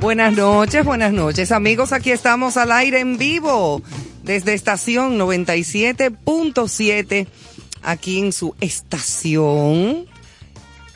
Buenas 0.00 0.36
noches, 0.36 0.84
buenas 0.84 1.12
noches 1.12 1.50
amigos, 1.50 1.92
aquí 1.92 2.12
estamos 2.12 2.56
al 2.56 2.70
aire 2.70 3.00
en 3.00 3.18
vivo 3.18 3.82
desde 4.22 4.54
estación 4.54 5.18
97.7 5.18 7.26
aquí 7.86 8.18
en 8.18 8.32
su 8.32 8.54
estación. 8.60 10.06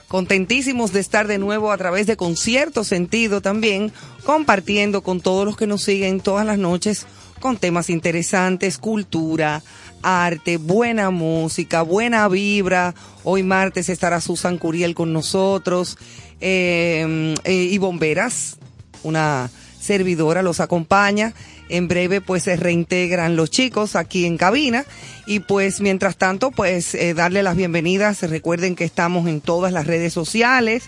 Contentísimos 0.08 0.92
de 0.92 0.98
estar 0.98 1.28
de 1.28 1.38
nuevo 1.38 1.70
a 1.70 1.78
través 1.78 2.06
de 2.08 2.16
Concierto 2.16 2.82
Sentido 2.82 3.40
también, 3.40 3.92
compartiendo 4.25 5.02
con 5.02 5.20
todos 5.20 5.46
los 5.46 5.56
que 5.56 5.69
nos 5.69 5.82
siguen 5.84 6.20
todas 6.20 6.44
las 6.44 6.58
noches 6.58 7.06
con 7.38 7.56
temas 7.56 7.88
interesantes, 7.90 8.76
cultura, 8.76 9.62
arte, 10.02 10.56
buena 10.58 11.10
música, 11.10 11.82
buena 11.82 12.28
vibra. 12.28 12.94
Hoy 13.22 13.44
martes 13.44 13.88
estará 13.88 14.20
Susan 14.20 14.58
Curiel 14.58 14.94
con 14.94 15.12
nosotros 15.12 15.96
eh, 16.40 17.34
eh, 17.44 17.52
y 17.54 17.78
Bomberas, 17.78 18.58
una 19.04 19.48
servidora, 19.81 20.43
los 20.43 20.61
acompaña. 20.61 21.32
En 21.69 21.88
breve 21.88 22.21
pues 22.21 22.44
se 22.44 22.56
reintegran 22.56 23.37
los 23.37 23.50
chicos 23.50 23.97
aquí 23.97 24.27
en 24.27 24.37
cabina 24.37 24.85
y 25.27 25.41
pues 25.41 25.81
mientras 25.81 26.17
tanto 26.17 26.50
pues 26.50 26.94
eh, 26.94 27.15
darle 27.15 27.43
las 27.43 27.56
bienvenidas. 27.56 28.23
Recuerden 28.23 28.77
que 28.77 28.85
estamos 28.85 29.27
en 29.29 29.41
todas 29.41 29.73
las 29.73 29.87
redes 29.87 30.12
sociales, 30.12 30.85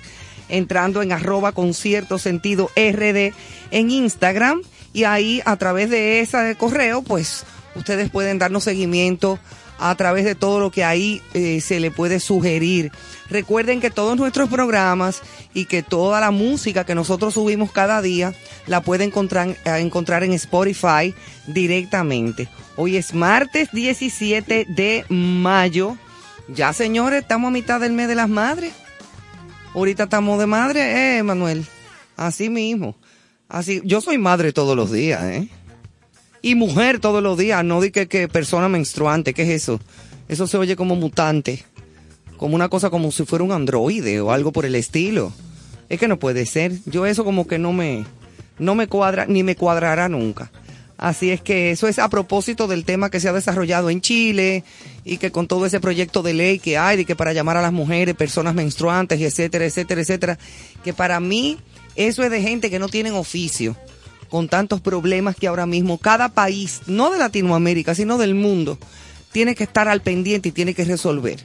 entrando 0.48 1.02
en 1.02 1.12
arroba 1.12 1.52
concierto 1.52 2.18
sentido 2.18 2.70
RD 2.76 3.32
en 3.70 3.90
Instagram 3.90 4.62
y 4.92 5.04
ahí 5.04 5.40
a 5.44 5.56
través 5.56 5.88
de 5.88 6.20
esa 6.20 6.42
de 6.42 6.56
correo 6.56 7.02
pues 7.02 7.44
ustedes 7.74 8.10
pueden 8.10 8.38
darnos 8.38 8.64
seguimiento 8.64 9.38
a 9.82 9.96
través 9.96 10.24
de 10.24 10.36
todo 10.36 10.60
lo 10.60 10.70
que 10.70 10.84
ahí 10.84 11.20
eh, 11.34 11.60
se 11.60 11.80
le 11.80 11.90
puede 11.90 12.20
sugerir. 12.20 12.92
Recuerden 13.28 13.80
que 13.80 13.90
todos 13.90 14.16
nuestros 14.16 14.48
programas 14.48 15.22
y 15.54 15.64
que 15.64 15.82
toda 15.82 16.20
la 16.20 16.30
música 16.30 16.84
que 16.84 16.94
nosotros 16.94 17.34
subimos 17.34 17.72
cada 17.72 18.00
día 18.00 18.32
la 18.68 18.80
pueden 18.80 19.08
encontrar, 19.08 19.48
eh, 19.48 19.56
encontrar 19.78 20.22
en 20.22 20.32
Spotify 20.34 21.14
directamente. 21.48 22.48
Hoy 22.76 22.96
es 22.96 23.12
martes 23.12 23.70
17 23.72 24.66
de 24.68 25.04
mayo. 25.08 25.96
Ya 26.46 26.72
señores, 26.72 27.22
estamos 27.22 27.48
a 27.48 27.52
mitad 27.52 27.80
del 27.80 27.92
mes 27.92 28.06
de 28.06 28.14
las 28.14 28.28
madres. 28.28 28.72
Ahorita 29.74 30.04
estamos 30.04 30.38
de 30.38 30.46
madre, 30.46 31.18
eh, 31.18 31.22
Manuel. 31.24 31.66
Así 32.16 32.48
mismo. 32.48 32.94
Así, 33.48 33.82
yo 33.84 34.00
soy 34.00 34.16
madre 34.16 34.52
todos 34.52 34.76
los 34.76 34.92
días, 34.92 35.22
¿eh? 35.24 35.48
Y 36.42 36.56
mujer 36.56 36.98
todos 36.98 37.22
los 37.22 37.38
días, 37.38 37.64
no 37.64 37.80
di 37.80 37.92
que, 37.92 38.28
persona 38.28 38.68
menstruante, 38.68 39.32
¿qué 39.32 39.44
es 39.44 39.50
eso? 39.50 39.80
Eso 40.28 40.48
se 40.48 40.58
oye 40.58 40.74
como 40.74 40.96
mutante, 40.96 41.64
como 42.36 42.56
una 42.56 42.68
cosa 42.68 42.90
como 42.90 43.12
si 43.12 43.24
fuera 43.24 43.44
un 43.44 43.52
androide 43.52 44.20
o 44.20 44.32
algo 44.32 44.50
por 44.50 44.66
el 44.66 44.74
estilo. 44.74 45.32
Es 45.88 46.00
que 46.00 46.08
no 46.08 46.18
puede 46.18 46.44
ser. 46.44 46.72
Yo 46.86 47.06
eso 47.06 47.24
como 47.24 47.46
que 47.46 47.58
no 47.58 47.72
me, 47.72 48.04
no 48.58 48.74
me 48.74 48.88
cuadra, 48.88 49.26
ni 49.26 49.44
me 49.44 49.54
cuadrará 49.54 50.08
nunca. 50.08 50.50
Así 50.98 51.30
es 51.30 51.40
que 51.40 51.70
eso 51.70 51.86
es 51.86 52.00
a 52.00 52.08
propósito 52.08 52.66
del 52.66 52.84
tema 52.84 53.10
que 53.10 53.20
se 53.20 53.28
ha 53.28 53.32
desarrollado 53.32 53.88
en 53.88 54.00
Chile 54.00 54.64
y 55.04 55.18
que 55.18 55.30
con 55.30 55.46
todo 55.46 55.66
ese 55.66 55.80
proyecto 55.80 56.22
de 56.22 56.34
ley 56.34 56.58
que 56.58 56.76
hay, 56.76 56.96
de 56.96 57.04
que 57.04 57.14
para 57.14 57.32
llamar 57.32 57.56
a 57.56 57.62
las 57.62 57.72
mujeres 57.72 58.16
personas 58.16 58.54
menstruantes, 58.54 59.20
etcétera, 59.20 59.64
etcétera, 59.64 60.00
etcétera, 60.00 60.38
que 60.82 60.92
para 60.92 61.20
mí 61.20 61.58
eso 61.94 62.24
es 62.24 62.30
de 62.30 62.40
gente 62.40 62.68
que 62.70 62.78
no 62.78 62.88
tienen 62.88 63.14
oficio 63.14 63.76
con 64.32 64.48
tantos 64.48 64.80
problemas 64.80 65.36
que 65.36 65.46
ahora 65.46 65.66
mismo 65.66 65.98
cada 65.98 66.30
país, 66.30 66.80
no 66.86 67.10
de 67.10 67.18
Latinoamérica, 67.18 67.94
sino 67.94 68.16
del 68.16 68.34
mundo, 68.34 68.78
tiene 69.30 69.54
que 69.54 69.64
estar 69.64 69.88
al 69.88 70.00
pendiente 70.00 70.48
y 70.48 70.52
tiene 70.52 70.72
que 70.72 70.86
resolver. 70.86 71.38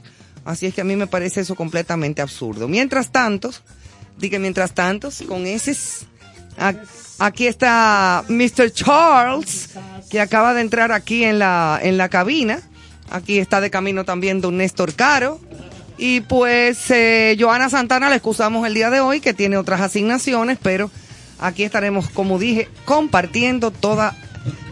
Así 0.45 0.67
es 0.67 0.73
que 0.73 0.79
a 0.79 0.85
mí 0.85 0.95
me 0.95 1.05
parece 1.05 1.41
eso 1.41 1.53
completamente 1.55 2.21
absurdo. 2.21 2.69
Mientras 2.69 3.11
tanto, 3.11 3.51
dije 4.17 4.39
mientras 4.39 4.73
tanto, 4.73 5.09
con 5.27 5.45
ese... 5.45 5.75
Aquí 7.19 7.47
está 7.47 8.23
Mr. 8.29 8.71
Charles, 8.71 9.71
que 10.09 10.21
acaba 10.21 10.53
de 10.53 10.61
entrar 10.61 10.93
aquí 10.93 11.25
en 11.25 11.39
la, 11.39 11.77
en 11.83 11.97
la 11.97 12.07
cabina. 12.07 12.61
Aquí 13.09 13.37
está 13.37 13.59
de 13.59 13.69
camino 13.69 14.05
también 14.05 14.39
don 14.39 14.55
Néstor 14.55 14.93
Caro. 14.93 15.41
Y 15.97 16.21
pues 16.21 16.89
eh, 16.89 17.35
Joana 17.37 17.69
Santana 17.69 18.07
le 18.07 18.15
excusamos 18.15 18.65
el 18.65 18.73
día 18.73 18.89
de 18.89 19.01
hoy, 19.01 19.19
que 19.19 19.33
tiene 19.33 19.57
otras 19.57 19.81
asignaciones, 19.81 20.57
pero 20.61 20.89
Aquí 21.39 21.63
estaremos, 21.63 22.09
como 22.09 22.39
dije, 22.39 22.69
compartiendo 22.85 23.71
toda 23.71 24.15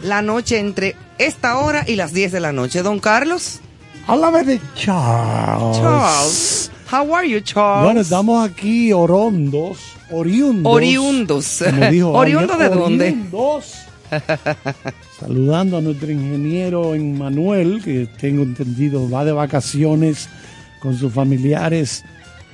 la 0.02 0.22
noche 0.22 0.58
entre 0.58 0.96
esta 1.18 1.58
hora 1.58 1.84
y 1.86 1.96
las 1.96 2.12
10 2.12 2.32
de 2.32 2.40
la 2.40 2.52
noche. 2.52 2.82
Don 2.82 2.98
Carlos. 2.98 3.60
Háblame 4.06 4.44
de 4.44 4.60
Charles. 4.74 5.78
Charles. 5.78 6.70
How 6.90 7.14
are 7.14 7.28
you, 7.28 7.40
Charles? 7.40 7.84
Bueno, 7.84 8.00
estamos 8.00 8.48
aquí 8.48 8.92
orondos, 8.92 9.78
oriundos. 10.10 10.72
Oriundos. 10.72 11.64
Dijo 11.90 12.10
¿Oriundos 12.12 12.58
de 12.58 12.68
dónde? 12.68 13.08
Oriundos. 13.08 13.74
Saludando 15.20 15.78
a 15.78 15.80
nuestro 15.80 16.10
ingeniero 16.12 16.94
Emmanuel, 16.94 17.80
que 17.84 18.08
tengo 18.20 18.44
entendido 18.44 19.10
va 19.10 19.24
de 19.24 19.32
vacaciones 19.32 20.28
con 20.80 20.96
sus 20.96 21.12
familiares 21.12 22.04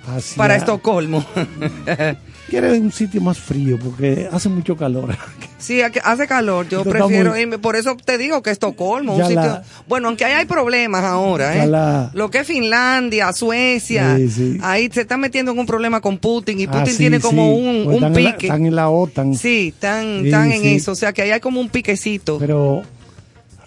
hacia... 0.06 0.36
Para 0.38 0.56
Estocolmo. 0.56 1.24
quiere 2.52 2.78
un 2.78 2.92
sitio 2.92 3.20
más 3.22 3.38
frío 3.38 3.78
porque 3.78 4.28
hace 4.30 4.48
mucho 4.48 4.76
calor. 4.76 5.16
Sí, 5.62 5.80
hace 5.80 6.26
calor. 6.26 6.68
Yo 6.68 6.82
prefiero 6.82 7.36
irme. 7.36 7.56
Por 7.56 7.76
eso 7.76 7.96
te 7.96 8.18
digo 8.18 8.42
que 8.42 8.50
Estocolmo, 8.50 9.14
un 9.14 9.24
sitio. 9.24 9.60
bueno, 9.86 10.08
aunque 10.08 10.24
ahí 10.24 10.32
hay 10.32 10.44
problemas 10.44 11.04
ahora, 11.04 11.56
¿eh? 11.56 12.10
Lo 12.14 12.32
que 12.32 12.38
es 12.38 12.48
Finlandia, 12.48 13.32
Suecia, 13.32 14.18
ahí 14.60 14.90
se 14.90 15.02
están 15.02 15.20
metiendo 15.20 15.52
en 15.52 15.60
un 15.60 15.66
problema 15.66 16.00
con 16.00 16.18
Putin 16.18 16.58
y 16.58 16.66
Putin 16.66 16.82
ah, 16.82 16.98
tiene 16.98 17.20
como 17.20 17.54
un, 17.54 17.84
pues 17.84 18.02
un 18.02 18.12
pique. 18.12 18.46
están 18.48 18.66
en 18.66 18.74
la 18.74 18.90
OTAN. 18.90 19.36
Sí, 19.36 19.68
están, 19.72 20.26
están 20.26 20.50
en 20.50 20.64
eso. 20.64 20.90
O 20.90 20.96
sea 20.96 21.12
que 21.12 21.22
ahí 21.22 21.30
hay 21.30 21.38
como 21.38 21.60
un 21.60 21.68
piquecito. 21.68 22.38
Pero 22.40 22.82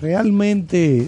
realmente 0.01 1.08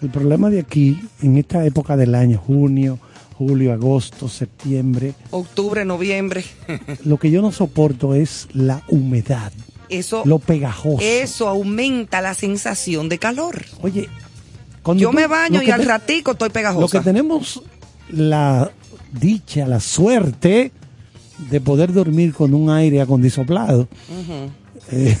el 0.00 0.08
problema 0.08 0.48
de 0.48 0.60
aquí, 0.60 0.98
en 1.20 1.36
esta 1.36 1.62
época 1.66 1.94
del 1.94 2.14
año, 2.14 2.38
junio, 2.38 2.98
julio, 3.36 3.72
agosto, 3.72 4.28
septiembre. 4.28 5.14
Octubre, 5.30 5.84
noviembre. 5.84 6.44
lo 7.04 7.18
que 7.18 7.30
yo 7.30 7.42
no 7.42 7.52
soporto 7.52 8.14
es 8.14 8.48
la 8.52 8.82
humedad. 8.88 9.52
Eso. 9.88 10.22
Lo 10.24 10.38
pegajoso. 10.38 11.02
Eso 11.02 11.48
aumenta 11.48 12.20
la 12.20 12.34
sensación 12.34 13.08
de 13.08 13.18
calor. 13.18 13.64
Oye, 13.82 14.08
cuando 14.82 15.02
yo 15.02 15.12
me 15.12 15.26
baño 15.26 15.62
y 15.62 15.70
al 15.70 15.84
ratico 15.84 16.32
estoy 16.32 16.50
pegajoso. 16.50 16.80
Lo 16.80 16.88
que 16.88 17.00
tenemos 17.00 17.62
la 18.10 18.70
dicha, 19.12 19.66
la 19.66 19.80
suerte 19.80 20.72
de 21.50 21.60
poder 21.60 21.92
dormir 21.92 22.32
con 22.32 22.54
un 22.54 22.70
aire 22.70 23.00
acondicionado. 23.00 23.88
Eh, 24.90 25.16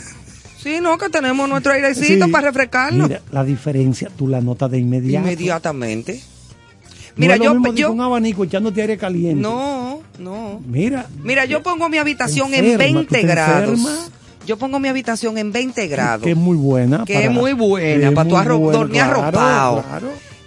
sí, 0.62 0.78
no, 0.80 0.98
que 0.98 1.08
tenemos 1.08 1.48
nuestro 1.48 1.72
airecito 1.72 2.28
para 2.32 2.48
refrescarnos. 2.48 3.08
Mira, 3.08 3.22
la 3.32 3.44
diferencia 3.44 4.10
tú 4.16 4.28
la 4.28 4.40
notas 4.40 4.70
de 4.70 4.78
inmediato. 4.78 5.26
Inmediatamente. 5.26 6.22
Mira, 7.16 7.36
yo, 7.36 7.54
yo 7.74 7.92
un 7.92 8.00
abanico 8.00 8.44
echándote 8.44 8.80
aire 8.80 8.98
caliente. 8.98 9.40
No, 9.40 10.00
no. 10.18 10.60
Mira. 10.66 11.06
Mira, 11.22 11.44
yo 11.44 11.62
pongo 11.62 11.88
mi 11.88 11.98
habitación 11.98 12.52
en 12.54 12.76
20 12.76 13.22
grados. 13.22 14.10
Yo 14.46 14.58
pongo 14.58 14.78
mi 14.78 14.88
habitación 14.88 15.38
en 15.38 15.52
20 15.52 15.86
grados. 15.88 16.24
Que 16.24 16.32
es 16.32 16.36
muy 16.36 16.56
buena. 16.56 17.04
Que 17.04 17.24
es 17.24 17.30
muy 17.30 17.52
buena, 17.52 18.12
para 18.12 18.28
tú 18.28 18.70
dormir 18.70 19.00
arropado. 19.00 19.84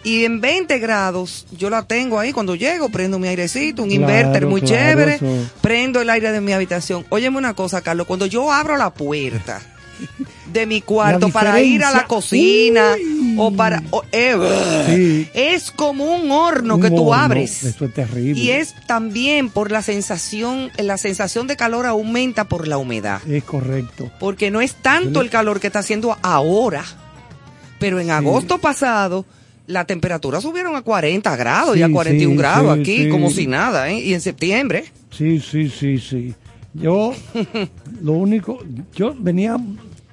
Y 0.03 0.24
en 0.24 0.39
20 0.39 0.79
grados 0.79 1.47
yo 1.51 1.69
la 1.69 1.83
tengo 1.83 2.19
ahí 2.19 2.31
cuando 2.31 2.55
llego, 2.55 2.88
prendo 2.89 3.19
mi 3.19 3.27
airecito, 3.27 3.83
un 3.83 3.91
inverter 3.91 4.45
muy 4.45 4.62
chévere, 4.62 5.19
prendo 5.62 6.00
el 6.01 6.09
aire 6.09 6.31
de 6.31 6.39
mi 6.39 6.53
habitación. 6.53 7.05
Óyeme 7.09 7.38
una 7.38 7.53
cosa, 7.55 7.81
Carlos, 7.81 8.07
cuando 8.07 8.25
yo 8.25 8.51
abro 8.51 8.77
la 8.77 8.93
puerta 8.93 9.62
de 10.51 10.65
mi 10.65 10.81
cuarto 10.81 11.29
para 11.29 11.61
ir 11.61 11.83
a 11.83 11.91
la 11.91 12.05
cocina 12.05 12.95
o 13.37 13.51
para 13.51 13.83
eh, 14.11 15.29
es 15.33 15.71
como 15.71 16.15
un 16.15 16.31
horno 16.31 16.79
que 16.79 16.89
tú 16.89 17.13
abres. 17.13 17.63
Es 17.63 17.77
terrible. 17.93 18.39
Y 18.39 18.51
es 18.51 18.75
también 18.87 19.49
por 19.49 19.71
la 19.71 19.81
sensación 19.81 20.71
la 20.77 20.97
sensación 20.97 21.47
de 21.47 21.55
calor 21.55 21.85
aumenta 21.85 22.45
por 22.45 22.67
la 22.67 22.77
humedad. 22.77 23.21
Es 23.27 23.43
correcto. 23.43 24.11
Porque 24.19 24.51
no 24.51 24.61
es 24.61 24.75
tanto 24.75 25.21
el 25.21 25.29
calor 25.29 25.59
que 25.59 25.67
está 25.67 25.79
haciendo 25.79 26.17
ahora 26.21 26.83
pero 27.79 27.99
en 27.99 28.11
agosto 28.11 28.57
pasado 28.57 29.25
la 29.65 29.85
temperatura 29.85 30.39
subieron 30.39 30.75
a 30.75 30.81
40 30.81 31.35
grados 31.35 31.77
y 31.77 31.81
a 31.81 31.89
41 31.89 32.35
grados 32.37 32.79
aquí 32.79 33.09
como 33.09 33.29
si 33.29 33.47
nada 33.47 33.89
¿eh? 33.89 33.99
y 33.99 34.13
en 34.13 34.21
septiembre. 34.21 34.85
Sí 35.11 35.39
sí 35.39 35.69
sí 35.69 35.97
sí. 35.99 36.33
Yo 36.73 37.13
lo 38.01 38.13
único 38.13 38.59
yo 38.95 39.15
venía 39.17 39.57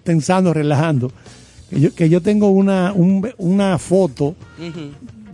pensando, 0.04 0.54
relajando, 0.54 1.10
que 1.70 1.80
yo, 1.80 1.94
que 1.94 2.08
yo 2.08 2.20
tengo 2.20 2.48
una, 2.50 2.92
una 3.38 3.78
foto 3.78 4.36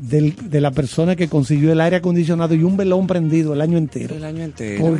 de 0.01 0.61
la 0.61 0.71
persona 0.71 1.15
que 1.17 1.29
consiguió 1.29 1.73
el 1.73 1.81
aire 1.81 1.97
acondicionado 1.97 2.55
y 2.55 2.63
un 2.63 2.77
velón 2.77 3.07
prendido 3.07 3.53
el 3.53 3.61
año 3.61 3.77
entero. 3.79 4.15
El 4.15 4.25
año 4.25 4.43
entero. 4.45 4.97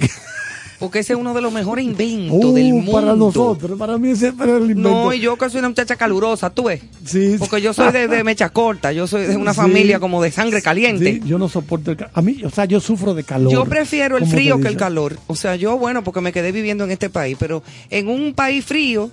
Porque 0.79 1.01
ese 1.01 1.13
es 1.13 1.19
uno 1.19 1.35
de 1.35 1.43
los 1.43 1.53
mejores 1.53 1.85
inventos 1.85 2.39
Uh, 2.43 2.55
del 2.55 2.73
mundo. 2.73 2.93
para 2.93 3.15
nosotros, 3.15 3.79
para 3.79 3.99
mí 3.99 4.11
ese 4.13 4.33
fue 4.33 4.47
el 4.57 4.63
invento. 4.71 4.89
No, 4.91 5.13
y 5.13 5.21
yo 5.21 5.37
que 5.37 5.51
soy 5.51 5.59
una 5.59 5.69
muchacha 5.69 5.95
calurosa, 5.97 6.49
tú 6.49 6.65
ves. 6.65 6.81
Sí. 7.05 7.37
Porque 7.39 7.61
yo 7.61 7.75
soy 7.75 7.93
de, 7.93 8.09
de 8.09 8.25
mecha 8.25 8.49
corta, 8.49 8.91
yo 8.91 9.07
soy 9.07 9.27
de 9.27 9.37
una 9.37 9.53
Sí. 9.53 9.61
familia 9.61 10.01
como 10.01 10.23
de 10.23 10.31
sangre 10.31 10.63
caliente. 10.63 11.21
Sí, 11.23 11.29
yo 11.29 11.39
no 11.39 11.51
soporto 11.51 11.91
el 11.91 11.99
calor. 11.99 12.13
A 12.15 12.23
mí, 12.23 12.43
o 12.45 12.51
sea, 12.51 12.65
yo 12.65 12.81
sufro 12.81 13.13
de 13.13 13.25
calor. 13.25 13.53
Yo 13.53 13.67
prefiero 13.67 14.17
el 14.17 14.27
frío 14.27 14.59
que 14.59 14.69
el 14.69 14.77
calor. 14.79 15.19
O 15.27 15.37
sea, 15.37 15.55
yo, 15.57 15.77
bueno, 15.77 16.03
porque 16.03 16.23
me 16.23 16.33
quedé 16.33 16.51
viviendo 16.51 16.85
en 16.85 16.93
este 16.93 17.11
país, 17.11 17.37
pero 17.39 17.63
en 17.91 18.09
un 18.09 18.33
país 18.33 18.65
frío, 18.65 19.11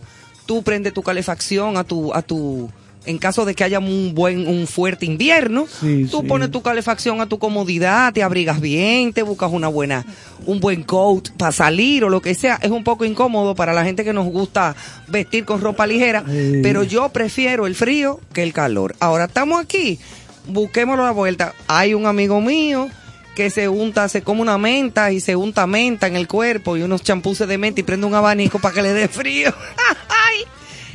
tú 0.48 0.64
prendes 0.64 0.94
tu 0.94 1.04
calefacción 1.04 1.78
a 1.78 1.84
tu, 1.84 2.12
a 2.14 2.24
tu, 2.24 2.72
en 3.06 3.20
caso 3.20 3.46
de 3.46 3.54
que 3.54 3.64
haya 3.64 3.80
un 3.80 4.14
buen, 4.16 4.48
un 4.48 4.66
fuerte 4.68 5.06
invierno, 5.06 5.66
Sí, 5.80 6.08
tú 6.10 6.22
sí. 6.22 6.28
pones 6.28 6.50
tu 6.52 6.62
calefacción 6.62 7.22
a 7.22 7.28
tu 7.28 7.38
comodidad, 7.40 8.12
te 8.14 8.24
abrigas 8.24 8.60
bien, 8.60 9.14
te 9.14 9.22
buscas 9.22 9.52
una 9.52 9.68
buena, 9.68 10.06
un 10.46 10.60
buen 10.60 10.84
coat 10.84 11.30
para 11.38 11.52
salir 11.52 12.04
o 12.04 12.10
lo 12.10 12.22
que 12.22 12.34
sea. 12.36 12.58
Es 12.62 12.72
un 12.72 12.84
poco 12.84 13.06
incómodo 13.06 13.54
para 13.56 13.74
la 13.74 13.84
gente 13.86 14.04
que 14.04 14.12
nos 14.14 14.26
gusta 14.26 14.76
vestir 15.08 15.46
con 15.46 15.62
ropa 15.62 15.86
ligera, 15.86 16.24
pero 16.64 16.84
yo 16.84 17.08
prefiero 17.10 17.68
el 17.68 17.76
frío 17.76 18.20
que 18.34 18.42
el 18.44 18.52
calor. 18.54 18.96
Ahora 19.00 19.26
estamos 19.26 19.62
aquí, 19.62 20.00
busquémoslo 20.48 21.04
la 21.06 21.12
vuelta. 21.12 21.54
Hay 21.68 21.94
un 21.94 22.08
amigo 22.08 22.42
mío 22.42 22.90
que 23.38 23.52
se 23.52 23.70
unta, 23.70 24.10
se 24.10 24.24
come 24.24 24.42
una 24.42 24.58
menta 24.58 25.12
y 25.12 25.20
se 25.20 25.36
unta 25.36 25.68
menta 25.68 26.08
en 26.08 26.16
el 26.16 26.28
cuerpo 26.28 26.76
y 26.76 26.82
unos 26.82 27.04
champuses 27.04 27.48
de 27.48 27.60
menta 27.60 27.80
y 27.82 27.84
prende 27.84 28.08
un 28.08 28.16
abanico 28.16 28.58
para 28.58 28.74
que 28.74 28.82
le 28.82 28.94
dé 28.94 29.08
frío. 29.08 29.54
Ay. 30.10 30.44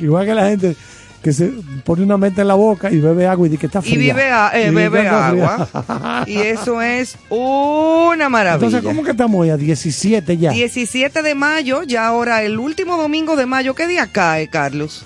Igual 0.05 0.25
que 0.25 0.33
la 0.33 0.49
gente 0.49 0.75
que 1.23 1.31
se 1.31 1.53
pone 1.85 2.03
una 2.03 2.17
meta 2.17 2.41
en 2.41 2.49
la 2.49 2.55
boca 2.55 2.91
y 2.91 2.97
bebe 2.99 3.27
agua 3.27 3.47
y 3.47 3.51
dice 3.51 3.61
que 3.61 3.67
está 3.67 3.81
fría. 3.81 3.93
y 3.93 3.97
vive 3.97 4.23
a- 4.29 4.51
eh, 4.53 4.67
Y 4.67 4.75
bebe 4.75 5.07
agua. 5.07 5.67
fría. 5.71 6.23
y 6.27 6.37
eso 6.47 6.81
es 6.81 7.15
una 7.29 8.27
maravilla. 8.27 8.65
Entonces, 8.65 8.81
¿cómo 8.83 9.05
que 9.05 9.11
estamos 9.11 9.39
hoy? 9.39 9.49
A 9.49 9.55
17 9.55 10.37
ya. 10.37 10.51
17 10.51 11.21
de 11.21 11.35
mayo, 11.35 11.83
ya 11.83 12.05
ahora 12.07 12.43
el 12.43 12.59
último 12.59 12.97
domingo 12.97 13.37
de 13.37 13.45
mayo. 13.45 13.73
¿Qué 13.73 13.87
día 13.87 14.07
cae, 14.11 14.49
Carlos? 14.49 15.05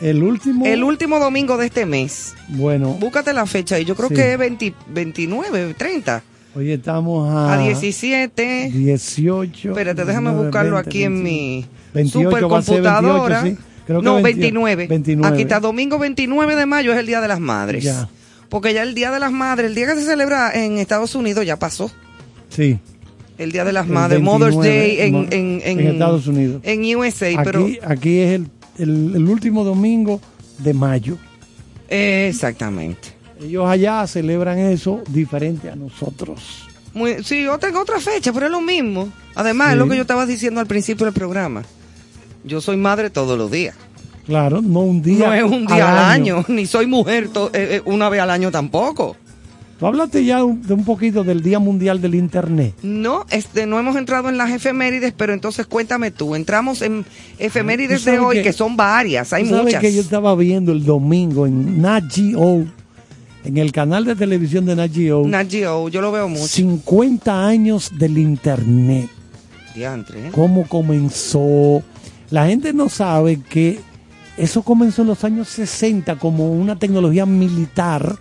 El 0.00 0.24
último. 0.24 0.66
El 0.66 0.82
último 0.82 1.20
domingo 1.20 1.56
de 1.58 1.66
este 1.66 1.86
mes. 1.86 2.34
Bueno, 2.48 2.88
Búscate 2.94 3.32
la 3.32 3.46
fecha 3.46 3.78
y 3.78 3.84
yo 3.84 3.94
creo 3.94 4.08
Sí. 4.08 4.16
que 4.16 4.32
es 4.32 4.38
20 4.38 4.74
29, 4.88 5.74
30. 5.74 6.24
Hoy 6.54 6.70
estamos 6.72 7.28
a. 7.28 7.54
A 7.54 7.58
17. 7.58 8.70
18. 8.72 9.68
Espérate, 9.70 10.04
déjame 10.04 10.30
19, 10.30 10.44
buscarlo 10.44 10.74
20, 10.76 10.88
aquí 10.90 11.02
en 11.04 11.24
21. 11.24 11.24
mi 11.24 11.66
28 11.94 12.48
va 12.48 12.58
a 12.58 12.62
ser 12.62 12.76
supercomputadora. 12.76 13.42
28, 13.42 13.60
sí. 13.62 13.66
Creo 13.86 13.98
que 14.00 14.04
no, 14.04 14.14
28, 14.14 14.24
29. 14.34 14.86
29. 14.86 15.34
Aquí 15.34 15.42
está, 15.42 15.60
domingo 15.60 15.98
29 15.98 16.56
de 16.56 16.66
mayo 16.66 16.92
es 16.92 16.98
el 16.98 17.06
Día 17.06 17.20
de 17.20 17.28
las 17.28 17.40
Madres. 17.40 17.82
Ya. 17.84 18.08
Porque 18.48 18.72
ya 18.74 18.82
el 18.82 18.94
Día 18.94 19.10
de 19.10 19.18
las 19.18 19.32
Madres, 19.32 19.66
el 19.68 19.74
día 19.74 19.86
que 19.86 19.94
se 19.96 20.04
celebra 20.04 20.52
en 20.52 20.78
Estados 20.78 21.14
Unidos 21.14 21.44
ya 21.46 21.58
pasó. 21.58 21.90
Sí. 22.48 22.78
El 23.38 23.50
Día 23.50 23.64
de 23.64 23.72
las 23.72 23.86
El 23.86 23.92
Madres, 23.92 24.20
Mother's 24.20 24.54
29, 24.56 24.78
Day 24.78 25.00
en, 25.00 25.12
mo- 25.12 25.26
en, 25.30 25.60
en 25.64 25.80
Estados 25.88 26.26
Unidos. 26.26 26.60
En 26.64 26.96
USA, 26.96 27.26
Aquí, 27.28 27.38
pero... 27.44 27.66
aquí 27.86 28.18
es 28.18 28.32
el, 28.34 28.46
el- 28.78 29.12
el 29.16 29.28
último 29.28 29.64
domingo 29.64 30.20
de 30.58 30.74
mayo. 30.74 31.16
Exactamente. 31.88 33.08
Ellos 33.44 33.66
allá 33.68 34.06
celebran 34.06 34.58
eso 34.58 35.00
diferente 35.08 35.70
a 35.70 35.76
nosotros. 35.76 36.64
Muy, 36.94 37.24
sí, 37.24 37.42
yo 37.44 37.58
tengo 37.58 37.80
otra 37.80 37.98
fecha, 38.00 38.32
pero 38.32 38.46
es 38.46 38.52
lo 38.52 38.60
mismo. 38.60 39.08
Además, 39.34 39.72
es 39.72 39.78
lo 39.78 39.88
que 39.88 39.96
yo 39.96 40.02
estaba 40.02 40.26
diciendo 40.26 40.60
al 40.60 40.66
principio 40.66 41.06
del 41.06 41.14
programa. 41.14 41.62
Yo 42.44 42.60
soy 42.60 42.76
madre 42.76 43.08
todos 43.10 43.38
los 43.38 43.50
días. 43.50 43.74
Claro, 44.26 44.60
no 44.62 44.80
un 44.80 45.02
día. 45.02 45.26
no 45.26 45.32
es 45.34 45.42
un 45.42 45.66
día 45.66 45.90
al 45.90 46.10
año. 46.10 46.44
ni 46.48 46.66
soy 46.66 46.86
mujer 46.86 47.28
eh, 47.34 47.50
eh, 47.54 47.82
una 47.86 48.08
vez 48.08 48.20
al 48.20 48.30
año 48.30 48.50
tampoco. 48.50 49.16
Tú 49.78 49.86
hablaste 49.88 50.24
ya 50.24 50.44
un- 50.44 50.62
de 50.62 50.74
un 50.74 50.84
poquito 50.84 51.24
del 51.24 51.42
Día 51.42 51.58
Mundial 51.58 52.00
del 52.00 52.14
Internet. 52.14 52.74
No, 52.82 53.24
este, 53.30 53.66
no 53.66 53.80
hemos 53.80 53.96
entrado 53.96 54.28
en 54.28 54.36
las 54.36 54.50
efemérides, 54.50 55.12
pero 55.16 55.32
entonces 55.32 55.66
cuéntame 55.66 56.12
tú. 56.12 56.36
Entramos 56.36 56.82
en 56.82 57.04
efemérides 57.38 57.98
¿Tú 58.00 58.04
sabes 58.04 58.20
de 58.20 58.26
hoy, 58.26 58.36
que- 58.36 58.42
que, 58.44 58.52
son 58.52 58.76
varias, 58.76 59.32
hay 59.32 59.42
muchas. 59.44 59.80
que 59.80 59.92
yo 59.92 60.00
estaba 60.00 60.36
viendo 60.36 60.70
el 60.70 60.84
domingo 60.84 61.46
en 61.46 61.82
Nat 61.82 62.04
Geo, 62.12 62.64
en 63.44 63.56
el 63.58 63.72
canal 63.72 64.04
de 64.04 64.14
televisión 64.16 64.64
de 64.66 64.76
Nat 64.76 64.92
Geo, 64.92 65.26
Nat 65.26 65.50
Geo, 65.50 65.88
yo 65.88 66.00
lo 66.00 66.12
veo 66.12 66.28
mucho. 66.28 66.46
50 66.46 67.46
años 67.46 67.90
del 67.98 68.18
Internet. 68.18 69.08
Diantre, 69.74 70.28
¿eh? 70.28 70.30
¿Cómo 70.32 70.66
comenzó? 70.68 71.82
La 72.30 72.46
gente 72.46 72.72
no 72.72 72.88
sabe 72.88 73.40
que 73.40 73.80
eso 74.36 74.62
comenzó 74.62 75.02
en 75.02 75.08
los 75.08 75.24
años 75.24 75.48
60 75.48 76.16
como 76.16 76.52
una 76.52 76.78
tecnología 76.78 77.26
militar 77.26 78.16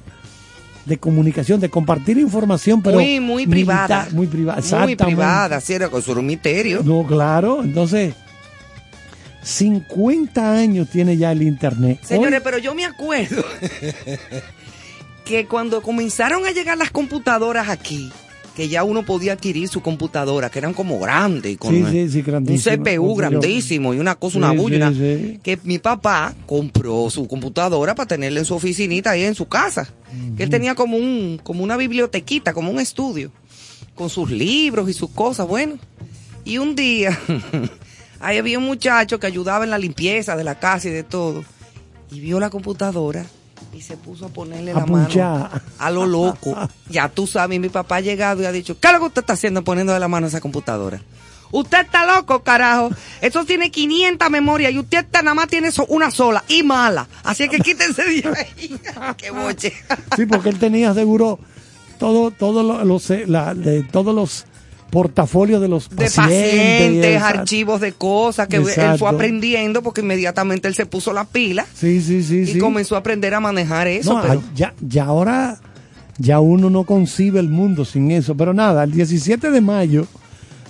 de 0.86 0.98
comunicación, 0.98 1.60
de 1.60 1.70
compartir 1.70 2.18
información, 2.18 2.82
pero 2.82 2.98
muy, 2.98 3.20
muy 3.20 3.46
militar, 3.46 3.86
privada. 3.86 4.08
muy 4.12 4.28
privada, 4.28 4.62
Muy 4.86 4.96
privada, 4.96 5.62
sí, 5.62 5.74
era 5.74 5.90
con 5.90 6.02
su 6.02 6.20
misterio. 6.22 6.82
No, 6.84 7.06
claro, 7.06 7.64
entonces 7.64 8.16
50 9.44 10.52
años 10.54 10.90
tiene 10.90 11.18
ya 11.18 11.32
el 11.32 11.42
internet. 11.44 12.00
Señores, 12.04 12.40
Hoy- 12.40 12.42
pero 12.44 12.58
yo 12.58 12.74
me 12.76 12.86
acuerdo 12.86 13.44
que 15.26 15.46
cuando 15.48 15.82
comenzaron 15.82 16.46
a 16.46 16.52
llegar 16.52 16.78
las 16.78 16.92
computadoras 16.92 17.70
aquí, 17.70 18.12
que 18.56 18.68
ya 18.68 18.84
uno 18.84 19.04
podía 19.04 19.34
adquirir 19.34 19.68
su 19.68 19.82
computadora, 19.82 20.50
que 20.50 20.60
eran 20.60 20.74
como 20.74 21.00
grandes, 21.00 21.58
con 21.58 21.74
Sí, 21.74 22.10
sí, 22.10 22.10
sí, 22.10 22.24
un. 22.28 22.46
CPU 22.58 23.16
grandísimo 23.16 23.94
y 23.94 24.00
una 24.00 24.16
cosa, 24.16 24.38
una 24.38 24.52
bulla, 24.52 24.92
que 24.92 25.60
mi 25.64 25.80
papá 25.80 26.36
compró 26.46 27.10
su 27.10 27.28
computadora 27.28 27.96
para 27.96 28.08
tenerla 28.08 28.40
en 28.40 28.46
su 28.46 28.56
oficinita 28.56 29.12
ahí 29.12 29.24
en 29.24 29.36
su 29.36 29.48
casa. 29.48 29.88
Que 30.36 30.44
él 30.44 30.50
tenía 30.50 30.76
como 30.76 30.98
un, 30.98 31.40
como 31.42 31.64
una 31.64 31.78
bibliotequita, 31.78 32.54
como 32.54 32.72
un 32.72 32.80
estudio, 32.80 33.32
con 33.96 34.10
sus 34.10 34.30
libros 34.30 34.90
y 34.90 34.94
sus 34.94 35.10
cosas, 35.10 35.48
bueno. 35.48 35.76
Y 36.44 36.58
un 36.58 36.76
día, 36.76 37.18
ahí 38.20 38.38
había 38.38 38.58
un 38.58 38.66
muchacho 38.66 39.20
que 39.20 39.28
ayudaba 39.28 39.64
en 39.64 39.70
la 39.70 39.78
limpieza 39.78 40.36
de 40.36 40.44
la 40.44 40.60
casa 40.60 40.90
y 40.90 40.92
de 40.92 41.04
todo, 41.04 41.46
y 42.12 42.20
vio 42.20 42.40
la 42.42 42.50
computadora 42.50 43.26
y 43.74 43.82
se 43.82 43.96
puso 43.98 44.26
a 44.26 44.30
ponerle 44.30 44.72
A 44.72 44.80
la 44.80 44.86
mano 44.86 45.08
a 45.80 45.90
lo 45.92 46.06
loco. 46.06 46.56
Ya 46.90 47.08
tú 47.10 47.26
sabes, 47.28 47.60
mi 47.60 47.70
papá 47.70 47.98
ha 47.98 48.02
llegado 48.02 48.42
y 48.42 48.46
ha 48.46 48.52
dicho, 48.52 48.78
¿qué 48.80 48.88
es 48.88 48.94
lo 48.94 49.00
que 49.00 49.06
usted 49.06 49.22
está 49.22 49.34
haciendo 49.34 49.64
poniendo 49.64 49.94
de 49.94 50.00
la 50.00 50.08
mano 50.10 50.26
a 50.26 50.30
esa 50.30 50.42
computadora? 50.42 51.02
Usted 51.54 51.82
está 51.82 52.06
loco, 52.18 52.44
carajo. 52.44 52.90
Eso 53.22 53.44
tiene 53.46 53.72
500 53.72 54.30
memorias 54.30 54.72
y 54.72 54.80
usted 54.80 55.00
está- 55.00 55.22
nada 55.22 55.36
más 55.36 55.48
tiene 55.48 55.72
so- 55.72 55.86
una 55.88 56.10
sola 56.12 56.44
y 56.48 56.64
mala. 56.64 57.08
Así 57.24 57.48
que 57.50 57.60
quítense 57.60 58.04
de 58.04 58.10
ahí. 58.38 58.80
¡Qué 59.18 59.32
boche! 59.32 59.74
Sí, 60.16 60.26
porque 60.26 60.50
él 60.50 60.60
tenía 60.60 60.94
seguro 60.94 61.40
todo, 62.00 62.32
todo 62.32 62.64
lo- 62.64 62.84
los, 62.86 63.10
la- 63.28 63.54
de 63.54 63.84
todos 63.84 64.16
los 64.16 64.46
portafolios 64.92 65.62
de 65.62 65.68
los 65.70 65.90
De 65.90 65.96
pacientes. 65.96 66.16
pacientes, 66.18 67.16
exacto. 67.16 67.40
archivos 67.40 67.82
de 67.82 67.92
cosas 67.94 68.48
que 68.48 68.58
él 68.58 68.66
fue 69.00 69.10
aprendiendo 69.10 69.82
porque 69.82 70.02
inmediatamente 70.02 70.68
él 70.68 70.76
se 70.76 70.86
puso 70.86 71.14
la 71.14 71.24
pila 71.26 71.66
Sí, 71.74 72.02
sí, 72.02 72.22
sí, 72.24 72.40
y 72.42 72.46
sí. 72.48 72.60
comenzó 72.60 72.96
a 72.96 73.00
aprender 73.00 73.34
a 73.34 73.40
manejar 73.40 73.88
eso. 73.88 74.14
No, 74.14 74.22
pero- 74.22 74.44
ya, 74.54 74.74
ya 74.86 75.06
ahora 75.06 75.60
ya 76.18 76.40
uno 76.40 76.70
no 76.70 76.84
concibe 76.84 77.40
el 77.40 77.50
mundo 77.50 77.86
sin 77.86 78.12
eso. 78.12 78.36
Pero 78.36 78.54
nada, 78.54 78.84
el 78.84 78.92
17 78.92 79.50
de 79.50 79.62
mayo 79.62 80.06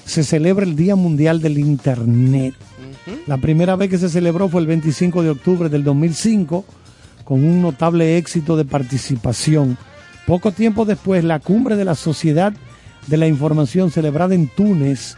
se 0.05 0.23
celebra 0.23 0.65
el 0.65 0.75
Día 0.75 0.95
Mundial 0.95 1.41
del 1.41 1.57
Internet. 1.57 2.53
La 3.27 3.37
primera 3.37 3.75
vez 3.75 3.89
que 3.89 3.97
se 3.97 4.07
celebró 4.09 4.47
fue 4.47 4.61
el 4.61 4.67
25 4.67 5.23
de 5.23 5.31
octubre 5.31 5.67
del 5.69 5.83
2005 5.83 6.63
con 7.25 7.43
un 7.43 7.61
notable 7.61 8.17
éxito 8.17 8.55
de 8.55 8.65
participación. 8.65 9.77
Poco 10.27 10.51
tiempo 10.51 10.85
después, 10.85 11.23
la 11.23 11.39
cumbre 11.39 11.75
de 11.75 11.85
la 11.85 11.95
Sociedad 11.95 12.53
de 13.07 13.17
la 13.17 13.27
Información 13.27 13.91
celebrada 13.91 14.35
en 14.35 14.47
Túnez, 14.47 15.15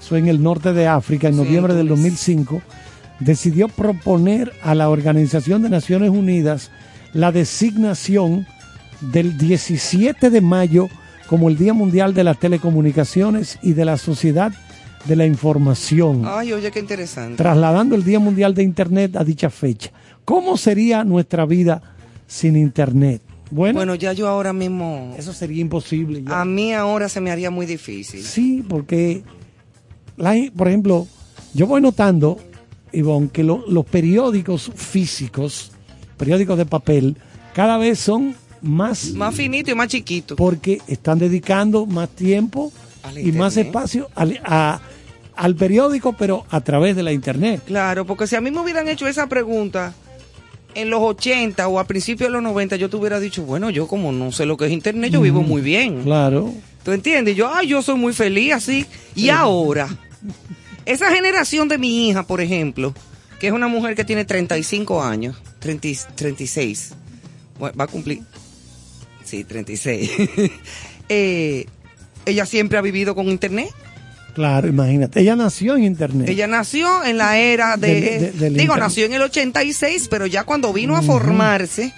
eso 0.00 0.16
en 0.16 0.28
el 0.28 0.42
norte 0.42 0.72
de 0.72 0.86
África, 0.86 1.28
en 1.28 1.34
Sí, 1.34 1.40
en 1.40 1.46
noviembre 1.46 1.74
del 1.74 1.88
Túnez. 1.88 2.02
2005, 2.02 2.62
decidió 3.20 3.68
proponer 3.68 4.52
a 4.62 4.74
la 4.74 4.88
Organización 4.88 5.62
de 5.62 5.68
Naciones 5.70 6.10
Unidas 6.10 6.70
la 7.12 7.30
designación 7.32 8.46
del 9.00 9.36
17 9.36 10.30
de 10.30 10.40
mayo 10.40 10.88
como 11.26 11.48
el 11.48 11.56
Día 11.56 11.72
Mundial 11.72 12.14
de 12.14 12.24
las 12.24 12.38
Telecomunicaciones 12.38 13.58
y 13.62 13.72
de 13.74 13.84
la 13.84 13.96
Sociedad 13.96 14.52
de 15.04 15.16
la 15.16 15.26
Información, 15.26 16.22
Ay, 16.24 16.52
oye, 16.52 16.70
qué 16.70 16.78
interesante. 16.78 17.36
trasladando 17.36 17.94
el 17.96 18.04
Día 18.04 18.20
Mundial 18.20 18.54
de 18.54 18.62
Internet 18.62 19.16
a 19.16 19.24
dicha 19.24 19.50
fecha. 19.50 19.90
¿Cómo 20.24 20.56
sería 20.56 21.02
nuestra 21.04 21.44
vida 21.44 21.82
sin 22.28 22.56
Internet? 22.56 23.20
Bueno, 23.54 23.80
Bueno, 23.80 23.94
ya 23.96 24.14
yo 24.14 24.28
ahora 24.28 24.54
mismo, 24.54 25.14
eso 25.18 25.34
sería 25.34 25.60
imposible. 25.60 26.22
ya. 26.24 26.40
a 26.40 26.44
mí 26.46 26.72
ahora 26.72 27.10
se 27.10 27.20
me 27.20 27.30
haría 27.30 27.50
muy 27.50 27.66
difícil. 27.66 28.22
Sí, 28.22 28.64
porque, 28.66 29.22
la- 30.16 30.34
por 30.56 30.68
ejemplo, 30.68 31.06
yo 31.52 31.66
voy 31.66 31.82
notando, 31.82 32.38
Ivonne, 32.92 33.28
que 33.30 33.44
lo- 33.44 33.62
los 33.68 33.84
periódicos 33.84 34.70
físicos, 34.74 35.72
periódicos 36.16 36.56
de 36.56 36.64
papel, 36.64 37.16
cada 37.54 37.76
vez 37.76 37.98
son 37.98 38.34
más, 38.62 39.10
Más 39.12 39.34
finito 39.34 39.70
y 39.70 39.74
más 39.74 39.88
chiquito. 39.88 40.34
porque 40.36 40.80
están 40.86 41.18
dedicando 41.18 41.84
más 41.84 42.08
tiempo 42.08 42.72
y 43.22 43.32
más 43.32 43.58
espacio 43.58 44.08
al, 44.14 44.40
a- 44.44 44.80
al 45.36 45.56
periódico, 45.56 46.14
pero 46.14 46.46
a 46.48 46.62
través 46.62 46.96
de 46.96 47.02
la 47.02 47.12
internet. 47.12 47.60
Claro, 47.66 48.06
porque 48.06 48.26
si 48.26 48.34
a 48.36 48.40
mí 48.40 48.50
me 48.50 48.60
hubieran 48.60 48.88
hecho 48.88 49.06
esa 49.06 49.26
pregunta 49.26 49.92
en 50.74 50.90
los 50.90 51.00
80 51.00 51.66
o 51.68 51.78
a 51.78 51.84
principios 51.86 52.28
de 52.28 52.32
los 52.32 52.42
90, 52.42 52.76
yo 52.76 52.88
te 52.90 52.96
hubiera 52.96 53.20
dicho, 53.20 53.42
bueno, 53.44 53.70
yo 53.70 53.86
como 53.86 54.12
no 54.12 54.32
sé 54.32 54.46
lo 54.46 54.56
que 54.56 54.66
es 54.66 54.72
internet, 54.72 55.10
yo 55.12 55.20
vivo 55.20 55.42
muy 55.42 55.60
bien. 55.62 56.02
Claro. 56.04 56.52
¿Tú 56.84 56.92
entiendes? 56.92 57.36
Yo, 57.36 57.52
ay, 57.52 57.68
yo 57.68 57.82
soy 57.82 57.96
muy 57.96 58.12
feliz 58.12 58.52
así. 58.54 58.86
Y 59.14 59.28
ahora, 59.28 59.88
Esa 60.84 61.12
generación 61.14 61.68
de 61.68 61.78
mi 61.78 62.08
hija, 62.08 62.26
por 62.26 62.40
ejemplo, 62.40 62.92
que 63.38 63.46
es 63.46 63.52
una 63.52 63.68
mujer 63.68 63.94
que 63.94 64.04
tiene 64.04 64.24
35 64.24 65.02
años, 65.02 65.36
30 65.60 65.86
y- 65.88 65.96
36, 66.16 66.94
bueno, 67.58 67.76
va 67.78 67.84
a 67.84 67.86
cumplir, 67.86 68.22
sí, 69.24 69.44
36, 69.44 70.10
eh, 71.08 71.66
ella 72.26 72.46
siempre 72.46 72.78
ha 72.78 72.80
vivido 72.80 73.14
con 73.14 73.28
internet. 73.28 73.68
Claro, 74.34 74.66
imagínate. 74.68 75.20
Ella 75.20 75.36
nació 75.36 75.76
en 75.76 75.84
internet. 75.84 76.28
Ella 76.28 76.46
nació 76.46 77.04
en 77.04 77.18
la 77.18 77.38
era 77.38 77.76
de... 77.76 77.88
Del- 78.00 78.02
de- 78.02 78.18
del 78.32 78.52
digo, 78.54 78.62
internet. 78.74 78.78
nació 78.78 79.04
en 79.06 79.12
el 79.12 79.22
86, 79.22 80.08
pero 80.08 80.26
ya 80.26 80.44
cuando 80.44 80.72
vino 80.72 80.96
a 80.96 81.02
formarse 81.02 81.92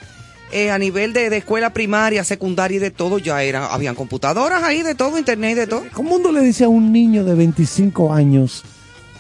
eh, 0.53 0.71
a 0.71 0.79
nivel 0.79 1.13
de, 1.13 1.31
de 1.31 1.37
escuela 1.39 1.73
primaria, 1.73 2.25
secundaria 2.25 2.77
y 2.77 2.81
de 2.81 2.91
todo, 2.91 3.19
ya 3.19 3.43
era, 3.43 3.67
habían 3.73 3.95
computadoras 3.95 4.63
ahí 4.65 4.83
de 4.83 4.95
todo, 4.95 5.17
internet 5.19 5.53
y 5.53 5.55
de 5.61 5.67
todo. 5.69 5.85
¿Cómo 5.93 6.17
uno 6.17 6.33
le 6.33 6.41
dice 6.41 6.65
a 6.65 6.69
un 6.69 6.93
niño 6.93 7.25
de 7.25 7.35
25 7.35 8.13
años 8.13 8.63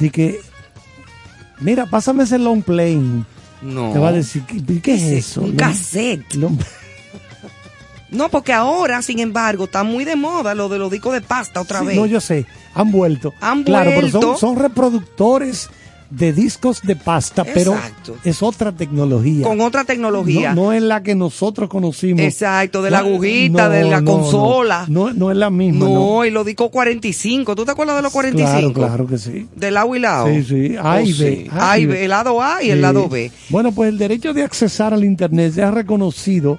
de 0.00 0.10
que, 0.10 0.40
mira, 1.60 1.86
pásame 1.86 2.24
ese 2.24 2.38
long 2.38 2.62
plane? 2.62 3.24
No. 3.62 3.92
Te 3.92 3.98
va 3.98 4.08
a 4.08 4.12
decir, 4.12 4.42
¿qué, 4.42 4.80
qué 4.80 4.94
es 4.94 5.02
eso? 5.02 5.40
Un 5.42 5.50
Long- 5.50 5.56
cassette. 5.56 6.34
long- 6.34 6.58
No, 8.10 8.28
porque 8.28 8.52
ahora, 8.52 9.02
sin 9.02 9.18
embargo, 9.18 9.64
está 9.64 9.82
muy 9.82 10.04
de 10.04 10.16
moda 10.16 10.54
lo 10.54 10.68
de 10.68 10.78
los 10.78 10.90
discos 10.90 11.12
de 11.14 11.20
pasta 11.20 11.60
otra 11.60 11.80
Sí, 11.80 11.86
vez. 11.86 11.96
No, 11.96 12.06
yo 12.06 12.20
sé, 12.20 12.46
han 12.74 12.92
vuelto. 12.92 13.32
Han 13.40 13.64
claro, 13.64 13.90
pero 13.90 14.00
vuelto. 14.02 14.20
son, 14.20 14.38
son 14.38 14.56
reproductores 14.56 15.68
de 16.10 16.32
discos 16.32 16.80
de 16.82 16.94
pasta, 16.94 17.42
Exacto. 17.42 18.12
pero 18.14 18.18
es 18.24 18.40
otra 18.42 18.70
tecnología. 18.70 19.44
Con 19.44 19.60
otra 19.60 19.82
tecnología. 19.84 20.54
No, 20.54 20.64
no 20.66 20.72
es 20.72 20.82
la 20.82 21.02
que 21.02 21.16
nosotros 21.16 21.68
conocimos. 21.68 22.20
Exacto, 22.20 22.82
de 22.82 22.90
la 22.90 22.98
agujita, 22.98 23.64
no, 23.64 23.70
de 23.70 23.84
la 23.84 24.00
no, 24.00 24.12
consola. 24.12 24.84
No, 24.86 25.12
no, 25.12 25.32
es 25.32 25.36
la 25.36 25.50
misma. 25.50 25.86
No, 25.86 26.24
y 26.24 26.30
los 26.30 26.46
discos 26.46 26.70
45. 26.70 27.56
¿Tú 27.56 27.64
te 27.64 27.72
acuerdas 27.72 27.96
de 27.96 28.02
los 28.02 28.12
45? 28.12 28.72
Claro, 28.72 28.72
claro 28.72 29.06
que 29.08 29.18
sí. 29.18 29.48
De 29.56 29.70
lado 29.72 29.96
y 29.96 29.98
lado. 29.98 30.28
Sí, 30.28 30.44
sí, 30.44 30.76
A 30.80 31.02
y 31.02 31.12
Oh, 31.12 31.16
B, 31.18 31.34
sí. 31.36 31.46
A 31.50 31.72
A 31.72 31.78
y 31.78 31.82
y 31.82 31.86
B. 31.86 31.94
B, 31.94 32.04
el 32.04 32.10
lado 32.10 32.40
A 32.40 32.62
y 32.62 32.70
el 32.70 32.80
lado 32.80 33.08
B. 33.08 33.32
Bueno, 33.48 33.72
pues 33.72 33.88
el 33.88 33.98
derecho 33.98 34.32
de 34.32 34.44
accesar 34.44 34.94
al 34.94 35.04
Internet 35.04 35.54
se 35.54 35.62
ha 35.64 35.70
reconocido 35.72 36.58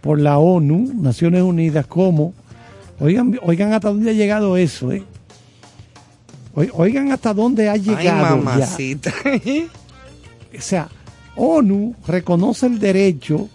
por 0.00 0.18
la 0.20 0.38
ONU, 0.38 0.92
Naciones 0.94 1.42
Unidas, 1.42 1.86
como, 1.86 2.32
oigan, 2.98 3.38
oigan 3.42 3.72
hasta 3.72 3.88
dónde 3.88 4.10
ha 4.10 4.14
llegado 4.14 4.56
eso, 4.56 4.92
¿eh? 4.92 5.04
Oi- 6.54 6.70
Oigan 6.74 7.12
hasta 7.12 7.32
dónde 7.32 7.68
ha 7.68 7.72
Ay, 7.74 7.80
llegado 7.80 8.04
ya. 8.04 8.36
mamacita. 8.36 9.12
O 10.58 10.60
sea, 10.60 10.88
ONU 11.36 11.94
reconoce 12.08 12.66
el 12.66 12.80
derecho 12.80 13.48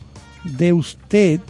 de 0.46 0.72
usted 0.72 1.42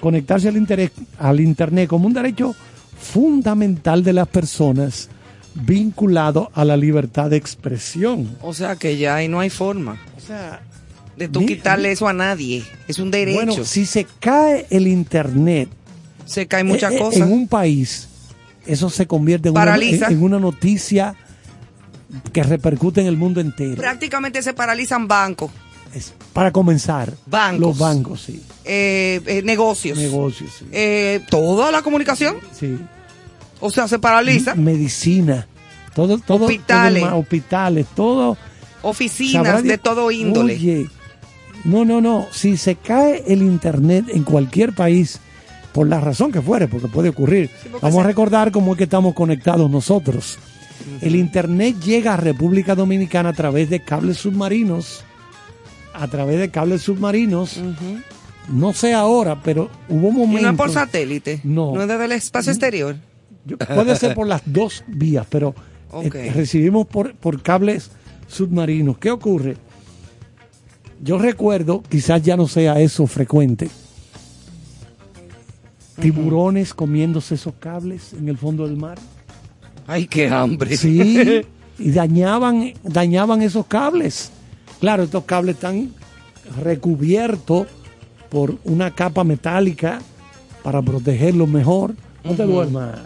conectarse 0.00 0.48
al, 0.48 0.56
internet, 0.56 0.92
al 1.18 1.40
Internet 1.40 1.88
como 1.88 2.06
un 2.06 2.12
derecho 2.12 2.54
fundamental 2.96 4.04
de 4.04 4.12
las 4.12 4.28
personas 4.28 5.08
vinculado 5.54 6.50
a 6.54 6.64
la 6.64 6.76
libertad 6.76 7.28
de 7.28 7.36
expresión. 7.38 8.36
o 8.40 8.54
sea 8.54 8.76
que 8.76 8.96
ya 8.96 9.16
ahí 9.16 9.28
no 9.28 9.40
hay 9.40 9.50
forma 9.50 9.98
O 10.16 10.20
sea, 10.20 10.62
de 11.16 11.28
tú 11.28 11.44
quitarle 11.46 11.92
eso 11.92 12.08
a 12.08 12.12
nadie. 12.12 12.64
Es 12.88 12.98
un 12.98 13.10
derecho. 13.10 13.36
bueno, 13.44 13.64
si 13.64 13.86
se 13.86 14.06
cae 14.20 14.66
el 14.70 14.86
Internet 14.86 15.68
Se 16.24 16.46
caen 16.46 16.66
muchas 16.66 16.92
eh, 16.92 16.96
eh, 16.96 16.98
cosas. 16.98 17.20
en 17.22 17.32
un 17.32 17.48
país, 17.48 18.08
eso 18.66 18.88
se 18.90 19.06
convierte 19.06 19.48
en 19.48 19.56
una, 19.56 19.76
en- 19.76 20.04
en 20.04 20.22
una 20.22 20.38
noticia 20.38 21.14
que 22.32 22.42
repercute 22.42 23.00
en 23.00 23.06
el 23.06 23.16
mundo 23.16 23.40
entero. 23.40 23.76
Prácticamente 23.76 24.42
se 24.42 24.52
paralizan 24.54 25.08
bancos, 25.08 25.50
Es- 25.94 26.12
para 26.32 26.50
comenzar, 26.52 27.12
Bancos. 27.26 27.60
los 27.60 27.78
bancos, 27.78 28.22
sí, 28.22 28.42
eh, 28.64 29.20
eh, 29.26 29.42
negocios, 29.42 29.98
negocios, 29.98 30.50
sí. 30.58 30.66
eh, 30.72 31.20
toda 31.28 31.70
la 31.70 31.82
comunicación. 31.82 32.36
sí. 32.58 32.78
O 33.64 33.70
sea, 33.70 33.86
se 33.86 33.98
paraliza. 34.00 34.54
medicina, 34.56 35.46
todo, 35.94 36.18
todo, 36.18 36.46
Hospitales. 36.46 37.02
todo 37.04 37.16
hospitales, 37.18 37.86
todo. 37.94 38.36
Oficinas 38.82 39.62
de 39.62 39.78
todo 39.78 40.10
índole. 40.10 40.54
Oye, 40.54 40.86
no, 41.64 41.84
no, 41.84 42.00
no. 42.00 42.26
Si 42.32 42.56
se 42.56 42.76
cae 42.76 43.24
el 43.26 43.42
internet 43.42 44.06
en 44.08 44.24
cualquier 44.24 44.74
país, 44.74 45.20
por 45.72 45.88
la 45.88 46.00
razón 46.00 46.32
que 46.32 46.42
fuere, 46.42 46.68
porque 46.68 46.88
puede 46.88 47.08
ocurrir, 47.08 47.50
porque 47.70 47.86
vamos 47.86 48.04
a 48.04 48.06
recordar 48.06 48.52
cómo 48.52 48.72
es 48.72 48.78
que 48.78 48.84
estamos 48.84 49.14
conectados 49.14 49.70
nosotros. 49.70 50.38
El 51.00 51.16
internet 51.16 51.76
llega 51.80 52.14
a 52.14 52.16
República 52.16 52.74
Dominicana 52.74 53.30
a 53.30 53.32
través 53.32 53.70
de 53.70 53.80
cables 53.80 54.18
submarinos, 54.18 55.04
a 55.94 56.08
través 56.08 56.38
de 56.38 56.50
cables 56.50 56.82
submarinos. 56.82 57.60
No 58.48 58.72
sé 58.72 58.92
ahora, 58.92 59.40
pero 59.42 59.70
hubo 59.88 60.08
y 60.08 60.12
momentos. 60.12 60.42
no 60.42 60.50
es 60.50 60.56
por 60.56 60.70
satélite. 60.70 61.40
No. 61.44 61.74
No 61.74 61.82
es 61.82 61.88
desde 61.88 62.04
el 62.04 62.12
espacio 62.12 62.52
exterior. 62.52 62.96
Puede 63.74 63.96
ser 63.96 64.14
por 64.14 64.26
las 64.26 64.42
dos 64.44 64.84
vías, 64.88 65.26
pero 65.28 65.54
eh, 66.02 66.32
recibimos 66.34 66.86
por, 66.86 67.14
por 67.14 67.42
cables 67.42 67.90
submarinos. 68.26 68.98
¿Qué 68.98 69.10
ocurre? 69.10 69.56
Yo 71.02 71.18
recuerdo, 71.18 71.82
quizás 71.88 72.22
ya 72.22 72.36
no 72.36 72.46
sea 72.46 72.78
eso 72.78 73.08
frecuente, 73.08 73.68
tiburones 76.00 76.72
comiéndose 76.72 77.34
esos 77.34 77.54
cables 77.58 78.12
en 78.12 78.28
el 78.28 78.38
fondo 78.38 78.68
del 78.68 78.76
mar. 78.76 78.98
Ay, 79.88 80.06
qué 80.06 80.28
hambre. 80.28 80.76
Sí, 80.76 81.42
y 81.80 81.90
dañaban, 81.90 82.74
dañaban 82.84 83.42
esos 83.42 83.66
cables. 83.66 84.30
Claro, 84.78 85.02
estos 85.02 85.24
cables 85.24 85.56
están 85.56 85.92
recubiertos 86.62 87.66
por 88.30 88.58
una 88.62 88.94
capa 88.94 89.24
metálica 89.24 90.00
para 90.62 90.82
protegerlos 90.82 91.48
mejor. 91.48 91.96
No 92.22 92.34
te 92.34 92.44
duermas, 92.44 92.96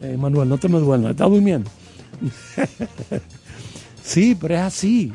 eh, 0.00 0.16
Manuel, 0.16 0.48
no 0.48 0.58
te 0.58 0.68
me 0.68 0.78
duermas, 0.78 1.10
estás 1.10 1.28
durmiendo. 1.28 1.68
sí, 4.04 4.36
pero 4.40 4.54
es 4.54 4.60
así. 4.60 5.12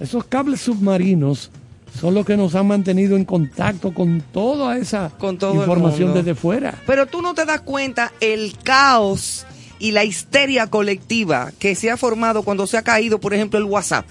Esos 0.00 0.24
cables 0.24 0.60
submarinos 0.60 1.50
son 1.98 2.14
los 2.14 2.26
que 2.26 2.36
nos 2.36 2.54
han 2.54 2.66
mantenido 2.66 3.16
en 3.16 3.24
contacto 3.24 3.94
con 3.94 4.20
toda 4.32 4.76
esa 4.76 5.10
Con 5.18 5.38
todo 5.38 5.54
información 5.54 6.12
desde 6.12 6.34
fuera. 6.34 6.74
Pero 6.86 7.06
tú 7.06 7.22
no 7.22 7.34
te 7.34 7.44
das 7.44 7.62
cuenta 7.62 8.12
el 8.20 8.54
caos 8.62 9.46
y 9.78 9.92
la 9.92 10.04
histeria 10.04 10.66
colectiva 10.68 11.52
que 11.58 11.74
se 11.74 11.90
ha 11.90 11.96
formado 11.96 12.42
cuando 12.42 12.66
se 12.66 12.76
ha 12.76 12.82
caído, 12.82 13.18
por 13.18 13.34
ejemplo, 13.34 13.58
el 13.58 13.64
WhatsApp. 13.64 14.06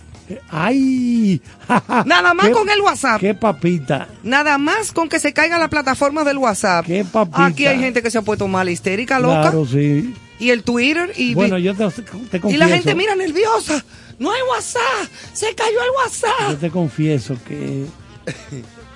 ¡Ay! 0.50 1.40
Nada 2.06 2.34
más 2.34 2.50
con 2.50 2.68
el 2.70 2.82
WhatsApp. 2.82 3.20
¡Qué 3.20 3.36
papita! 3.36 4.08
Nada 4.24 4.58
más 4.58 4.92
con 4.92 5.08
que 5.08 5.20
se 5.20 5.34
caiga 5.34 5.60
la 5.60 5.70
plataforma 5.70 6.24
del 6.24 6.38
WhatsApp. 6.38 6.86
Qué 6.86 7.06
papita. 7.06 7.46
Aquí 7.46 7.68
hay 7.68 7.80
gente 7.80 8.02
que 8.02 8.10
se 8.10 8.18
ha 8.18 8.22
puesto 8.24 8.48
mal 8.48 8.68
histérica, 8.70 9.20
loca. 9.20 9.42
Claro, 9.42 9.66
sí. 9.68 10.14
Y 10.40 10.50
el 10.50 10.64
Twitter 10.64 11.14
y, 11.16 11.34
Bueno, 11.34 11.58
yo 11.58 11.74
te, 11.76 11.88
te 11.90 12.38
y 12.38 12.40
confieso. 12.40 12.58
la 12.58 12.68
gente 12.68 12.96
mira 12.96 13.16
nerviosa. 13.16 13.86
No 14.20 14.32
hay 14.32 14.42
WhatsApp. 14.50 15.10
Se 15.34 15.54
cayó 15.56 15.70
el 15.82 15.88
Yo 15.88 15.94
WhatsApp. 16.04 16.60
te 16.60 16.70
confieso 16.70 17.36
que. 17.48 17.86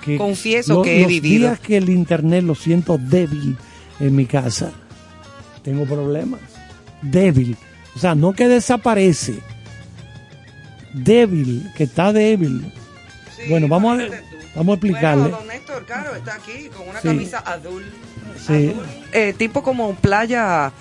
que 0.04 0.16
Confieso 0.16 0.82
que 0.82 1.02
he 1.02 1.06
vivido. 1.06 1.50
Los 1.50 1.58
días 1.58 1.66
que 1.66 1.76
el 1.76 1.88
internet 1.90 2.42
lo 2.44 2.54
siento 2.54 2.96
débil 2.98 3.56
en 4.00 4.16
mi 4.16 4.24
casa, 4.26 4.72
tengo 5.62 5.84
problemas. 5.84 6.40
Débil. 7.02 7.56
O 7.94 7.98
sea, 7.98 8.14
no 8.14 8.32
que 8.32 8.48
desaparece. 8.48 9.40
Débil, 10.94 11.70
que 11.76 11.84
está 11.84 12.12
débil. 12.12 12.72
bueno, 13.48 13.68
vamos 13.68 14.00
a, 14.00 14.06
vamos 14.56 14.72
a 14.72 14.74
explicarle. 14.74 15.22
Bueno, 15.22 15.36
don 15.38 15.46
Néstor, 15.48 15.84
claro, 15.86 16.16
está 16.16 16.34
aquí 16.34 16.68
con 16.76 16.88
una 16.88 17.00
Sí. 17.00 17.08
camisa 17.08 17.38
azul. 17.38 17.84
Sí. 18.46 18.70
Azul. 18.70 18.86
Eh, 19.12 19.34
tipo 19.36 19.62
como 19.62 19.94
playa 19.94 20.72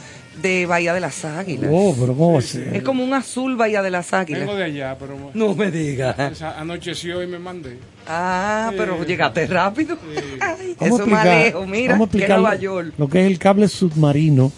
de 0.42 0.66
Bahía 0.66 0.94
de 0.94 1.00
las 1.00 1.26
Águilas. 1.26 1.70
Oh, 1.74 1.96
pero 2.00 2.16
¿cómo 2.16 2.38
a 2.38 2.42
ser? 2.42 2.76
Es 2.76 2.84
como 2.84 3.04
un 3.04 3.14
azul 3.14 3.56
Bahía 3.56 3.82
de 3.82 3.92
las 3.92 4.14
Águilas. 4.14 4.42
Vengo 4.42 4.56
de 4.56 4.64
allá, 4.64 4.96
pero 5.00 5.18
No 5.34 5.56
me 5.56 5.72
digas. 5.72 6.42
anocheció 6.42 7.22
y 7.24 7.28
me 7.28 7.40
mandé. 7.40 7.78
Ah, 8.08 8.72
pero 8.78 9.04
llegaste 9.04 9.46
rápido. 9.48 9.98
Ay, 10.42 10.76
eso 10.80 11.04
es 11.04 11.24
lejos, 11.24 11.68
mira, 11.68 11.94
vamos 11.94 12.08
a 12.08 12.12
que 12.12 12.18
explicar 12.18 12.40
Nueva 12.40 12.56
York. 12.56 12.94
lo 12.98 13.08
que 13.08 13.22
es 13.22 13.28
el 13.32 13.38
cable 13.40 13.68
submarino. 13.68 14.52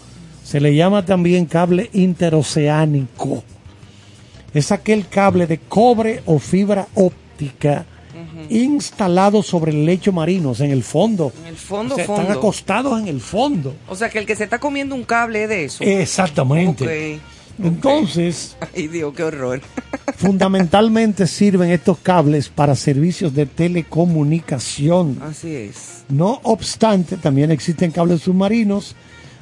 Se 0.44 0.60
le 0.60 0.74
llama 0.74 1.04
también 1.04 1.46
cable 1.46 1.88
interoceánico. 1.92 3.44
Es 4.54 4.72
aquel 4.72 5.06
cable 5.08 5.46
de 5.46 5.58
cobre 5.58 6.22
o 6.26 6.38
fibra 6.38 6.86
óptica 6.94 7.86
instalado 8.50 9.42
sobre 9.42 9.72
el 9.72 9.84
lecho 9.84 10.12
marino, 10.12 10.50
o 10.50 10.54
sea, 10.54 10.66
en 10.66 10.72
el 10.72 10.82
fondo. 10.82 11.32
En 11.42 11.46
el 11.48 11.56
fondo, 11.56 11.94
O 11.94 11.96
sea, 11.96 12.06
fondo. 12.06 12.22
Están 12.22 12.36
acostados 12.36 13.00
en 13.00 13.08
el 13.08 13.20
fondo. 13.20 13.74
O 13.88 13.96
sea, 13.96 14.08
que 14.08 14.18
el 14.18 14.26
que 14.26 14.36
se 14.36 14.44
está 14.44 14.58
comiendo 14.58 14.94
un 14.94 15.04
cable 15.04 15.44
es 15.44 15.48
de 15.48 15.64
eso. 15.64 15.84
Exactamente. 15.84 17.20
Entonces, 17.62 18.56
Ay, 18.74 18.88
Dios, 18.88 19.12
qué 19.14 19.24
horror. 19.24 19.60
fundamentalmente 20.16 21.26
sirven 21.26 21.70
estos 21.70 21.98
cables 21.98 22.48
para 22.48 22.74
servicios 22.76 23.34
de 23.34 23.46
telecomunicación. 23.46 25.18
Así 25.22 25.54
es. 25.54 26.04
No 26.08 26.40
obstante, 26.44 27.16
también 27.16 27.50
existen 27.50 27.90
cables 27.90 28.22
submarinos 28.22 28.94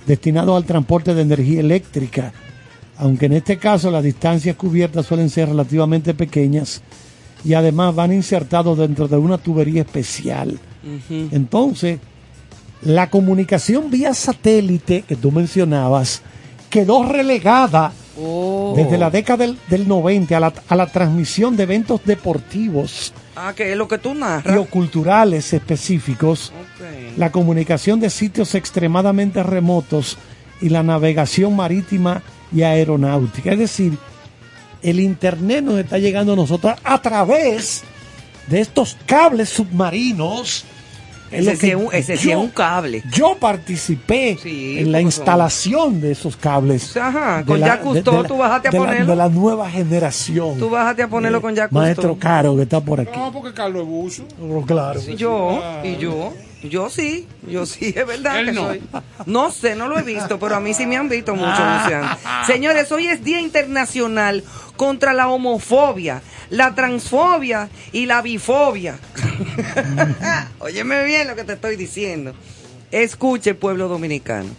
destinados 0.07 0.57
al 0.57 0.65
transporte 0.65 1.15
de 1.15 1.23
energía 1.23 1.61
eléctrica, 1.61 2.33
aunque 2.97 3.27
en 3.27 3.35
este 3.35 3.59
caso 3.59 3.91
las 3.91 4.03
distancias 4.03 4.57
cubiertas 4.57 5.07
suelen 5.07 5.31
ser 5.31 5.49
relativamente 5.49 6.15
pequeñas 6.15 6.83
y 7.45 7.55
además 7.55 7.95
van 7.95 8.13
insertados 8.13 8.77
dentro 8.79 9.09
de 9.09 9.17
una 9.17 9.39
tubería 9.39 9.83
especial. 9.83 10.59
Entonces, 11.31 11.99
la 12.83 13.11
comunicación 13.11 13.91
vía 13.91 14.15
satélite 14.15 15.03
que 15.07 15.17
tú 15.17 15.31
mencionabas 15.33 16.23
quedó 16.71 17.05
relegada 17.05 17.93
Oh. 18.23 18.75
desde 18.77 18.99
la 18.99 19.09
década 19.09 19.47
del, 19.47 19.57
del 19.71 19.89
90 19.89 20.37
a 20.37 20.41
la, 20.41 20.53
a 20.69 20.77
la 20.77 20.87
transmisión 20.89 21.57
de 21.57 21.63
eventos 21.63 22.03
deportivos 22.05 23.15
Ah, 23.37 23.55
que 23.57 23.71
es 23.73 23.79
lo 23.79 23.89
que 23.89 23.97
tú 23.99 24.11
y 24.15 24.19
narras. 24.19 24.59
o 24.59 24.65
culturales 24.67 25.53
específicos, 25.55 26.53
la 27.17 27.33
comunicación 27.33 27.99
de 28.01 28.11
sitios 28.11 28.55
extremadamente 28.55 29.43
remotos 29.43 30.19
y 30.61 30.69
la 30.69 30.83
navegación 30.83 31.57
marítima 31.57 32.21
y 32.53 32.61
aeronáutica. 32.63 33.53
Es 33.53 33.59
decir, 33.61 33.97
el 34.83 35.01
Internet 35.01 35.65
nos 35.65 35.79
está 35.79 35.99
llegando 35.99 36.33
a 36.33 36.37
nosotros 36.37 36.75
a 36.83 37.01
través 37.03 37.83
de 38.47 38.61
estos 38.61 38.97
cables 39.07 39.49
submarinos. 39.51 40.65
Ese 41.31 41.55
sí 41.55 41.71
es 41.71 41.77
un- 41.77 41.89
ese 41.93 42.17
sí 42.17 42.25
yo- 42.27 42.31
es 42.33 42.37
un 42.39 42.51
cable. 42.51 43.05
Yo 43.13 43.37
participé 43.39 44.37
Sí, 44.43 44.81
en 44.81 44.91
la 44.91 45.01
instalación 45.01 46.01
de 46.01 46.11
esos 46.11 46.37
cables. 46.37 46.97
Ajá, 46.97 47.39
de 47.39 47.45
con 47.45 47.61
Jacques 47.61 47.85
Cousteau 47.85 48.25
tú 48.25 48.37
bajaste 48.37 48.67
a 48.67 48.71
de 48.73 48.79
la- 48.81 48.85
ponerlo. 48.85 49.07
de 49.07 49.17
la 49.17 49.29
nueva 49.29 49.71
generación. 49.71 50.59
Tú 50.59 50.69
bájate 50.69 51.05
a 51.05 51.09
ponerlo 51.09 51.41
con 51.41 51.55
Jacques 51.55 51.73
Maestro 51.73 52.09
Cousteau. 52.11 52.19
Caro, 52.33 52.57
que 52.57 52.63
está 52.63 52.81
por 52.81 53.01
aquí. 53.01 53.17
No, 53.17 53.31
porque 53.31 53.55
Carlos 53.55 53.83
es 53.83 53.89
buzo. 53.89 54.25
Oh, 54.43 54.63
claro. 54.67 55.01
Y 55.07 55.15
yo, 55.15 55.63
y 55.85 55.97
yo, 55.99 56.33
yo 56.63 56.91
sí, 56.91 57.27
yo 57.47 57.67
sí, 57.67 57.95
es 57.97 58.07
verdad 58.07 58.41
Él 58.41 58.47
que 58.47 58.53
no. 58.53 58.67
soy. 58.67 58.83
No 59.27 59.51
sé, 59.51 59.75
no 59.75 59.89
lo 59.89 59.99
he 59.99 60.03
visto, 60.03 60.39
pero 60.39 60.57
a 60.57 60.61
mí 60.61 60.75
sí 60.75 60.87
me 60.87 60.97
han 60.97 61.09
visto 61.09 61.35
mucho, 61.35 61.49
Luciano. 61.49 62.17
Señores, 62.47 62.91
hoy 62.93 63.07
es 63.07 63.25
Día 63.25 63.41
Internacional 63.41 64.45
contra 64.77 65.13
la 65.13 65.29
homofobia, 65.29 66.23
la 66.51 66.75
transfobia 66.75 67.69
y 67.93 68.07
la 68.07 68.23
bifobia. 68.23 68.99
Óyeme 70.59 71.05
bien 71.05 71.29
lo 71.29 71.37
que 71.37 71.45
te 71.45 71.55
estoy 71.55 71.77
diciendo. 71.77 72.35
Escuche, 72.91 73.55
pueblo 73.55 73.89
dominicano. 73.89 74.51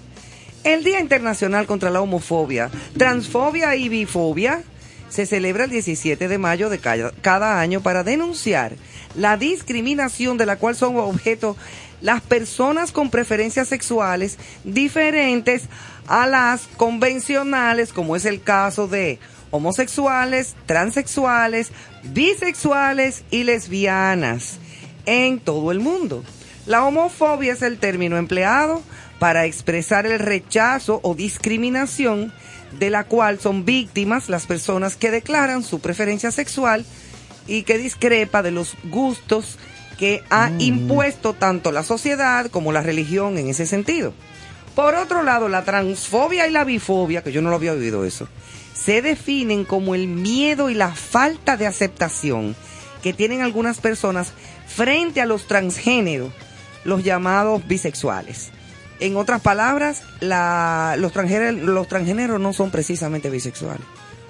El 0.63 0.83
Día 0.83 0.99
Internacional 0.99 1.65
contra 1.65 1.89
la 1.89 2.01
Homofobia, 2.01 2.69
Transfobia 2.95 3.75
y 3.75 3.89
Bifobia 3.89 4.61
se 5.09 5.25
celebra 5.25 5.63
el 5.65 5.71
17 5.71 6.27
de 6.27 6.37
mayo 6.37 6.69
de 6.69 6.77
cada, 6.77 7.11
cada 7.21 7.59
año 7.59 7.81
para 7.81 8.03
denunciar 8.03 8.73
la 9.15 9.37
discriminación 9.37 10.37
de 10.37 10.45
la 10.45 10.57
cual 10.57 10.75
son 10.75 10.97
objeto 10.97 11.57
las 12.01 12.21
personas 12.21 12.91
con 12.91 13.09
preferencias 13.09 13.67
sexuales 13.67 14.37
diferentes 14.63 15.63
a 16.07 16.27
las 16.27 16.67
convencionales, 16.77 17.93
como 17.93 18.15
es 18.15 18.25
el 18.25 18.41
caso 18.41 18.87
de 18.87 19.19
homosexuales, 19.51 20.55
transexuales, 20.65 21.71
bisexuales 22.03 23.23
y 23.31 23.43
lesbianas 23.43 24.57
en 25.05 25.39
todo 25.39 25.71
el 25.71 25.79
mundo. 25.79 26.23
La 26.65 26.85
homofobia 26.85 27.53
es 27.53 27.61
el 27.61 27.77
término 27.77 28.17
empleado 28.17 28.81
para 29.19 29.45
expresar 29.45 30.05
el 30.05 30.19
rechazo 30.19 30.99
o 31.03 31.15
discriminación 31.15 32.33
de 32.79 32.89
la 32.89 33.03
cual 33.03 33.39
son 33.39 33.65
víctimas 33.65 34.29
las 34.29 34.45
personas 34.45 34.95
que 34.95 35.11
declaran 35.11 35.63
su 35.63 35.79
preferencia 35.79 36.31
sexual 36.31 36.85
y 37.47 37.63
que 37.63 37.77
discrepa 37.77 38.41
de 38.41 38.51
los 38.51 38.75
gustos 38.85 39.57
que 40.01 40.23
ha 40.31 40.49
impuesto 40.57 41.33
tanto 41.33 41.71
la 41.71 41.83
sociedad 41.83 42.47
como 42.47 42.71
la 42.71 42.81
religión 42.81 43.37
en 43.37 43.47
ese 43.49 43.67
sentido. 43.67 44.15
Por 44.73 44.95
otro 44.95 45.21
lado, 45.21 45.47
la 45.47 45.63
transfobia 45.63 46.47
y 46.47 46.51
la 46.51 46.63
bifobia, 46.63 47.21
que 47.21 47.31
yo 47.31 47.43
no 47.43 47.51
lo 47.51 47.57
había 47.57 47.73
oído 47.73 48.03
eso, 48.03 48.27
se 48.73 49.03
definen 49.03 49.63
como 49.63 49.93
el 49.93 50.07
miedo 50.07 50.71
y 50.71 50.73
la 50.73 50.89
falta 50.95 51.55
de 51.55 51.67
aceptación 51.67 52.55
que 53.03 53.13
tienen 53.13 53.43
algunas 53.43 53.77
personas 53.77 54.33
frente 54.67 55.21
a 55.21 55.27
los 55.27 55.45
transgéneros, 55.45 56.33
los 56.83 57.03
llamados 57.03 57.67
bisexuales. 57.67 58.49
En 58.99 59.17
otras 59.17 59.41
palabras, 59.41 60.01
la- 60.19 60.95
los, 60.97 61.11
transgéneros, 61.13 61.61
los 61.61 61.87
transgéneros 61.87 62.39
no 62.39 62.53
son 62.53 62.71
precisamente 62.71 63.29
bisexuales. 63.29 63.85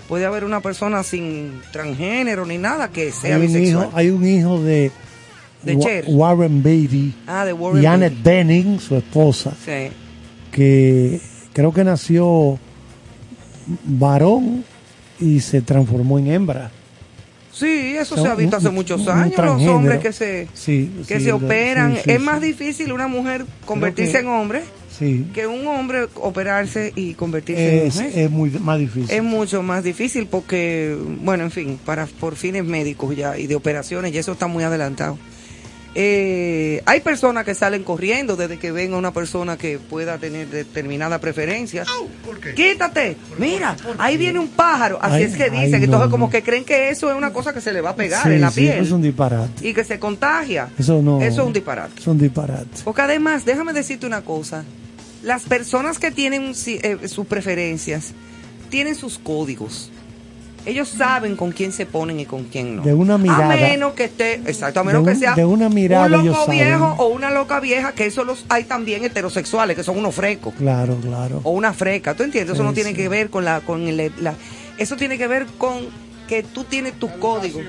Puede 0.09 0.25
haber 0.25 0.43
una 0.43 0.59
persona 0.59 1.01
sin 1.03 1.61
transgénero 1.71 2.45
ni 2.45 2.57
nada 2.57 2.89
que 2.89 3.13
sea 3.13 3.37
Hay 3.37 3.41
un, 3.43 3.47
bisexual. 3.47 3.87
hijo, 3.87 3.97
hay 3.97 4.09
un 4.09 4.27
hijo 4.27 4.61
de, 4.61 4.91
De 5.63 5.75
Wa- 5.75 5.83
Cher. 5.85 6.05
Warren 6.07 6.63
Beatty 6.63 7.13
Ah, 7.27 7.45
de 7.45 7.53
Warren 7.53 7.83
y 7.83 7.85
Annette 7.85 8.23
Beatty. 8.23 8.79
Su 8.79 8.95
esposa, 8.95 9.53
Sí. 9.63 9.89
que 10.51 11.19
creo 11.53 11.71
que 11.73 11.83
nació 11.83 12.57
varón 13.85 14.63
y 15.19 15.39
se 15.39 15.61
transformó 15.61 16.19
en 16.19 16.27
hembra. 16.31 16.71
Sí, 17.53 17.95
eso 17.97 18.15
O 18.15 18.17
sea, 18.17 18.25
se 18.27 18.31
ha 18.31 18.35
visto 18.35 18.57
hace 18.57 18.69
muchos 18.69 19.07
años, 19.07 19.37
los 19.37 19.61
hombres 19.67 19.99
que 19.99 20.13
se, 20.13 20.47
Sí, 20.53 20.89
que 21.07 21.19
sí, 21.19 21.25
se 21.25 21.31
operan. 21.33 21.95
sí, 22.03 22.09
es 22.09 22.21
más 22.21 22.41
difícil 22.41 22.91
una 22.91 23.07
mujer 23.07 23.45
convertirse 23.65 24.13
que- 24.13 24.19
en 24.19 24.27
hombre 24.27 24.61
Sí, 24.97 25.27
que 25.33 25.47
un 25.47 25.67
hombre 25.67 26.07
operarse 26.15 26.91
y 26.95 27.13
convertirse 27.13 27.87
es, 27.87 27.97
en 27.97 28.03
mujer. 28.05 28.19
es 28.23 28.31
muy 28.31 28.49
más 28.51 28.79
difícil. 28.79 29.11
Es 29.15 29.23
mucho 29.23 29.61
más 29.63 29.83
difícil 29.83 30.27
porque, 30.27 30.97
bueno, 31.23 31.43
en 31.43 31.51
fin, 31.51 31.79
para 31.85 32.05
por 32.07 32.35
fines 32.35 32.63
médicos 32.63 33.15
ya 33.15 33.37
y 33.37 33.47
de 33.47 33.55
operaciones, 33.55 34.13
y 34.13 34.17
eso 34.17 34.31
está 34.33 34.47
muy 34.47 34.63
adelantado. 34.63 35.17
Eh, 35.93 36.81
hay 36.85 37.01
personas 37.01 37.43
que 37.43 37.53
salen 37.53 37.83
corriendo 37.83 38.37
desde 38.37 38.57
que 38.57 38.71
ven 38.71 38.93
a 38.93 38.97
una 38.97 39.11
persona 39.11 39.57
que 39.57 39.77
pueda 39.77 40.17
tener 40.17 40.47
determinada 40.47 41.19
preferencia. 41.19 41.83
Quítate, 42.55 43.17
mira, 43.37 43.75
ahí 43.97 44.15
viene 44.17 44.39
un 44.39 44.47
pájaro. 44.47 44.99
Así 45.01 45.15
Ay, 45.15 45.23
es 45.23 45.35
que 45.35 45.43
ay, 45.43 45.49
dicen, 45.65 45.71
no, 45.79 45.85
entonces 45.85 46.05
no. 46.07 46.11
como 46.11 46.29
que 46.29 46.43
creen 46.43 46.63
que 46.63 46.89
eso 46.89 47.11
es 47.11 47.17
una 47.17 47.33
cosa 47.33 47.53
que 47.53 47.59
se 47.59 47.73
le 47.73 47.81
va 47.81 47.89
a 47.91 47.95
pegar 47.95 48.23
Sí, 48.23 48.29
en 48.29 48.41
la 48.41 48.51
sí, 48.51 48.61
piel 48.61 48.77
Es 48.79 48.91
un 48.91 49.01
disparate. 49.01 49.67
y 49.67 49.73
que 49.73 49.83
se 49.83 49.99
contagia. 49.99 50.69
Eso 50.79 51.01
no. 51.01 51.21
Eso 51.21 51.41
es 51.41 51.47
un 51.47 51.53
disparate. 51.53 51.99
Es 51.99 52.07
un 52.07 52.17
disparate. 52.17 52.69
Porque 52.85 53.01
además, 53.01 53.43
déjame 53.43 53.73
decirte 53.73 54.05
una 54.05 54.21
cosa, 54.21 54.63
las 55.23 55.43
personas 55.43 55.99
que 55.99 56.09
tienen 56.11 56.55
si- 56.55 56.79
eh, 56.81 57.07
sus 57.09 57.27
preferencias 57.27 58.13
tienen 58.69 58.95
sus 58.95 59.19
códigos. 59.19 59.91
Ellos 60.65 60.89
saben 60.89 61.35
con 61.35 61.51
quién 61.51 61.71
se 61.71 61.85
ponen 61.87 62.19
y 62.19 62.25
con 62.25 62.43
quién 62.45 62.75
no. 62.75 62.83
De 62.83 62.93
una 62.93 63.17
mirada. 63.17 63.53
A 63.53 63.55
menos 63.57 63.93
que 63.93 64.03
esté, 64.05 64.35
exacto, 64.45 64.79
a 64.81 64.83
menos 64.83 65.07
que 65.07 65.15
sea 65.15 65.33
de 65.33 65.43
una 65.43 65.69
mirada 65.69 66.05
un 66.19 66.25
loco 66.27 66.45
saben. 66.45 66.59
viejo 66.59 66.95
o 66.99 67.07
una 67.07 67.31
loca 67.31 67.59
vieja, 67.59 67.93
que 67.93 68.05
eso 68.05 68.23
los 68.23 68.45
hay 68.47 68.65
también 68.65 69.03
heterosexuales, 69.03 69.75
que 69.75 69.83
son 69.83 69.97
unos 69.97 70.13
frecos. 70.13 70.53
Claro, 70.57 70.95
claro. 71.01 71.41
O 71.43 71.51
una 71.51 71.73
freca, 71.73 72.13
¿tú 72.13 72.21
entiendes? 72.23 72.53
Eso 72.53 72.61
Sí, 72.63 72.67
no 72.67 72.73
tiene 72.73 72.91
sí. 72.91 72.95
que 72.95 73.09
ver 73.09 73.29
con 73.31 73.43
la, 73.43 73.61
con 73.61 73.87
el- 73.87 74.11
la, 74.19 74.35
eso 74.77 74.95
tiene 74.97 75.17
que 75.17 75.27
ver 75.27 75.47
con 75.57 75.79
que 76.27 76.43
tú 76.43 76.63
tienes 76.63 76.93
tus 76.99 77.09
códigos 77.13 77.63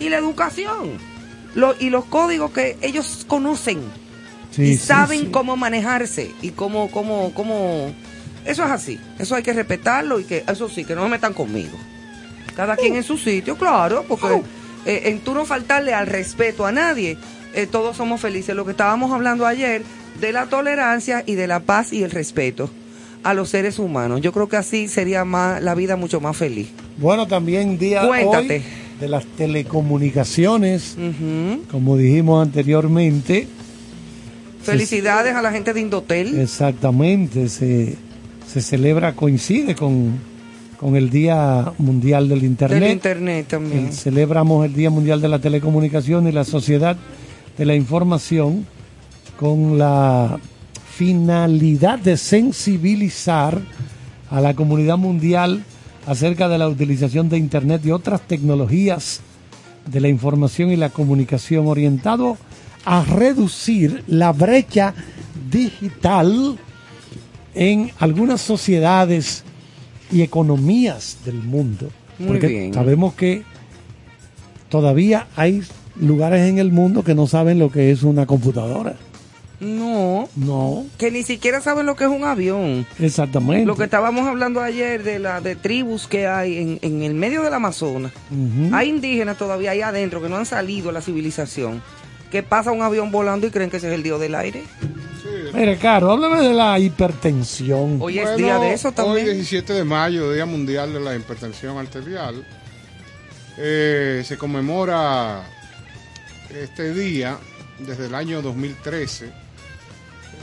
y 0.00 0.08
la 0.08 0.16
educación. 0.16 0.92
Lo- 1.54 1.74
y 1.78 1.90
los 1.90 2.06
códigos 2.06 2.50
que 2.52 2.76
ellos 2.80 3.24
conocen 3.28 3.80
Sí, 4.50 4.62
y 4.62 4.76
sí, 4.76 4.86
saben 4.86 5.20
sí. 5.20 5.28
cómo 5.30 5.56
manejarse 5.56 6.30
y 6.40 6.50
cómo, 6.50 6.90
cómo, 6.90 7.32
cómo. 7.34 7.92
Eso 8.46 8.64
es 8.64 8.70
así. 8.70 8.98
Eso 9.18 9.34
hay 9.34 9.42
que 9.42 9.52
respetarlo 9.52 10.20
y 10.20 10.24
que, 10.24 10.42
eso 10.48 10.68
sí, 10.68 10.84
que 10.84 10.94
no 10.94 11.02
me 11.02 11.10
metan 11.10 11.32
conmigo. 11.34 11.76
Cada 12.56 12.76
quien 12.76 12.94
en 12.94 13.02
su 13.02 13.16
sitio, 13.18 13.56
claro, 13.56 14.04
porque 14.08 14.42
eh, 14.86 15.02
en 15.06 15.20
tú 15.20 15.34
no 15.34 15.44
faltarle 15.44 15.92
al 15.92 16.06
respeto 16.06 16.64
a 16.66 16.72
nadie, 16.72 17.16
eh, 17.54 17.66
todos 17.66 17.96
somos 17.96 18.20
felices. 18.20 18.54
Lo 18.54 18.64
que 18.64 18.72
estábamos 18.72 19.12
hablando 19.12 19.46
ayer 19.46 19.82
de 20.20 20.32
la 20.32 20.46
tolerancia 20.46 21.22
y 21.26 21.34
de 21.34 21.46
la 21.46 21.60
paz 21.60 21.92
y 21.92 22.02
el 22.02 22.10
respeto 22.10 22.70
a 23.22 23.34
los 23.34 23.48
seres 23.48 23.78
humanos. 23.78 24.20
Yo 24.20 24.32
creo 24.32 24.48
que 24.48 24.56
así 24.56 24.86
sería 24.88 25.24
más, 25.24 25.62
la 25.62 25.74
vida 25.74 25.96
mucho 25.96 26.20
más 26.20 26.36
feliz. 26.36 26.68
Bueno, 26.98 27.26
también 27.26 27.78
día 27.78 28.06
Cuéntate. 28.06 28.56
hoy 28.56 28.62
de 29.00 29.08
las 29.08 29.24
telecomunicaciones, 29.26 30.96
como 31.70 31.96
dijimos 31.96 32.46
anteriormente. 32.46 33.48
Felicidades 34.62 35.34
a 35.34 35.42
la 35.42 35.50
gente 35.50 35.72
de 35.72 35.80
Indotel. 35.80 36.40
Exactamente, 36.40 37.48
se, 37.48 37.96
se 38.46 38.62
celebra, 38.62 39.14
coincide 39.14 39.74
con, 39.74 40.18
con 40.78 40.96
el 40.96 41.10
Día 41.10 41.72
Mundial 41.78 42.28
del 42.28 42.44
Internet. 42.44 42.80
Del 42.80 42.92
internet 42.92 43.46
también. 43.48 43.92
Celebramos 43.92 44.64
el 44.66 44.74
Día 44.74 44.90
Mundial 44.90 45.20
de 45.20 45.28
la 45.28 45.38
Telecomunicación 45.38 46.28
y 46.28 46.32
la 46.32 46.44
Sociedad 46.44 46.96
de 47.56 47.64
la 47.64 47.74
Información 47.74 48.66
con 49.38 49.78
la 49.78 50.38
finalidad 50.96 51.98
de 51.98 52.16
sensibilizar 52.16 53.60
a 54.30 54.40
la 54.40 54.54
comunidad 54.54 54.96
mundial 54.96 55.64
acerca 56.06 56.48
de 56.48 56.58
la 56.58 56.68
utilización 56.68 57.28
de 57.28 57.38
Internet 57.38 57.84
y 57.84 57.90
otras 57.90 58.20
tecnologías 58.22 59.20
de 59.86 60.00
la 60.00 60.08
información 60.08 60.70
y 60.70 60.76
la 60.76 60.90
comunicación 60.90 61.66
orientado 61.66 62.36
a 62.84 63.02
reducir 63.04 64.04
la 64.06 64.32
brecha 64.32 64.94
digital 65.50 66.58
en 67.54 67.90
algunas 67.98 68.40
sociedades 68.40 69.44
y 70.14 70.22
economías 70.22 71.18
del 71.26 71.34
mundo. 71.42 71.90
Muy 72.18 72.28
Porque 72.28 72.46
bien. 72.46 72.72
sabemos 72.74 73.12
que 73.14 73.42
todavía 74.68 75.26
hay 75.36 75.62
lugares 76.00 76.48
en 76.48 76.58
el 76.58 76.72
mundo 76.72 77.02
que 77.04 77.14
no 77.14 77.26
saben 77.26 77.58
lo 77.58 77.70
que 77.70 77.90
es 77.90 78.02
una 78.02 78.26
computadora. 78.26 78.94
No, 79.60 80.28
No, 80.36 80.84
que 80.98 81.10
ni 81.10 81.22
siquiera 81.22 81.60
saben 81.60 81.86
lo 81.86 81.94
que 81.96 82.04
es 82.04 82.10
un 82.10 82.24
avión. 82.24 82.84
exactamente. 82.98 83.64
Lo 83.64 83.76
que 83.76 83.84
estábamos 83.84 84.26
hablando 84.26 84.60
ayer 84.60 85.02
de 85.02 85.18
la 85.18 85.40
de 85.40 85.56
tribus 85.56 86.06
que 86.06 86.26
hay 86.26 86.58
en, 86.58 86.78
en 86.82 87.02
el 87.02 87.14
medio 87.14 87.42
del 87.42 87.54
Amazonas. 87.54 88.12
Hay 88.72 88.88
indígenas 88.90 89.38
todavía 89.38 89.70
ahí 89.70 89.80
adentro 89.80 90.20
que 90.20 90.28
no 90.28 90.36
han 90.36 90.44
salido 90.46 90.90
a 90.90 90.92
la 90.92 91.00
civilización. 91.00 91.80
Que 92.30 92.42
pasa 92.42 92.72
un 92.72 92.82
avión 92.82 93.10
volando 93.12 93.46
y 93.46 93.50
creen 93.50 93.70
que 93.70 93.76
ese 93.76 93.86
es 93.88 93.94
el 93.94 94.02
dios 94.02 94.20
del 94.20 94.34
aire. 94.34 94.64
Mire, 95.52 95.76
Caro, 95.78 96.10
háblame 96.10 96.40
de 96.40 96.54
la 96.54 96.78
hipertensión. 96.78 97.98
Hoy 98.00 98.18
es 98.18 98.24
Bueno, 98.24 98.38
día 98.38 98.58
de 98.58 98.72
eso 98.72 98.88
Hoy, 98.88 98.94
también. 98.94 99.26
17 99.26 99.72
de 99.72 99.84
mayo, 99.84 100.32
Día 100.32 100.46
Mundial 100.46 100.92
de 100.92 101.00
la 101.00 101.14
Hipertensión 101.14 101.78
Arterial. 101.78 102.46
Eh, 103.56 104.22
se 104.24 104.36
conmemora 104.36 105.44
este 106.50 106.92
día 106.92 107.38
desde 107.78 108.06
el 108.06 108.14
año 108.14 108.42
2013. 108.42 109.30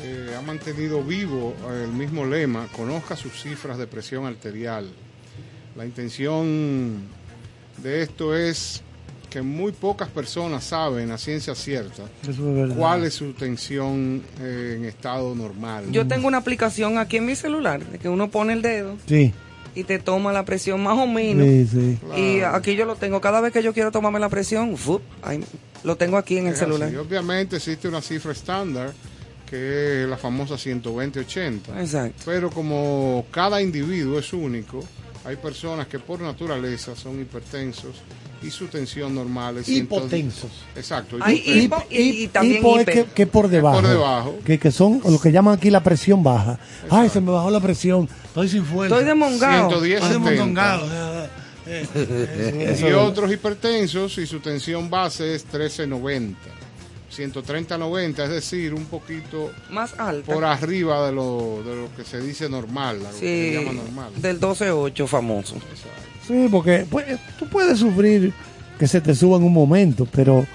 Eh, 0.04 0.36
ha 0.38 0.42
mantenido 0.42 1.04
vivo 1.04 1.56
el 1.70 1.90
mismo 1.90 2.26
lema, 2.26 2.68
conozca 2.76 3.16
sus 3.16 3.34
cifras 3.34 3.78
de 3.78 3.88
presión 3.88 4.26
arterial. 4.26 4.90
La 5.76 5.86
intención 5.86 7.04
de 7.78 8.02
esto 8.02 8.36
es 8.36 8.82
que 9.32 9.42
muy 9.42 9.72
pocas 9.72 10.10
personas 10.10 10.66
saben 10.66 11.10
a 11.10 11.18
ciencia 11.18 11.56
cierta 11.56 12.04
es 12.28 12.36
cuál 12.76 13.06
es 13.06 13.14
su 13.14 13.32
tensión 13.32 14.22
eh, 14.42 14.76
en 14.78 14.86
estado 14.86 15.34
normal. 15.34 15.86
Yo 15.90 16.06
tengo 16.06 16.28
una 16.28 16.38
aplicación 16.38 16.98
aquí 16.98 17.18
en 17.18 17.26
mi 17.26 17.36
celular 17.36 17.84
de 17.84 17.98
que 17.98 18.10
uno 18.10 18.30
pone 18.30 18.54
el 18.54 18.62
dedo 18.62 18.98
Sí, 19.08 19.34
y 19.74 19.86
te 19.86 20.00
toma 20.00 20.34
la 20.34 20.44
presión 20.44 20.84
más 20.84 21.00
o 21.00 21.08
menos. 21.08 21.48
sí, 21.48 21.66
sí. 21.66 22.00
Y 22.20 22.42
aquí 22.42 22.76
yo 22.76 22.86
lo 22.86 22.98
tengo. 22.98 23.22
Cada 23.22 23.40
vez 23.40 23.54
que 23.54 23.64
yo 23.64 23.74
quiero 23.74 23.90
tomarme 23.90 24.20
la 24.20 24.28
presión, 24.28 24.76
¡fup! 24.76 25.02
ahí, 25.24 25.42
lo 25.86 25.96
tengo 25.96 26.18
aquí 26.18 26.38
en 26.38 26.48
el 26.48 26.58
celular. 26.58 26.90
así. 26.90 26.98
Obviamente 26.98 27.56
existe 27.56 27.88
una 27.88 28.02
cifra 28.02 28.34
estándar 28.34 28.92
que 29.50 30.04
es 30.04 30.10
la 30.10 30.18
famosa 30.18 30.56
120-80. 30.56 31.80
Exacto. 31.80 32.24
Pero 32.26 32.50
como 32.50 33.26
cada 33.32 33.62
individuo 33.62 34.20
es 34.20 34.34
único, 34.34 34.82
hay 35.24 35.38
personas 35.38 35.88
que 35.88 36.00
por 36.00 36.20
naturaleza 36.20 36.96
son 36.96 37.22
hipertensos 37.22 37.96
y 38.44 38.50
su 38.50 38.66
tensión 38.68 39.14
normal 39.14 39.58
es 39.58 39.66
100. 39.68 39.84
Hipotensos. 39.84 40.50
Exacto. 40.76 41.18
Hay 41.22 41.44
hipo 41.46 41.84
y- 41.90 42.24
y 42.24 42.28
también 42.28 42.58
hipo 42.58 42.80
es 42.80 42.86
que, 42.86 43.06
que 43.06 43.28
por 43.28 43.48
debajo. 43.48 43.82
por 43.82 43.88
debajo. 43.90 44.36
Que, 44.46 44.58
que 44.58 44.72
son 44.72 45.02
lo 45.06 45.20
que 45.20 45.32
llaman 45.32 45.56
aquí 45.58 45.70
la 45.70 45.84
presión 45.84 46.24
baja. 46.24 46.60
Ay, 46.90 47.10
se 47.10 47.22
me 47.22 47.32
bajó 47.32 47.52
la 47.52 47.60
presión. 47.60 48.10
Estoy 48.26 48.50
sin 48.50 48.66
fuerza. 48.66 48.96
Estoy 48.96 49.08
de 49.08 49.16
mongao. 49.16 49.70
110 49.70 50.02
Estoy 50.02 50.14
70. 50.14 50.30
mondongado. 50.30 50.88
Eso 51.68 52.90
Y 52.90 52.94
otros 52.94 53.32
hipertensos 53.32 54.18
y 54.18 54.26
su 54.26 54.40
tensión 54.40 54.90
base 54.90 55.36
es 55.36 55.44
1390. 55.46 56.38
130-90, 57.16 58.24
es 58.24 58.30
decir, 58.30 58.74
un 58.74 58.86
poquito 58.86 59.52
Más 59.70 59.94
alta. 60.00 60.32
por 60.34 60.44
arriba 60.46 61.06
de 61.08 61.12
lo, 61.14 61.62
de 61.66 61.76
lo 61.76 61.96
que 61.96 62.04
se 62.04 62.22
dice 62.22 62.50
normal, 62.50 63.00
lo 63.00 63.10
que 63.10 63.14
se 63.14 63.20
Sí, 63.20 63.54
llama 63.66 63.74
normal. 63.74 64.12
del 64.22 64.40
12-8 64.40 65.08
famoso. 65.08 65.56
Sí, 66.28 66.48
porque 66.52 66.86
pues, 66.90 67.06
tú 67.38 67.48
puedes 67.48 67.80
sufrir 67.80 68.34
que 68.80 68.88
se 68.88 69.02
te 69.02 69.14
suba 69.16 69.38
en 69.38 69.44
un 69.44 69.54
momento, 69.54 70.08
pero 70.12 70.46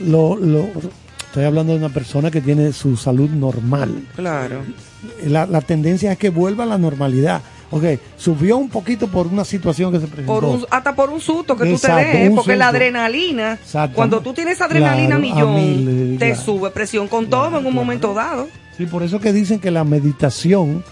lo, 0.00 0.36
lo, 0.36 0.68
estoy 1.26 1.44
hablando 1.44 1.72
de 1.72 1.78
una 1.78 1.88
persona 1.92 2.30
que 2.30 2.40
tiene 2.40 2.72
su 2.72 2.96
salud 2.96 3.28
normal. 3.30 4.06
Claro. 4.16 4.62
La, 5.24 5.46
la 5.46 5.60
tendencia 5.60 6.12
es 6.12 6.18
que 6.18 6.30
vuelva 6.30 6.64
a 6.64 6.66
la 6.66 6.78
normalidad. 6.78 7.42
Ok, 7.70 7.84
subió 8.16 8.56
un 8.56 8.70
poquito 8.70 9.08
por 9.08 9.26
una 9.26 9.44
situación 9.44 9.92
que 9.92 10.00
se 10.00 10.06
presentó. 10.06 10.32
Por 10.32 10.44
un, 10.44 10.66
hasta 10.70 10.94
por 10.94 11.10
un 11.10 11.20
susto 11.20 11.54
que 11.56 11.70
Exacto, 11.70 11.98
tú 12.06 12.12
te 12.12 12.18
des, 12.18 12.30
porque 12.34 12.56
la 12.56 12.68
adrenalina, 12.68 13.58
cuando 13.94 14.20
tú 14.22 14.32
tienes 14.32 14.60
adrenalina 14.62 15.16
Claro, 15.16 15.16
a 15.16 15.18
millón, 15.18 15.54
mil, 15.54 15.88
eh, 16.14 16.16
te 16.18 16.26
claro. 16.30 16.40
sube 16.42 16.70
presión 16.70 17.08
con 17.08 17.28
todo 17.28 17.58
en 17.58 17.66
un 17.66 17.74
momento 17.74 18.14
dado. 18.14 18.48
Sí, 18.78 18.86
por 18.86 19.02
eso 19.02 19.20
que 19.20 19.32
dicen 19.34 19.58
que 19.60 19.70
la 19.70 19.84
meditación, 19.84 20.82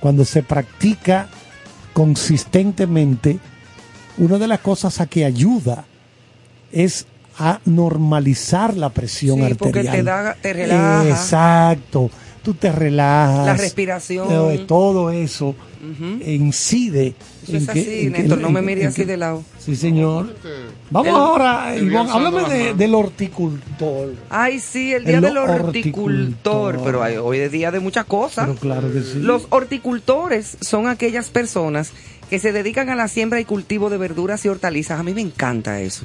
cuando 0.00 0.24
se 0.26 0.42
practica 0.42 1.28
consistentemente, 1.94 3.38
una 4.18 4.38
de 4.38 4.46
las 4.48 4.60
cosas 4.60 5.00
a 5.00 5.06
que 5.06 5.24
ayuda 5.24 5.84
es 6.72 7.06
a 7.38 7.60
normalizar 7.64 8.76
la 8.76 8.88
presión 8.90 9.36
Sí, 9.38 9.42
arterial. 9.44 9.58
porque 9.58 9.84
te 9.84 10.02
da- 10.02 10.34
te 10.40 10.52
relaja. 10.52 11.08
Exacto. 11.08 12.10
Tú 12.46 12.54
te 12.54 12.70
relajas. 12.70 13.44
La 13.44 13.54
respiración. 13.54 14.28
Eh, 14.30 14.64
Todo 14.68 15.10
eso 15.10 15.56
incide. 16.24 17.14
Eso 17.42 17.56
es 17.56 17.64
que- 17.68 17.80
así, 17.80 18.00
en 18.06 18.12
que- 18.12 18.18
Néstor, 18.20 18.38
no 18.38 18.50
me 18.50 18.62
mire 18.62 18.86
así 18.86 19.02
que- 19.02 19.06
de 19.06 19.16
lado. 19.16 19.42
Sí, 19.58 19.74
señor. 19.74 20.32
Este, 20.36 20.48
Vamos 20.90 21.08
El- 21.08 21.14
ahora, 21.16 21.68
alzando 21.70 22.12
háblame 22.38 22.54
de- 22.54 22.74
del 22.74 22.94
horticultor. 22.94 24.14
Ay, 24.30 24.60
sí, 24.60 24.92
el 24.92 25.04
día 25.04 25.16
El 25.16 25.22
del 25.22 25.38
horticultor, 25.38 25.66
horticultor. 25.66 26.80
pero 26.84 27.02
hay- 27.02 27.16
hoy 27.16 27.38
es 27.38 27.50
día 27.50 27.72
de 27.72 27.80
muchas 27.80 28.04
cosas. 28.04 28.46
Pero 28.46 28.58
claro 28.60 28.92
que 28.92 29.00
sí. 29.02 29.18
Los 29.18 29.46
horticultores 29.50 30.56
son 30.60 30.86
aquellas 30.86 31.30
personas 31.30 31.90
que 32.30 32.38
se 32.38 32.52
dedican 32.52 32.90
a 32.90 32.94
la 32.96 33.08
siembra 33.08 33.40
y 33.40 33.44
cultivo 33.44 33.90
de 33.90 33.98
verduras 33.98 34.44
y 34.44 34.48
hortalizas. 34.48 35.00
A 35.00 35.02
mí 35.02 35.14
me 35.14 35.20
encanta 35.20 35.80
eso. 35.80 36.04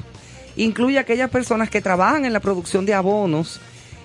Incluye 0.56 0.98
aquellas 0.98 1.30
personas 1.30 1.70
que 1.70 1.80
trabajan 1.80 2.24
en 2.24 2.32
la 2.32 2.40
producción 2.40 2.84
de 2.84 2.94
abonos 2.94 3.60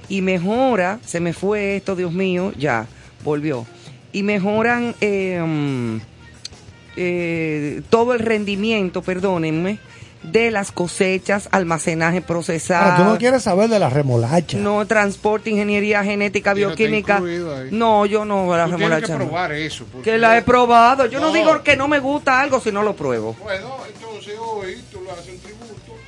y 0.09 0.21
mejora, 0.21 0.99
se 1.05 1.19
me 1.19 1.33
fue 1.33 1.75
esto, 1.77 1.95
Dios 1.95 2.11
mío, 2.11 2.51
ya, 2.57 2.87
volvió. 3.23 3.65
Y 4.13 4.23
mejoran 4.23 4.95
eh, 5.01 5.99
eh, 6.95 7.81
todo 7.89 8.13
el 8.13 8.19
rendimiento, 8.19 9.01
perdónenme, 9.01 9.79
de 10.23 10.49
las 10.51 10.71
cosechas, 10.71 11.47
almacenaje 11.51 12.21
procesado. 12.21 12.83
Ahora, 12.91 12.97
tú 12.97 13.03
no 13.03 13.17
quieres 13.17 13.43
saber 13.43 13.69
de 13.69 13.79
la 13.79 13.89
remolacha. 13.89 14.57
No, 14.57 14.85
transporte, 14.87 15.51
ingeniería 15.51 16.03
genética, 16.03 16.53
bioquímica. 16.53 17.21
No, 17.71 18.05
yo 18.05 18.25
no, 18.25 18.55
la 18.57 18.65
tú 18.65 18.75
tienes 18.77 18.87
que 19.01 19.05
remolacha. 19.05 19.13
no. 19.13 19.25
probar 19.25 19.51
eso. 19.53 19.85
porque- 19.91 20.11
Que 20.11 20.17
la 20.17 20.37
he 20.37 20.41
probado. 20.41 21.05
Yo 21.05 21.19
no. 21.19 21.27
No. 21.27 21.33
digo 21.33 21.61
que 21.63 21.77
no 21.77 21.87
me 21.87 21.99
gusta 21.99 22.41
algo 22.41 22.59
si 22.59 22.71
no 22.71 22.81
lo 22.81 22.95
pruebo. 22.95 23.35
Bueno, 23.43 23.77
entonces 23.93 24.33
hoy 24.39 24.81
tú 24.91 25.01
le 25.03 25.11
haces 25.11 25.29
un. 25.29 25.56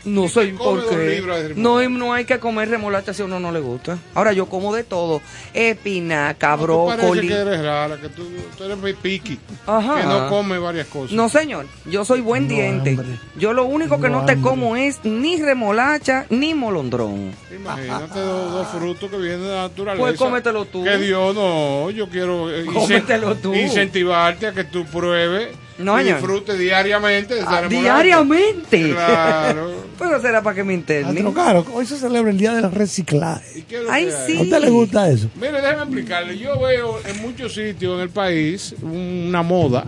No 0.10 0.26
y 0.26 0.30
sé 0.30 0.46
te 0.48 0.54
comes 0.56 0.86
por 0.86 0.98
qué. 0.98 1.22
No, 1.56 1.80
remolacha. 1.80 1.90
no 1.90 2.14
hay 2.14 2.26
que 2.26 2.40
comer 2.40 2.70
remolacha 2.70 3.14
si 3.14 3.22
a 3.22 3.26
uno 3.26 3.40
no 3.40 3.52
le 3.52 3.60
gusta. 3.60 3.98
Ahora 4.16 4.34
yo 4.34 4.48
como 4.48 4.74
de 4.74 4.84
todo. 4.84 5.22
Espinaca, 5.54 6.56
No, 6.58 6.64
brócoli. 6.64 7.28
que 7.28 7.34
eres 7.34 7.62
rara, 7.64 7.98
que 7.98 8.10
tú, 8.10 8.24
tú 8.58 8.64
eres 8.64 8.78
muy 8.78 8.94
piqui. 8.94 9.38
Ajá. 9.68 10.02
Que 10.02 10.08
no 10.08 10.30
come 10.30 10.58
varias 10.58 10.88
cosas. 10.88 11.12
No, 11.12 11.30
señor, 11.30 11.66
yo 11.86 12.04
soy 12.06 12.22
buen 12.22 12.44
No, 12.44 12.50
diente. 12.54 12.90
hambre. 12.92 13.08
Yo 13.38 13.54
lo 13.54 13.66
único 13.66 14.00
que 14.00 14.10
No, 14.10 14.22
no 14.22 14.26
te 14.26 14.40
como 14.42 14.76
es 14.76 15.04
ni 15.04 15.42
remolacha 15.42 16.26
ni 16.30 16.54
molondrón. 16.54 17.34
Imagínate 17.56 18.20
dos, 18.20 18.52
dos 18.52 18.68
frutos 18.70 19.10
que 19.12 19.18
vienen 19.18 19.42
de 19.44 19.50
la 19.50 19.62
naturaleza. 19.64 20.02
Pues 20.02 20.18
cómetelo 20.18 20.66
tú. 20.66 20.84
Que 20.84 20.98
Dios 20.98 21.36
no, 21.36 21.90
yo 21.92 22.10
quiero 22.10 22.50
eh, 22.54 22.66
Cómetelo 22.66 23.36
tú. 23.36 23.54
incentivarte 23.54 24.48
a 24.48 24.54
que 24.54 24.64
tú 24.64 24.86
pruebes 24.86 25.50
No, 25.80 26.00
y 26.00 26.04
señor. 26.04 26.18
disfrutes 26.20 26.60
diariamente 26.60 27.36
de 27.36 27.42
Ah, 27.48 27.64
diariamente. 27.68 28.92
Claro. 28.92 29.72
Pero 30.00 30.22
será 30.22 30.42
para 30.44 30.56
que 30.56 30.64
me 30.64 30.76
Astro, 30.76 30.98
interne. 31.00 31.34
claro, 31.34 31.66
hoy 31.74 31.86
se 31.86 31.98
celebra 31.98 32.32
el 32.32 32.38
día 32.38 32.54
del 32.54 32.72
reciclaje. 32.72 33.66
¿A 33.90 34.00
usted 34.42 34.60
le 34.62 34.70
gusta 34.70 35.10
eso? 35.10 35.30
Mire, 35.36 35.62
déjeme 35.62 35.82
explicarle. 35.84 36.38
Yo 36.38 36.60
veo 36.60 37.00
en 37.06 37.22
muchos 37.22 37.54
sitios 37.54 37.96
en 37.96 38.02
el 38.02 38.10
país 38.10 38.76
una 38.82 39.42
moda 39.42 39.86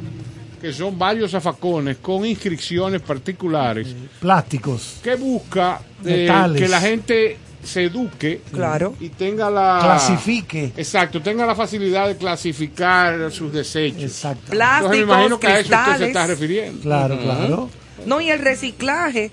que 0.61 0.71
son 0.73 0.97
varios 0.97 1.31
zafacones 1.31 1.97
con 1.97 2.23
inscripciones 2.25 3.01
particulares 3.01 3.95
Plásticos. 4.19 4.99
que 5.03 5.15
busca 5.15 5.81
eh, 6.05 6.21
Metales. 6.27 6.61
que 6.61 6.67
la 6.67 6.79
gente 6.79 7.37
se 7.63 7.85
eduque 7.85 8.41
Claro. 8.51 8.93
y 8.99 9.09
tenga 9.09 9.49
la 9.49 9.79
Clasifique. 9.81 10.71
Exacto, 10.77 11.21
tenga 11.21 11.45
la 11.45 11.55
facilidad 11.55 12.07
de 12.07 12.17
clasificar 12.17 13.31
sus 13.31 13.51
desechos. 13.53 14.03
Exacto. 14.03 14.51
Entonces 14.51 14.51
me 14.51 14.57
Plásticos, 14.57 14.97
imagino 15.03 15.39
que 15.39 15.47
a 15.47 15.59
eso 15.59 15.75
usted 15.75 15.97
se 15.97 16.07
está 16.07 16.27
refiriendo. 16.27 16.81
Claro, 16.81 17.19
claro. 17.19 17.69
No, 18.05 18.19
y 18.21 18.29
el 18.29 18.39
reciclaje 18.39 19.31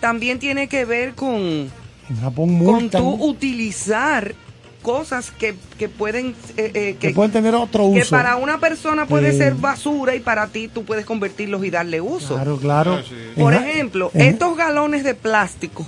también 0.00 0.38
tiene 0.38 0.68
que 0.68 0.84
ver 0.84 1.14
con, 1.14 1.40
En 1.40 2.20
Japón 2.20 2.64
con 2.64 2.90
tú 2.90 3.08
utilizar 3.24 4.34
cosas 4.82 5.30
que, 5.30 5.54
que 5.78 5.90
pueden 5.90 6.34
eh, 6.56 6.70
eh, 6.74 6.96
que 6.98 7.08
que, 7.08 7.14
pueden 7.14 7.30
tener 7.32 7.54
otro 7.54 7.92
que 7.92 8.00
uso. 8.00 8.10
para 8.10 8.36
una 8.36 8.58
persona 8.58 9.04
puede 9.04 9.32
Sí. 9.32 9.36
ser 9.38 9.54
basura 9.54 10.14
y 10.14 10.20
para 10.20 10.46
ti 10.46 10.68
tú 10.68 10.84
puedes 10.86 11.04
convertirlos 11.04 11.62
y 11.64 11.70
darle 11.70 12.00
uso. 12.00 12.34
Claro, 12.34 12.56
claro. 12.56 12.94
Ah, 12.98 13.02
sí. 13.06 13.14
Por 13.38 13.52
ejemplo, 13.52 14.10
en- 14.14 14.22
estos 14.22 14.56
galones 14.56 15.04
de 15.04 15.14
plástico. 15.14 15.84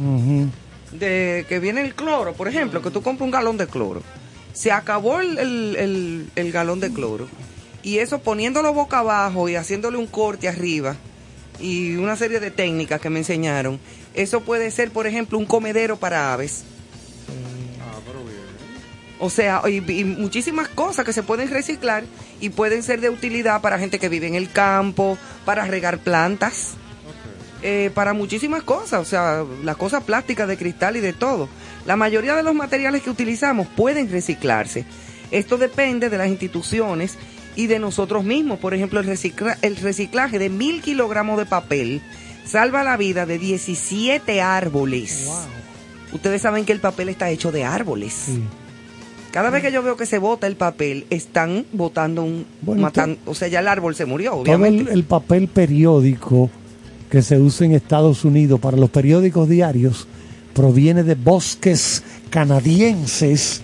De 0.93 1.47
que 1.49 1.59
viene 1.59 1.81
el 1.83 1.95
cloro, 1.95 2.35
por 2.35 2.49
ejemplo, 2.49 2.83
que 2.83 2.91
tú 2.91 3.03
compras 3.03 3.25
un 3.25 3.31
galón 3.31 3.57
de 3.57 3.67
cloro, 3.67 4.03
se 4.53 4.71
acabó 4.73 5.21
el, 5.21 5.39
el- 5.39 5.77
el- 5.79 6.31
el 6.37 6.53
galón 6.53 6.81
de 6.81 6.93
cloro 6.93 7.29
y 7.83 7.99
eso 7.99 8.19
poniéndolo 8.21 8.73
boca 8.75 8.99
abajo 8.99 9.49
y 9.49 9.57
haciéndole 9.57 9.97
un 9.97 10.07
corte 10.07 10.49
arriba 10.49 10.97
y 11.61 11.97
una 11.97 12.17
serie 12.17 12.41
de 12.41 12.51
técnicas 12.51 13.01
que 13.01 13.11
me 13.11 13.19
enseñaron, 13.21 13.79
eso 14.15 14.41
puede 14.43 14.71
ser, 14.71 14.91
por 14.91 15.07
ejemplo, 15.07 15.39
un 15.39 15.47
comedero 15.47 15.97
para 15.97 16.33
aves. 16.35 16.65
Ah, 17.81 17.99
pero 18.07 18.21
bien. 18.25 18.37
O 19.19 19.31
sea, 19.31 19.63
y, 19.69 19.77
y 19.91 20.05
muchísimas 20.05 20.69
cosas 20.69 21.05
que 21.07 21.13
se 21.13 21.23
pueden 21.23 21.49
reciclar 21.51 22.05
y 22.41 22.51
pueden 22.51 22.83
ser 22.83 23.01
de 23.01 23.09
utilidad 23.11 23.61
para 23.63 23.79
gente 23.79 23.99
que 23.99 24.09
vive 24.09 24.27
en 24.27 24.35
el 24.35 24.51
campo, 24.51 25.17
para 25.45 25.65
regar 25.65 25.99
plantas, 25.99 26.73
eh, 27.63 27.91
para 27.95 28.13
muchísimas 28.13 28.63
cosas, 28.63 29.01
o 29.01 29.05
sea, 29.05 29.45
las 29.65 29.77
cosas 29.77 30.03
plásticas 30.05 30.49
de 30.49 30.57
cristal 30.57 30.97
y 30.97 31.01
de 31.01 31.13
todo. 31.13 31.49
La 31.87 31.97
mayoría 31.97 32.35
de 32.35 32.43
los 32.43 32.55
materiales 32.55 33.03
que 33.03 33.11
utilizamos 33.11 33.67
pueden 33.69 34.11
reciclarse. 34.11 34.85
Esto 35.31 35.57
depende 35.59 36.11
de 36.11 36.19
las 36.19 36.29
instituciones 36.29 37.17
y 37.57 37.67
de 37.67 37.79
nosotros 37.79 38.25
mismos. 38.25 38.59
Por 38.59 38.75
ejemplo, 38.75 39.01
el, 39.01 39.07
recicla- 39.07 39.57
el 39.63 39.77
reciclaje 39.77 40.39
de 40.39 40.49
mil 40.51 40.83
kilogramos 40.83 41.39
de 41.39 41.47
papel 41.47 42.03
salva 42.45 42.83
la 42.83 42.97
vida 42.97 43.27
de 43.27 43.39
17 43.39 44.41
árboles. 44.43 45.29
Ustedes 46.13 46.43
saben 46.43 46.65
que 46.65 46.73
el 46.73 46.81
papel 46.81 47.09
está 47.09 47.31
hecho 47.31 47.51
de 47.53 47.65
árboles. 47.65 48.13
Sí. 48.27 48.43
Cada 49.31 49.49
vez 49.49 49.63
que 49.63 49.73
yo 49.73 49.83
veo 49.83 49.97
que 49.97 50.05
se 50.05 50.19
bota 50.19 50.47
el 50.47 50.57
papel, 50.57 51.07
están 51.09 51.65
botando 51.73 52.23
un... 52.23 52.45
Bueno, 52.61 52.83
matan- 52.83 53.17
o 53.25 53.35
sea, 53.35 53.49
ya 53.49 53.61
el 53.61 53.69
árbol 53.69 53.95
se 53.95 54.05
murió, 54.05 54.33
Todo 54.33 54.41
obviamente. 54.43 54.83
el, 54.83 54.99
el 54.99 55.05
papel 55.05 55.49
periódico 55.49 56.51
que 57.13 57.21
se 57.21 57.39
usa 57.39 57.67
en 57.67 57.75
Estados 57.75 58.25
Unidos 58.25 58.59
para 58.59 58.79
los 58.79 58.89
periódicos 58.89 59.47
diarios 59.47 60.09
proviene 60.55 61.03
de 61.03 61.15
bosques 61.15 62.03
canadienses 62.31 63.61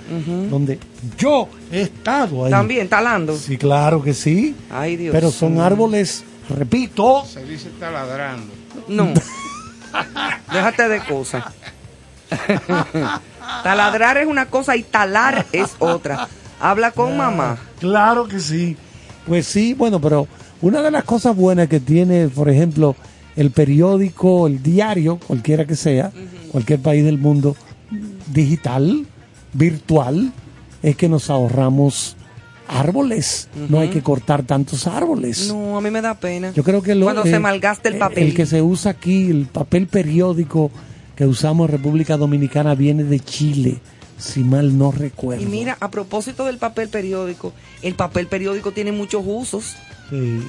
donde 0.51 0.79
yo 1.17 1.49
he 1.73 1.81
estado 1.81 2.45
ahí. 2.45 2.51
También 2.51 2.91
talando. 2.91 3.35
Sí, 3.39 3.57
claro 3.57 4.03
que 4.03 4.13
sí. 4.13 4.55
Ay, 4.71 4.97
Dios. 4.97 5.15
Pero 5.15 5.31
son 5.31 5.61
árboles, 5.61 6.25
repito, 6.51 7.25
Se 7.25 7.43
dice 7.47 7.71
taladrando. 7.81 8.53
No. 8.87 9.15
Déjate 10.53 10.89
de 10.91 11.01
cosas. 11.07 11.45
Taladrar 13.65 14.19
es 14.19 14.27
una 14.27 14.45
cosa 14.45 14.77
y 14.77 14.83
talar 14.83 15.47
es 15.53 15.75
otra. 15.79 16.29
Habla 16.61 16.91
con 16.91 17.17
mamá. 17.17 17.57
Claro 17.81 18.29
que 18.29 18.41
sí. 18.41 18.77
Pues 19.27 19.47
sí, 19.47 19.73
bueno, 19.73 20.03
pero 20.03 20.29
una 20.61 20.83
de 20.83 20.91
las 20.91 21.05
cosas 21.05 21.35
buenas 21.35 21.69
que 21.69 21.81
tiene, 21.81 22.29
por 22.29 22.51
ejemplo, 22.51 22.95
el 23.38 23.53
periódico, 23.53 24.48
el 24.48 24.61
diario, 24.64 25.20
cualquiera 25.24 25.64
que 25.64 25.77
sea, 25.77 26.11
cualquier 26.51 26.81
país 26.81 27.05
del 27.05 27.18
mundo, 27.18 27.55
digital, 28.33 29.07
virtual, 29.53 30.33
es 30.83 30.96
que 30.96 31.09
nos 31.09 31.31
ahorramos 31.31 32.16
árboles. 32.66 33.48
No 33.68 33.79
hay 33.79 33.90
que 33.90 34.03
cortar 34.03 34.42
tantos 34.42 34.88
árboles. 34.88 35.46
No, 35.46 35.79
a 35.79 35.81
mí 35.81 35.88
me 35.88 36.03
da 36.03 36.14
pena. 36.14 36.53
Yo 36.53 36.64
creo 36.64 36.83
que 36.83 36.96
lo, 36.96 37.07
Cuando 37.07 37.22
eh, 37.22 37.31
se 37.31 37.38
malgasta 37.38 37.88
el 37.88 37.98
papel. 37.98 38.24
El 38.24 38.35
que 38.35 38.44
se 38.44 38.61
usa 38.61 38.90
aquí, 38.90 39.31
el 39.31 39.46
papel 39.46 39.87
periódico 39.87 40.72
que 41.14 41.24
usamos 41.24 41.68
en 41.68 41.77
República 41.77 42.16
Dominicana 42.16 42.74
viene 42.74 43.05
de 43.05 43.20
Chile, 43.20 43.79
si 44.18 44.42
mal 44.42 44.77
no 44.77 44.90
recuerdo. 44.90 45.44
Y 45.44 45.46
mira, 45.46 45.77
a 45.79 45.92
propósito 45.92 46.44
del 46.44 46.59
papel 46.59 46.88
periódico, 46.88 47.53
el 47.83 47.94
papel 47.94 48.27
periódico 48.27 48.72
tiene 48.72 48.90
muchos 48.90 49.22
usos. 49.24 49.77
Sí, 50.11 50.40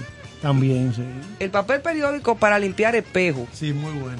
también, 0.41 0.93
sí. 0.95 1.04
El 1.39 1.49
papel 1.49 1.82
periódico 1.82 2.36
para 2.36 2.60
limpiar 2.60 2.95
espejos. 2.95 3.47
Sí, 3.54 3.73
muy 3.73 3.91
bueno. 3.93 4.17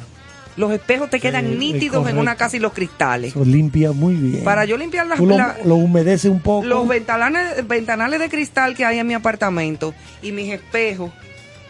Los 0.58 0.72
espejos 0.74 1.10
te 1.10 1.22
quedan 1.22 1.58
nítidos 1.58 2.10
en 2.10 2.18
una 2.18 2.36
casa 2.36 2.58
y 2.58 2.60
los 2.60 2.74
cristales. 2.74 3.32
Eso 3.32 3.46
limpia 3.46 3.94
muy 3.94 4.16
bien. 4.16 4.44
Para 4.44 4.66
yo 4.66 4.76
limpiar 4.78 5.08
las, 5.08 5.18
Tú 5.18 5.26
lo, 5.26 5.38
la- 5.38 5.58
lo 5.64 5.76
humedece 5.76 6.28
un 6.28 6.42
poco. 6.42 6.66
los 6.66 6.86
ventanales, 6.88 7.66
ventanales 7.66 8.20
de 8.20 8.28
cristal 8.30 8.76
que 8.76 8.84
hay 8.84 9.00
en 9.00 9.08
mi 9.08 9.14
apartamento 9.14 9.94
y 10.22 10.34
mis 10.34 10.52
espejos 10.52 11.12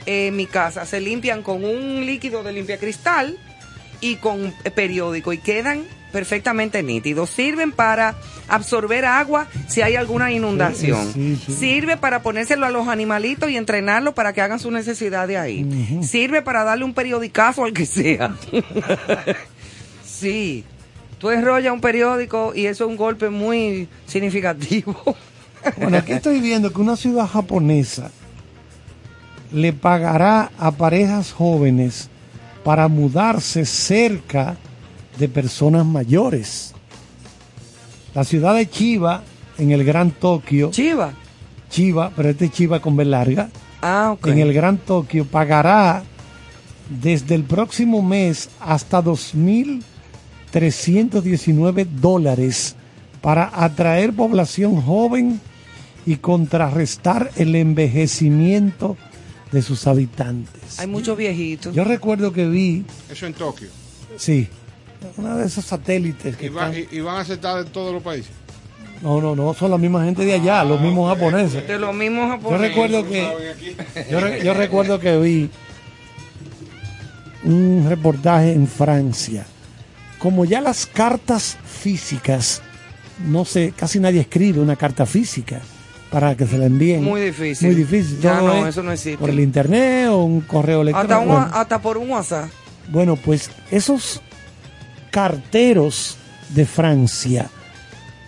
en 0.07 0.35
mi 0.35 0.47
casa 0.47 0.85
se 0.88 1.01
limpian 1.01 1.43
con 1.43 1.63
un 1.63 2.03
líquido 2.05 2.41
de 2.41 2.51
limpia 2.53 2.77
cristal 2.79 3.38
y 4.01 4.15
con 4.15 4.53
periódico 4.73 5.33
y 5.33 5.38
quedan 5.38 5.83
perfectamente 6.12 6.84
nítidos. 6.84 7.30
Sirven 7.30 7.72
para 7.72 8.15
absorber 8.48 9.06
agua 9.06 9.48
si 9.67 9.82
hay 9.82 9.95
alguna 9.95 10.32
inundación. 10.32 11.12
Sí, 11.13 11.39
sí. 11.45 11.54
Sirve 11.54 11.98
para 11.98 12.22
ponérselo 12.22 12.65
a 12.65 12.69
los 12.69 12.88
animalitos 12.88 13.50
y 13.50 13.58
entrenarlos 13.58 14.13
para 14.13 14.34
que 14.34 14.41
hagan 14.41 14.60
su 14.60 14.72
necesidad 14.72 15.28
de 15.28 15.38
ahí. 15.38 16.00
Sirve 16.04 16.41
para 16.41 16.63
darle 16.63 16.86
un 16.86 16.93
periodicazo 16.93 17.63
al 17.63 17.74
que 17.74 17.86
sea. 17.86 18.36
sí. 20.06 20.63
Tú 21.19 21.30
enrollas 21.32 21.74
un 21.74 21.82
periódico 21.82 22.54
y 22.56 22.65
eso 22.65 22.86
es 22.86 22.89
un 22.89 22.95
golpe 22.95 23.30
muy 23.30 23.89
significativo. 24.06 24.95
Bueno, 25.78 25.98
aquí 25.98 26.13
estoy 26.13 26.39
viendo 26.39 26.72
que 26.72 26.80
una 26.80 26.95
ciudad 26.95 27.28
japonesa 27.28 28.12
le 29.52 29.74
pagará 29.74 30.52
a 30.58 30.72
parejas 30.72 31.34
jóvenes 31.34 32.10
para 32.63 32.88
mudarse 32.88 33.65
cerca 33.65 34.56
de 35.19 35.27
personas 35.29 35.86
mayores. 35.86 36.73
La 38.15 38.23
ciudad 38.23 38.55
de 38.55 38.67
Chiba, 38.69 39.23
en 39.58 39.71
el 39.71 39.84
Gran 39.84 40.12
Tokio, 40.12 40.71
Chiva. 40.71 41.13
Chiba, 41.69 42.12
pero 42.15 42.29
este 42.29 42.45
es 42.45 42.51
Chiba 42.51 42.79
con 42.82 42.95
B 42.95 43.05
larga, 43.05 43.49
Ah, 43.82 44.12
ok. 44.13 44.27
en 44.27 44.39
el 44.39 44.53
Gran 44.53 44.77
Tokio 44.77 45.25
pagará 45.25 46.03
desde 47.01 47.36
el 47.36 47.43
próximo 47.43 48.01
mes 48.01 48.49
hasta 48.60 49.03
2.319 50.51 51.86
dólares 51.86 52.75
para 53.21 53.52
atraer 53.54 54.13
población 54.13 54.81
joven 54.81 55.39
y 56.06 56.15
contrarrestar 56.15 57.29
el 57.35 57.56
envejecimiento 57.56 58.98
de 59.52 59.62
sus 59.62 59.85
habitantes. 59.87 60.79
Hay 60.79 60.87
muchos 60.87 61.17
viejitos. 61.17 61.75
Yo 61.75 61.83
recuerdo 61.83 62.31
que 62.33 62.48
vi, 62.48 62.85
Eso 63.12 63.25
en 63.27 63.33
Tokio. 63.33 63.67
sí, 64.17 64.48
uno 65.17 65.37
de 65.37 65.45
esos 65.45 65.65
satélites 65.65 66.35
que 66.35 66.47
Y, 66.47 66.50
va- 66.50 66.69
están- 66.69 66.85
y- 66.91 66.97
y 66.97 67.02
van 67.02 67.17
a 67.17 67.19
aceptar 67.21 67.63
de 67.63 67.69
todos 67.69 67.93
los 67.93 68.04
países. 68.04 68.31
no, 69.02 69.21
no, 69.21 69.35
no, 69.35 69.54
son 69.54 69.71
la 69.71 69.77
misma 69.77 70.04
gente 70.04 70.25
de 70.25 70.33
allá, 70.33 70.63
los 70.63 70.81
mismos 70.81 71.13
japoneses. 71.13 71.65
de 71.67 71.79
los 71.79 71.93
mismos 71.95 72.25
Yo 72.25 72.29
japoneses. 72.31 72.67
recuerdo 72.69 73.08
que 73.08 74.06
yo, 74.12 74.19
re- 74.19 74.43
yo 74.43 74.54
recuerdo 74.54 75.00
que 75.00 75.17
vi 75.17 75.50
un 77.43 77.85
reportaje 77.87 78.52
en 78.54 78.67
Francia. 78.67 79.45
Como 80.17 80.43
ya 80.45 80.60
las 80.60 80.85
cartas 80.85 81.58
físicas, 81.65 82.62
no 83.25 83.45
sé, 83.45 83.73
casi 83.75 84.00
nadie 84.00 84.21
escribe 84.21 84.60
una 84.60 84.75
carta 84.75 85.06
física 85.06 85.62
para 86.12 86.35
que 86.35 86.45
se 86.45 86.58
la 86.58 86.65
envíen. 86.65 87.04
Muy 87.04 87.21
difícil. 87.21 87.67
Muy 87.67 87.75
difícil. 87.77 88.19
Ya 88.19 88.41
no, 88.41 88.54
es 88.65 88.67
eso 88.67 88.83
no 88.83 88.91
existe. 88.91 89.17
Por 89.17 89.29
el 89.29 89.39
internet 89.39 90.10
o 90.10 90.23
un 90.23 90.41
correo 90.41 90.81
electrónico. 90.81 91.13
hasta, 91.13 91.23
un- 91.23 91.29
Bueno, 91.29 91.50
hasta 91.54 91.81
por 91.81 91.97
un 91.97 92.10
WhatsApp. 92.10 92.50
bueno, 92.89 93.15
pues 93.15 93.50
esos 93.71 94.21
carteros 95.12 96.17
de 96.49 96.65
Francia, 96.65 97.49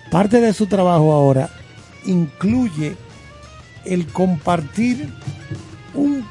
parte 0.09 0.39
de 0.41 0.53
su 0.53 0.67
trabajo 0.67 1.11
ahora 1.13 1.49
incluye 2.05 2.95
el 3.85 4.07
compartir 4.07 5.09
un- 5.93 6.23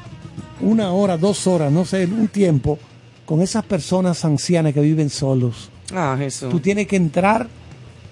una 0.61 0.91
hora, 0.91 1.17
dos 1.17 1.47
horas, 1.47 1.71
no 1.71 1.85
sé, 1.85 2.05
un 2.05 2.27
tiempo 2.27 2.77
con 3.25 3.41
esas 3.41 3.63
personas 3.65 4.23
ancianas 4.25 4.73
que 4.73 4.81
viven 4.81 5.09
solos. 5.09 5.69
Ah, 5.93 6.15
Jesús. 6.17 6.49
Tú 6.49 6.59
tienes 6.59 6.87
que 6.87 6.95
entrar, 6.95 7.47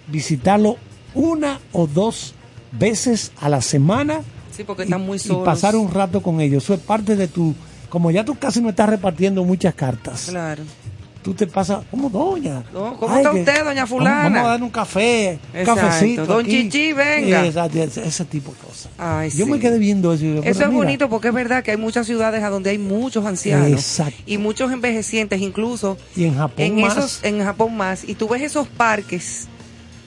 visitarlo 0.07 0.77
una 1.13 1.59
o 1.71 1.87
dos 1.87 2.33
veces 2.71 3.31
a 3.39 3.49
la 3.49 3.61
semana 3.61 4.21
Sí, 4.55 4.63
porque 4.63 4.83
y, 4.83 4.85
están 4.85 5.01
muy 5.05 5.15
y 5.17 5.19
solos. 5.19 5.45
pasar 5.45 5.75
un 5.75 5.89
rato 5.91 6.21
con 6.21 6.41
ellos. 6.41 6.63
Eso 6.63 6.73
es 6.73 6.79
parte 6.81 7.15
de 7.15 7.27
tu... 7.27 7.53
Como 7.89 8.11
ya 8.11 8.23
tú 8.25 8.35
casi 8.35 8.61
no 8.61 8.69
estás 8.69 8.89
repartiendo 8.89 9.43
muchas 9.43 9.73
cartas 9.73 10.25
Claro. 10.29 10.63
Tú 11.21 11.33
te 11.33 11.45
pasas 11.47 11.83
como 11.91 12.09
doña. 12.09 12.63
No, 12.73 12.95
¿cómo 12.97 13.17
está 13.17 13.31
usted, 13.31 13.63
doña 13.63 13.85
fulana? 13.85 14.23
Vamos, 14.23 14.39
a 14.39 14.47
dar 14.47 14.63
un 14.63 14.69
café, 14.69 15.37
un 15.53 15.65
cafecito. 15.65 16.25
Don 16.25 16.41
aquí. 16.45 16.63
Chichi, 16.69 16.93
venga. 16.93 17.45
Exacto, 17.45 17.77
ese, 17.83 18.07
ese 18.07 18.25
tipo 18.25 18.51
de 18.53 18.57
cosas. 18.59 18.89
Ay, 18.97 19.29
Yo 19.31 19.45
sí. 19.45 19.51
me 19.51 19.59
quedé 19.59 19.77
viendo 19.77 20.13
eso. 20.13 20.23
y 20.25 20.27
digo, 20.29 20.39
Eso 20.43 20.49
es 20.51 20.57
mira, 20.67 20.69
bonito 20.69 21.09
porque 21.09 21.27
es 21.29 21.33
verdad 21.33 21.63
que 21.63 21.71
hay 21.71 21.77
muchas 21.77 22.05
ciudades 22.07 22.43
a 22.43 22.49
donde 22.49 22.69
hay 22.69 22.77
muchos 22.77 23.25
ancianos 23.25 23.67
Exacto. 23.69 24.21
y 24.25 24.37
muchos 24.37 24.71
envejecientes, 24.71 25.41
incluso 25.41 25.97
Y 26.15 26.25
en 26.25 26.35
Japón 26.35 26.65
en 26.65 26.81
más. 26.81 26.97
esos 26.97 27.19
en 27.23 27.43
Japón 27.43 27.75
más 27.75 28.07
y 28.07 28.15
tú 28.15 28.27
ves 28.29 28.41
esos 28.41 28.67
parques 28.67 29.47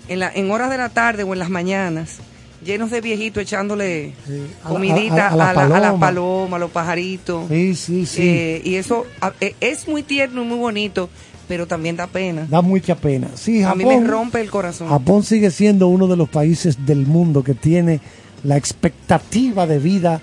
en 0.08 0.18
la 0.18 0.32
en 0.34 0.50
horas 0.50 0.70
de 0.70 0.78
la 0.78 0.88
tarde 0.88 1.22
o 1.22 1.32
en 1.32 1.38
las 1.38 1.50
mañanas 1.50 2.18
llenos 2.64 2.90
de 2.90 3.00
viejitos 3.00 3.42
echándole 3.42 4.12
Sí, 4.26 4.42
a 4.64 4.68
comidita 4.68 5.28
a- 5.28 5.32
a 5.32 5.36
la 5.36 5.50
a, 5.50 5.54
la- 5.80 5.88
a 5.90 5.98
palomas, 5.98 6.54
a 6.54 6.58
los 6.58 6.70
pajaritos. 6.70 7.48
Sí, 7.48 7.74
sí, 7.74 8.06
sí. 8.06 8.22
Eh, 8.22 8.62
y 8.64 8.74
eso 8.76 9.04
a- 9.20 9.32
eh, 9.40 9.54
es 9.60 9.88
muy 9.88 10.02
tierno 10.02 10.42
y 10.42 10.46
muy 10.46 10.58
bonito, 10.58 11.08
pero 11.48 11.66
también 11.66 11.96
da 11.96 12.06
pena. 12.06 12.46
da 12.48 12.62
mucha 12.62 12.94
pena. 12.96 13.28
Sí, 13.34 13.62
a 13.62 13.68
Japón, 13.68 13.78
mí 13.78 13.84
me 14.00 14.06
rompe 14.06 14.40
el 14.40 14.50
corazón. 14.50 14.88
Japón 14.88 15.22
sigue 15.24 15.50
siendo 15.50 15.88
uno 15.88 16.06
de 16.06 16.16
los 16.16 16.28
países 16.28 16.86
del 16.86 17.06
mundo 17.06 17.42
que 17.42 17.54
tiene 17.54 18.00
la 18.44 18.56
expectativa 18.56 19.66
de 19.66 19.78
vida 19.78 20.20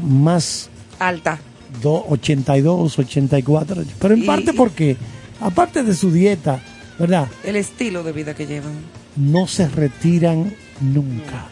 más 0.00 0.68
Alta. 0.98 1.38
do- 1.82 2.04
82, 2.08 2.98
84. 2.98 3.80
años. 3.80 3.94
Pero 3.98 4.14
en 4.14 4.22
Y- 4.22 4.26
parte 4.26 4.52
porque, 4.52 4.96
aparte 5.40 5.82
de 5.82 5.94
su 5.94 6.10
dieta, 6.12 6.60
¿verdad? 6.98 7.28
El 7.44 7.56
estilo 7.56 8.02
de 8.02 8.12
vida 8.12 8.34
que 8.34 8.46
llevan. 8.46 8.72
No 9.16 9.46
se 9.46 9.68
retiran 9.68 10.54
nunca. 10.80 11.48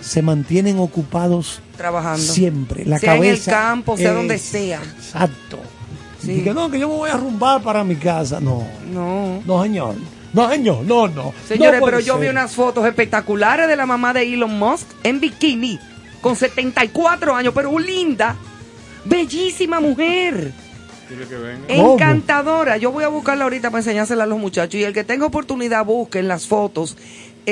Se 0.00 0.22
mantienen 0.22 0.78
ocupados 0.78 1.60
Trabajando. 1.76 2.22
siempre. 2.22 2.84
La 2.84 2.98
Sea 2.98 3.14
en 3.16 3.22
el 3.24 3.28
cabeza 3.30 3.50
campo, 3.50 3.96
sea 3.96 4.10
es- 4.10 4.14
donde 4.14 4.38
sea. 4.38 4.80
Exacto. 4.98 5.58
Sí. 6.22 6.32
Y 6.32 6.40
que 6.42 6.52
no, 6.52 6.70
que 6.70 6.78
yo 6.78 6.88
me 6.88 6.94
voy 6.96 7.10
a 7.10 7.16
rumbar 7.16 7.62
para 7.62 7.82
mi 7.84 7.96
casa. 7.96 8.40
No, 8.40 8.66
No. 8.92 9.42
no, 9.46 9.62
señor. 9.62 9.94
No, 10.32 10.48
señor, 10.50 10.84
no, 10.84 11.08
no. 11.08 11.32
Señores, 11.48 11.80
No 11.80 11.86
pero 11.86 11.98
yo 12.00 12.18
vi 12.18 12.28
unas 12.28 12.52
fotos 12.54 12.86
espectaculares 12.86 13.66
de 13.68 13.74
la 13.76 13.84
mamá 13.86 14.12
de 14.12 14.22
Elon 14.32 14.58
Musk 14.58 14.86
en 15.02 15.18
bikini, 15.18 15.78
con 16.20 16.36
74 16.36 17.34
años, 17.34 17.52
pero 17.54 17.76
linda, 17.78 18.36
bellísima 19.04 19.80
mujer, 19.80 20.52
Dile 21.08 21.26
que 21.26 21.74
encantadora. 21.74 22.76
Yo 22.76 22.92
voy 22.92 23.02
a 23.02 23.08
buscarla 23.08 23.42
ahorita 23.42 23.70
para 23.70 23.80
enseñársela 23.80 24.22
a 24.22 24.26
los 24.28 24.38
muchachos 24.38 24.76
y 24.76 24.84
el 24.84 24.92
que 24.92 25.02
tenga 25.02 25.26
oportunidad 25.26 25.84
busquen 25.84 26.28
las 26.28 26.46
fotos. 26.46 26.96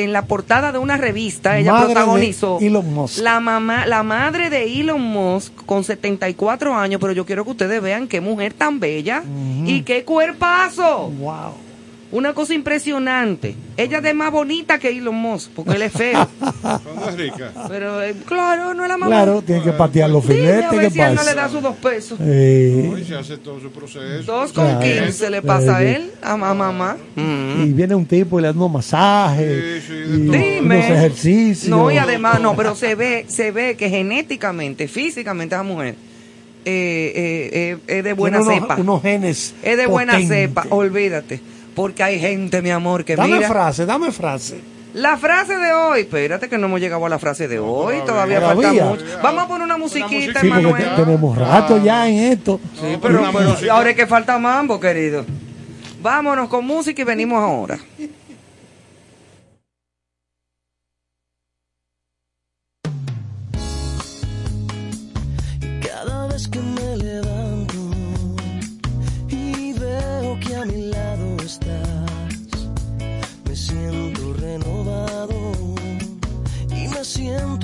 En 0.05 0.13
la 0.13 0.27
portada 0.27 0.73
de 0.73 0.79
una 0.79 0.97
revista, 0.97 1.59
ella 1.59 1.73
Madre 1.73 1.95
protagonizó 1.95 2.59
Elon 2.61 2.93
Musk. 2.93 3.19
la 3.19 3.41
mamá, 3.41 3.87
la 3.87 4.03
madre 4.03 4.51
de 4.51 4.81
Elon 4.81 5.01
Musk 5.03 5.53
con 5.67 5.85
74 5.85 6.75
años, 6.75 7.01
pero 7.01 7.13
yo 7.13 7.27
quiero 7.27 7.45
que 7.45 7.51
ustedes 7.51 7.83
vean 7.83 8.09
qué 8.09 8.21
mujer 8.21 8.53
tan 8.53 8.81
bella 8.81 9.23
y 9.65 9.83
qué 9.83 10.05
cuerpazo. 10.05 11.11
Wow. 11.11 11.68
Una 12.11 12.33
cosa 12.33 12.55
impresionante. 12.55 13.55
Ella 13.77 13.99
es 14.03 14.15
más 14.15 14.33
bonita 14.33 14.79
que 14.79 14.89
Elon 14.89 15.15
Musk, 15.15 15.51
porque 15.55 15.73
él 15.73 15.83
es 15.83 15.93
feo. 15.93 16.27
¿Cuándo 16.63 17.09
es 17.11 17.17
rica? 17.19 17.53
Pero 17.69 18.03
eh, 18.03 18.15
claro, 18.27 18.73
no 18.73 18.83
es 18.83 18.89
la 18.89 18.97
más 18.97 19.09
Claro, 19.11 19.33
bonita. 19.35 19.47
tiene 19.47 19.63
que 19.63 19.73
patear 19.73 20.09
los 20.09 20.25
filetes, 20.25 20.71
ver 20.71 20.81
¿qué 20.81 20.91
si 20.91 21.01
él 21.01 21.15
no 21.15 21.23
le 21.23 21.35
da 21.35 21.49
sus 21.51 21.61
dos 21.63 21.77
pesos. 21.77 22.19
Eh, 22.23 23.05
se 23.07 23.15
hace 23.15 23.37
todo 23.37 23.61
su 23.61 23.71
proceso. 23.71 24.23
Dos 24.33 24.53
con 24.55 24.65
Claro. 24.65 24.81
quince 24.81 25.29
le 25.29 25.43
pasa 25.43 25.77
a 25.77 25.83
Eh, 25.85 25.97
él, 25.97 26.11
a, 26.23 26.33
a 26.33 26.37
mamá. 26.55 26.97
Mm. 27.15 27.63
y 27.67 27.73
viene 27.75 27.95
un 27.95 28.07
tipo 28.07 28.39
y 28.39 28.43
le 28.43 28.49
da 28.49 28.55
unos 28.55 28.73
masajes, 28.73 29.85
Sí, 29.85 29.87
sí, 29.87 29.93
y. 29.93 30.17
Dime. 30.31 30.61
unos 30.79 30.91
ejercicios. 30.91 31.69
No, 31.69 31.91
y 31.91 31.99
además, 31.99 32.41
no, 32.41 32.57
pero 32.57 32.75
se 32.75 32.95
ve, 32.95 33.27
se 33.29 33.51
ve 33.51 33.77
que 33.77 33.91
genéticamente, 33.91 34.89
físicamente 34.89 35.55
esa 35.55 35.63
mujer 35.63 35.95
eh, 36.65 37.13
eh, 37.15 37.77
eh, 37.87 37.99
es 37.99 38.05
de 38.05 38.13
buena 38.15 38.43
cepa. 38.43 38.77
unos 38.77 39.03
genes. 39.03 39.55
es 39.63 39.77
de 39.77 39.87
buena 39.87 40.19
cepa, 40.27 40.65
olvídate. 40.71 41.41
Porque 41.79 42.03
hay 42.03 42.19
gente, 42.19 42.61
mi 42.61 42.71
amor, 42.71 43.05
que 43.05 43.15
Dame 43.15 43.37
mira. 43.37 43.49
frase, 43.49 43.87
dame 43.87 44.11
frase. 44.11 44.61
La 44.95 45.17
frase 45.17 45.57
de 45.57 45.73
hoy, 45.73 46.01
espérate 46.01 46.49
que 46.49 46.59
no 46.59 46.67
hemos 46.67 46.81
llegado 46.81 47.07
a 47.07 47.09
la 47.09 47.21
frase 47.21 47.47
de 47.47 47.61
hoy, 47.61 47.99
todavía, 48.05 48.41
Todavía. 48.41 48.71
falta 48.73 48.85
mucho. 48.85 49.05
Vamos 49.23 49.45
a 49.45 49.47
poner 49.47 49.63
una 49.63 49.79
musiquita, 49.79 50.43
musiquita. 50.43 50.77
Sí, 50.77 50.85
tenemos 50.97 51.39
rato 51.39 51.81
ya 51.85 52.09
en 52.09 52.33
esto. 52.33 52.59
Sí, 52.75 52.87
No, 52.95 53.01
pero, 53.01 53.23
pero 53.33 53.73
ahora 53.73 53.91
es 53.91 53.97
que 53.97 54.07
falta 54.09 54.37
mambo, 54.41 54.81
querido. 54.81 55.25
Vámonos 56.03 56.49
con 56.49 56.67
música 56.67 57.03
y 57.03 57.05
venimos 57.05 57.39
ahora. 57.41 57.79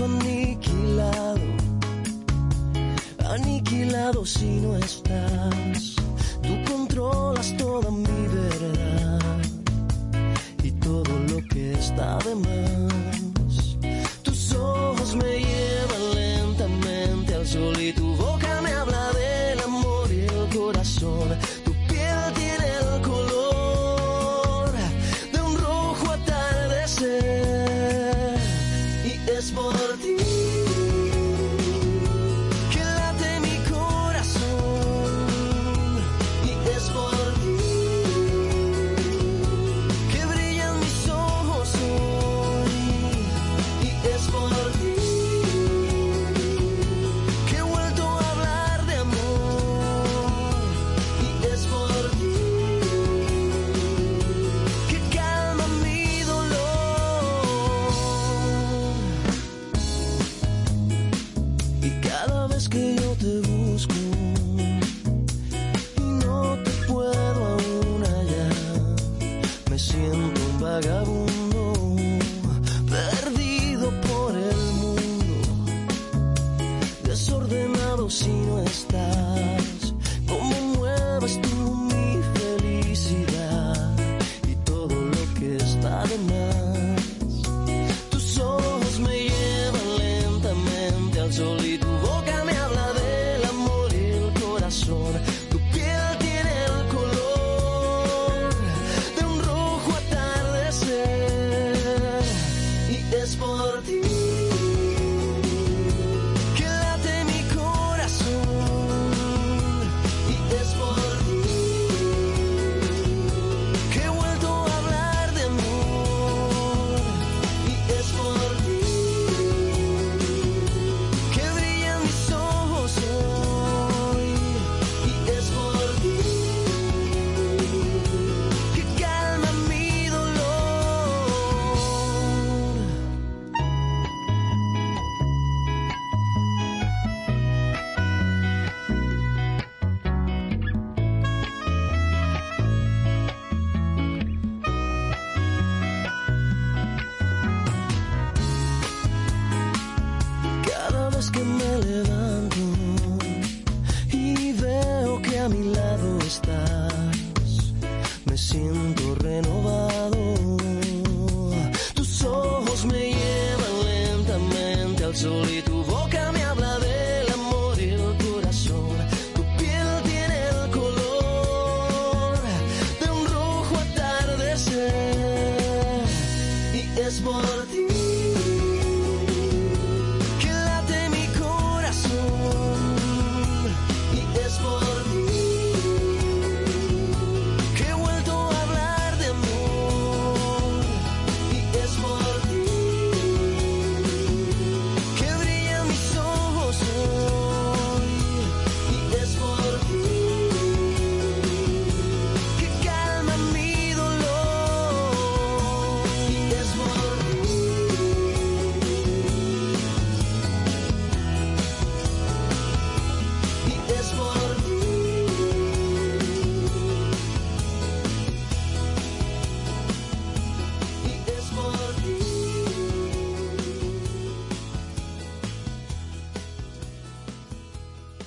Aniquilado, 0.04 1.40
aniquilado 3.30 4.24
si 4.26 4.60
no 4.60 4.76
estás. 4.76 5.96
Tú 6.42 6.52
controlas 6.70 7.56
toda 7.56 7.90
mi 7.90 8.28
verdad 8.38 9.40
y 10.62 10.70
todo 10.72 11.12
lo 11.30 11.38
que 11.48 11.72
está 11.72 12.18
de 12.18 12.34
más. 12.34 13.13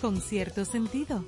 Con 0.08 0.22
cierto 0.22 0.64
sentido. 0.64 1.26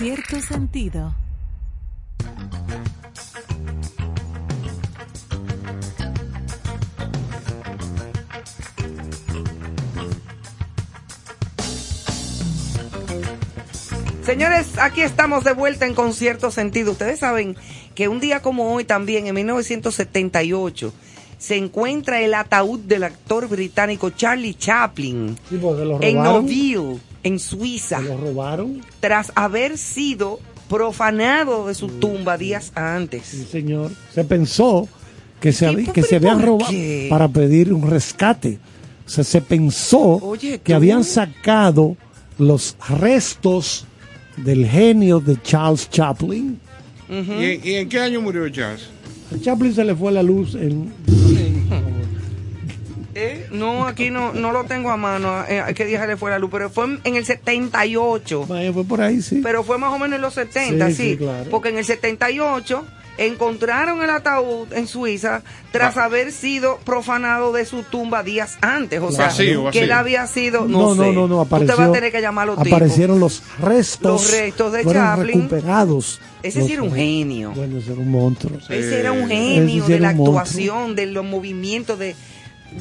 Cierto 0.00 0.40
sentido. 0.40 1.14
Señores, 14.24 14.78
aquí 14.78 15.02
estamos 15.02 15.44
de 15.44 15.52
vuelta 15.52 15.84
en 15.84 15.94
concierto 15.94 16.50
sentido. 16.50 16.92
Ustedes 16.92 17.18
saben 17.18 17.58
que 17.94 18.08
un 18.08 18.20
día 18.20 18.40
como 18.40 18.72
hoy 18.72 18.84
también, 18.84 19.26
en 19.26 19.34
1978, 19.34 20.94
se 21.36 21.56
encuentra 21.56 22.22
el 22.22 22.32
ataúd 22.32 22.80
del 22.80 23.04
actor 23.04 23.48
británico 23.48 24.08
Charlie 24.08 24.54
Chaplin 24.54 25.36
Sí, 25.50 25.56
en 26.00 26.16
robaron. 26.16 27.09
En 27.22 27.38
Suiza, 27.38 28.00
lo 28.00 28.16
robaron. 28.16 28.80
tras 29.00 29.30
haber 29.34 29.76
sido 29.78 30.40
profanado 30.68 31.66
de 31.66 31.74
su 31.74 31.88
tumba 31.88 32.38
días 32.38 32.72
antes. 32.74 33.24
Sí, 33.26 33.46
señor. 33.50 33.90
Se 34.14 34.24
pensó 34.24 34.88
que 35.40 35.52
se, 35.52 35.64
¿Y 35.66 35.68
había- 35.68 35.92
que 35.92 36.02
se 36.02 36.16
habían 36.16 36.40
robado 36.40 36.70
qué? 36.70 37.06
para 37.10 37.28
pedir 37.28 37.72
un 37.72 37.90
rescate. 37.90 38.58
O 39.06 39.10
sea, 39.10 39.24
se 39.24 39.40
pensó 39.40 39.98
Oye, 40.00 40.60
que 40.60 40.72
habían 40.72 41.02
sacado 41.04 41.96
los 42.38 42.76
restos 43.00 43.84
del 44.36 44.66
genio 44.66 45.18
de 45.20 45.40
Charles 45.42 45.90
Chaplin. 45.90 46.58
¿Y, 47.08 47.12
en- 47.14 47.60
y 47.64 47.74
en 47.74 47.88
qué 47.88 47.98
año 48.00 48.20
murió 48.20 48.48
Charles? 48.48 48.88
A 49.34 49.40
Chaplin 49.42 49.74
se 49.74 49.84
le 49.84 49.94
fue 49.94 50.12
la 50.12 50.22
luz 50.22 50.54
en... 50.54 50.92
Eh, 53.14 53.48
No, 53.50 53.86
aquí 53.86 54.10
no, 54.10 54.32
no 54.32 54.52
lo 54.52 54.64
tengo 54.64 54.90
a 54.90 54.96
mano, 54.96 55.42
eh, 55.48 55.62
que 55.74 55.84
día 55.84 56.00
se 56.00 56.06
le 56.06 56.16
fue 56.16 56.30
la 56.30 56.38
luz, 56.38 56.50
pero 56.52 56.70
fue 56.70 56.84
en- 57.04 57.16
el 57.16 57.24
78. 57.24 58.46
Vaya, 58.46 58.72
fue 58.72 58.84
por 58.84 59.00
ahí, 59.00 59.20
sí. 59.22 59.40
Pero 59.42 59.64
fue 59.64 59.78
más 59.78 59.92
o 59.92 59.98
menos 59.98 60.16
en 60.16 60.22
los 60.22 60.34
70, 60.34 60.88
Sí, 60.88 60.94
sí. 60.94 61.10
sí, 61.12 61.16
claro. 61.16 61.50
Porque 61.50 61.70
en 61.70 61.78
el 61.78 61.84
78 61.84 62.86
encontraron 63.18 64.02
el 64.02 64.08
ataúd 64.10 64.72
en 64.72 64.86
Suiza 64.86 65.42
tras 65.72 65.96
Va- 65.96 66.04
haber 66.04 66.32
sido 66.32 66.78
profanado 66.84 67.52
de 67.52 67.66
su 67.66 67.82
tumba 67.82 68.22
días 68.22 68.56
antes. 68.62 69.00
O 69.02 69.10
sea, 69.12 69.26
Vacío, 69.26 69.70
que 69.70 69.80
él 69.82 69.92
había 69.92 70.26
sido. 70.26 70.66
No, 70.66 70.94
no, 70.94 70.94
no, 70.94 71.04
sé. 71.04 71.12
no, 71.12 71.28
no, 71.28 71.40
apareció, 71.40 71.74
Usted 71.74 71.84
va 71.84 71.88
a 71.90 71.92
tener 71.92 72.12
que 72.12 72.22
llamarlo 72.22 72.54
aparecieron 72.54 73.20
los 73.20 73.42
restos, 73.60 74.22
Los 74.22 74.30
restos 74.32 74.72
de 74.72 74.82
fueron 74.84 75.02
Chaplin. 75.04 75.36
recuperados. 75.50 76.20
Ese 76.42 76.64
sí 76.66 76.72
era 76.72 76.82
un 76.82 76.94
genio. 76.94 77.52
Bueno, 77.54 77.76
ese 77.78 77.92
era 77.92 78.00
un 78.00 78.10
monstruo. 78.10 78.58
sí. 78.60 78.72
Ese 78.72 79.00
era 79.00 79.12
un 79.12 79.28
genio 79.28 79.84
sí 79.84 79.92
de 79.92 80.00
la 80.00 80.12
monstruo. 80.14 80.38
actuación, 80.38 80.94
de 80.96 81.06
los 81.06 81.24
movimientos, 81.24 81.98
de, 81.98 82.16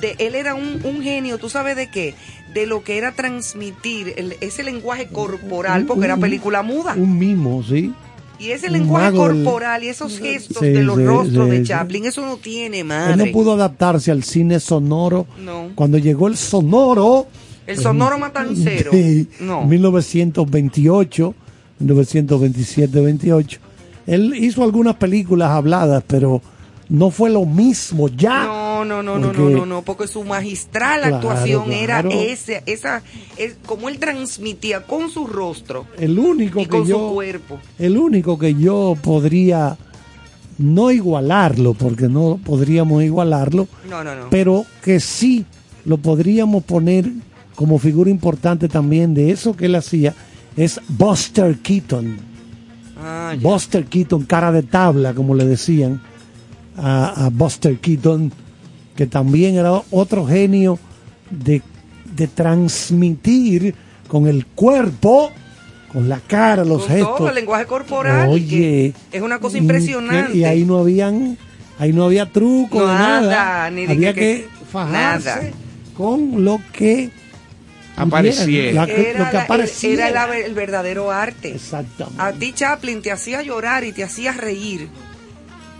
de 0.01 0.15
él 0.19 0.35
era 0.35 0.55
un, 0.55 0.79
un 0.83 1.01
genio, 1.01 1.37
¿tú 1.37 1.49
sabes 1.49 1.75
de 1.75 1.89
qué? 1.89 2.13
De 2.53 2.65
lo 2.67 2.83
que 2.83 2.97
era 2.97 3.11
transmitir 3.13 4.13
el- 4.17 4.35
ese 4.41 4.63
lenguaje 4.63 5.07
corporal, 5.07 5.85
porque 5.85 6.05
era 6.05 6.17
película 6.17 6.61
muda. 6.63 6.93
Un 6.97 7.17
mimo, 7.17 7.63
sí. 7.63 7.93
Y 8.39 8.51
ese 8.51 8.69
lenguaje 8.69 9.11
corporal 9.17 9.83
y 9.83 9.89
esos 9.89 10.17
gestos 10.17 10.57
Sí, 10.61 10.69
de 10.69 10.81
los 10.83 10.97
sí, 10.97 11.03
rostros 11.03 11.45
sí, 11.49 11.51
de. 11.57 11.63
Chaplin, 11.63 12.05
eso 12.05 12.25
no 12.25 12.37
tiene 12.37 12.79
Él 12.79 12.85
madre. 12.85 13.17
no 13.17 13.31
pudo 13.33 13.53
adaptarse 13.53 14.11
al 14.11 14.23
cine 14.23 14.59
sonoro. 14.61 15.27
No. 15.43 15.69
Cuando 15.75 15.97
llegó 15.97 16.27
el 16.29 16.37
sonoro. 16.37 17.27
El 17.67 17.77
sonoro 17.77 18.17
matancero. 18.17 18.91
Sí, 18.91 19.27
No. 19.41 19.65
1928, 19.65 21.35
1927-28. 21.83 23.57
Él 24.07 24.33
hizo 24.35 24.63
algunas 24.63 24.95
películas 24.95 25.51
habladas, 25.51 26.03
pero 26.07 26.41
no 26.89 27.11
fue 27.11 27.29
lo 27.29 27.45
mismo 27.45 28.07
ya. 28.09 28.45
No, 28.89 29.03
no, 29.03 29.19
no, 29.19 29.31
no, 29.31 29.49
no, 29.49 29.49
no, 29.59 29.65
no, 29.65 29.81
porque 29.83 30.07
su 30.07 30.23
magistral 30.23 31.01
Claro, 31.01 31.15
actuación 31.17 31.71
era 31.71 31.99
ese, 32.01 32.63
esa, 32.65 33.03
es 33.37 33.55
como 33.65 33.87
él 33.89 33.99
transmitía 33.99 34.81
con 34.83 35.09
su 35.09 35.27
rostro 35.27 35.85
El 35.97 36.17
único 36.17 36.59
y 36.59 36.63
que 36.63 36.69
con 36.69 36.85
yo, 36.85 37.09
su 37.09 37.13
cuerpo. 37.13 37.59
el 37.77 37.97
único 37.97 38.37
que 38.39 38.55
yo 38.55 38.95
podría 39.01 39.77
no 40.57 40.91
igualarlo, 40.91 41.73
porque 41.73 42.07
no 42.09 42.39
podríamos 42.43 43.03
igualarlo, 43.03 43.67
No, 43.89 44.03
no, 44.03 44.15
no. 44.15 44.29
pero 44.29 44.65
que 44.83 44.99
sí 44.99 45.45
lo 45.85 45.97
podríamos 45.97 46.63
poner 46.63 47.09
como 47.55 47.77
figura 47.79 48.09
importante 48.09 48.67
también 48.67 49.13
de 49.13 49.31
eso 49.31 49.55
que 49.55 49.65
él 49.67 49.75
hacía, 49.75 50.13
es 50.57 50.81
Buster 50.89 51.57
Keaton. 51.59 52.17
Ah. 53.01 53.35
Buster 53.39 53.85
Keaton, 53.85 54.23
cara 54.25 54.51
de 54.51 54.63
tabla, 54.63 55.13
como 55.13 55.33
le 55.35 55.45
decían 55.45 56.01
a, 56.75 57.25
a 57.27 57.29
Buster 57.29 57.77
Keaton, 57.79 58.31
que 58.99 59.05
también 59.07 59.55
era 59.55 59.81
otro 59.91 60.27
genio 60.27 60.77
de, 61.29 61.61
de 62.17 62.27
transmitir 62.27 63.73
con 64.09 64.27
el 64.27 64.45
cuerpo, 64.45 65.31
con 65.89 66.09
la 66.09 66.19
cara, 66.19 66.65
los 66.65 66.81
Con 66.85 66.89
gestos. 66.97 67.17
todo 67.17 67.29
el 67.29 67.35
lenguaje 67.35 67.65
corporal. 67.65 68.27
Oye, 68.27 68.93
que 69.09 69.17
es 69.17 69.21
una 69.21 69.39
cosa 69.39 69.57
impresionante. 69.57 70.33
que- 70.33 70.39
Y 70.39 70.43
ahí 70.43 70.65
no 70.65 70.79
habían, 70.79 71.37
ahí 71.77 71.93
no 71.93 72.03
había 72.03 72.25
truco, 72.29 72.85
Nada, 72.85 73.21
nada. 73.21 73.69
ni 73.71 73.85
de 73.85 73.93
Había 73.93 74.13
que- 74.13 74.19
que, 74.19 74.41
que- 74.49 74.65
fajarse 74.69 75.29
nada. 75.29 75.49
con 75.95 76.43
lo 76.43 76.59
que 76.73 77.09
Apareciera. 77.95 78.85
la 78.85 78.91
era, 78.91 79.19
lo 79.25 79.31
que 79.31 79.37
apareciera. 79.37 80.09
era 80.09 80.27
la- 80.27 80.37
el 80.39 80.53
verdadero 80.53 81.09
arte. 81.09 81.55
Exactamente. 81.55 82.21
A 82.21 82.33
ti 82.33 82.51
Chaplin 82.51 83.01
te 83.01 83.13
hacía 83.13 83.41
llorar 83.43 83.85
y 83.85 83.93
te 83.93 84.03
hacía 84.03 84.33
reír 84.33 84.89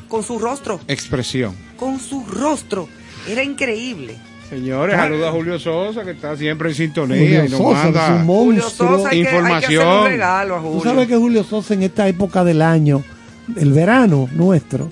con 0.07 0.23
su 0.23 0.39
rostro, 0.39 0.79
Expresión. 0.87 1.53
con 1.75 1.99
su 1.99 2.25
rostro. 2.25 2.87
Era 3.31 3.43
increíble. 3.43 4.15
Señores, 4.49 4.95
Ah. 4.97 5.03
saluda 5.03 5.29
a 5.29 5.31
Julio 5.31 5.59
Sosa, 5.59 6.03
que 6.03 6.11
está 6.11 6.35
siempre 6.35 6.69
en 6.69 6.75
sintonía 6.75 7.17
Julio 7.17 7.45
y 7.45 7.49
nos 7.49 7.59
Sosa, 7.59 7.83
manda. 7.83 8.05
es 8.05 8.11
un 8.21 8.25
Julio 8.27 8.61
monstruo. 8.63 8.97
Sosa, 8.97 9.09
hay 9.09 9.21
que, 9.21 9.27
hay 9.27 9.33
que 9.33 9.37
hacerle 9.37 9.49
Información. 9.75 9.97
un 9.99 10.05
regalo 10.07 10.55
a 10.55 10.57
Tú 10.61 10.67
Julio. 10.67 10.83
sabes 10.83 11.07
que 11.07 11.15
Julio 11.17 11.43
Sosa 11.43 11.73
en 11.75 11.83
esta 11.83 12.07
época 12.07 12.43
del 12.43 12.61
año, 12.63 13.03
el 13.57 13.71
verano 13.73 14.27
nuestro, 14.33 14.89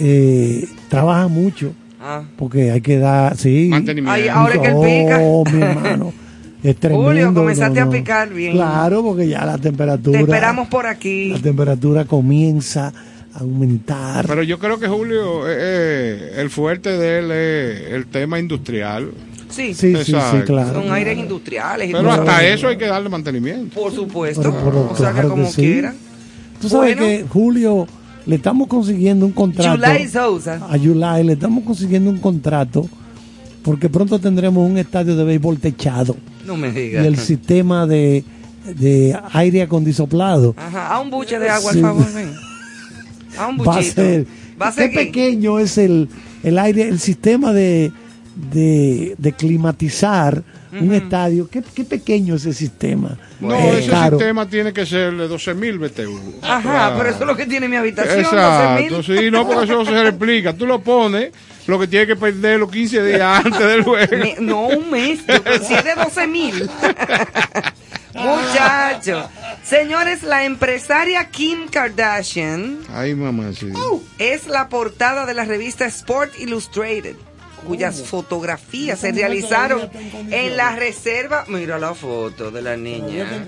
eh, 0.00 0.66
trabaja 0.88 1.28
mucho 1.28 1.74
Ah. 2.00 2.22
porque 2.36 2.70
hay 2.70 2.80
que 2.80 2.98
dar, 2.98 3.36
sí. 3.36 3.68
Mantenimiento. 3.70 4.10
Ay, 4.12 4.28
ahora 4.28 4.60
que 4.60 4.68
él 4.68 4.74
pica. 5.04 5.18
Oh, 5.20 5.44
mi 5.44 5.62
hermano. 5.62 6.12
Es 6.62 6.76
tremendo. 6.76 7.06
Julio, 7.08 7.34
comenzaste 7.34 7.80
no, 7.80 7.86
a 7.86 7.90
picar 7.90 8.28
bien. 8.28 8.52
Claro, 8.52 9.02
porque 9.02 9.26
ya 9.26 9.44
la 9.44 9.58
temperatura. 9.58 10.16
Te 10.16 10.22
esperamos 10.24 10.68
por 10.68 10.86
aquí. 10.86 11.30
La 11.30 11.40
temperatura 11.40 12.04
comienza 12.04 12.92
aumentar. 13.34 14.26
Pero 14.26 14.42
yo 14.42 14.58
creo 14.58 14.78
que 14.78 14.88
Julio, 14.88 15.48
eh, 15.48 15.54
eh, 15.58 16.32
el 16.38 16.50
fuerte 16.50 16.90
de 16.96 17.18
él 17.18 17.30
es 17.30 17.92
el 17.92 18.06
tema 18.06 18.38
industrial. 18.38 19.10
Sí, 19.48 19.74
sí, 19.74 19.94
sí, 20.04 20.12
claro. 20.46 20.72
son 20.82 20.90
aires 20.92 21.18
industriales. 21.18 21.90
y 21.90 21.92
Pero 21.92 22.10
hasta 22.10 22.44
eso 22.46 22.68
hay 22.68 22.76
que 22.78 22.86
darle 22.86 23.08
mantenimiento. 23.10 23.78
Por 23.80 23.92
supuesto. 23.92 24.40
Pero- 24.42 24.56
pero 24.64 24.90
o 24.90 24.96
sea 24.96 25.08
que 25.08 25.12
claro 25.14 25.28
como 25.30 25.44
que 25.44 25.50
sí. 25.52 25.60
quiera. 25.62 25.94
Tú 26.60 26.68
sabes 26.70 26.96
Bueno. 26.96 27.02
que 27.02 27.26
Julio 27.28 27.86
le 28.24 28.36
estamos 28.36 28.68
consiguiendo 28.68 29.26
un 29.26 29.32
contrato. 29.32 29.76
July 29.84 30.08
Sousa. 30.08 30.60
a 30.70 30.76
Yulai 30.76 31.24
le 31.24 31.32
estamos 31.34 31.64
consiguiendo 31.64 32.08
un 32.08 32.18
contrato 32.18 32.88
porque 33.62 33.88
pronto 33.90 34.18
tendremos 34.18 34.68
un 34.68 34.78
estadio 34.78 35.16
de 35.16 35.24
béisbol 35.24 35.58
techado 35.58 36.16
No 36.46 36.56
me 36.56 36.68
y 36.68 36.72
digas. 36.72 37.04
el 37.04 37.16
sistema 37.18 37.86
de, 37.86 38.24
de 38.76 39.16
aire 39.32 39.62
acondisoplado 39.62 40.54
Ajá, 40.56 40.88
a 40.94 41.00
un 41.00 41.10
buche 41.10 41.38
de 41.38 41.48
agua, 41.50 41.72
Sí. 41.72 41.78
al 41.78 41.84
favor, 41.84 42.06
ven. 42.14 42.30
A 43.38 43.46
un 43.48 43.56
buchito. 43.56 43.72
va 43.72 43.78
a 43.78 43.82
ser 43.82 44.26
Va 44.60 44.68
a 44.68 44.70
qué 44.70 44.76
ser 44.82 44.90
que- 44.90 44.96
pequeño 44.96 45.58
es 45.58 45.78
el, 45.78 46.08
el 46.42 46.58
aire 46.58 46.88
el 46.88 46.98
sistema 47.00 47.52
de, 47.52 47.92
de, 48.52 49.14
de 49.18 49.32
climatizar 49.32 50.42
un 50.80 50.90
estadio 50.94 51.50
qué, 51.50 51.62
qué 51.74 51.84
pequeño 51.84 52.34
es 52.36 52.46
ese 52.46 52.58
sistema 52.58 53.18
No, 53.40 53.54
Eh, 53.54 53.78
ese 53.80 53.88
claro. 53.90 54.16
sistema 54.18 54.48
tiene 54.48 54.72
que 54.72 54.86
ser 54.86 55.14
de 55.14 55.28
12 55.28 55.52
mil 55.54 55.78
BTU. 55.78 56.18
Ajá, 56.42 56.86
Ah. 56.86 56.94
pero 56.96 57.10
eso 57.10 57.20
es 57.20 57.26
lo 57.26 57.36
que 57.36 57.44
tiene 57.44 57.68
mi 57.68 57.76
habitación. 57.76 58.20
Exacto, 58.20 58.94
12,000. 58.96 59.18
sí, 59.18 59.30
no, 59.30 59.46
porque 59.46 59.64
eso 59.64 59.84
se 59.84 60.02
replica. 60.02 60.54
Tú 60.54 60.64
lo 60.66 60.80
pones, 60.80 61.30
lo 61.66 61.78
que 61.78 61.86
tiene 61.88 62.06
que 62.06 62.16
perder 62.16 62.58
los 62.60 62.70
15 62.70 63.02
días 63.04 63.20
antes 63.44 63.58
del 63.60 63.82
juego. 63.82 64.16
Me- 64.16 64.36
no, 64.40 64.68
un 64.68 64.90
mes. 64.90 65.20
Si 65.66 65.74
es 65.74 65.84
de 65.84 65.94
12 65.94 66.26
mil. 66.26 66.54
Muchachos. 68.14 69.26
Señores, 69.64 70.22
la 70.22 70.44
empresaria 70.44 71.30
Kim 71.30 71.68
Kardashian 71.68 72.80
Ay, 72.90 73.14
mamá, 73.14 73.52
sí. 73.52 73.68
es 74.18 74.46
la 74.48 74.68
portada 74.68 75.24
de 75.24 75.34
la 75.34 75.44
revista 75.44 75.86
Sport 75.86 76.32
Illustrated, 76.40 77.14
cuyas 77.66 78.02
fotografías 78.02 78.98
se 78.98 79.12
realizaron 79.12 79.88
en 80.30 80.56
la 80.56 80.74
reserva. 80.74 81.44
Mira 81.46 81.78
la 81.78 81.94
foto 81.94 82.50
de 82.50 82.60
la 82.60 82.76
niña. 82.76 83.44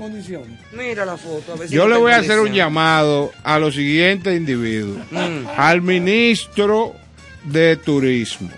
Mira 0.73 1.05
la 1.05 1.17
foto. 1.17 1.53
a 1.53 1.57
ver 1.57 1.69
si 1.69 1.75
Yo 1.75 1.89
le 1.89 1.97
voy 1.97 2.13
a 2.13 2.19
hacer 2.19 2.39
un 2.39 2.53
llamado 2.53 3.33
a 3.43 3.59
los 3.59 3.75
siguientes 3.75 4.37
individuos. 4.37 4.99
Mm. 5.11 5.47
Al 5.57 5.83
ministro 5.83 6.95
de 7.43 7.77
Turismo, 7.77 8.51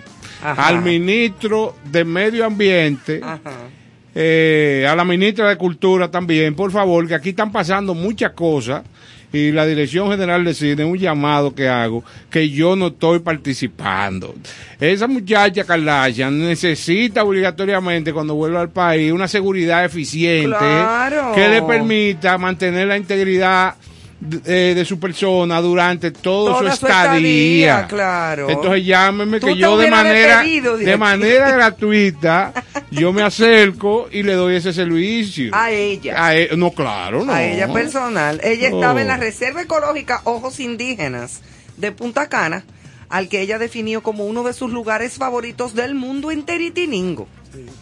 Ajá. 0.43 0.69
al 0.69 0.83
ministro 0.83 1.75
de 1.91 2.05
Medio 2.05 2.45
Ambiente, 2.45 3.21
Ajá. 3.23 3.41
Eh, 4.19 4.87
a 4.89 4.97
la 4.97 5.05
ministra 5.05 5.47
de 5.51 5.57
Cultura 5.57 6.11
también, 6.11 6.55
por 6.55 6.71
favor, 6.73 7.07
que 7.07 7.15
aquí 7.15 7.29
están 7.31 7.53
pasando 7.53 7.95
muchas 7.95 8.33
cosas 8.33 8.83
y 9.31 9.53
la 9.53 9.67
Dirección 9.67 10.09
General 10.11 10.43
de 10.43 10.55
Cine, 10.55 10.85
un 10.85 10.97
llamado 10.97 11.55
que 11.55 11.69
hago, 11.69 12.03
que 12.31 12.49
yo 12.49 12.77
no 12.77 12.87
estoy 12.87 13.19
participando. 13.19 14.35
Esa 14.81 15.07
muchacha 15.07 15.65
Kardashian 15.65 16.39
necesita 16.39 17.25
obligatoriamente 17.25 18.15
cuando 18.15 18.35
vuelva 18.35 18.63
al 18.63 18.71
país 18.71 19.13
una 19.13 19.29
seguridad 19.29 19.85
eficiente 19.85 20.57
Claro. 20.57 21.33
que 21.35 21.49
le 21.49 21.61
permita 21.61 22.39
mantener 22.39 22.89
la 22.89 22.97
integridad 22.97 23.75
de, 24.19 24.71
eh, 24.71 24.75
de 24.75 24.85
su 24.85 24.99
persona 24.99 25.61
durante 25.61 26.11
todo 26.11 26.59
Toda 26.59 26.73
su 26.73 26.79
su 26.79 26.87
estadía. 26.87 27.81
estadía, 27.81 27.87
claro. 27.87 28.49
Entonces 28.49 28.85
llámeme 28.87 29.41
que 29.41 29.57
yo 29.57 29.77
de 29.77 29.91
manera 29.91 30.43
de 30.43 30.97
manera 30.97 31.51
gratuita 31.57 32.53
yo 32.91 33.13
me 33.13 33.23
acerco 33.23 34.09
y 34.11 34.23
le 34.23 34.33
doy 34.35 34.57
ese 34.57 34.73
servicio. 34.73 35.51
A 35.55 35.71
ella. 35.71 36.15
A 36.25 36.35
e- 36.37 36.57
no, 36.57 36.71
claro, 36.71 37.25
no. 37.25 37.33
A 37.33 37.43
ella 37.45 37.73
personal. 37.73 38.41
Ella 38.43 38.69
Oh. 38.73 38.77
estaba 38.77 39.01
en 39.03 39.09
la 39.09 39.17
Reserva 39.19 39.63
Ecológica 39.63 40.21
Ojos 40.25 40.61
Indígenas 40.61 41.43
de 41.77 41.93
Punta 41.93 42.29
Cana, 42.29 42.65
al 43.11 43.29
que 43.29 43.41
ella 43.43 43.59
definió 43.59 44.03
como 44.03 44.25
uno 44.27 44.43
de 44.45 44.53
sus 44.55 44.73
lugares 44.73 45.15
favoritos 45.15 45.75
del 45.75 45.95
mundo 45.95 46.31
en 46.31 46.43
Teritiningo. 46.45 47.29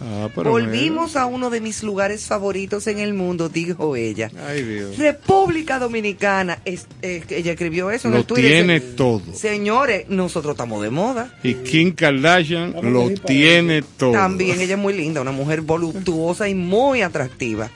Ah, 0.01 0.29
Volvimos 0.35 1.17
a 1.17 1.27
uno 1.27 1.51
de 1.51 1.61
mis 1.61 1.83
lugares 1.83 2.27
favoritos 2.27 2.87
en 2.87 2.99
el 2.99 3.15
mundo, 3.15 3.49
dijo 3.49 3.97
ella. 3.97 4.31
mira. 4.33 4.47
Ay, 4.49 4.63
Dios. 4.63 4.97
República 4.99 5.79
Dominicana. 5.79 6.59
Es- 6.65 6.87
eh, 7.03 7.23
ella 7.31 7.53
escribió 7.53 7.91
eso 7.91 8.09
en 8.09 8.15
Lo 8.15 8.21
el 8.21 8.27
Twitter. 8.27 8.51
tiene 8.51 8.81
Se- 8.81 8.87
todo. 8.95 9.23
Señores, 9.35 10.07
nosotros 10.09 10.53
estamos 10.55 10.83
de 10.83 10.91
moda. 10.91 11.35
Y 11.43 11.55
Kim 11.55 11.93
Kardashian 11.95 12.75
lo 12.83 13.11
tiene 13.11 13.83
todo. 13.83 14.13
También 14.13 14.61
ella 14.61 14.75
es 14.75 14.81
muy 14.81 14.95
linda, 14.95 15.21
una 15.21 15.33
mujer 15.33 15.61
voluptuosa 15.63 16.49
y 16.49 16.55
muy 16.55 17.03
atractiva. 17.03 17.71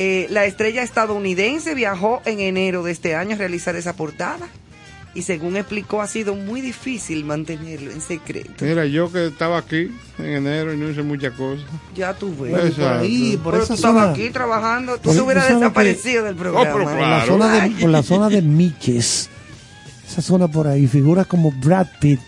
Eh, 0.00 0.26
la 0.30 0.44
estrella 0.46 0.82
estadounidense 0.84 1.74
viajó 1.74 2.22
en 2.24 2.38
enero 2.40 2.84
de 2.84 2.92
este 2.92 3.14
año 3.16 3.34
a 3.34 3.38
realizar 3.38 3.74
esa 3.74 3.96
portada 3.96 4.48
y 5.18 5.22
según 5.22 5.56
explicó 5.56 6.00
ha 6.00 6.06
sido 6.06 6.34
muy 6.36 6.60
difícil 6.60 7.24
mantenerlo 7.24 7.90
en 7.90 8.00
secreto. 8.00 8.64
Mira, 8.64 8.86
yo 8.86 9.10
que 9.10 9.26
estaba 9.26 9.58
aquí 9.58 9.90
en 10.18 10.24
enero 10.26 10.72
y 10.72 10.76
no 10.76 10.88
hice 10.90 11.02
muchas 11.02 11.32
cosas. 11.32 11.64
Ya. 11.96 12.12
Bueno, 12.20 12.56
por 12.56 12.66
Exacto. 12.66 13.00
ahí, 13.00 13.36
por 13.42 13.52
Pero 13.54 13.64
esa 13.64 13.74
tú 13.74 13.74
estabas 13.74 14.02
zona, 14.02 14.12
aquí 14.12 14.30
trabajando, 14.30 14.96
tú 14.96 15.02
Por- 15.02 15.14
te 15.16 15.20
hubieras 15.22 15.48
desaparecido 15.48 16.24
del 16.24 16.36
programa. 16.36 16.70
pero 16.72 16.82
¿eh? 16.82 16.84
por 16.84 16.94
la 16.94 16.98
Claro. 17.24 17.26
zona 17.26 17.52
de, 17.64 17.70
por 17.80 17.90
la 17.90 18.02
zona 18.02 18.28
de 18.28 18.42
Miches, 18.42 19.28
esa 20.08 20.22
zona 20.22 20.46
por 20.48 20.68
ahí, 20.68 20.86
figuras 20.86 21.26
como 21.26 21.50
Brad 21.50 21.88
Pitt, 22.00 22.20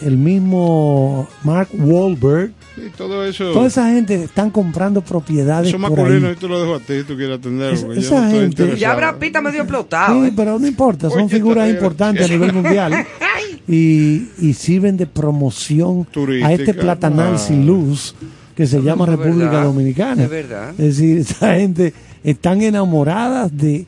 el 0.00 0.16
mismo 0.16 1.28
Mark 1.44 1.68
Wahlberg, 1.74 2.52
Y 2.76 2.88
todo 2.90 3.24
eso. 3.24 3.52
toda 3.52 3.66
esa 3.66 3.90
gente 3.90 4.14
están 4.24 4.50
comprando 4.50 5.00
propiedades 5.02 5.68
Eso 5.68 5.78
masculino, 5.78 6.28
ahí. 6.28 6.34
y 6.34 6.36
te 6.36 6.48
lo 6.48 6.60
dejo 6.60 6.74
a 6.76 6.78
ti, 6.80 7.02
tú 7.06 7.16
quieres 7.16 7.38
atenderlo. 7.38 7.92
Esa- 7.92 8.10
yo 8.16 8.24
no 8.24 8.30
gente-. 8.30 8.76
Ya 8.78 8.94
Brad 8.94 9.16
Pitt 9.16 9.26
está 9.28 9.40
medio 9.40 9.62
explotado. 9.62 10.22
Sí, 10.22 10.28
¿eh? 10.28 10.32
pero 10.36 10.58
no 10.58 10.66
importa, 10.66 11.10
son 11.10 11.22
Oye, 11.22 11.28
figuras 11.34 11.68
importantes 11.68 12.24
a 12.24 12.28
nivel 12.32 12.52
mundial 12.52 13.04
y, 13.68 14.28
y 14.40 14.54
sirven 14.54 14.96
de 14.96 15.06
promoción 15.06 16.04
Turística. 16.06 16.48
a 16.48 16.52
este 16.52 16.74
platanal 16.74 17.34
Ah. 17.34 17.38
sin 17.38 17.66
luz 17.66 18.14
que 18.54 18.66
se 18.66 18.80
llama 18.80 19.06
República 19.06 19.50
verdad, 19.50 19.64
Dominicana. 19.64 20.22
es 20.24 20.30
verdad. 20.30 20.70
Es 20.72 20.96
decir, 20.98 21.18
esa 21.18 21.54
gente 21.54 21.92
están 22.22 22.62
enamoradas 22.62 23.56
de 23.56 23.86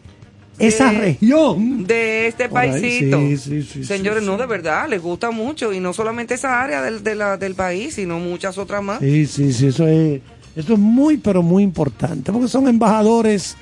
esa 0.59 0.91
De- 0.91 0.99
región. 0.99 1.87
de 1.87 2.27
este 2.29 2.45
ahí, 2.45 2.51
paisito. 2.51 3.19
sí, 3.19 3.37
sí, 3.37 3.63
sí, 3.63 3.85
Señores, 3.85 4.21
sí, 4.23 4.27
no, 4.29 4.37
de 4.37 4.47
verdad, 4.47 4.89
les 4.89 5.01
gusta 5.03 5.31
mucho. 5.31 5.73
Y 5.73 5.81
no 5.81 5.93
solamente 5.93 6.35
esa 6.35 6.61
área 6.63 6.83
del, 6.83 7.03
de 7.03 7.15
la- 7.15 7.37
del 7.37 7.55
país, 7.55 7.95
sino 7.95 8.19
muchas 8.19 8.59
otras 8.59 8.83
más. 8.83 9.01
Sí, 9.01 9.27
sí, 9.27 9.53
sí, 9.53 9.67
eso 9.69 9.87
es, 9.89 10.21
eso 10.55 10.73
es 10.75 10.79
muy, 10.79 11.17
pero 11.17 11.43
muy 11.43 11.63
importante, 11.63 12.31
porque 12.33 12.49
son 12.49 12.69
embajadores 12.69 13.57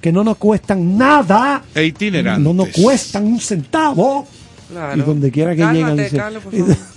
que 0.00 0.12
no 0.12 0.22
nos 0.22 0.36
cuestan 0.36 0.98
nada, 0.98 1.62
E 1.74 1.84
itinerantes. 1.86 2.44
no 2.44 2.52
nos 2.52 2.68
cuestan 2.68 3.24
un 3.26 3.40
centavo. 3.40 4.26
Claro. 4.70 5.00
Y 5.00 5.04
donde 5.04 5.30
quiera 5.30 5.52
que 5.52 5.58
Cálmate, 5.62 5.78
llegan, 5.78 5.96
dice- 5.96 6.16
Carlos, 6.16 6.42
por 6.42 6.52
favor. 6.52 6.76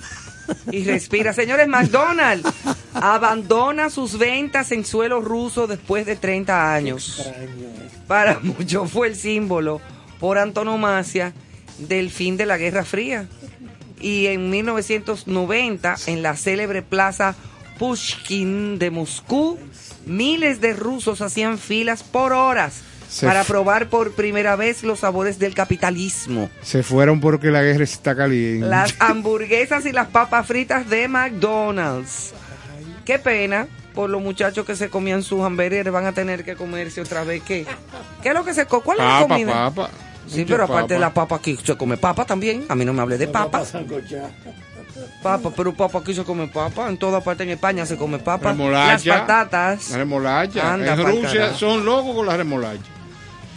Y 0.71 0.83
respira. 0.83 1.33
Señores, 1.33 1.67
McDonald's 1.67 2.49
abandona 2.93 3.89
sus 3.89 4.17
ventas 4.17 4.71
en 4.71 4.85
suelo 4.85 5.21
ruso 5.21 5.67
después 5.67 6.05
de 6.05 6.15
30 6.15 6.73
años. 6.73 7.29
Para 8.07 8.39
muchos 8.39 8.91
fue 8.91 9.07
el 9.07 9.15
símbolo 9.15 9.81
por 10.19 10.37
antonomasia 10.37 11.33
del 11.77 12.09
fin 12.09 12.37
de 12.37 12.45
la 12.45 12.57
Guerra 12.57 12.85
Fría. 12.85 13.27
Y 13.99 14.27
en 14.27 14.49
1990, 14.49 15.95
en 16.05 16.21
la 16.21 16.35
célebre 16.35 16.81
plaza 16.81 17.35
Pushkin 17.79 18.79
de 18.79 18.91
Moscú, 18.91 19.57
miles 20.05 20.61
de 20.61 20.73
rusos 20.73 21.21
hacían 21.21 21.57
filas 21.57 22.03
por 22.03 22.33
horas 22.33 22.83
Se 23.09 23.25
para 23.25 23.43
probar 23.43 23.87
por 23.87 24.11
primera 24.13 24.55
vez 24.55 24.83
los 24.83 24.99
sabores 24.99 25.39
del 25.39 25.53
capitalismo. 25.53 26.49
Se 26.61 26.83
fueron 26.83 27.19
porque 27.21 27.51
la 27.51 27.61
guerra 27.63 27.83
está 27.83 28.15
caliente. 28.15 28.67
Las 28.67 28.95
hamburguesas 28.99 29.85
y 29.85 29.91
las 29.91 30.07
papas 30.07 30.45
fritas 30.45 30.89
de 30.89 31.07
McDonald's. 31.07 32.33
Qué 33.05 33.17
pena 33.19 33.67
por 33.95 34.09
los 34.09 34.21
muchachos 34.21 34.65
que 34.65 34.75
se 34.75 34.89
comían 34.89 35.23
sus 35.23 35.41
hamburguesas 35.43 35.91
van 35.91 36.05
a 36.05 36.11
tener 36.11 36.43
que 36.43 36.55
comerse 36.55 37.01
otra 37.01 37.23
vez. 37.23 37.41
¿Qué? 37.43 37.65
¿Qué 38.21 38.29
es 38.29 38.35
lo 38.35 38.43
que 38.43 38.53
se 38.53 38.65
come? 38.65 38.83
¿Cuál 38.83 38.97
es 38.99 39.03
la 39.05 39.09
Papa, 39.21 39.27
comida? 39.27 39.53
papa. 39.53 39.89
Sí, 40.27 40.43
pero 40.45 40.65
aparte 40.65 40.95
de 40.95 40.99
papa. 40.99 41.07
la 41.07 41.13
papa 41.13 41.35
aquí 41.37 41.57
se 41.63 41.77
come 41.77 41.95
papa 41.95 42.25
también. 42.25 42.65
A 42.67 42.75
mí 42.75 42.83
no 42.83 42.91
me 42.93 43.01
hable 43.01 43.17
de 43.17 43.27
papa. 43.29 43.63
Papa, 45.23 45.51
pero 45.55 45.73
papa 45.73 45.99
aquí 45.99 46.13
se 46.13 46.23
come 46.23 46.47
papa. 46.47 46.89
En 46.89 46.97
toda 46.97 47.21
parte 47.21 47.43
en 47.43 47.49
España 47.51 47.85
se 47.85 47.95
come 47.95 48.19
papa. 48.19 48.49
Remolacha. 48.49 49.09
Las 49.09 49.19
patatas. 49.21 49.91
La 49.91 49.97
remolacha. 49.99 50.73
Anda 50.73 50.93
en 50.93 51.05
Rusia 51.05 51.53
son 51.53 51.85
locos 51.85 52.13
con 52.15 52.25
la 52.25 52.35
remolacha. 52.35 52.81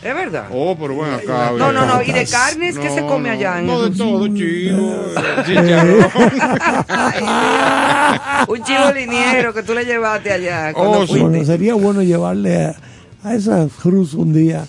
Es 0.02 0.14
verdad. 0.14 0.46
Oh, 0.50 0.74
pero 0.80 0.94
bueno, 0.94 1.16
acá. 1.16 1.52
No, 1.58 1.72
no, 1.72 1.84
no. 1.84 2.02
¿Y 2.02 2.10
de 2.10 2.24
carnes 2.26 2.78
qué 2.78 2.88
se 2.88 3.02
come 3.02 3.28
no, 3.28 3.34
allá? 3.34 3.58
en 3.58 3.66
No, 3.66 3.82
de 3.82 3.94
todo, 3.96 4.26
chivo, 4.28 4.96
chicharrón. 5.46 6.06
Un 8.48 8.62
chivo 8.64 8.92
liniero 8.94 9.52
que 9.52 9.62
tú 9.62 9.74
le 9.74 9.84
llevaste 9.84 10.32
allá. 10.32 10.72
Oh. 10.74 11.04
Bueno, 11.06 11.44
sería 11.44 11.74
bueno 11.74 12.02
llevarle 12.02 12.64
a, 12.64 12.74
a 13.22 13.34
esa 13.34 13.68
cruz 13.82 14.14
un 14.14 14.32
día 14.32 14.66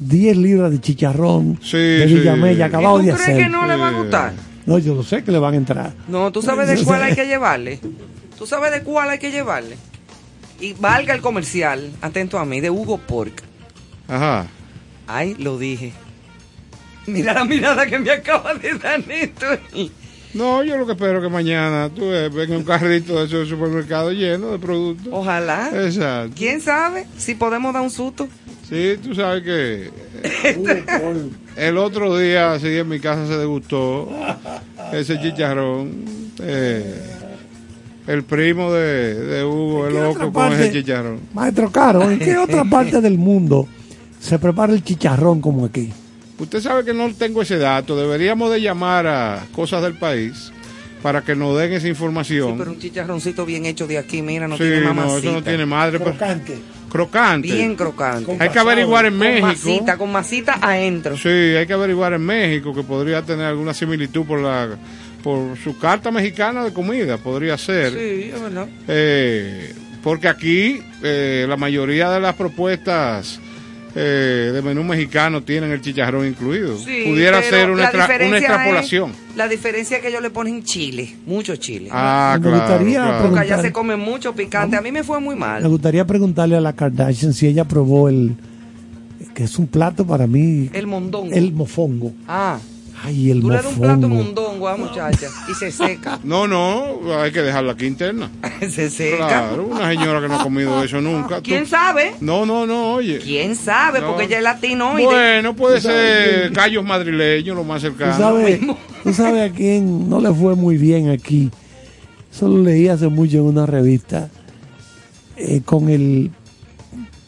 10 0.00 0.36
libras 0.36 0.70
de 0.70 0.80
chicharrón 0.80 1.58
Sí, 1.62 1.76
de 1.76 2.08
sí. 2.08 2.14
Villamella 2.14 2.58
¿Y 2.58 2.62
acabado 2.62 2.98
tú 3.00 3.06
de 3.06 3.12
crees 3.12 3.22
hacer. 3.28 3.36
que 3.36 3.48
no 3.48 3.66
le 3.66 3.76
va 3.76 3.88
a 3.88 3.92
gustar? 3.92 4.32
No, 4.64 4.78
yo 4.78 4.94
lo 4.94 5.02
sé 5.02 5.22
que 5.24 5.32
le 5.32 5.38
van 5.38 5.54
a 5.54 5.56
entrar. 5.58 5.92
No, 6.08 6.30
tú 6.32 6.40
sabes 6.42 6.68
de 6.68 6.82
cuál 6.84 7.02
hay 7.02 7.14
que 7.14 7.26
llevarle. 7.26 7.80
Tú 8.38 8.46
sabes 8.46 8.72
de 8.72 8.82
cuál 8.82 9.10
hay 9.10 9.18
que 9.18 9.30
llevarle. 9.30 9.76
Y 10.60 10.72
valga 10.74 11.14
el 11.14 11.20
comercial, 11.20 11.90
atento 12.00 12.38
a 12.38 12.44
mí, 12.44 12.60
de 12.60 12.70
Hugo 12.70 12.98
Pork. 12.98 13.42
Ajá. 14.08 14.46
Ay, 15.06 15.34
lo 15.38 15.58
dije. 15.58 15.92
Mira 17.06 17.32
la 17.34 17.44
mirada 17.44 17.86
que 17.86 17.98
me 17.98 18.10
acaba 18.10 18.54
de 18.54 18.74
dar 18.78 19.06
Néstor. 19.06 19.60
No, 20.34 20.62
yo 20.62 20.76
lo 20.76 20.84
que 20.86 20.92
espero 20.92 21.22
que 21.22 21.28
mañana 21.30 21.88
tú 21.88 22.08
venga 22.10 22.54
un 22.56 22.64
carrito 22.64 23.18
de 23.18 23.24
esos 23.24 23.48
supermercados 23.48 24.12
lleno 24.12 24.48
de 24.50 24.58
productos. 24.58 25.08
Ojalá. 25.10 25.70
Exacto. 25.72 26.34
¿Quién 26.36 26.60
sabe 26.60 27.06
si 27.16 27.34
podemos 27.34 27.72
dar 27.72 27.82
un 27.82 27.90
susto? 27.90 28.28
Sí, 28.68 28.96
tú 29.02 29.14
sabes 29.14 29.42
que 29.42 29.90
el 31.56 31.78
otro 31.78 32.18
día, 32.18 32.58
sí, 32.60 32.66
en 32.76 32.88
mi 32.88 33.00
casa 33.00 33.26
se 33.26 33.38
degustó 33.38 34.10
ese 34.92 35.18
chicharrón. 35.20 36.04
eh, 36.42 36.94
el 38.06 38.24
primo 38.24 38.72
de, 38.72 39.14
de 39.14 39.44
Hugo, 39.44 39.86
el 39.86 39.94
¿Qué 39.94 40.00
loco 40.00 40.18
con 40.20 40.32
parte? 40.32 40.64
ese 40.66 40.72
chicharrón. 40.72 41.20
Maestro 41.32 41.70
Caro, 41.72 42.10
¿en 42.10 42.18
qué 42.18 42.36
otra 42.36 42.64
parte 42.64 43.00
del 43.00 43.16
mundo 43.16 43.66
se 44.20 44.38
prepara 44.38 44.72
el 44.72 44.82
chicharrón 44.84 45.40
como 45.40 45.64
aquí? 45.66 45.92
Usted 46.38 46.60
sabe 46.60 46.84
que 46.84 46.94
no 46.94 47.12
tengo 47.14 47.42
ese 47.42 47.58
dato. 47.58 47.96
Deberíamos 47.96 48.50
de 48.52 48.60
llamar 48.60 49.06
a 49.06 49.44
cosas 49.52 49.82
del 49.82 49.94
país 49.94 50.52
para 51.02 51.22
que 51.22 51.34
nos 51.34 51.56
den 51.58 51.72
esa 51.72 51.82
Sí, 51.82 51.88
información. 51.88 52.56
pero 52.58 52.70
un 52.72 52.78
chicharroncito 52.78 53.44
bien 53.46 53.66
hecho 53.66 53.86
de 53.86 53.98
aquí, 53.98 54.22
mira, 54.22 54.46
no 54.48 54.56
Sí, 54.56 54.62
tiene 54.64 54.80
no, 54.82 54.94
mamacita. 54.94 55.18
eso 55.18 55.32
no 55.32 55.42
tiene 55.42 55.66
madre. 55.66 55.98
pues, 56.00 56.10
Crocante. 56.16 56.58
crocante. 56.90 57.48
Bien 57.52 57.74
crocante. 57.76 58.36
Hay 58.38 58.48
que 58.50 58.58
averiguar 58.58 59.04
en 59.06 59.12
Con 59.12 59.18
México. 59.20 59.46
masita, 59.46 59.96
con 59.96 60.12
masita 60.12 60.58
adentro. 60.60 61.16
Sí, 61.16 61.28
hay 61.28 61.66
que 61.66 61.72
averiguar 61.72 62.12
en 62.14 62.22
México 62.22 62.72
que 62.74 62.82
podría 62.82 63.22
tener 63.22 63.46
alguna 63.46 63.74
similitud 63.74 64.24
por 64.24 64.40
la 64.40 64.68
por 65.22 65.58
su 65.58 65.76
carta 65.78 66.12
mexicana 66.12 66.62
de 66.64 66.72
comida, 66.72 67.18
podría 67.18 67.58
ser. 67.58 67.92
Sí, 67.92 68.30
es 68.32 68.40
verdad. 68.40 68.68
Eh, 68.86 69.74
porque 70.02 70.28
aquí 70.28 70.80
eh, 71.02 71.44
la 71.48 71.56
mayoría 71.56 72.08
de 72.10 72.20
las 72.20 72.36
propuestas 72.36 73.40
eh, 74.00 74.50
de 74.52 74.62
menú 74.62 74.84
mexicano 74.84 75.42
tienen 75.42 75.72
el 75.72 75.80
chicharrón 75.80 76.26
incluido. 76.26 76.78
Sí, 76.78 77.02
Pudiera 77.06 77.42
ser 77.42 77.70
una, 77.70 77.84
extra- 77.84 78.06
una 78.26 78.38
extrapolación. 78.38 79.10
es- 79.10 79.36
la 79.36 79.48
diferencia 79.48 79.96
es 79.96 80.02
que 80.02 80.08
ellos 80.08 80.22
le 80.22 80.30
ponen 80.30 80.62
chile, 80.62 81.16
mucho 81.26 81.56
chile. 81.56 81.88
Ah, 81.90 82.34
Me 82.36 82.42
claro, 82.42 82.58
gustaría 82.58 83.02
claro. 83.02 83.24
Porque 83.24 83.40
allá 83.40 83.60
se 83.62 83.72
come 83.72 83.96
mucho 83.96 84.34
picante. 84.34 84.76
A 84.76 84.80
mí 84.80 84.92
me 84.92 85.02
fue 85.02 85.18
muy 85.20 85.34
Me 85.34 85.40
mal. 85.40 85.68
gustaría 85.68 86.06
preguntarle 86.06 86.56
a 86.56 86.60
la 86.60 86.72
Kardashian 86.74 87.32
si 87.32 87.46
ella 87.48 87.64
probó 87.64 88.08
el 88.08 88.34
que 89.34 89.44
es 89.44 89.58
un 89.58 89.66
plato 89.66 90.06
para 90.06 90.26
mí 90.26 90.70
El 90.72 90.86
mondongo. 90.86 91.32
el 91.34 91.52
mofongo. 91.52 92.12
Ah, 92.26 92.58
Ay, 93.04 93.30
el 93.30 93.40
tú 93.40 93.48
le 93.50 93.56
das 93.56 93.66
un 93.66 93.80
plato 93.80 94.08
mondongo 94.08 94.50
lengua, 94.52 94.76
muchacha, 94.76 95.28
y 95.48 95.54
se 95.54 95.70
seca. 95.70 96.18
No, 96.24 96.46
no, 96.48 96.98
hay 97.20 97.30
que 97.30 97.42
dejarla 97.42 97.72
aquí 97.72 97.86
interna. 97.86 98.30
se 98.60 98.90
seca. 98.90 99.28
Claro, 99.28 99.66
una 99.66 99.88
señora 99.88 100.20
que 100.20 100.28
no 100.28 100.40
ha 100.40 100.42
comido 100.42 100.82
eso 100.82 101.00
nunca. 101.02 101.40
¿Quién 101.40 101.64
Tú- 101.64 101.70
sabe? 101.70 102.14
No, 102.20 102.44
no, 102.44 102.66
no, 102.66 102.94
oye. 102.94 103.18
¿Quién 103.18 103.54
sabe? 103.56 104.00
No. 104.00 104.08
Porque 104.08 104.24
ella 104.24 104.38
es 104.38 104.42
latinoide. 104.44 105.04
Bueno, 105.04 105.54
puede 105.54 105.80
ser 105.80 106.52
callos 106.52 106.84
madrileños, 106.84 107.56
lo 107.56 107.64
más 107.64 107.82
¿Tú 107.82 107.88
cercano. 107.88 108.16
sabes, 108.18 108.60
tú 109.04 109.12
sabes 109.14 109.50
a 109.50 109.54
quién 109.54 110.08
no 110.10 110.20
le 110.20 110.32
fue 110.34 110.54
muy 110.56 110.76
bien 110.76 111.10
aquí? 111.10 111.50
Eso 112.32 112.48
lo 112.48 112.62
leí 112.62 112.88
hace 112.88 113.08
mucho 113.08 113.36
en 113.38 113.44
una 113.44 113.64
revista. 113.66 114.28
eh, 115.36 115.60
con 115.64 115.88
el 115.88 116.30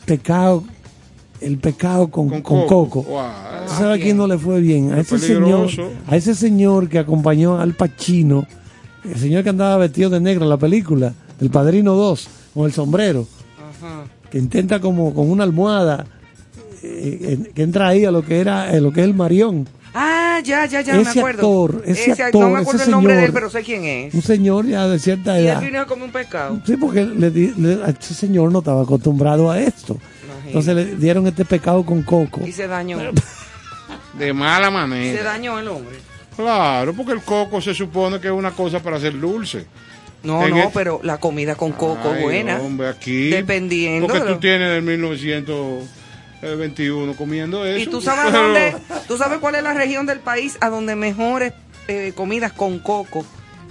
pecado, 0.04 0.64
el 1.40 1.58
pecado 1.58 2.08
con, 2.08 2.28
Con 2.28 2.42
con 2.42 2.60
coco. 2.66 2.90
coco. 2.90 3.02
Guau. 3.10 3.30
¿Tú 3.66 3.72
sabes 3.74 3.98
a 4.00 4.02
quién 4.02 4.16
no 4.16 4.26
le 4.26 4.38
fue 4.38 4.60
bien? 4.60 4.92
A 4.92 5.00
ese, 5.00 5.18
señor, 5.18 5.68
a 6.06 6.16
ese 6.16 6.34
señor 6.34 6.88
que 6.88 6.98
acompañó 6.98 7.58
al 7.60 7.74
Pachino, 7.74 8.46
el 9.04 9.16
señor 9.18 9.42
que 9.42 9.50
andaba 9.50 9.76
vestido 9.78 10.10
de 10.10 10.20
negro 10.20 10.44
en 10.44 10.50
la 10.50 10.56
película, 10.58 11.14
El 11.40 11.50
Padrino 11.50 11.94
2, 11.94 12.28
con 12.54 12.66
el 12.66 12.72
sombrero, 12.72 13.26
Ajá. 13.58 14.04
que 14.30 14.38
intenta 14.38 14.80
como 14.80 15.14
con 15.14 15.30
una 15.30 15.44
almohada, 15.44 16.06
eh, 16.82 17.18
en- 17.32 17.44
que 17.54 17.62
entra 17.62 17.88
ahí 17.88 18.04
a 18.04 18.10
lo 18.10 18.22
que 18.24 18.40
era 18.40 18.74
eh, 18.74 18.80
lo 18.80 18.92
que 18.92 19.00
es 19.00 19.06
el 19.06 19.14
Marión. 19.14 19.68
Ah, 19.94 20.40
ya, 20.44 20.66
ya, 20.66 20.82
ya, 20.82 20.94
me 20.94 21.02
Ese 21.02 21.18
acuerdo. 21.18 21.40
actor, 21.66 21.82
ese 21.84 22.12
actor, 22.22 22.40
no 22.42 22.50
me 22.50 22.58
acuerdo 22.60 22.76
ese 22.80 22.84
el 22.84 22.90
nombre 22.92 23.16
de 23.16 23.24
él, 23.24 23.32
pero 23.32 23.50
sé 23.50 23.62
quién 23.62 23.84
es. 23.84 24.14
Un 24.14 24.22
señor 24.22 24.66
ya 24.66 24.86
de 24.86 24.98
cierta 25.00 25.36
Y 25.36 25.40
él 25.42 25.46
edad. 25.48 25.60
vino 25.60 25.80
a 25.80 25.86
comer 25.86 26.04
un 26.04 26.12
pescado. 26.12 26.60
Sí, 26.64 26.76
porque 26.76 27.04
le 27.04 27.30
di- 27.30 27.52
le- 27.56 27.82
a 27.82 27.88
ese 27.90 28.14
señor 28.14 28.52
no 28.52 28.60
estaba 28.60 28.82
acostumbrado 28.82 29.50
a 29.50 29.60
esto. 29.60 29.98
Entonces 30.50 30.74
le 30.76 30.84
dieron 30.96 31.26
este 31.26 31.44
pecado 31.44 31.84
con 31.84 32.02
coco. 32.02 32.42
Y 32.46 32.52
se 32.52 32.66
dañó. 32.66 32.98
De 34.18 34.32
mala 34.32 34.66
se 34.66 34.72
manera. 34.72 35.22
dañó 35.24 35.58
el 35.58 35.68
hombre. 35.68 35.96
Claro, 36.36 36.94
porque 36.94 37.12
el 37.12 37.22
coco 37.22 37.60
se 37.60 37.74
supone 37.74 38.20
que 38.20 38.28
es 38.28 38.32
una 38.32 38.50
cosa 38.52 38.80
para 38.82 38.96
hacer 38.96 39.18
dulce. 39.18 39.66
No, 40.22 40.46
En 40.46 40.54
no, 40.56 40.70
pero 40.74 41.00
la 41.02 41.18
comida 41.18 41.54
con 41.54 41.72
coco 41.72 42.12
Ay, 42.14 42.22
buena. 42.22 42.60
Hombre, 42.60 42.88
aquí. 42.88 43.30
Dependiendo 43.30 44.06
Porque 44.06 44.20
de 44.20 44.26
tú 44.26 44.32
lo- 44.34 44.38
tienes 44.38 44.70
del 44.70 44.82
1921 44.82 47.14
comiendo 47.14 47.64
eso. 47.64 47.78
Y 47.78 47.86
tú 47.86 48.00
sabes 48.00 48.26
Pero- 48.26 48.42
dónde, 48.44 48.76
tú 49.08 49.16
sabes 49.16 49.38
cuál 49.38 49.54
es 49.54 49.62
la 49.62 49.72
región 49.74 50.06
del 50.06 50.20
país 50.20 50.58
a 50.60 50.68
donde 50.68 50.94
mejores 50.96 51.52
eh, 51.88 52.12
comidas 52.14 52.52
con 52.52 52.78
coco 52.80 53.24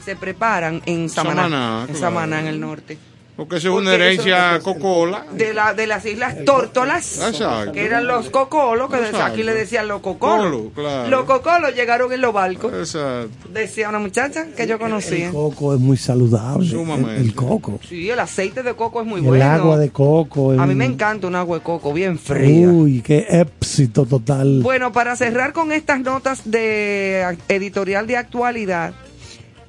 se 0.04 0.16
preparan 0.16 0.82
en 0.86 1.10
Samaná, 1.10 1.44
Samaná, 1.44 1.80
en 1.82 1.86
claro. 1.88 2.00
Samaná 2.00 2.40
en 2.40 2.48
el 2.48 2.60
norte. 2.60 2.98
Porque 3.40 3.56
eso 3.56 3.70
es 3.70 3.76
una 3.82 3.94
herencia 3.94 4.60
cocola. 4.62 5.26
De 5.32 5.54
la 5.54 5.74
de 5.74 5.88
las 5.88 6.06
islas 6.06 6.36
Tórtolas, 6.44 7.20
Exacto. 7.26 7.72
que 7.72 7.86
eran 7.86 8.06
los 8.06 8.30
cocolos, 8.30 8.90
que 8.90 8.98
Exacto. 8.98 9.24
aquí 9.24 9.44
le 9.44 9.54
decían 9.54 9.88
los 9.88 10.02
cocolos. 10.02 10.52
Colo, 10.52 10.72
claro. 10.76 11.10
Los 11.10 11.24
cocolos 11.24 11.74
llegaron 11.74 12.12
en 12.12 12.20
los 12.20 12.34
barcos. 12.34 12.74
Exacto. 12.74 13.30
Decía 13.54 13.88
una 13.88 14.00
muchacha 14.00 14.48
que 14.58 14.68
yo 14.68 14.78
conocía. 14.78 15.28
El 15.28 15.32
coco 15.34 15.74
es 15.74 15.80
muy 15.80 15.96
saludable. 15.96 16.66
El, 16.66 16.72
Sumamente. 16.72 17.22
el 17.22 17.34
coco. 17.34 17.80
Sí, 17.88 18.10
el 18.10 18.20
aceite 18.20 18.62
de 18.62 18.74
coco 18.74 19.00
es 19.00 19.08
muy 19.08 19.22
el 19.22 19.28
bueno. 19.28 19.46
agua 19.46 19.78
de 19.78 19.90
coco. 19.90 20.52
A 20.52 20.66
mí 20.66 20.72
el- 20.72 20.76
me 20.78 20.84
encanta 20.86 21.26
un 21.28 21.36
agua 21.36 21.60
de 21.60 21.64
coco 21.64 21.94
bien 21.94 22.20
fría. 22.20 22.68
Uy, 22.68 23.02
qué 23.02 23.26
éxito 23.30 24.06
total. 24.06 24.60
Bueno, 24.62 24.92
para 24.92 25.16
cerrar 25.16 25.54
con 25.54 25.72
estas 25.72 26.02
notas 26.02 26.42
de 26.44 27.38
editorial 27.48 28.06
de 28.06 28.18
actualidad, 28.18 28.94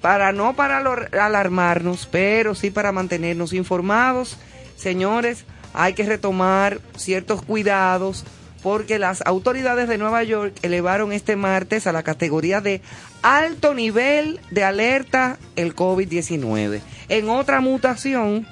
para 0.00 0.32
no 0.32 0.54
para 0.54 0.78
alarmarnos, 0.78 2.06
pero 2.10 2.54
sí 2.54 2.70
para 2.70 2.92
mantenernos 2.92 3.52
informados, 3.52 4.36
señores, 4.76 5.44
hay 5.74 5.92
que 5.94 6.04
retomar 6.04 6.80
ciertos 6.96 7.42
cuidados 7.42 8.24
porque 8.62 8.98
las 8.98 9.22
autoridades 9.24 9.88
de 9.88 9.98
Nueva 9.98 10.22
York 10.22 10.54
elevaron 10.62 11.12
este 11.12 11.36
martes 11.36 11.86
a 11.86 11.92
la 11.92 12.02
categoría 12.02 12.60
de 12.60 12.82
alto 13.22 13.74
nivel 13.74 14.40
de 14.50 14.64
alerta 14.64 15.38
el 15.56 15.74
COVID-19. 15.74 16.80
En 17.08 17.28
otra 17.28 17.60
mutación 17.60 18.46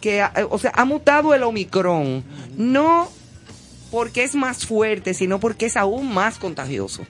que, 0.00 0.20
eh, 0.20 0.46
o 0.48 0.58
sea, 0.58 0.72
ha 0.74 0.84
mutado 0.84 1.34
el 1.34 1.42
Omicron, 1.42 2.24
no 2.56 3.08
porque 3.90 4.22
es 4.22 4.34
más 4.34 4.66
fuerte, 4.66 5.14
sino 5.14 5.40
porque 5.40 5.66
es 5.66 5.76
aún 5.76 6.12
más 6.12 6.38
contagioso. 6.38 7.06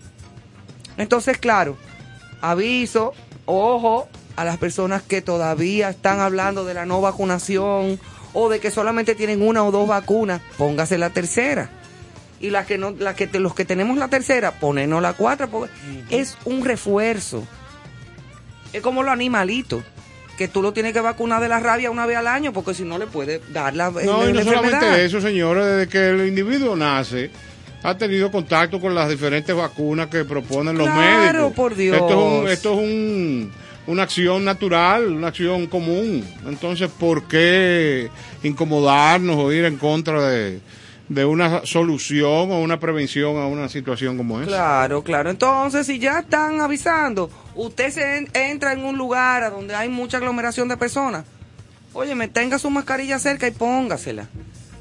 Entonces, 0.96 1.38
claro, 1.38 1.76
aviso, 2.40 3.14
ojo 3.48 4.08
a 4.36 4.44
las 4.44 4.58
personas 4.58 5.02
que 5.02 5.20
todavía 5.22 5.88
están 5.90 6.20
hablando 6.20 6.64
de 6.64 6.74
la 6.74 6.86
no 6.86 7.00
vacunación 7.00 7.98
o 8.34 8.48
de 8.48 8.60
que 8.60 8.70
solamente 8.70 9.14
tienen 9.14 9.42
una 9.42 9.64
o 9.64 9.72
dos 9.72 9.88
vacunas, 9.88 10.40
póngase 10.56 10.98
la 10.98 11.10
tercera. 11.10 11.70
Y 12.40 12.50
las 12.50 12.66
que 12.66 12.78
no, 12.78 12.92
las 12.92 13.16
que 13.16 13.26
te- 13.26 13.40
los 13.40 13.54
que 13.54 13.64
tenemos 13.64 13.96
la 13.98 14.06
tercera, 14.08 14.52
ponernos 14.60 15.02
la 15.02 15.14
cuarta, 15.14 15.48
porque 15.48 15.72
es 16.10 16.36
un 16.44 16.64
refuerzo. 16.64 17.42
Es 18.72 18.80
como 18.82 19.02
los 19.02 19.12
animalitos, 19.12 19.82
que 20.36 20.46
tú 20.46 20.62
lo 20.62 20.72
tienes 20.72 20.92
que 20.92 21.00
vacunar 21.00 21.40
de 21.40 21.48
la 21.48 21.58
rabia 21.58 21.90
una 21.90 22.06
vez 22.06 22.16
al 22.16 22.28
año, 22.28 22.52
porque 22.52 22.74
si 22.74 22.84
no 22.84 22.96
le 22.98 23.06
puede 23.08 23.40
dar 23.52 23.74
la, 23.74 23.90
No, 23.90 23.94
la- 23.94 24.02
y 24.02 24.04
no 24.34 24.40
enfermedad. 24.40 24.52
solamente 24.80 25.04
eso, 25.04 25.20
señores, 25.20 25.64
desde 25.66 25.88
que 25.88 26.10
el 26.10 26.28
individuo 26.28 26.76
nace, 26.76 27.30
ha 27.82 27.96
tenido 27.96 28.30
contacto 28.30 28.80
con 28.80 28.94
las 28.94 29.08
diferentes 29.08 29.54
vacunas 29.54 30.08
que 30.08 30.24
proponen 30.24 30.76
los 30.76 30.88
Claro, 30.88 31.32
médicos. 31.32 31.52
por 31.54 31.74
Dios. 31.76 31.96
Esto 31.96 32.08
es, 32.08 32.14
un- 32.42 32.48
esto 32.48 32.72
es 32.74 32.78
un- 32.78 33.52
una 33.86 34.02
acción 34.02 34.44
natural, 34.44 35.06
una 35.12 35.28
acción 35.28 35.66
común. 35.66 36.24
Entonces, 36.46 36.90
¿por 36.90 37.24
qué 37.28 38.10
incomodarnos 38.42 39.36
o 39.36 39.52
ir 39.52 39.64
en 39.64 39.76
contra 39.76 40.28
de, 40.28 40.60
de 41.08 41.24
una 41.24 41.64
solución 41.64 42.50
o 42.50 42.60
una 42.60 42.78
prevención 42.80 43.38
a 43.38 43.46
una 43.46 43.68
situación 43.68 44.16
como 44.18 44.40
esa? 44.40 44.48
Claro, 44.50 45.02
claro. 45.02 45.30
Entonces, 45.30 45.86
si 45.86 45.98
ya 45.98 46.18
están 46.18 46.60
avisando, 46.60 47.30
usted 47.54 47.90
se 47.90 48.18
en- 48.18 48.28
entra 48.34 48.72
en 48.72 48.84
un 48.84 48.98
lugar 48.98 49.42
a 49.44 49.50
donde 49.50 49.74
hay 49.74 49.88
mucha 49.88 50.18
aglomeración 50.18 50.68
de 50.68 50.76
personas, 50.76 51.24
oye, 51.94 52.14
me 52.14 52.28
tenga 52.28 52.58
su 52.58 52.68
mascarilla 52.70 53.18
cerca 53.18 53.46
y 53.46 53.52
póngasela. 53.52 54.28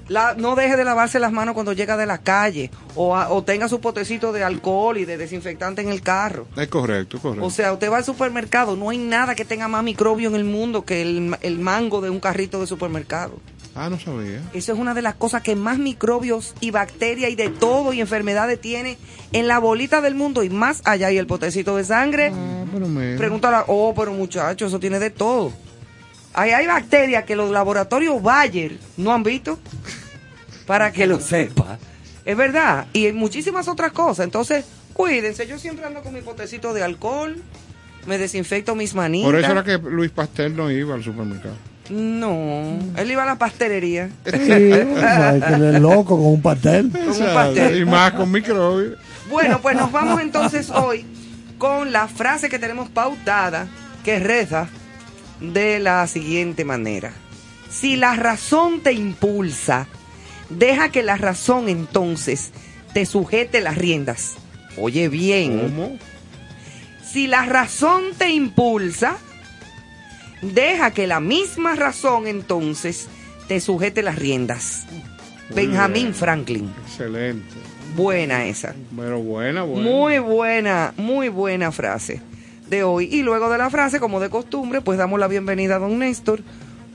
La, 0.10 0.36
no 0.36 0.55
deje 0.55 0.78
de 0.78 0.86
lavarse 0.86 1.20
las 1.20 1.32
manos 1.34 1.53
cuando 1.53 1.74
llega 1.74 1.97
de 1.97 2.05
la 2.05 2.20
calle 2.20 2.72
o, 2.95 3.16
a- 3.16 3.30
o 3.30 3.43
tenga 3.43 3.68
su 3.68 3.82
potecito 3.82 4.32
de 4.32 4.43
alcohol 4.43 4.97
y 4.97 5.05
de 5.05 5.18
desinfectante 5.18 5.82
en 5.82 5.89
el 5.89 6.01
carro. 6.01 6.47
Es 6.55 6.68
correcto, 6.70 7.18
es 7.18 7.24
correcto. 7.24 7.45
O 7.45 7.49
sea, 7.49 7.74
usted 7.74 7.91
va 7.91 7.97
al 7.97 8.05
supermercado, 8.05 8.76
no 8.78 8.89
hay 8.89 8.97
nada 8.97 9.36
que 9.36 9.43
tenga 9.45 9.68
más 9.68 9.84
microbio 9.84 10.30
en 10.30 10.36
el 10.36 10.45
mundo 10.45 10.86
que 10.86 11.01
el, 11.01 11.36
el 11.41 11.60
mango 11.60 11.99
de 12.01 12.10
un 12.10 12.20
carrito 12.22 12.60
de 12.62 12.68
supermercado. 12.68 13.39
ah, 13.76 13.89
no 13.89 13.99
sabía. 13.99 14.41
Eso 14.53 14.72
es 14.74 14.80
una 14.80 14.93
de 14.93 15.01
las 15.01 15.16
cosas 15.16 15.41
que 15.43 15.55
más 15.58 15.78
microbios 15.78 16.53
y 16.62 16.72
bacterias 16.72 17.30
y 17.32 17.36
de 17.36 17.49
todo 17.49 17.91
y 17.91 17.99
enfermedades 17.99 18.62
tiene 18.62 18.97
en 19.34 19.47
la 19.47 19.60
bolita 19.60 19.99
del 20.01 20.16
mundo 20.16 20.41
y 20.43 20.49
más 20.49 20.82
allá. 20.86 21.12
Y 21.12 21.18
el 21.18 21.28
potecito 21.28 21.76
de 21.76 21.84
sangre, 21.84 22.32
Ah, 22.34 22.64
pero 22.74 22.88
mira. 22.88 23.18
pregúntale, 23.18 23.58
oh, 23.68 23.93
pero 23.93 24.14
muchacho, 24.14 24.66
eso 24.68 24.80
tiene 24.80 24.99
de 24.99 25.10
todo. 25.10 25.51
Ahí 26.34 26.51
hay 26.51 26.68
bacterias 26.68 27.24
que 27.24 27.36
los 27.36 27.49
laboratorios 27.49 28.22
Bayer 28.22 28.78
no 28.97 29.12
han 29.12 29.24
visto, 29.24 29.58
para 30.68 30.91
que 30.91 31.07
lo 31.07 31.20
sepa. 31.20 31.80
Es 32.24 32.38
verdad, 32.38 32.86
y 32.93 33.07
hay 33.07 33.13
muchísimas 33.13 33.68
otras 33.68 33.93
cosas. 33.93 34.26
Entonces, 34.26 34.65
cuídense, 34.93 35.47
yo 35.47 35.57
siempre 35.57 35.86
ando 35.86 36.01
con 36.01 36.13
mi 36.13 36.22
potecito 36.22 36.74
de 36.74 36.84
alcohol, 36.84 37.41
me 38.05 38.18
desinfecto 38.18 38.76
mis 38.76 38.93
manitas. 38.93 39.32
Por 39.32 39.39
eso 39.39 39.51
era 39.51 39.63
que 39.63 39.78
Luis 39.78 40.11
Pastel 40.11 40.55
no 40.55 40.70
iba 40.70 40.93
al 40.93 41.03
supermercado. 41.03 41.55
No, 41.89 42.78
él 42.97 43.11
iba 43.11 43.24
a 43.24 43.26
la 43.26 43.38
pastelería. 43.38 44.09
Sí, 44.26 44.51
ay, 44.51 45.39
que 45.39 45.57
le 45.57 45.80
loco 45.80 46.18
con 46.18 46.26
un 46.26 46.41
pastel. 46.41 46.91
Con 46.91 47.09
un 47.09 47.34
pastel. 47.34 47.78
Y 47.82 47.86
más 47.86 48.11
con 48.11 48.30
microbios. 48.30 48.97
Bueno, 49.30 49.61
pues 49.61 49.78
nos 49.78 49.91
vamos 49.91 50.22
entonces 50.22 50.70
hoy 50.70 51.05
con 51.57 51.93
la 51.93 52.09
frase 52.09 52.49
que 52.49 52.59
tenemos 52.59 52.89
pautada, 52.89 53.68
que 54.03 54.20
reza 54.20 54.68
de 55.39 55.80
la 55.80 56.05
siguiente 56.07 56.65
manera. 56.65 57.13
Si 57.70 57.95
la 57.95 58.15
razón 58.15 58.82
te 58.82 58.91
impulsa, 58.91 59.88
deja 60.50 60.89
que 60.89 61.04
la 61.04 61.18
razón 61.18 61.70
entonces 61.70 62.52
te 62.93 63.06
sujete 63.06 63.62
las 63.62 63.78
riendas. 63.78 64.36
Oye 64.78 65.10
bien, 65.10 65.60
¿Cómo? 65.60 65.98
si 67.04 67.28
la 67.28 67.45
razón 67.45 68.04
te 68.18 68.30
impulsa, 68.30 69.18
deja 70.41 70.91
que 70.91 71.08
la 71.08 71.20
misma 71.20 71.76
razón 71.76 72.28
entonces 72.28 73.08
te 73.48 73.60
sujete 73.60 74.04
las 74.04 74.18
riendas. 74.18 74.86
Muy 75.56 75.68
bien. 75.68 76.14
Franklin. 76.14 76.72
Excelente. 76.86 77.56
Buena 77.95 78.45
esa. 78.45 78.76
Pero 78.95 79.20
buena, 79.20 79.64
buena. 79.64 79.89
Muy 79.89 80.20
buena, 80.20 80.93
muy 80.98 81.30
buena 81.30 81.72
frase 81.72 82.22
de 82.70 82.84
hoy. 82.84 83.08
Y 83.12 83.24
luego 83.24 83.50
de 83.50 83.58
la 83.58 83.70
frase, 83.70 84.00
como 84.00 84.20
de 84.20 84.30
costumbre, 84.30 84.82
pues 84.82 84.98
damos 84.98 85.20
la 85.20 85.28
bienvenida 85.28 85.76
a 85.78 85.80
don 85.80 86.00
Néstor 86.00 86.41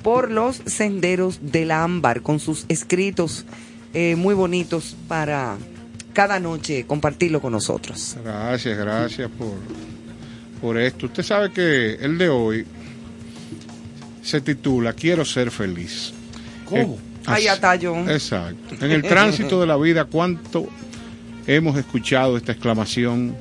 por 0.03 0.31
los 0.31 0.57
senderos 0.67 1.39
del 1.43 1.71
ámbar, 1.71 2.23
con 2.23 2.41
sus 2.41 2.65
escritos 2.69 3.45
eh, 3.95 4.17
muy 4.17 4.35
bonitos 4.35 4.97
para 5.09 5.57
cada 6.13 6.41
noche 6.41 6.85
compartirlo 6.87 7.41
con 7.41 7.53
nosotros. 7.53 8.17
Gracias, 8.23 8.77
gracias 8.79 9.31
por, 9.31 9.55
por 10.61 10.79
esto. 10.79 11.07
Usted 11.07 11.23
sabe 11.23 11.53
que 11.53 11.95
el 11.95 12.19
de 12.19 12.29
hoy 12.29 12.67
se 14.23 14.41
titula 14.41 14.93
Quiero 14.93 15.25
ser 15.25 15.51
feliz. 15.51 16.13
¿Cómo? 16.65 16.99
Ahí 17.27 17.47
está 17.47 17.77
yo. 17.77 17.97
Exacto. 18.09 18.85
En 18.85 18.91
el 18.91 19.03
tránsito 19.03 19.61
de 19.61 19.67
la 19.67 19.77
vida, 19.77 20.05
¿cuánto 20.07 20.69
hemos 21.47 21.77
escuchado 21.77 22.37
esta 22.37 22.53
exclamación? 22.53 23.37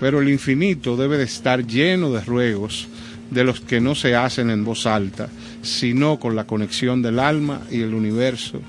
pero 0.00 0.20
el 0.20 0.28
infinito 0.28 0.96
debe 0.96 1.18
de 1.18 1.24
estar 1.24 1.66
lleno 1.66 2.12
de 2.12 2.20
ruegos 2.22 2.88
de 3.30 3.44
los 3.44 3.60
que 3.60 3.80
no 3.80 3.94
se 3.94 4.14
hacen 4.14 4.50
en 4.50 4.64
voz 4.64 4.86
alta, 4.86 5.28
sino 5.62 6.18
con 6.18 6.36
la 6.36 6.46
conexión 6.46 7.02
del 7.02 7.18
alma 7.18 7.62
y 7.70 7.80
el 7.80 7.94
universo, 7.94 8.60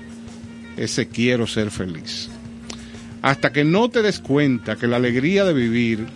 ese 0.76 1.08
quiero 1.08 1.46
ser 1.46 1.70
feliz. 1.70 2.28
Hasta 3.22 3.52
que 3.52 3.64
no 3.64 3.88
te 3.88 4.02
des 4.02 4.20
cuenta 4.20 4.76
que 4.76 4.86
la 4.86 4.96
alegría 4.96 5.44
de 5.44 5.52
vivir 5.52 6.06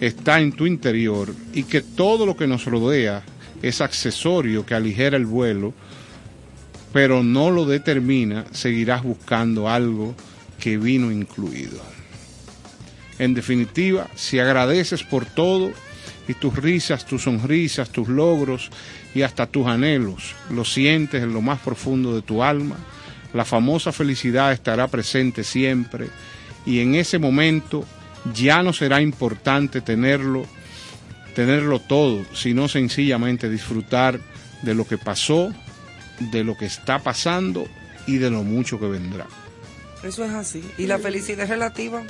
está 0.00 0.40
en 0.40 0.52
tu 0.52 0.66
interior 0.66 1.34
y 1.52 1.64
que 1.64 1.80
todo 1.80 2.26
lo 2.26 2.36
que 2.36 2.46
nos 2.46 2.64
rodea 2.64 3.22
es 3.62 3.80
accesorio 3.80 4.64
que 4.66 4.74
aligera 4.74 5.16
el 5.16 5.26
vuelo, 5.26 5.74
pero 6.92 7.22
no 7.22 7.50
lo 7.50 7.66
determina, 7.66 8.44
seguirás 8.52 9.02
buscando 9.02 9.68
algo 9.68 10.14
que 10.58 10.78
vino 10.78 11.10
incluido. 11.10 11.80
En 13.18 13.34
definitiva, 13.34 14.08
si 14.14 14.38
agradeces 14.38 15.02
por 15.02 15.24
todo 15.24 15.70
y 16.28 16.34
tus 16.34 16.56
risas, 16.56 17.06
tus 17.06 17.22
sonrisas, 17.22 17.90
tus 17.90 18.08
logros 18.08 18.70
y 19.14 19.22
hasta 19.22 19.46
tus 19.46 19.66
anhelos, 19.66 20.34
lo 20.50 20.64
sientes 20.64 21.22
en 21.22 21.32
lo 21.32 21.42
más 21.42 21.60
profundo 21.60 22.14
de 22.14 22.22
tu 22.22 22.42
alma, 22.42 22.76
la 23.32 23.44
famosa 23.44 23.92
felicidad 23.92 24.52
estará 24.52 24.88
presente 24.88 25.44
siempre 25.44 26.08
y 26.64 26.80
en 26.80 26.94
ese 26.94 27.18
momento 27.18 27.84
ya 28.34 28.62
no 28.62 28.72
será 28.72 29.00
importante 29.00 29.80
tenerlo, 29.80 30.46
tenerlo 31.34 31.78
todo, 31.80 32.24
sino 32.34 32.68
sencillamente 32.68 33.48
disfrutar 33.48 34.20
de 34.62 34.74
lo 34.74 34.86
que 34.86 34.98
pasó, 34.98 35.52
de 36.18 36.44
lo 36.44 36.56
que 36.56 36.66
está 36.66 36.98
pasando 36.98 37.66
y 38.06 38.16
de 38.16 38.30
lo 38.30 38.42
mucho 38.42 38.80
que 38.80 38.86
vendrá. 38.86 39.26
Eso 40.02 40.24
es 40.24 40.32
así. 40.32 40.64
Y 40.78 40.86
la 40.86 40.98
felicidad 40.98 41.48
relativa. 41.48 42.02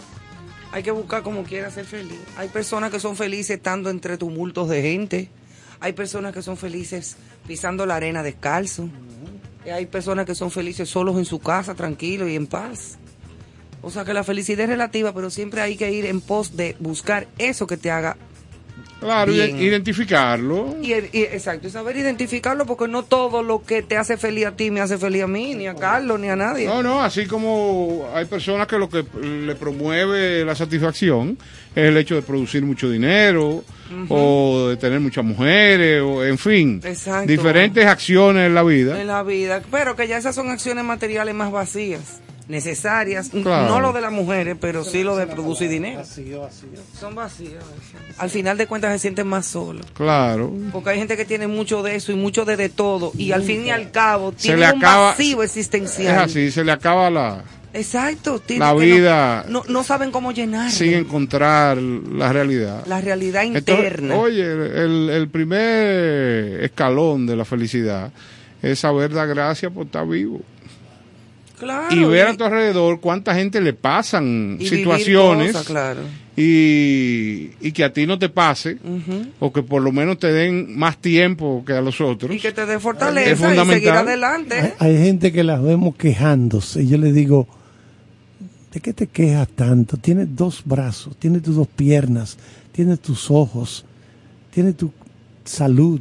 Hay 0.77 0.83
que 0.83 0.91
buscar 0.91 1.23
como 1.23 1.43
quiera 1.43 1.71
ser 1.71 1.87
feliz. 1.87 2.21
Hay 2.37 2.49
personas 2.49 2.91
que 2.91 3.01
son 3.01 3.17
felices 3.17 3.57
estando 3.57 3.89
entre 3.89 4.19
tumultos 4.19 4.69
de 4.69 4.83
gente. 4.83 5.31
Hay 5.81 5.95
personas 5.95 6.35
que 6.35 6.43
son 6.43 6.59
felices 6.59 7.17
pisando 7.47 7.87
la 7.87 7.97
arena 7.97 8.23
descalzo. 8.23 8.91
Hay 9.65 9.87
personas 9.87 10.27
que 10.27 10.35
son 10.35 10.51
felices 10.51 10.91
solos 10.91 11.17
en 11.17 11.25
su 11.25 11.39
casa, 11.39 11.75
tranquilos 11.75 12.29
y 12.29 12.37
en 12.37 12.47
paz. 12.47 12.99
O 13.81 13.91
sea 13.91 14.05
que 14.05 14.13
la 14.13 14.23
felicidad 14.23 14.65
es 14.65 14.69
relativa, 14.69 15.15
pero 15.15 15.31
siempre 15.31 15.63
hay 15.63 15.79
que 15.79 15.91
ir 15.91 16.05
en 16.05 16.21
pos 16.21 16.59
de 16.59 16.77
buscar 16.79 17.27
eso 17.39 17.67
que 17.67 17.79
te 17.79 17.91
haga 17.91 18.19
Claro, 18.99 19.31
Bien. 19.33 19.61
identificarlo. 19.61 20.75
Y, 20.83 20.93
y- 20.93 21.23
exacto, 21.25 21.69
saber 21.69 21.97
identificarlo 21.99 22.65
porque 22.65 22.89
no 22.89 23.03
todo 23.05 23.43
lo 23.43 23.63
que 23.63 23.83
te 23.83 23.97
hace 23.97 24.17
feliz 24.17 24.47
a 24.47 24.57
ti 24.57 24.71
me 24.71 24.81
hace 24.81 24.97
feliz 24.97 25.23
a 25.25 25.27
mí, 25.27 25.55
ni 25.55 25.67
a 25.67 25.75
Carlos, 25.75 26.19
ni 26.19 26.29
a 26.29 26.37
nadie. 26.37 26.67
No, 26.67 26.83
no, 26.83 27.03
así 27.03 27.27
como 27.27 28.09
hay 28.15 28.25
personas 28.25 28.67
que 28.67 28.79
lo 28.79 28.89
que 28.89 29.05
le 29.23 29.55
promueve 29.55 30.45
la 30.45 30.55
satisfacción 30.55 31.37
es 31.75 31.85
el 31.85 31.97
hecho 31.99 32.15
de 32.15 32.23
producir 32.23 32.63
mucho 32.65 32.91
dinero 32.91 33.63
o 34.09 34.69
de 34.71 34.77
tener 34.79 34.99
muchas 35.01 35.25
mujeres 35.25 36.01
o 36.03 36.25
en 36.25 36.39
fin, 36.39 36.81
Exacto. 36.83 37.31
diferentes 37.31 37.85
acciones 37.87 38.47
en 38.47 38.55
la 38.55 38.63
vida. 38.63 38.99
En 39.01 39.07
la 39.09 39.23
vida, 39.23 39.63
pero 39.71 39.95
que 39.95 40.09
ya 40.09 40.17
esas 40.17 40.35
son 40.35 40.49
acciones 40.51 40.85
materiales 40.85 41.35
más 41.35 41.53
vacías, 41.53 42.21
necesarias, 42.49 43.31
Claro. 43.31 43.69
no 43.69 43.81
lo 43.81 43.93
de 43.93 44.01
las 44.01 44.13
mujeres, 44.13 44.57
pero 44.61 44.85
sí 44.85 45.03
lo 45.03 45.17
de 45.17 45.27
producir 45.27 45.69
dinero. 45.69 45.99
Vacío, 45.99 46.41
vacío. 46.43 46.69
Son 46.99 47.15
vacías. 47.15 47.65
Al 48.19 48.31
final 48.31 48.57
de 48.57 48.67
cuentas 48.67 48.93
se 48.93 48.99
sienten 49.01 49.27
más 49.27 49.47
solos. 49.47 49.85
Claro. 49.95 50.53
Porque 50.73 50.91
hay 50.91 50.99
gente 50.99 51.17
que 51.17 51.25
tiene 51.25 51.47
mucho 51.49 51.83
de 51.83 51.97
eso 51.97 52.13
y 52.13 52.15
mucho 52.15 52.45
de 52.45 52.57
de 52.57 52.69
todo 52.69 53.13
y 53.19 53.33
al 53.33 53.43
fin 53.43 53.67
y 53.67 53.71
al 53.71 53.91
cabo 53.91 54.33
Se 54.37 54.49
tiene 54.49 54.61
le 54.67 54.73
un 54.73 54.79
acaba- 54.79 55.07
vacío 55.11 55.43
Es 55.43 55.51
existencial. 55.51 56.21
así, 56.21 56.51
se 56.51 56.65
le 56.65 56.73
acaba 56.73 57.11
la 57.11 57.43
Exacto. 57.75 58.39
tiene 58.39 58.65
La 58.65 58.73
no- 58.73 58.79
vida- 58.79 59.45
No, 59.49 59.63
no 59.69 59.83
saben 59.85 60.11
cómo 60.11 60.33
llenar 60.33 60.71
sin 60.71 60.95
encontrar 60.95 61.77
la 61.77 62.33
realidad. 62.33 62.85
la 62.87 63.01
realidad 63.03 63.43
Entonces, 63.45 63.85
interna. 63.85 64.17
oye, 64.17 64.43
el, 64.51 65.11
el 65.11 65.29
primer 65.29 66.65
escalón 66.65 67.27
de 67.27 67.37
la 67.37 67.45
felicidad 67.45 68.11
es 68.63 68.79
saber 68.79 69.13
dar 69.13 69.29
gracias 69.29 69.71
por 69.73 69.87
estar 69.87 70.07
vivo. 70.09 70.41
Claro, 71.59 71.95
y 71.95 72.05
ver 72.05 72.29
y- 72.29 72.31
a 72.33 72.37
tu 72.37 72.45
alrededor 72.45 73.01
cuánta 73.01 73.35
gente 73.35 73.61
le 73.61 73.73
pasan 73.73 74.57
y 74.61 74.67
situaciones 74.69 75.53
cosas, 75.53 75.67
claro. 75.67 76.01
y, 76.37 77.51
y 77.61 77.73
que 77.73 77.83
a 77.85 77.93
ti 77.93 78.07
no 78.07 78.19
te 78.19 78.29
pase 78.29 78.77
o 79.41 79.53
que 79.53 79.63
por 79.63 79.81
lo 79.83 79.91
menos 79.93 80.19
te 80.19 80.33
den 80.33 80.77
más 80.79 80.99
tiempo 80.99 81.65
que 81.67 81.73
a 81.73 81.81
los 81.81 82.01
otros. 82.01 82.35
Y 82.35 82.39
que 82.41 82.53
te 82.53 82.67
dé 82.67 82.75
Es 82.75 82.83
fortaleza 82.83 83.31
y 83.31 83.35
fundamental. 83.37 83.75
seguir 83.75 83.91
adelante. 83.91 84.55
Hay, 84.61 84.73
hay 84.97 84.99
gente 85.05 85.33
que 85.33 85.45
las 85.45 85.63
vemos 85.63 85.97
quejándose 85.97 86.83
y 86.83 86.89
yo 86.89 86.99
le 86.99 87.13
digo, 87.13 87.47
¿de 88.73 88.81
qué 88.81 88.93
te 88.93 89.07
quejas 89.07 89.49
tanto? 89.49 89.97
Tienes 89.97 90.37
dos 90.37 90.63
brazos, 90.65 91.17
tienes 91.17 91.43
tus 91.43 91.57
dos 91.57 91.69
piernas, 91.69 92.37
tienes 92.73 93.01
tus 93.01 93.31
ojos, 93.31 93.85
tienes 94.53 94.77
tu 94.77 94.93
salud. 95.45 96.01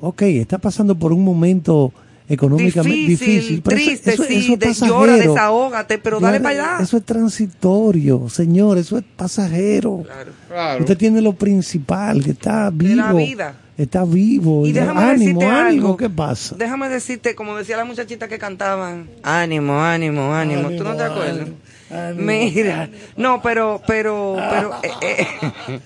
Ok, 0.00 0.22
está 0.22 0.56
pasando 0.58 0.94
por 0.98 1.12
un 1.12 1.24
momento 1.24 1.92
económicamente 2.28 2.94
Difícil, 2.96 3.34
difícil, 3.34 3.62
pero 3.62 3.76
eso- 3.76 3.86
triste, 3.86 4.10
eso, 4.14 4.22
sí, 4.24 4.56
eso 4.60 4.68
es 4.84 4.90
llora, 4.90 5.16
desahógate, 5.16 5.98
pero 5.98 6.20
dale 6.20 6.40
para 6.40 6.74
allá. 6.74 6.82
Eso 6.82 6.96
es 6.96 7.04
transitorio, 7.04 8.28
señor, 8.28 8.78
eso 8.78 8.98
es 8.98 9.04
pasajero. 9.16 10.02
Claro. 10.04 10.32
Claro. 10.48 10.80
Usted 10.80 10.96
tiene 10.98 11.20
lo 11.20 11.32
principal, 11.34 12.22
que 12.24 12.30
está 12.32 12.70
vivo. 12.70 12.90
De 12.90 12.96
la 12.96 13.12
vida. 13.12 13.54
Está 13.78 14.04
vivo. 14.06 14.66
Y 14.66 14.72
déjame 14.72 15.00
ánimo, 15.02 15.18
decirte 15.40 15.44
ánimo, 15.44 15.86
algo. 15.88 15.96
¿qué 15.98 16.08
pasa? 16.08 16.56
Déjame 16.58 16.88
decirte, 16.88 17.34
como 17.34 17.56
decía 17.58 17.76
la 17.76 17.84
muchachita 17.84 18.26
que 18.26 18.38
cantaban, 18.38 19.06
ánimo, 19.22 19.78
ánimo, 19.82 20.34
ánimo. 20.34 20.70
¿Tú 20.70 20.82
no 20.82 20.96
te 20.96 21.02
Ánimo, 21.02 21.14
acuerdas? 21.20 21.48
ánimo, 21.90 22.22
Mira, 22.26 22.88
no, 23.18 23.42
pero, 23.42 23.82
pero, 23.86 24.36
pero, 24.50 24.70
eh, 24.82 25.26
eh, 25.68 25.80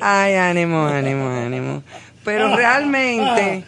ay, 0.00 0.34
ánimo, 0.34 0.86
ánimo, 0.86 1.28
ánimo. 1.28 1.82
Pero 2.24 2.56
realmente, 2.56 3.64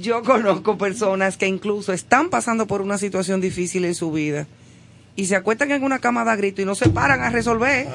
yo 0.00 0.22
conozco 0.22 0.76
personas 0.76 1.36
que 1.36 1.46
incluso 1.46 1.92
están 1.92 2.28
pasando 2.28 2.66
por 2.66 2.80
una 2.82 2.98
situación 2.98 3.40
difícil 3.40 3.84
en 3.84 3.94
su 3.94 4.10
vida 4.10 4.46
y 5.16 5.26
se 5.26 5.36
acuestan 5.36 5.70
en 5.70 5.84
una 5.84 6.00
cama 6.00 6.24
de 6.24 6.36
grito 6.36 6.60
y 6.60 6.64
no 6.64 6.74
se 6.74 6.88
paran 6.90 7.20
a 7.22 7.30
resolver. 7.30 7.86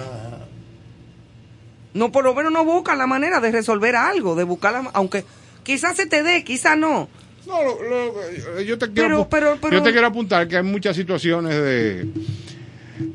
No, 1.93 2.12
por 2.12 2.24
lo 2.24 2.34
menos 2.36 2.52
no 2.54 2.64
buscan 2.64 2.97
la 2.97 3.08
manera 3.08 3.41
de 3.41 3.52
resolver 3.52 3.95
algo, 3.95 4.36
de 4.36 4.43
buscar 4.45 4.72
la, 4.74 4.89
aunque 4.93 5.26
quizás 5.64 5.97
se 5.97 6.06
te 6.06 6.24
dé, 6.24 6.43
quizás 6.43 6.78
no. 6.78 7.10
No, 7.47 7.64
lo- 7.64 7.82
lo- 7.84 8.62
yo 8.62 8.78
te 8.78 8.91
quiero, 8.91 8.93
Pero- 8.93 9.20
apu- 9.24 9.28
pero- 9.30 9.58
pero- 9.62 9.74
yo 9.78 9.84
te 9.84 9.91
quiero 9.91 10.08
apuntar 10.08 10.47
que 10.47 10.56
hay 10.58 10.64
muchas 10.64 10.95
situaciones 10.95 11.56
de, 11.56 12.08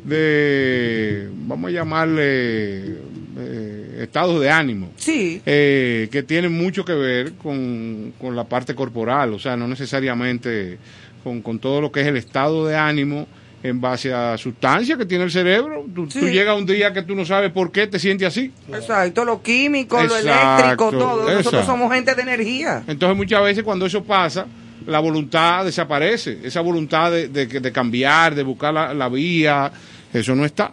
de 0.04 1.28
vamos 1.46 1.68
a 1.68 1.72
llamarle 1.72 2.98
eh, 3.38 4.00
estados 4.02 4.40
de 4.40 4.50
ánimo. 4.50 4.90
Sí, 4.96 5.40
eh, 5.44 6.08
que 6.10 6.22
tienen 6.22 6.52
mucho 6.52 6.84
que 6.84 6.92
ver 6.94 7.32
con, 7.34 8.12
con 8.20 8.34
la 8.36 8.44
parte 8.44 8.74
corporal, 8.74 9.32
o 9.34 9.38
sea, 9.38 9.56
no 9.56 9.66
necesariamente 9.68 10.78
con, 11.22 11.40
con 11.42 11.58
todo 11.58 11.80
lo 11.80 11.90
que 11.90 12.00
es 12.02 12.06
el 12.06 12.16
estado 12.16 12.66
de 12.66 12.76
ánimo 12.76 13.26
en 13.62 13.80
base 13.80 14.12
a 14.12 14.36
sustancias 14.36 14.98
que 14.98 15.06
tiene 15.06 15.24
el 15.24 15.30
cerebro. 15.30 15.86
Tú, 15.94 16.10
Sí. 16.10 16.20
tú 16.20 16.28
llegas 16.28 16.54
un 16.58 16.66
día 16.66 16.92
que 16.92 17.00
tú 17.02 17.14
no 17.14 17.24
sabes 17.24 17.50
por 17.50 17.72
qué 17.72 17.86
te 17.86 17.98
sientes 17.98 18.28
así. 18.28 18.52
exacto, 18.70 19.24
lo 19.24 19.40
químico, 19.42 19.96
lo 20.02 20.16
eléctrico, 20.16 20.90
todo. 20.90 21.16
Nosotros 21.22 21.46
exacto. 21.46 21.66
somos 21.66 21.92
gente 21.92 22.14
de 22.14 22.22
energía. 22.22 22.82
Entonces 22.86 23.16
muchas 23.16 23.42
veces 23.42 23.64
cuando 23.64 23.86
eso 23.86 24.04
pasa, 24.04 24.46
la 24.86 24.98
voluntad 25.00 25.64
desaparece, 25.64 26.40
esa 26.44 26.60
voluntad 26.60 27.10
de, 27.10 27.28
de, 27.28 27.46
de 27.46 27.72
cambiar, 27.72 28.34
de 28.34 28.42
buscar 28.42 28.74
la, 28.74 28.92
la 28.92 29.08
vía, 29.08 29.72
eso 30.12 30.34
no 30.34 30.44
está. 30.44 30.72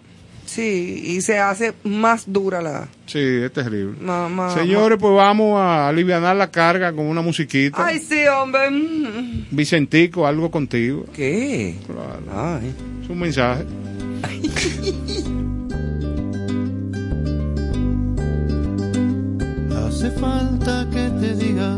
Sí, 0.54 1.02
y 1.06 1.22
se 1.22 1.40
hace 1.40 1.74
más 1.86 2.24
dura 2.28 2.62
la... 2.62 2.90
Sí, 3.06 3.20
es 3.20 3.54
terrible. 3.54 3.96
ma- 4.02 4.28
ma- 4.28 4.54
Señores, 4.54 4.98
pues 5.00 5.14
vamos 5.16 5.58
a 5.58 5.88
aliviar 5.88 6.36
la 6.36 6.52
carga 6.52 6.92
con 6.92 7.06
una 7.06 7.22
musiquita. 7.22 7.86
Ay, 7.86 8.00
sí, 8.00 8.26
hombre. 8.28 8.70
mm. 8.70 9.46
Vicentico, 9.52 10.28
algo 10.28 10.52
contigo. 10.52 11.06
¿Qué? 11.16 11.76
Claro. 11.88 12.58
Ay. 12.60 12.74
Es 13.02 13.10
un 13.10 13.20
mensaje. 13.20 13.64
Hace 19.88 20.12
falta 20.12 20.88
que 20.92 21.10
te 21.20 21.36
diga 21.36 21.78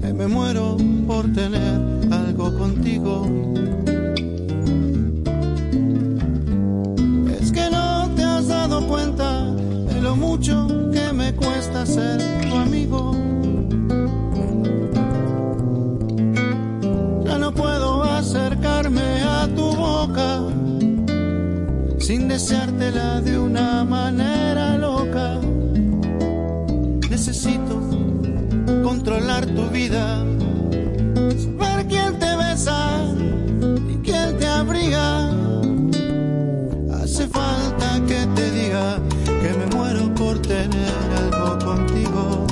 que 0.00 0.12
me 0.12 0.26
muero 0.26 0.76
por 1.06 1.32
tener 1.32 1.80
algo 2.12 2.56
contigo. 2.58 3.51
Mucho 10.32 10.66
que 10.90 11.12
me 11.12 11.34
cuesta 11.34 11.84
ser 11.84 12.18
tu 12.40 12.56
amigo. 12.56 13.12
Ya 17.26 17.36
no 17.38 17.52
puedo 17.52 18.02
acercarme 18.02 19.08
a 19.22 19.46
tu 19.54 19.66
boca 19.76 20.40
sin 21.98 22.28
deseártela 22.28 23.20
de 23.20 23.38
una 23.38 23.84
manera 23.84 24.78
loca. 24.78 25.38
Necesito 27.10 27.76
controlar 28.82 29.44
tu 29.44 29.68
vida, 29.68 30.24
saber 31.44 31.86
quién 31.88 32.18
te 32.18 32.36
besa 32.36 33.11
algo 40.70 41.58
contigo. 41.64 42.46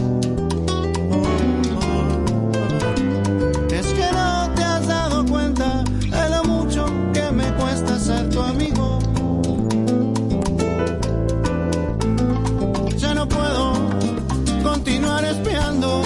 Es 3.70 3.86
que 3.86 4.12
no 4.12 4.50
te 4.54 4.64
has 4.64 4.86
dado 4.86 5.24
cuenta 5.26 5.84
de 5.84 6.30
lo 6.30 6.44
mucho 6.44 6.86
que 7.12 7.30
me 7.30 7.44
cuesta 7.54 7.98
ser 7.98 8.28
tu 8.30 8.40
amigo. 8.40 8.98
Ya 12.96 13.14
no 13.14 13.28
puedo 13.28 13.74
continuar 14.62 15.24
espiando 15.24 16.02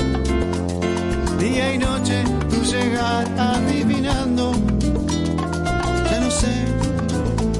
día 1.38 1.74
y 1.74 1.78
noche 1.78 2.22
tu 2.50 2.62
llegar 2.64 3.26
adivinando. 3.38 4.52
Ya 6.10 6.20
no 6.20 6.30
sé 6.30 6.66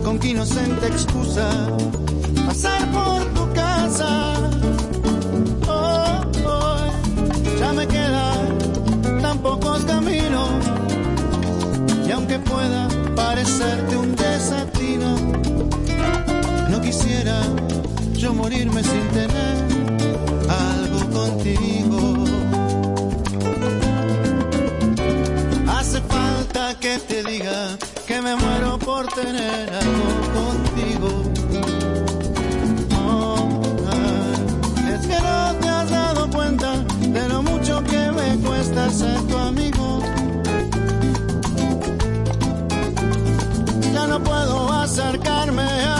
con 0.05 0.18
qué 0.18 0.28
inocente 0.28 0.86
excusa 0.86 1.49
pasar 2.47 2.90
por 2.92 3.24
tu 3.34 3.43
casa. 3.95 4.34
Oh, 5.68 6.20
oh, 6.47 6.86
ya 7.59 7.72
me 7.72 7.86
quedan 7.86 8.59
tan 9.22 9.38
pocos 9.38 9.84
caminos 9.84 10.51
y 12.07 12.11
aunque 12.11 12.38
pueda 12.38 12.88
parecerte 13.14 13.97
un 13.97 14.14
desatino, 14.16 15.16
no 16.70 16.80
quisiera 16.80 17.40
yo 18.14 18.32
morirme 18.34 18.82
sin 18.82 19.09
tener 19.09 19.57
algo 20.49 21.01
contigo. 21.11 22.24
Hace 25.68 26.01
falta 26.03 26.78
que 26.80 26.99
te 26.99 27.22
diga 27.22 27.76
que 28.07 28.20
me 28.20 28.34
muero 28.36 28.78
por 28.78 29.07
tener 29.09 29.70
algo 29.72 30.09
contigo. 30.34 31.24
Acercarme 44.95 45.93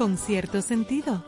Con 0.00 0.16
cierto 0.16 0.62
sentido. 0.62 1.22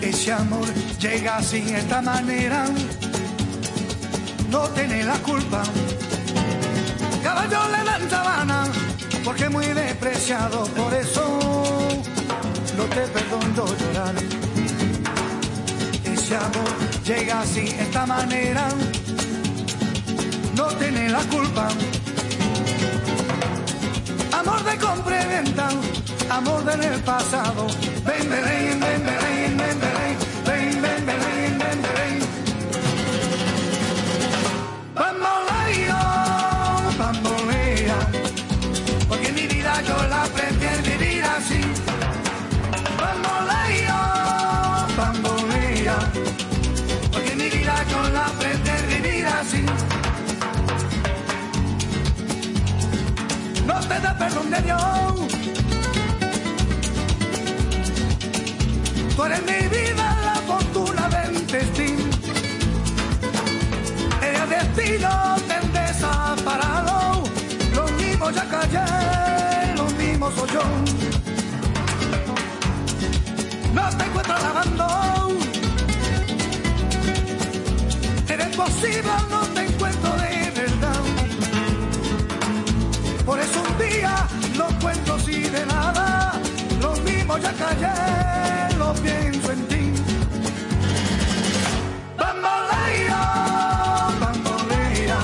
Ese 0.00 0.32
amor 0.32 0.66
llega 0.98 1.36
así, 1.36 1.58
esta 1.72 2.02
manera, 2.02 2.64
no 4.50 4.68
tiene 4.70 5.04
la 5.04 5.18
culpa. 5.18 5.62
Caballo 7.22 7.60
le 7.68 7.84
dan 7.84 8.72
porque 9.24 9.48
muy 9.48 9.66
despreciado, 9.66 10.64
por 10.74 10.92
eso 10.94 11.81
no 12.76 12.84
te 12.84 13.00
perdono 13.08 13.66
llorar. 13.80 14.14
Ese 16.04 16.36
amor 16.36 16.72
llega 17.04 17.40
así, 17.40 17.64
esta 17.78 18.06
manera, 18.06 18.68
no 20.56 20.66
tiene 20.78 21.08
la 21.08 21.20
culpa. 21.24 21.68
Amor 24.32 24.64
de 24.64 24.76
compra 24.78 25.22
amor 26.32 26.64
del 26.64 26.82
el 26.82 27.00
pasado. 27.00 27.66
Ven, 28.06 28.30
ven, 28.30 28.80
ven, 28.80 28.80
ven, 28.80 29.11
Dios. 54.60 55.14
Tú 59.16 59.24
eres 59.24 59.42
mi 59.42 59.68
vida, 59.68 60.16
la 60.24 60.34
fortuna 60.46 61.08
del 61.08 61.46
destino. 61.46 62.04
El 64.20 64.48
destino 64.48 65.36
te 65.48 65.78
desaparado. 65.78 67.22
Lo 67.74 67.84
mismo 67.92 68.30
ya 68.30 68.44
callé, 68.48 69.74
lo 69.76 69.84
mismo 69.96 70.30
soy 70.32 70.50
yo. 70.50 70.62
No 73.72 73.96
te 73.96 74.04
encuentro 74.04 74.34
lavando. 74.38 74.88
Eres 78.28 78.56
posible, 78.56 79.12
no 79.30 79.40
te 79.54 79.64
encuentro 79.64 80.10
de 80.12 80.52
verdad. 80.60 80.91
Día 83.90 84.28
no 84.56 84.68
cuento 84.80 85.18
si 85.18 85.42
de 85.42 85.66
nada, 85.66 86.32
lo 86.80 86.94
mismo 86.96 87.36
ya 87.38 87.52
callé, 87.52 88.76
lo 88.78 88.92
pienso 88.94 89.52
en 89.52 89.66
ti. 89.66 89.92
Bamboleo, 92.16 93.22
bambolea, 94.20 95.18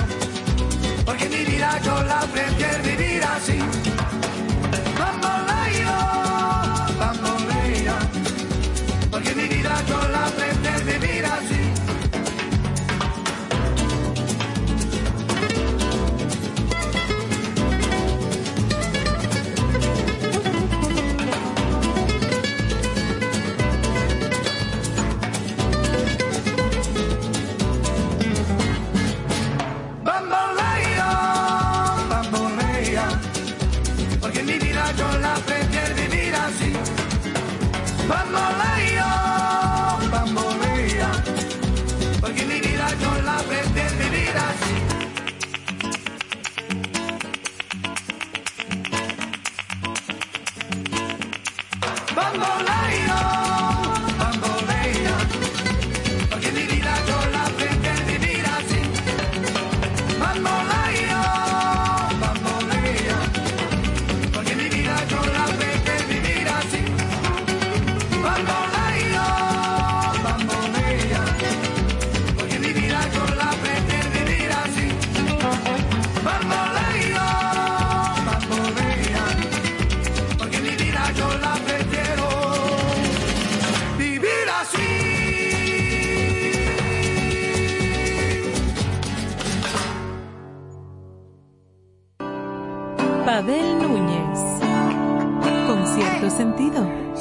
porque 1.05 1.29
mi 1.29 1.45
vida 1.45 1.81
yo 1.85 2.03
la 2.03 2.21
prefiero 2.33 2.83
vivir 2.83 3.23
así. 3.25 3.88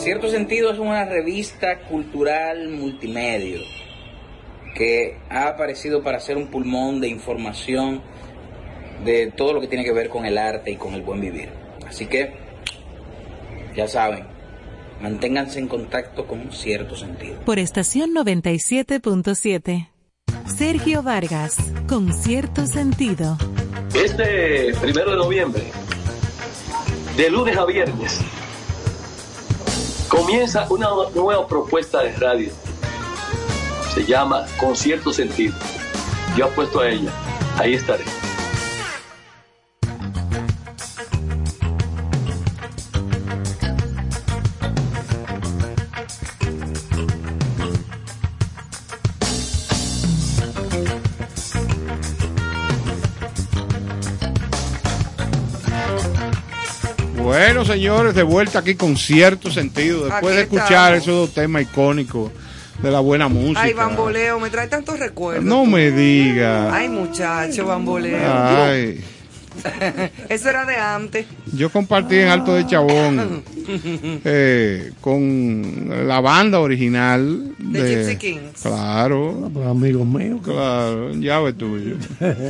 Cierto 0.07 0.29
sentido 0.29 0.71
es 0.71 0.79
una 0.79 1.03
revista 1.03 1.79
cultural 1.79 2.69
multimedia 2.69 3.59
que 4.73 5.17
ha 5.29 5.49
aparecido 5.49 6.01
para 6.01 6.21
ser 6.21 6.37
un 6.37 6.47
pulmón 6.47 7.01
de 7.01 7.09
información 7.09 8.01
de 9.03 9.33
todo 9.35 9.51
lo 9.51 9.59
que 9.59 9.67
tiene 9.67 9.83
que 9.83 9.91
ver 9.91 10.07
con 10.07 10.25
el 10.25 10.37
arte 10.37 10.71
y 10.71 10.77
con 10.77 10.93
el 10.93 11.01
buen 11.01 11.19
vivir. 11.19 11.49
Así 11.85 12.05
que, 12.05 12.31
ya 13.75 13.89
saben, 13.89 14.23
manténganse 15.01 15.59
en 15.59 15.67
contacto 15.67 16.25
con 16.25 16.53
cierto 16.53 16.95
sentido. 16.95 17.41
Por 17.41 17.59
estación 17.59 18.11
97.7. 18.11 19.89
Sergio 20.45 21.03
Vargas. 21.03 21.57
Con 21.85 22.13
cierto 22.13 22.65
sentido. 22.65 23.37
Este 23.93 24.73
primero 24.79 25.11
de 25.11 25.17
noviembre, 25.17 25.63
de 27.17 27.29
lunes 27.29 27.57
a 27.57 27.65
viernes, 27.65 28.21
comienza 30.17 30.65
una 30.69 30.89
nueva 31.13 31.47
propuesta 31.47 32.01
de 32.01 32.11
radio. 32.13 32.51
Se 33.93 34.03
llama 34.03 34.45
Con 34.59 34.75
cierto 34.75 35.13
sentido. 35.13 35.53
Yo 36.35 36.45
apuesto 36.45 36.79
a 36.79 36.89
ella. 36.89 37.11
Ahí 37.57 37.75
estaré. 37.75 38.16
Señores, 57.77 58.15
de 58.15 58.23
vuelta 58.23 58.59
aquí 58.59 58.73
con 58.73 58.97
cierto 58.97 59.51
sentido, 59.51 60.05
después 60.05 60.25
Aquí 60.25 60.35
de 60.35 60.41
escuchar 60.41 60.95
estamos. 60.95 61.03
esos 61.03 61.15
dos 61.15 61.33
temas 61.33 61.61
icónicos 61.61 62.31
de 62.81 62.89
la 62.91 62.99
buena 63.01 63.27
música. 63.27 63.61
Ay, 63.61 63.73
bamboleo, 63.73 64.39
me 64.39 64.49
trae 64.49 64.67
tantos 64.67 64.97
recuerdos. 64.97 65.45
No 65.45 65.65
me 65.67 65.91
diga. 65.91 66.73
Ay, 66.73 66.89
muchacho, 66.89 67.67
bamboleo. 67.67 68.17
Ay, 68.19 69.03
Eso 70.29 70.49
era 70.49 70.65
de 70.65 70.75
antes. 70.75 71.25
yo 71.53 71.69
compartí 71.69 72.15
en 72.17 72.27
Alto 72.29 72.53
de 72.53 72.65
Chabón 72.67 73.43
eh, 74.25 74.91
con 75.01 76.07
la 76.07 76.19
banda 76.21 76.59
original 76.59 77.53
De 77.57 77.95
Gypsy 77.95 78.17
Kings. 78.17 78.61
Claro, 78.61 79.49
Pues, 79.53 79.67
amigos 79.67 80.05
míos. 80.05 80.39
claro, 80.43 81.11
llave 81.13 81.53
tuyo. 81.53 81.95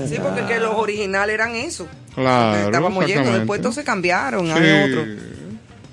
Sí, 0.07 0.15
porque 0.21 0.45
que 0.47 0.59
los 0.59 0.75
originales 0.75 1.33
eran 1.33 1.55
eso. 1.55 1.87
Claro. 2.15 2.65
Estábamos 2.65 3.05
yendo, 3.05 3.31
después 3.33 3.61
todos 3.61 3.75
se 3.75 3.83
cambiaron, 3.83 4.45
Sí. 4.47 4.51
hay 4.53 4.91
otro. 4.91 5.05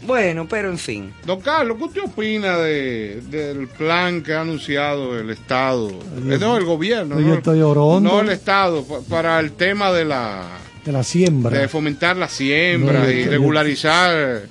Bueno, 0.07 0.47
pero 0.47 0.69
en 0.69 0.77
fin. 0.77 1.15
Don 1.25 1.41
Carlos, 1.41 1.79
¿qué 1.79 1.85
usted 1.85 2.03
opina 2.05 2.59
de, 2.59 3.23
del 3.31 3.69
plan 3.69 4.23
que 4.23 4.35
ha 4.35 4.43
anunciado 4.43 5.19
el 5.19 5.31
Estado? 5.31 5.91
No, 6.23 6.59
el 6.59 6.65
gobierno. 6.67 7.19
Yo 7.19 7.29
no, 7.29 7.35
estoy 7.37 7.63
orondo. 7.63 8.11
no 8.11 8.21
el 8.21 8.29
Estado, 8.29 8.85
pa- 8.85 9.01
para 9.09 9.41
el 9.41 9.53
tema 9.53 9.93
de 9.93 10.05
la 10.05 10.43
De 10.85 10.93
la 10.93 11.03
siembra. 11.03 11.59
de 11.59 11.69
fomentar 11.69 12.17
la 12.17 12.29
siembra 12.29 13.01
No, 13.05 13.11
y 13.11 13.25
regularizar 13.25 14.43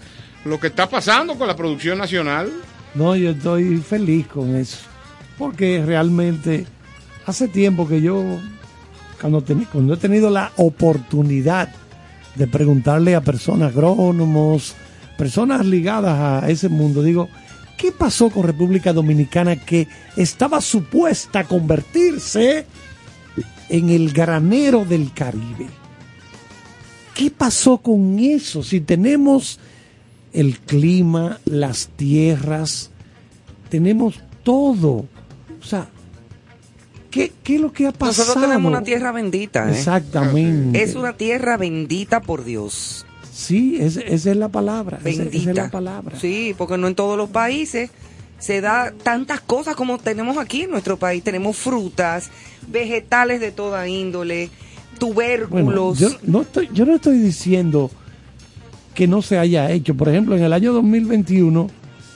lo 0.46 0.60
que 0.60 0.68
está 0.68 0.90
pasando 0.90 1.36
con 1.38 1.48
la 1.48 1.56
producción 1.56 1.98
nacional. 2.00 2.50
No, 2.96 3.16
yo 3.16 3.32
estoy 3.32 3.78
feliz 3.78 4.28
con 4.28 4.56
eso. 4.56 4.78
Porque 5.38 5.84
realmente 5.86 6.66
hace 7.26 7.48
tiempo 7.48 7.88
que 7.88 8.02
yo, 8.02 8.40
cuando, 9.22 9.44
teni- 9.46 9.68
cuando 9.72 9.94
he 9.94 9.98
tenido 9.98 10.30
la 10.30 10.52
oportunidad 10.58 11.70
de 12.36 12.48
preguntarle 12.48 13.14
a 13.16 13.22
personas 13.22 13.72
agrónomos, 13.72 14.74
personas 15.18 15.66
ligadas 15.66 16.44
a 16.44 16.50
ese 16.50 16.68
mundo, 16.70 17.04
digo, 17.04 17.30
¿qué 17.78 17.92
pasó 17.92 18.30
con 18.32 18.44
República 18.44 18.92
Dominicana 18.92 19.56
que 19.56 19.88
estaba 20.18 20.62
supuesta 20.62 21.40
a 21.40 21.44
convertirse 21.44 22.66
en 23.70 23.90
el 23.90 24.12
granero 24.14 24.84
del 24.84 25.14
Caribe? 25.14 25.68
¿Qué 27.16 27.30
pasó 27.32 27.78
con 27.78 28.18
eso? 28.20 28.64
Si 28.64 28.82
tenemos 28.82 29.60
el 30.34 30.60
clima, 30.60 31.40
las 31.46 31.90
tierras, 31.96 32.90
tenemos 33.70 34.20
todo. 34.44 35.06
O 35.62 35.66
sea, 35.66 35.88
¿qué, 37.12 37.32
qué 37.44 37.56
es 37.56 37.62
lo 37.62 37.72
que 37.72 37.88
ha 37.88 37.92
pasado? 37.92 38.28
Nosotros 38.30 38.44
tenemos 38.46 38.70
una 38.70 38.84
tierra 38.84 39.12
bendita. 39.12 39.70
¿eh? 39.70 39.78
Exactamente. 39.78 40.82
Es 40.82 40.96
una 40.96 41.14
tierra 41.14 41.58
bendita 41.58 42.22
por 42.22 42.44
Dios. 42.44 43.06
Sí, 43.32 43.78
es- 43.80 43.98
esa 43.98 44.32
es 44.32 44.38
la 44.38 44.50
palabra. 44.50 45.00
Bendita. 45.04 45.38
Esa 45.38 45.50
es 45.52 45.56
la 45.56 45.70
palabra. 45.72 46.20
Sí, 46.20 46.56
porque 46.58 46.78
no 46.78 46.88
en 46.88 46.96
todos 46.96 47.18
los 47.18 47.30
países 47.30 47.92
se 48.40 48.60
da 48.62 48.92
tantas 49.04 49.40
cosas 49.40 49.76
como 49.76 49.98
tenemos 50.00 50.38
aquí 50.38 50.64
en 50.64 50.72
nuestro 50.72 50.98
país. 50.98 51.24
Tenemos 51.24 51.58
frutas, 51.58 52.30
vegetales 52.68 53.40
de 53.40 53.52
toda 53.52 53.88
índole, 53.88 54.50
Bueno, 55.00 55.14
tubérculos. 55.14 56.00
yo 56.00 56.10
no, 56.24 56.42
estoy, 56.42 56.70
yo 56.74 56.86
no 56.86 56.96
estoy 56.96 57.20
diciendo 57.20 57.92
que 58.94 59.08
no 59.08 59.22
se 59.22 59.38
haya 59.38 59.72
hecho. 59.72 59.96
Por 59.96 60.10
ejemplo, 60.10 60.36
en 60.36 60.44
el 60.44 60.54
año 60.54 60.74
2021, 60.74 61.68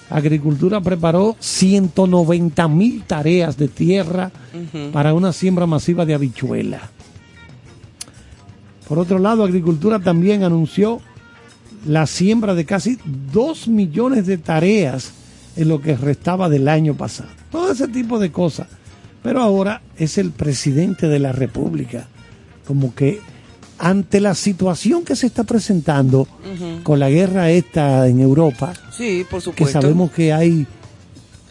Agricultura 0.09 0.79
preparó 0.81 1.35
190 1.39 2.67
mil 2.67 3.03
tareas 3.03 3.57
de 3.57 3.67
tierra 3.67 4.31
para 4.93 5.13
una 5.13 5.33
siembra 5.33 5.65
masiva 5.65 6.05
de 6.05 6.13
habichuela. 6.13 6.89
Por 8.87 8.99
otro 8.99 9.19
lado, 9.19 9.43
Agricultura 9.43 9.99
también 9.99 10.43
anunció 10.43 11.01
la 11.85 12.07
siembra 12.07 12.55
de 12.55 12.65
casi 12.65 12.97
2 13.33 13.67
millones 13.67 14.25
de 14.25 14.37
tareas 14.37 15.11
en 15.57 15.67
lo 15.67 15.81
que 15.81 15.97
restaba 15.97 16.47
del 16.47 16.67
año 16.67 16.95
pasado. 16.95 17.29
Todo 17.51 17.71
ese 17.71 17.87
tipo 17.87 18.19
de 18.19 18.31
cosas. 18.31 18.67
Pero 19.23 19.41
ahora 19.41 19.81
es 19.97 20.17
el 20.17 20.31
presidente 20.31 21.07
de 21.07 21.19
la 21.19 21.33
República. 21.33 22.07
Como 22.67 22.93
que 22.93 23.21
ante 23.79 24.19
la 24.19 24.35
situación 24.35 25.05
que 25.05 25.15
se 25.15 25.27
está 25.27 25.43
presentando 25.43 26.27
con 26.83 26.99
la 26.99 27.09
guerra 27.09 27.51
esta 27.51 28.07
en 28.07 28.19
Europa, 28.19 28.73
Sí, 28.91 29.25
por 29.29 29.41
que 29.53 29.65
sabemos 29.67 30.11
que 30.11 30.33
hay 30.33 30.65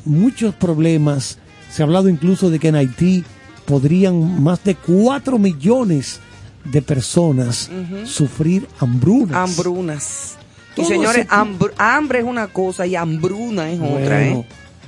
muchos 0.04 0.54
problemas. 0.54 1.38
Se 1.70 1.82
ha 1.82 1.86
hablado 1.86 2.08
incluso 2.08 2.50
de 2.50 2.58
que 2.58 2.68
en 2.68 2.74
Haití 2.74 3.24
podrían 3.64 4.42
más 4.42 4.62
de 4.64 4.74
4 4.74 5.38
millones 5.38 6.20
de 6.64 6.82
personas 6.82 7.70
sufrir 8.04 8.66
hambrunas. 8.78 9.36
Hambrunas. 9.36 10.36
Y 10.76 10.84
señores, 10.84 11.26
ese 11.26 11.74
hambre 11.78 12.18
es 12.18 12.24
una 12.24 12.48
cosa 12.48 12.86
y 12.86 12.96
hambruna 12.96 13.70
es 13.70 13.80
otra, 13.80 14.26
¿eh? 14.26 14.46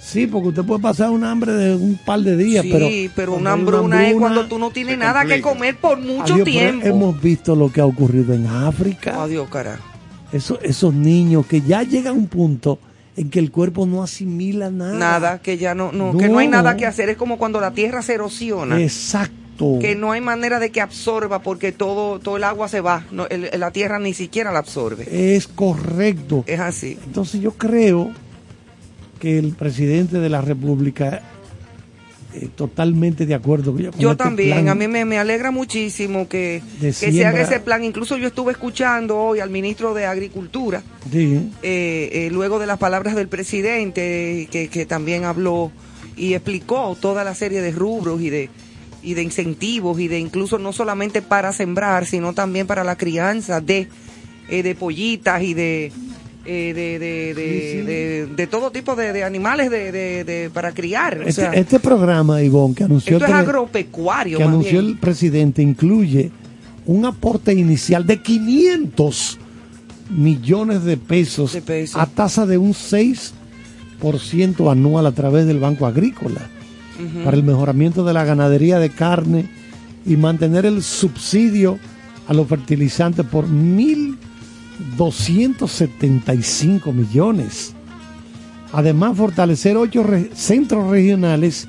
Sí, 0.09 0.27
porque 0.27 0.49
usted 0.49 0.65
puede 0.65 0.81
pasar 0.81 1.11
un 1.11 1.23
hambre 1.23 1.53
de 1.53 1.75
un 1.75 1.99
par 2.03 2.21
de 2.21 2.35
días, 2.35 2.65
sí, 2.65 2.71
pero, 2.73 2.87
pero, 3.15 3.33
cuando 3.33 3.51
una 3.51 3.51
hay 3.51 3.59
hambruna, 3.61 4.09
es 4.09 4.15
cuando 4.17 4.47
tú 4.47 4.59
no 4.59 4.71
tienes 4.71 4.97
nada 4.97 5.27
que 5.27 5.43
comer 5.43 5.77
por 5.77 5.99
mucho 5.99 6.23
Adiós, 6.33 6.39
pero 6.39 6.45
tiempo. 6.45 6.87
Hemos 6.87 7.21
visto 7.21 7.55
lo 7.55 7.71
que 7.71 7.83
ha 7.83 7.87
ocurrido 7.87 8.33
en 8.33 8.47
África. 8.47 9.23
Adiós, 9.23 9.51
cara. 9.51 9.79
Eso- 10.33 10.59
esos 10.63 10.95
niños 10.95 11.45
que 11.47 11.61
ya 11.61 11.83
llegan 11.83 12.15
a 12.15 12.17
un 12.17 12.27
punto 12.27 12.79
en 13.19 13.29
que 13.29 13.39
el 13.39 13.51
cuerpo 13.51 13.85
no 13.85 14.03
asimila 14.03 14.71
nada. 14.71 14.95
Nada, 14.95 15.39
que 15.43 15.59
ya 15.59 15.75
no, 15.75 15.93
no, 15.93 16.17
que 16.17 16.29
no 16.31 16.39
hay 16.39 16.49
nada 16.49 16.77
que 16.77 16.87
hacer. 16.87 17.11
Es 17.11 17.19
como 17.19 17.37
cuando 17.37 17.61
la 17.61 17.73
tierra 17.73 18.01
se 18.01 18.15
erosiona. 18.15 18.81
Exacto. 18.81 19.79
Que 19.81 19.95
no 19.95 20.13
hay 20.13 20.21
manera 20.23 20.59
de 20.59 20.71
que 20.71 20.81
absorba 20.81 21.43
porque 21.43 21.73
todo, 21.73 22.19
todo 22.21 22.37
el 22.39 22.45
agua 22.45 22.69
se 22.69 22.81
va. 22.81 23.05
No, 23.11 23.27
el- 23.27 23.51
la 23.59 23.73
tierra 23.73 23.99
ni 23.99 24.15
siquiera 24.15 24.53
la 24.53 24.61
absorbe. 24.61 25.37
Es 25.37 25.49
correcto. 25.49 26.45
Es 26.47 26.61
así. 26.61 26.97
Entonces 27.05 27.41
yo 27.43 27.51
creo 27.53 28.11
que 29.19 29.39
el 29.39 29.53
presidente 29.53 30.19
de 30.19 30.29
la 30.29 30.41
República 30.41 31.23
eh, 32.35 32.49
totalmente 32.55 33.25
de 33.25 33.35
acuerdo 33.35 33.73
con, 33.73 33.81
Yo 33.99 34.11
este 34.13 34.23
también, 34.25 34.51
plan 34.53 34.69
a 34.69 34.75
mí 34.75 34.87
me, 34.87 35.05
me 35.05 35.19
alegra 35.19 35.51
muchísimo 35.51 36.29
que, 36.29 36.63
que 36.81 36.93
se 36.93 37.25
haga 37.27 37.41
ese 37.41 37.59
plan. 37.61 37.83
Incluso 37.85 38.17
yo 38.19 38.29
estuve 38.29 38.53
escuchando 38.53 39.17
hoy 39.19 39.41
al 39.41 39.49
ministro 39.51 39.95
de 39.95 40.05
Agricultura, 40.07 40.83
Sí. 41.11 41.51
eh, 41.63 42.11
eh, 42.13 42.29
luego 42.31 42.59
de 42.59 42.67
las 42.67 42.79
palabras 42.79 43.15
del 43.17 43.29
presidente, 43.29 44.47
que, 44.51 44.69
que 44.69 44.87
también 44.87 45.25
habló 45.25 45.73
y 46.17 46.35
explicó 46.35 46.97
toda 47.01 47.25
la 47.25 47.35
serie 47.35 47.63
de 47.63 47.71
rubros 47.73 48.21
y 48.21 48.31
de 48.31 48.51
y 49.01 49.15
de 49.15 49.23
incentivos 49.23 50.01
y 50.01 50.09
de 50.09 50.19
incluso 50.19 50.59
no 50.59 50.73
solamente 50.73 51.23
para 51.23 51.53
sembrar, 51.53 52.05
sino 52.05 52.33
también 52.33 52.67
para 52.67 52.83
la 52.83 52.97
crianza 52.97 53.61
de, 53.61 53.87
eh, 54.51 54.63
de 54.65 54.75
pollitas 54.75 55.41
y 55.43 55.55
de, 55.55 55.93
eh, 56.51 56.73
de, 56.73 56.99
de, 56.99 57.35
de, 57.35 57.85
de- 57.85 58.27
de 58.35 58.47
todo 58.47 58.71
tipo 58.71 58.97
de, 58.97 59.23
animales 59.23 59.71
de, 59.71 60.51
para 60.55 60.73
criar. 60.73 61.19
O 61.19 61.23
Este, 61.23 61.43
sea, 61.43 61.53
este 61.53 61.79
programa, 61.79 62.43
Ivonne, 62.43 62.75
que 62.75 62.85
anunció, 62.85 63.19
esto 63.19 63.27
es 63.29 63.33
agropecuario. 63.35 64.39
que 64.39 64.45
más 64.45 64.53
anunció 64.55 64.81
bien. 64.81 64.93
el 64.93 64.99
presidente, 64.99 65.61
incluye 65.61 66.31
un 66.87 67.05
aporte 67.05 67.53
inicial 67.53 68.07
de 68.07 68.23
500 68.23 69.39
millones 70.11 70.85
de 70.85 70.97
pesos, 70.97 71.53
De 71.53 71.61
pesos. 71.61 72.01
a 72.01 72.07
tasa 72.07 72.47
de 72.47 72.57
un 72.57 72.73
6% 72.73 73.33
anual 74.73 75.07
a 75.07 75.13
través 75.13 75.47
del 75.47 75.59
Banco 75.59 75.87
Agrícola 75.87 76.41
para 77.25 77.37
el 77.37 77.45
mejoramiento 77.45 78.05
de 78.05 78.13
la 78.13 78.25
ganadería 78.25 78.79
de 78.81 78.91
carne 78.91 79.49
y 80.07 80.17
mantener 80.17 80.67
el 80.67 80.83
subsidio 80.83 81.79
a 82.27 82.33
los 82.35 82.49
fertilizantes 82.49 83.25
por 83.27 83.47
1.275 84.97 86.93
millones. 86.93 87.75
Además, 88.73 89.17
fortalecer 89.17 89.77
ocho 89.77 90.05
centros 90.35 90.91
regionales 90.91 91.69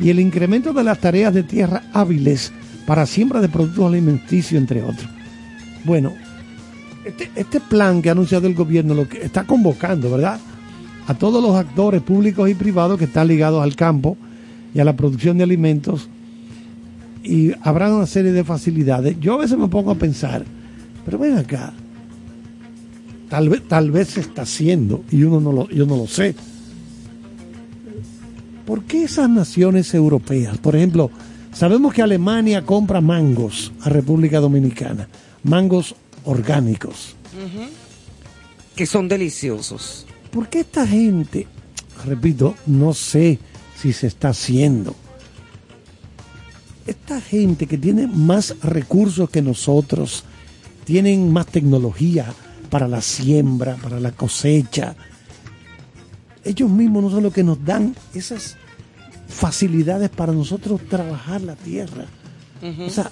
y 0.00 0.10
el 0.10 0.20
incremento 0.20 0.72
de 0.72 0.84
las 0.84 0.98
tareas 0.98 1.32
de 1.34 1.42
tierra 1.42 1.82
hábiles 1.92 2.52
para 2.86 3.06
siembra 3.06 3.40
de 3.40 3.48
productos 3.48 3.86
alimenticios, 3.86 4.60
entre 4.60 4.82
otros. 4.82 5.08
Bueno, 5.84 6.12
este, 7.04 7.30
este 7.36 7.60
plan 7.60 8.02
que 8.02 8.08
ha 8.08 8.12
anunciado 8.12 8.46
el 8.46 8.54
gobierno 8.54 8.94
lo 8.94 9.08
que 9.08 9.24
está 9.24 9.44
convocando, 9.44 10.10
¿verdad? 10.10 10.40
A 11.06 11.14
todos 11.14 11.42
los 11.42 11.54
actores 11.56 12.02
públicos 12.02 12.48
y 12.48 12.54
privados 12.54 12.98
que 12.98 13.04
están 13.04 13.28
ligados 13.28 13.62
al 13.62 13.76
campo 13.76 14.16
y 14.74 14.80
a 14.80 14.84
la 14.84 14.96
producción 14.96 15.38
de 15.38 15.44
alimentos 15.44 16.08
y 17.22 17.52
habrá 17.62 17.94
una 17.94 18.06
serie 18.06 18.32
de 18.32 18.44
facilidades. 18.44 19.18
Yo 19.20 19.34
a 19.34 19.38
veces 19.38 19.56
me 19.58 19.68
pongo 19.68 19.92
a 19.92 19.96
pensar, 19.96 20.44
pero 21.04 21.18
ven 21.18 21.38
acá, 21.38 21.72
tal 23.32 23.48
vez, 23.48 23.62
tal 23.66 23.90
vez 23.90 24.08
se 24.08 24.20
está 24.20 24.42
haciendo 24.42 25.06
y 25.10 25.22
uno 25.22 25.40
no 25.40 25.52
lo, 25.52 25.68
yo 25.70 25.86
no 25.86 25.96
lo 25.96 26.06
sé. 26.06 26.34
¿Por 28.66 28.84
qué 28.84 29.04
esas 29.04 29.30
naciones 29.30 29.94
europeas, 29.94 30.58
por 30.58 30.76
ejemplo, 30.76 31.10
sabemos 31.50 31.94
que 31.94 32.02
Alemania 32.02 32.66
compra 32.66 33.00
mangos 33.00 33.72
a 33.80 33.88
República 33.88 34.38
Dominicana, 34.38 35.08
mangos 35.44 35.94
orgánicos? 36.24 37.16
Que 38.76 38.84
son 38.84 39.08
deliciosos. 39.08 40.06
¿Por 40.30 40.50
qué 40.50 40.60
esta 40.60 40.86
gente, 40.86 41.46
repito, 42.04 42.54
no 42.66 42.92
sé 42.92 43.38
si 43.80 43.94
se 43.94 44.08
está 44.08 44.28
haciendo? 44.28 44.94
Esta 46.86 47.18
gente 47.18 47.66
que 47.66 47.78
tiene 47.78 48.06
más 48.08 48.54
recursos 48.60 49.30
que 49.30 49.40
nosotros, 49.40 50.24
tienen 50.84 51.32
más 51.32 51.46
tecnología 51.46 52.34
para 52.72 52.88
la 52.88 53.02
siembra, 53.02 53.76
para 53.76 54.00
la 54.00 54.12
cosecha, 54.12 54.96
ellos 56.42 56.70
mismos 56.70 57.02
no 57.02 57.10
son 57.10 57.22
los 57.24 57.32
que 57.34 57.44
nos 57.44 57.62
dan 57.62 57.94
esas 58.14 58.56
facilidades 59.28 60.08
para 60.08 60.32
nosotros 60.32 60.80
trabajar 60.88 61.42
la 61.42 61.54
tierra. 61.54 62.06
O 62.86 62.88
sea, 62.90 63.10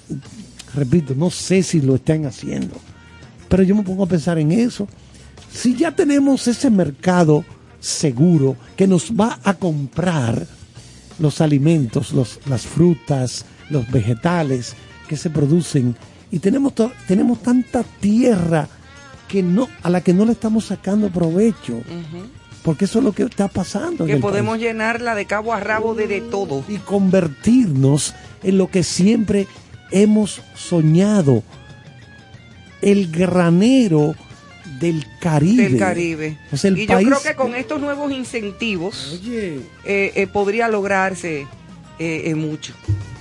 repito, 0.73 1.13
no 1.15 1.29
sé 1.29 1.61
si 1.61 1.79
lo 1.79 1.93
están 1.95 2.25
haciendo, 2.25 2.75
pero 3.49 3.61
yo 3.61 3.75
me 3.75 3.83
pongo 3.83 4.03
a 4.05 4.07
pensar 4.07 4.39
en 4.39 4.51
eso. 4.51 4.87
Si 5.53 5.75
ya 5.75 5.95
tenemos 5.95 6.47
ese 6.47 6.71
mercado 6.71 7.45
seguro 7.79 8.55
que 8.75 8.87
nos 8.87 9.11
va 9.11 9.39
a 9.43 9.53
comprar 9.53 10.47
los 11.19 11.39
alimentos, 11.39 12.13
los- 12.13 12.39
las 12.47 12.63
frutas, 12.63 13.45
los 13.69 13.87
vegetales 13.91 14.73
que 15.07 15.17
se 15.17 15.29
producen 15.29 15.95
y 16.31 16.39
tenemos 16.39 16.73
tenemos 17.07 17.43
tanta 17.43 17.83
tierra 17.99 18.67
que 19.31 19.41
no 19.43 19.69
a 19.83 19.89
la 19.89 20.01
que 20.01 20.13
no 20.13 20.25
le 20.25 20.33
estamos 20.33 20.65
sacando 20.65 21.09
provecho, 21.09 21.81
porque 22.63 22.85
eso 22.85 22.99
es 22.99 23.05
lo 23.05 23.11
que 23.13 23.23
está 23.23 23.47
pasando. 23.47 24.03
en 24.03 24.07
Que 24.09 24.13
el 24.15 24.19
podemos 24.21 24.55
país. 24.55 24.63
llenarla 24.63 25.15
de 25.15 25.25
cabo 25.25 25.53
a 25.53 25.59
rabo 25.59 25.95
de, 25.95 26.07
de 26.07 26.21
todo. 26.21 26.63
y 26.67 26.77
convertirnos 26.77 28.13
en 28.43 28.57
lo 28.57 28.67
que 28.69 28.83
siempre 28.83 29.47
hemos 29.91 30.41
soñado, 30.55 31.43
el 32.81 33.11
granero 33.11 34.15
del 34.79 35.05
Caribe. 35.19 35.63
del 35.63 35.77
Caribe. 35.77 36.37
O 36.51 36.57
sea, 36.57 36.69
el 36.69 36.79
y 36.79 36.87
país- 36.87 37.07
yo 37.07 37.15
creo 37.19 37.21
que 37.21 37.35
con 37.35 37.55
estos 37.55 37.79
nuevos 37.79 38.11
incentivos 38.11 39.21
eh, 39.25 39.61
eh, 39.85 40.27
podría 40.27 40.67
lograrse 40.67 41.47
eh, 41.99 42.33
mucho. 42.35 42.73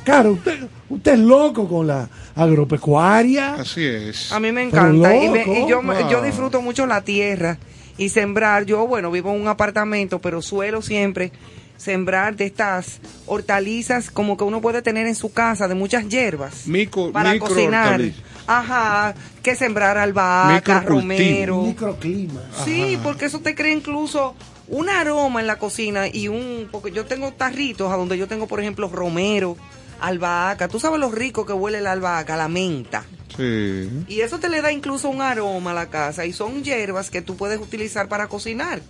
Claro, 0.04 0.32
usted, 0.32 0.60
usted 0.90 1.14
es 1.14 1.18
loco 1.20 1.66
con 1.68 1.86
la 1.86 2.08
agropecuaria. 2.34 3.54
Así 3.54 3.84
es. 3.84 4.30
A 4.32 4.40
mí 4.40 4.52
me 4.52 4.62
encanta 4.64 5.16
y, 5.16 5.28
me- 5.28 5.60
y 5.64 5.68
yo, 5.68 5.82
wow. 5.82 6.10
yo 6.10 6.22
disfruto 6.22 6.60
mucho 6.60 6.86
la 6.86 7.00
tierra 7.02 7.58
y 7.96 8.08
sembrar. 8.10 8.64
Yo, 8.66 8.86
bueno, 8.86 9.10
vivo 9.10 9.32
en 9.32 9.40
un 9.40 9.48
apartamento, 9.48 10.20
pero 10.20 10.42
suelo 10.42 10.82
siempre 10.82 11.32
sembrar 11.76 12.36
de 12.36 12.44
estas 12.44 13.00
hortalizas 13.26 14.10
como 14.10 14.36
que 14.36 14.44
uno 14.44 14.60
puede 14.60 14.82
tener 14.82 15.06
en 15.06 15.14
su 15.14 15.32
casa, 15.32 15.66
de 15.66 15.74
muchas 15.74 16.06
hierbas. 16.08 16.66
Micro, 16.66 17.10
para 17.10 17.32
micro 17.32 17.48
cocinar. 17.48 17.86
hortalizas. 17.92 18.22
Ajá, 18.46 19.14
que 19.42 19.54
sembrar 19.54 19.96
albahaca, 19.96 20.80
romero. 20.80 21.62
Microclima. 21.62 22.42
Sí, 22.64 22.98
porque 23.02 23.26
eso 23.26 23.38
te 23.40 23.54
crea 23.54 23.72
incluso 23.72 24.34
un 24.68 24.88
aroma 24.88 25.40
en 25.40 25.46
la 25.46 25.56
cocina 25.56 26.06
y 26.08 26.28
un 26.28 26.68
porque 26.70 26.90
yo 26.92 27.06
tengo 27.06 27.32
tarritos 27.32 27.90
a 27.92 27.96
donde 27.96 28.18
yo 28.18 28.28
tengo 28.28 28.46
por 28.46 28.60
ejemplo 28.60 28.88
romero, 28.88 29.56
albahaca. 30.00 30.68
Tú 30.68 30.80
sabes 30.80 30.98
lo 31.00 31.10
rico 31.10 31.46
que 31.46 31.52
huele 31.52 31.80
la 31.80 31.92
albahaca, 31.92 32.36
la 32.36 32.48
menta. 32.48 33.04
Sí. 33.36 33.88
Y 34.08 34.20
eso 34.20 34.38
te 34.38 34.48
le 34.48 34.60
da 34.60 34.72
incluso 34.72 35.08
un 35.08 35.22
aroma 35.22 35.70
a 35.70 35.74
la 35.74 35.88
casa 35.90 36.26
y 36.26 36.32
son 36.32 36.62
hierbas 36.64 37.10
que 37.10 37.22
tú 37.22 37.36
puedes 37.36 37.60
utilizar 37.60 38.08
para 38.08 38.26
cocinar. 38.28 38.80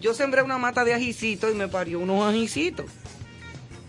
Yo 0.00 0.14
sembré 0.14 0.42
una 0.42 0.58
mata 0.58 0.84
de 0.84 0.94
ajicito 0.94 1.50
y 1.50 1.54
me 1.54 1.68
parió 1.68 2.00
unos 2.00 2.24
ajicitos. 2.26 2.86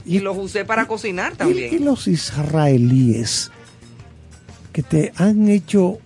Y, 0.06 0.20
los 0.20 0.36
usé 0.38 0.66
para 0.66 0.88
cocinar 0.88 1.32
¿Y, 1.32 1.36
y 1.36 1.38
también. 1.38 1.86
los 1.86 2.08
israelíes 2.08 3.52
que 4.74 4.82
te 4.82 5.14
han 5.16 5.48
hecho 5.48 6.00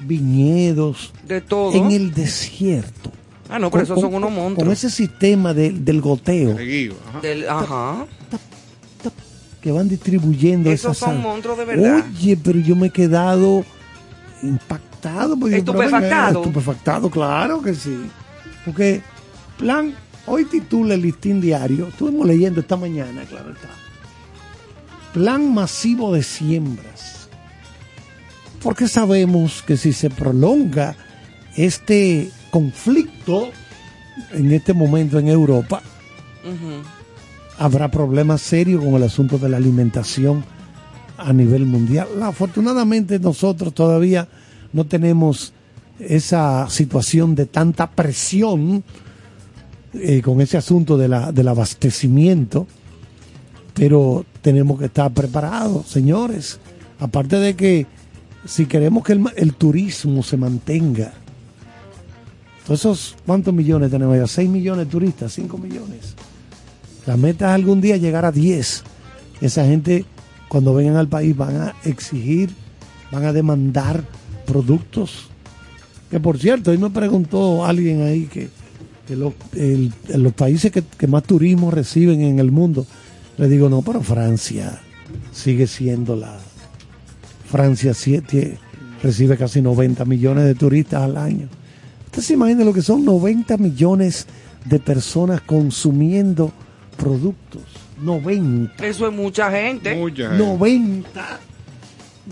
viñedos 0.00 1.12
De 1.26 1.40
todo. 1.40 1.72
en 1.74 1.90
el 1.92 2.12
desierto? 2.12 3.12
Ah, 3.48 3.58
no, 3.58 3.70
pero 3.70 3.84
esos 3.84 4.00
son 4.00 4.14
unos 4.14 4.30
Con 4.30 4.34
monstruos. 4.42 4.72
ese 4.72 4.90
sistema 4.90 5.52
de- 5.54 5.70
del 5.72 6.00
goteo 6.00 6.56
Seguido, 6.56 6.96
ajá. 7.08 7.20
Del- 7.20 7.48
ajá. 7.48 8.06
que 9.60 9.72
van 9.72 9.88
distribuyendo 9.88 10.70
Esos 10.70 10.98
son 10.98 11.10
sal- 11.14 11.18
monstruos 11.22 11.56
de 11.58 11.64
verdad. 11.64 12.04
Oye, 12.18 12.36
pero 12.36 12.58
yo 12.58 12.76
me 12.76 12.88
he 12.88 12.90
quedado 12.90 13.64
impactado. 14.42 15.38
porque 15.38 15.52
yo, 15.52 15.58
Estupefactado. 15.58 16.40
Estupefactado, 16.40 17.10
claro 17.10 17.60
que 17.62 17.74
sí. 17.74 17.94
Porque, 18.64 19.02
plan, 19.58 19.94
hoy 20.26 20.44
titula 20.46 20.94
el 20.94 21.02
listín 21.02 21.40
diario, 21.42 21.88
estuvimos 21.88 22.26
leyendo 22.26 22.60
esta 22.60 22.76
mañana, 22.78 23.22
claro 23.28 23.50
está. 23.52 23.68
Plan 25.12 25.52
masivo 25.52 26.12
de 26.14 26.22
siembras. 26.22 27.28
Porque 28.62 28.88
sabemos 28.88 29.62
que 29.62 29.76
si 29.76 29.92
se 29.92 30.08
prolonga 30.10 30.96
este 31.56 32.30
conflicto 32.54 33.48
en 34.32 34.52
este 34.52 34.74
momento 34.74 35.18
en 35.18 35.26
Europa, 35.26 35.82
habrá 37.58 37.90
problemas 37.90 38.42
serios 38.42 38.80
con 38.80 38.94
el 38.94 39.02
asunto 39.02 39.38
de 39.38 39.48
la 39.48 39.56
alimentación 39.56 40.44
a 41.18 41.32
nivel 41.32 41.66
mundial. 41.66 42.06
Afortunadamente 42.22 43.18
nosotros 43.18 43.74
todavía 43.74 44.28
no 44.72 44.84
tenemos 44.84 45.52
esa 45.98 46.70
situación 46.70 47.34
de 47.34 47.46
tanta 47.46 47.90
presión 47.90 48.84
eh, 49.92 50.22
con 50.22 50.40
ese 50.40 50.56
asunto 50.56 50.96
de 50.96 51.08
la, 51.08 51.32
del 51.32 51.48
abastecimiento, 51.48 52.68
pero 53.74 54.24
tenemos 54.42 54.78
que 54.78 54.84
estar 54.84 55.12
preparados, 55.12 55.88
señores. 55.88 56.60
Aparte 57.00 57.34
de 57.40 57.56
que 57.56 57.88
si 58.46 58.66
queremos 58.66 59.02
que 59.02 59.20
el 59.34 59.54
turismo 59.54 60.22
se 60.22 60.36
mantenga, 60.36 61.14
todos 62.66 62.80
esos, 62.80 63.16
¿cuántos 63.26 63.52
millones 63.52 63.90
tenemos 63.90 64.16
ya? 64.16 64.24
¿6 64.24 64.48
millones 64.48 64.86
de 64.86 64.90
turistas? 64.90 65.38
¿5 65.38 65.58
millones? 65.60 66.14
La 67.06 67.16
meta 67.16 67.48
es 67.48 67.54
algún 67.54 67.80
día 67.80 67.98
llegar 67.98 68.24
a 68.24 68.32
10. 68.32 68.82
Esa 69.42 69.66
gente, 69.66 70.06
cuando 70.48 70.72
vengan 70.72 70.96
al 70.96 71.08
país, 71.08 71.36
van 71.36 71.56
a 71.56 71.74
exigir, 71.84 72.50
van 73.12 73.24
a 73.24 73.32
demandar 73.34 74.02
productos. 74.46 75.28
Que 76.10 76.20
por 76.20 76.38
cierto, 76.38 76.70
hoy 76.70 76.78
me 76.78 76.88
preguntó 76.88 77.66
alguien 77.66 78.02
ahí 78.02 78.26
que 78.26 78.48
los 79.14 80.32
países 80.32 80.72
que, 80.72 80.82
que 80.82 81.06
más 81.06 81.24
turismo 81.24 81.70
reciben 81.70 82.22
en 82.22 82.38
el 82.38 82.50
mundo, 82.50 82.86
le 83.36 83.48
digo, 83.48 83.68
no, 83.68 83.82
pero 83.82 84.00
Francia 84.00 84.80
sigue 85.32 85.66
siendo 85.66 86.16
la... 86.16 86.38
Francia 87.46 87.92
siete, 87.92 88.58
recibe 89.02 89.36
casi 89.36 89.60
90 89.60 90.04
millones 90.06 90.44
de 90.44 90.54
turistas 90.54 91.02
al 91.02 91.18
año. 91.18 91.48
Usted 92.14 92.22
se 92.28 92.34
imagina 92.34 92.62
lo 92.62 92.72
que 92.72 92.80
son 92.80 93.04
90 93.04 93.56
millones 93.56 94.28
de 94.64 94.78
personas 94.78 95.40
consumiendo 95.40 96.52
productos. 96.96 97.62
90. 98.00 98.86
Eso 98.86 99.08
es 99.08 99.12
mucha 99.12 99.50
gente. 99.50 99.96
Mucha 99.96 100.28
gente. 100.28 100.38
90. 100.38 101.40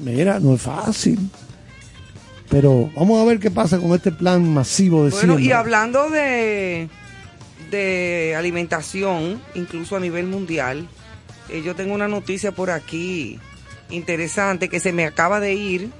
Mira, 0.05 0.39
no 0.39 0.55
es 0.55 0.63
fácil. 0.63 1.19
Pero 2.49 2.93
vamos 2.95 3.21
a 3.21 3.25
ver 3.25 3.41
qué 3.41 3.51
pasa 3.51 3.81
con 3.81 3.91
este 3.91 4.13
plan 4.13 4.55
masivo 4.55 5.05
de 5.05 5.11
Bueno, 5.11 5.41
y 5.41 5.51
hablando 5.51 6.11
de, 6.11 6.89
de 7.73 8.37
alimentación, 8.39 9.43
incluso 9.57 9.97
a 9.97 10.01
nivel 10.01 10.29
mundial, 10.29 10.87
eh, 11.49 11.61
yo 11.65 11.75
tengo 11.75 11.93
una 11.93 12.07
noticia 12.07 12.53
por 12.53 12.71
aquí 12.71 13.41
interesante 13.91 14.69
que 14.69 14.79
se 14.79 14.93
me 14.93 15.07
acaba 15.07 15.41
de 15.41 15.55
ir 15.55 15.91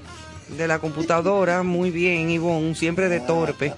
de 0.49 0.67
la 0.67 0.79
computadora. 0.79 1.63
Muy 1.63 1.91
bien, 1.91 2.29
Ivonne, 2.29 2.75
siempre 2.75 3.09
de 3.09 3.19
torpe. 3.19 3.73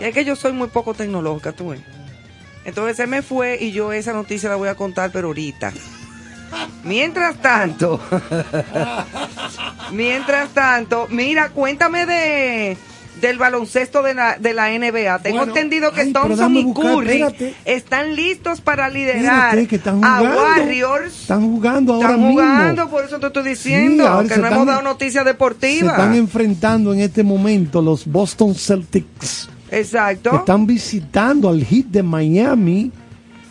Y 0.00 0.04
es 0.04 0.14
que 0.14 0.24
yo 0.24 0.36
soy 0.36 0.52
muy 0.52 0.68
poco 0.68 0.94
tecnológica, 0.94 1.52
tú 1.52 1.70
ves. 1.70 1.80
Entonces 2.64 2.96
se 2.96 3.06
me 3.06 3.22
fue 3.22 3.58
y 3.60 3.72
yo 3.72 3.92
esa 3.92 4.12
noticia 4.12 4.48
la 4.48 4.56
voy 4.56 4.68
a 4.68 4.74
contar, 4.74 5.10
pero 5.12 5.28
ahorita. 5.28 5.72
Mientras 6.84 7.40
tanto, 7.40 8.00
mientras 9.92 10.50
tanto, 10.50 11.06
mira, 11.08 11.50
cuéntame 11.50 12.06
de 12.06 12.76
del 13.20 13.38
baloncesto 13.38 14.02
de 14.02 14.14
la, 14.14 14.36
de 14.38 14.54
la 14.54 14.68
NBA. 14.70 15.18
Tengo 15.20 15.38
Bueno, 15.38 15.52
entendido 15.54 15.92
que 15.92 16.02
ay, 16.02 16.12
Thompson 16.12 16.56
y 16.56 16.64
buscar, 16.64 16.84
Curry 16.94 17.10
espérate. 17.22 17.54
están 17.64 18.16
listos 18.16 18.60
para 18.60 18.88
liderar 18.88 19.46
Espérate, 19.56 19.66
que 19.68 19.76
están 19.76 20.04
a 20.04 20.18
jugando. 20.18 20.42
Warriors. 20.42 21.20
Están 21.22 21.42
jugando 21.50 21.94
ahora 21.94 22.08
Están 22.10 22.20
mismo. 22.26 22.32
jugando, 22.42 22.88
por 22.90 23.04
eso 23.04 23.18
te 23.20 23.26
estoy 23.26 23.44
diciendo 23.44 24.04
que 24.04 24.10
no 24.10 24.20
están- 24.22 24.52
hemos 24.52 24.66
dado 24.66 24.82
noticia 24.82 25.22
Se 25.22 25.28
deportiva. 25.28 25.90
están 25.92 26.14
enfrentando 26.14 26.92
en 26.92 27.00
este 27.00 27.22
momento 27.22 27.82
los 27.82 28.06
Boston 28.06 28.54
Celtics. 28.54 29.48
Exacto. 29.70 30.30
que 30.30 30.36
Están 30.38 30.66
visitando 30.66 31.48
al 31.48 31.64
Heat 31.64 31.86
de 31.86 32.02
Miami. 32.02 32.90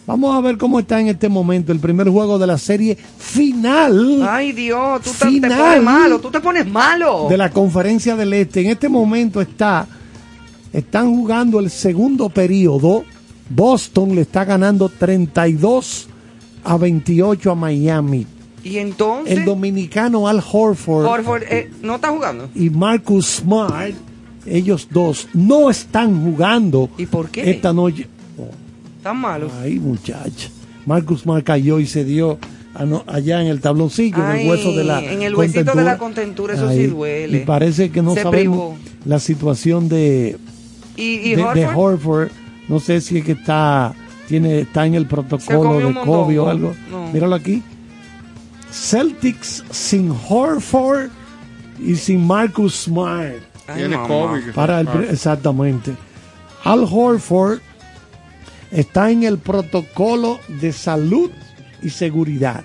Vamos 0.09 0.35
a 0.35 0.41
ver 0.41 0.57
cómo 0.57 0.79
está 0.79 0.99
en 0.99 1.07
este 1.07 1.29
momento 1.29 1.71
el 1.71 1.79
primer 1.79 2.09
juego 2.09 2.39
de 2.39 2.47
la 2.47 2.57
serie 2.57 2.95
final 2.95 4.27
Ay, 4.27 4.53
Dios, 4.53 5.03
tú 5.03 5.11
te, 5.11 5.25
pones 5.39 5.83
malo, 5.83 6.19
tú 6.19 6.31
te 6.31 6.39
pones 6.39 6.65
malo. 6.65 7.27
de 7.29 7.37
la 7.37 7.51
Conferencia 7.51 8.15
del 8.15 8.33
Este. 8.33 8.61
En 8.61 8.71
este 8.71 8.89
momento 8.89 9.39
está, 9.39 9.85
están 10.73 11.13
jugando 11.15 11.59
el 11.59 11.69
segundo 11.69 12.27
periodo. 12.29 13.03
Boston 13.51 14.15
le 14.15 14.21
está 14.21 14.45
ganando 14.45 14.89
32 14.89 16.07
a 16.63 16.77
28 16.77 17.51
a 17.51 17.55
Miami. 17.55 18.25
Y 18.63 18.79
entonces, 18.79 19.37
El 19.37 19.45
dominicano 19.45 20.27
Al 20.27 20.37
Horford, 20.37 21.05
Horford, 21.05 21.43
eh, 21.43 21.69
no 21.83 21.95
está 21.95 22.07
jugando. 22.09 22.49
y 22.55 22.71
Marcus 22.71 23.27
Smart, 23.27 23.93
ellos 24.47 24.87
dos 24.89 25.27
no 25.35 25.69
están 25.69 26.23
jugando 26.23 26.89
¿Y 26.97 27.05
por 27.05 27.29
qué? 27.29 27.51
esta 27.51 27.73
noche. 27.73 28.07
Están 28.99 29.17
malos. 29.17 29.51
Ay, 29.61 29.79
muchacha. 29.79 30.49
Marcus 30.85 31.21
Smart 31.21 31.43
cayó 31.45 31.79
y 31.79 31.87
se 31.87 32.03
dio 32.03 32.37
ano- 32.73 33.03
allá 33.07 33.41
en 33.41 33.47
el 33.47 33.61
tabloncillo, 33.61 34.17
en 34.17 34.23
Ay, 34.23 34.41
el 34.43 34.49
hueso 34.49 34.71
de 34.73 34.83
la 34.83 35.03
en 35.03 35.21
el 35.21 35.35
huesito 35.35 35.73
de 35.73 35.83
la 35.83 35.97
contentura, 35.97 36.53
eso 36.53 36.69
sí 36.69 36.87
duele. 36.87 37.37
Y 37.37 37.45
parece 37.45 37.91
que 37.91 38.01
no 38.01 38.13
Se 38.13 38.23
sabemos 38.23 38.75
privó. 38.75 38.77
la 39.05 39.19
situación 39.19 39.87
de, 39.89 40.37
Y, 40.97 41.03
y 41.31 41.35
de, 41.35 41.43
Horford, 41.43 41.55
de 41.55 41.65
Horford. 41.67 42.27
No 42.67 42.79
sé 42.79 42.99
si 43.01 43.19
es 43.19 43.25
que 43.25 43.31
está, 43.31 43.93
tiene, 44.27 44.59
está 44.59 44.85
en 44.85 44.95
el 44.95 45.05
protocolo 45.07 45.79
de 45.79 45.93
COVID 45.93 46.41
o 46.41 46.49
algo. 46.49 46.75
No. 46.91 47.11
Míralo 47.11 47.35
aquí. 47.35 47.63
Celtics 48.71 49.63
sin 49.71 50.11
Horford 50.27 51.09
y 51.83 51.95
sin 51.95 52.25
Marcus 52.25 52.75
Smart. 52.83 53.35
Ay, 53.67 53.83
Para 54.53 54.81
el, 54.81 54.87
exactamente. 55.09 55.93
Al 56.63 56.85
Horford 56.89 57.59
está 58.71 59.11
en 59.11 59.23
el 59.23 59.37
protocolo 59.37 60.39
de 60.47 60.71
salud 60.71 61.31
y 61.81 61.89
seguridad. 61.89 62.63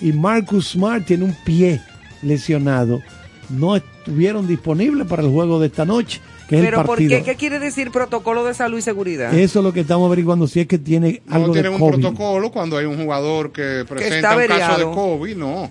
Y 0.00 0.12
Marcus 0.12 0.70
Smart 0.70 1.04
tiene 1.06 1.24
un 1.24 1.36
pie 1.44 1.80
lesionado. 2.22 3.02
No 3.48 3.76
estuvieron 3.76 4.46
disponibles 4.46 5.06
para 5.06 5.22
el 5.22 5.30
juego 5.30 5.60
de 5.60 5.68
esta 5.68 5.84
noche, 5.84 6.20
que 6.48 6.56
es 6.56 6.64
Pero 6.64 6.80
el 6.80 6.86
¿por 6.86 6.98
qué? 6.98 7.22
¿Qué 7.22 7.36
quiere 7.36 7.58
decir 7.58 7.90
protocolo 7.90 8.44
de 8.44 8.54
salud 8.54 8.78
y 8.78 8.82
seguridad? 8.82 9.32
Eso 9.32 9.60
es 9.60 9.64
lo 9.64 9.72
que 9.72 9.80
estamos 9.80 10.06
averiguando, 10.06 10.46
si 10.46 10.60
es 10.60 10.66
que 10.66 10.78
tiene 10.78 11.22
No 11.26 11.34
algo 11.36 11.54
de 11.54 11.62
tienen 11.62 11.72
un 11.74 11.78
COVID. 11.78 12.00
protocolo 12.02 12.50
cuando 12.50 12.76
hay 12.76 12.86
un 12.86 13.02
jugador 13.02 13.52
que 13.52 13.84
presenta 13.88 14.16
está 14.16 14.36
un 14.36 14.60
caso 14.60 14.78
de. 14.88 14.94
COVID, 14.94 15.36
no. 15.36 15.70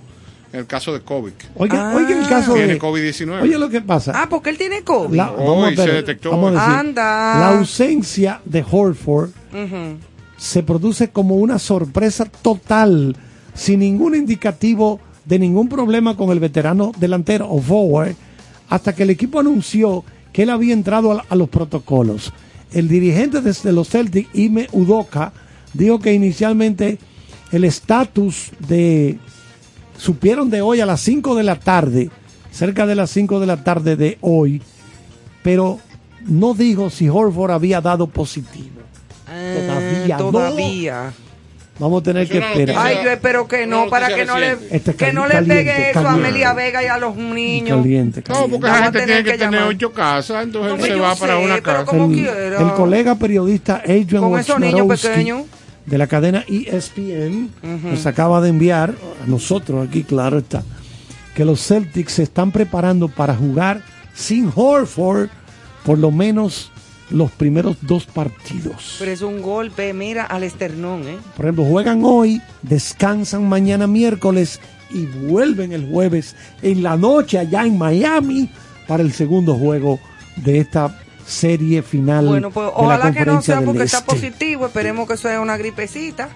El 0.55 0.65
caso 0.67 0.93
de 0.93 1.01
COVID. 1.01 1.31
Oiga, 1.55 1.91
Ah. 1.91 1.95
oiga 1.95 2.17
el 2.21 2.27
caso 2.27 2.53
Tiene 2.53 2.73
de... 2.73 2.79
COVID-19. 2.79 3.41
Oye 3.41 3.57
lo 3.59 3.69
que 3.69 3.81
pasa. 3.81 4.13
Ah, 4.15 4.27
porque 4.29 4.49
él 4.49 4.57
tiene 4.57 4.81
COVID. 4.83 5.15
La- 5.15 5.31
Hoy 5.31 5.47
vamos 5.47 5.73
a 5.79 5.83
se 5.83 5.91
detectó. 5.91 6.31
vamos 6.31 6.49
a 6.51 6.53
decir, 6.53 6.79
Anda. 6.79 7.03
La 7.39 7.57
ausencia 7.57 8.41
de 8.45 8.63
Horford 8.69 9.29
se 10.37 10.63
produce 10.63 11.09
como 11.09 11.35
una 11.35 11.59
sorpresa 11.59 12.25
total, 12.25 13.15
sin 13.53 13.79
ningún 13.79 14.15
indicativo 14.15 14.99
de 15.25 15.39
ningún 15.39 15.69
problema 15.69 16.15
con 16.17 16.29
el 16.29 16.39
veterano 16.39 16.91
delantero 16.97 17.49
o 17.49 17.61
forward, 17.61 18.15
hasta 18.69 18.93
que 18.93 19.03
el 19.03 19.09
equipo 19.09 19.39
anunció 19.39 20.03
que 20.33 20.43
él 20.43 20.49
había 20.49 20.73
entrado 20.73 21.11
a, 21.13 21.25
a 21.29 21.35
los 21.35 21.49
protocolos. 21.49 22.31
El 22.71 22.87
dirigente 22.89 23.41
desde 23.41 23.71
los 23.71 23.89
Celtics, 23.89 24.29
Ime 24.33 24.67
Udoka, 24.73 25.31
dijo 25.73 25.99
que 25.99 26.13
inicialmente 26.13 26.97
el 27.51 27.63
estatus 27.63 28.51
de... 28.67 29.17
Supieron 29.97 30.49
de 30.49 30.61
hoy 30.61 30.81
a 30.81 30.85
las 30.85 31.01
5 31.01 31.35
de 31.35 31.43
la 31.43 31.55
tarde, 31.55 32.09
cerca 32.51 32.85
de 32.85 32.95
las 32.95 33.09
5 33.11 33.39
de 33.39 33.45
la 33.47 33.63
tarde 33.63 33.95
de 33.95 34.17
hoy, 34.21 34.61
pero 35.43 35.79
no 36.27 36.53
dijo 36.53 36.89
si 36.89 37.07
Horford 37.09 37.51
había 37.51 37.81
dado 37.81 38.07
positivo. 38.07 38.81
Todavía 39.25 40.15
Ah, 40.15 40.19
no. 40.19 40.31
Todavía. 40.31 41.13
Vamos 41.77 42.01
a 42.01 42.03
tener 42.05 42.29
que 42.29 42.37
una 42.37 42.51
esperar. 42.53 42.75
Ay, 42.79 42.97
yo 43.03 43.11
espero 43.11 43.47
que 43.49 43.67
no, 43.67 43.81
Una 43.81 43.89
para 43.89 44.07
que 44.15 44.23
no 44.25 44.37
le. 44.39 44.57
Este 44.71 44.91
es 44.91 44.95
que 44.97 45.11
no 45.11 45.25
le 45.25 45.33
caliente, 45.33 45.55
pegue 45.55 45.89
eso 45.89 45.99
a 45.99 46.03
caliente. 46.03 46.27
Amelia 46.29 46.53
Vega 46.53 46.83
y 46.83 46.87
a 46.87 46.97
los 46.97 47.17
niños. 47.17 47.77
Caliente, 47.79 48.21
No, 48.21 48.33
caliente. 48.33 48.49
porque 48.59 48.67
la 48.67 48.73
a 48.79 48.83
gente 48.83 49.05
tiene 49.05 49.23
que, 49.25 49.31
que 49.31 49.37
tener 49.37 49.61
ocho 49.63 49.91
casas, 49.91 50.43
entonces 50.45 50.71
No, 50.71 50.77
él 50.77 50.91
se 50.91 50.97
yo 50.97 51.03
va 51.03 51.15
para 51.17 51.37
sé, 51.37 51.43
una 51.43 51.55
pero 51.55 51.63
casa. 51.65 51.85
como 51.85 52.05
el, 52.13 52.27
el 52.27 52.73
colega 52.75 53.15
periodista 53.15 53.81
Adrian 53.83 54.21
Con 54.23 54.39
esos 54.39 54.57
niños 54.59 54.87
pequeños. 55.01 55.41
De 55.85 55.97
la 55.97 56.07
cadena 56.07 56.43
ESPN 56.47 57.49
nos 57.83 58.05
acaba 58.05 58.41
de 58.41 58.49
enviar 58.49 58.95
a 59.23 59.27
nosotros 59.27 59.87
aquí, 59.87 60.03
claro 60.03 60.39
está, 60.39 60.63
que 61.35 61.45
los 61.45 61.65
Celtics 61.65 62.13
se 62.13 62.23
están 62.23 62.51
preparando 62.51 63.07
para 63.07 63.35
jugar 63.35 63.81
sin 64.13 64.51
Horford 64.53 65.29
por 65.85 65.99
lo 65.99 66.11
menos 66.11 66.71
los 67.11 67.31
primeros 67.31 67.77
dos 67.81 68.05
partidos. 68.05 68.95
Pero 68.97 69.11
es 69.11 69.21
un 69.21 69.41
golpe, 69.41 69.93
mira, 69.93 70.23
al 70.23 70.43
esternón, 70.43 71.07
¿eh? 71.07 71.17
Por 71.35 71.45
ejemplo, 71.45 71.65
juegan 71.65 72.01
hoy, 72.03 72.41
descansan 72.63 73.47
mañana 73.47 73.85
miércoles 73.85 74.59
y 74.89 75.05
vuelven 75.05 75.71
el 75.71 75.87
jueves 75.87 76.35
en 76.61 76.81
la 76.81 76.97
noche 76.97 77.37
allá 77.37 77.63
en 77.63 77.77
Miami 77.77 78.49
para 78.87 79.03
el 79.03 79.13
segundo 79.13 79.55
juego 79.55 79.99
de 80.37 80.59
esta 80.59 80.99
serie 81.25 81.81
final. 81.81 82.27
Bueno, 82.27 82.51
pues 82.51 82.67
de 82.67 82.71
la 82.73 82.77
ojalá 82.77 83.11
que 83.11 83.25
no 83.25 83.41
sea 83.41 83.61
porque 83.61 83.83
está 83.83 83.97
Este. 83.99 84.11
positivo, 84.11 84.65
esperemos 84.67 85.07
que 85.07 85.17
sea 85.17 85.41
una 85.41 85.57
gripecita. 85.57 86.29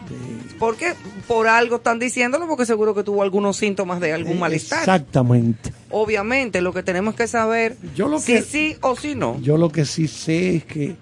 Porque 0.57 0.93
por 1.27 1.47
algo 1.47 1.77
están 1.77 1.99
diciéndolo, 1.99 2.45
porque 2.47 2.65
seguro 2.65 2.93
que 2.93 3.03
tuvo 3.03 3.21
algunos 3.23 3.55
síntomas 3.55 3.99
de 4.01 4.11
algún 4.11 4.39
malestar. 4.39 4.79
Exactamente. 4.79 5.71
Obviamente, 5.89 6.59
lo 6.61 6.73
que 6.73 6.83
tenemos 6.83 7.15
que 7.15 7.27
saber 7.27 7.77
Yo 7.95 8.07
lo 8.09 8.19
si 8.19 8.33
que- 8.33 8.41
sí 8.41 8.75
o 8.81 8.95
si 8.97 9.15
no. 9.15 9.39
Yo 9.41 9.57
lo 9.57 9.69
que 9.69 9.85
sí 9.85 10.07
sé 10.07 10.57
es 10.57 10.65
que 10.65 10.95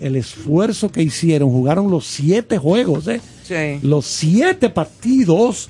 el 0.00 0.16
esfuerzo 0.16 0.90
que 0.90 1.02
hicieron, 1.02 1.50
jugaron 1.50 1.90
los 1.90 2.06
siete 2.06 2.58
juegos, 2.58 3.06
¿eh? 3.08 3.20
Sí. 3.44 3.78
los 3.82 4.06
siete 4.06 4.70
partidos 4.70 5.68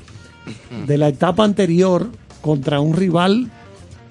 de 0.86 0.96
la 0.96 1.08
etapa 1.08 1.44
anterior 1.44 2.08
contra 2.40 2.78
un 2.80 2.94
rival 2.94 3.50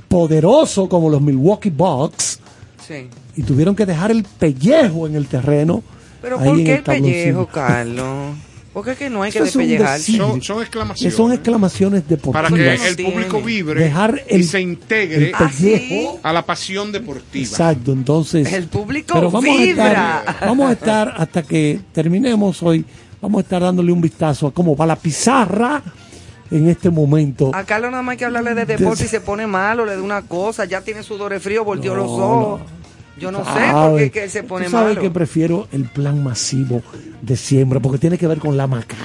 poderoso 0.08 0.90
como 0.90 1.10
los 1.10 1.22
Milwaukee 1.22 1.70
Bucks 1.70 2.40
sí. 2.88 3.08
y 3.36 3.44
tuvieron 3.44 3.76
que 3.76 3.86
dejar 3.86 4.12
el 4.12 4.24
pellejo 4.24 5.08
en 5.08 5.16
el 5.16 5.28
terreno. 5.28 5.84
Pero 6.22 6.40
ahí 6.40 6.48
¿por 6.50 6.60
en 6.60 6.66
qué 6.66 6.74
el 6.76 6.84
tabloncillo. 6.84 7.14
pellejo, 7.22 7.48
Carlos? 7.48 8.36
Porque 8.74 8.92
es 8.94 8.98
que 8.98 9.10
no 9.10 9.22
hay 9.22 9.32
que 9.32 9.38
Eso 9.38 9.46
es 9.48 9.56
un 9.56 9.62
despellejarse. 9.62 9.98
decir. 10.00 10.18
Son, 10.18 10.42
son 10.42 10.58
Que 10.58 10.64
exclamaciones. 10.64 11.16
son 11.16 11.32
exclamaciones 11.34 12.08
deportivas. 12.08 12.52
para 12.52 12.56
que 12.78 12.88
el 12.88 12.96
tiene. 12.96 13.12
público 13.12 13.42
vibre 13.42 13.84
Dejar 13.84 14.22
y 14.30 14.36
el- 14.36 14.44
se 14.46 14.62
integre 14.62 15.28
el 15.30 15.36
¿Ah, 15.36 15.50
a 16.24 16.34
la 16.34 16.44
pasión 16.46 16.92
deportiva. 16.92 17.46
Exacto, 17.46 17.92
entonces. 17.94 18.52
El 18.52 18.68
público 18.68 19.14
pero 19.14 19.30
vamos 19.30 19.58
vibra. 19.58 20.18
A 20.18 20.20
estar, 20.22 20.48
vamos 20.48 20.70
a 20.70 20.74
estar 20.74 21.14
hasta 21.18 21.44
que 21.44 21.82
terminemos 21.92 22.64
hoy. 22.64 22.84
Vamos 23.22 23.40
a 23.40 23.42
estar 23.44 23.62
dándole 23.62 23.92
un 23.92 24.02
vistazo 24.02 24.48
a 24.48 24.52
cómo 24.54 24.76
va 24.76 24.86
la 24.88 24.96
pizarra 24.96 25.84
en 26.52 26.68
este 26.70 26.90
momento. 26.90 27.52
A 27.54 27.64
Carlos 27.64 27.92
nada 27.92 28.04
más 28.04 28.14
hay 28.14 28.18
que 28.18 28.26
hablarle 28.26 28.54
de 28.54 28.66
deporte 28.66 29.00
De- 29.04 29.06
y 29.06 29.10
se 29.10 29.22
pone 29.22 29.48
malo, 29.48 29.86
le 29.86 29.96
da 29.96 30.02
una 30.02 30.22
cosa, 30.24 30.66
ya 30.66 30.82
tiene 30.82 31.04
sudores 31.04 31.42
fríos, 31.42 31.66
volteó 31.66 31.96
No, 31.96 32.02
los 32.04 32.12
ojos. 32.12 32.62
Yo 33.18 33.32
no 33.32 33.40
sé 33.46 33.72
por 33.72 33.98
qué 34.00 34.12
que 34.12 34.24
él 34.24 34.30
se 34.30 34.44
pone 34.44 34.70
malo. 34.70 35.00
que 35.00 35.10
prefiero 35.12 35.68
el 35.72 35.84
plan 35.86 36.24
masivo 36.24 36.82
de 37.22 37.38
siembra 37.38 37.80
porque 37.80 38.00
tiene 38.00 38.18
que 38.18 38.28
ver 38.28 38.40
con 38.40 38.58
la 38.58 38.68
maca. 38.68 38.96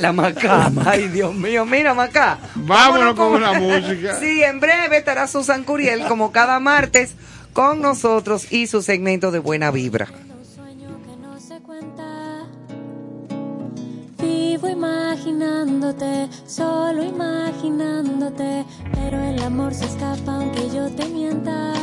La 0.00 0.12
Macá. 0.12 0.70
Ay, 0.84 1.08
Dios 1.08 1.34
mío, 1.34 1.64
mira, 1.64 1.94
Macá. 1.94 2.38
Vámonos 2.56 3.14
con 3.14 3.40
la 3.40 3.52
música. 3.60 4.18
Sí, 4.20 4.42
en 4.42 4.60
breve 4.60 4.98
estará 4.98 5.26
Susan 5.26 5.64
Curiel, 5.64 6.04
como 6.06 6.30
cada 6.30 6.60
martes, 6.60 7.14
con 7.54 7.80
nosotros 7.80 8.52
y 8.52 8.66
su 8.66 8.82
segmento 8.82 9.30
de 9.30 9.38
buena 9.38 9.70
vibra. 9.70 10.08
Vivo 14.60 14.70
imaginándote, 14.70 16.28
solo 16.44 17.04
imaginándote, 17.04 18.64
pero 18.92 19.20
el 19.20 19.40
amor 19.40 19.72
se 19.72 19.84
escapa 19.84 20.34
aunque 20.34 20.68
yo 20.70 20.90
te 20.96 21.06
mienta. 21.06 21.74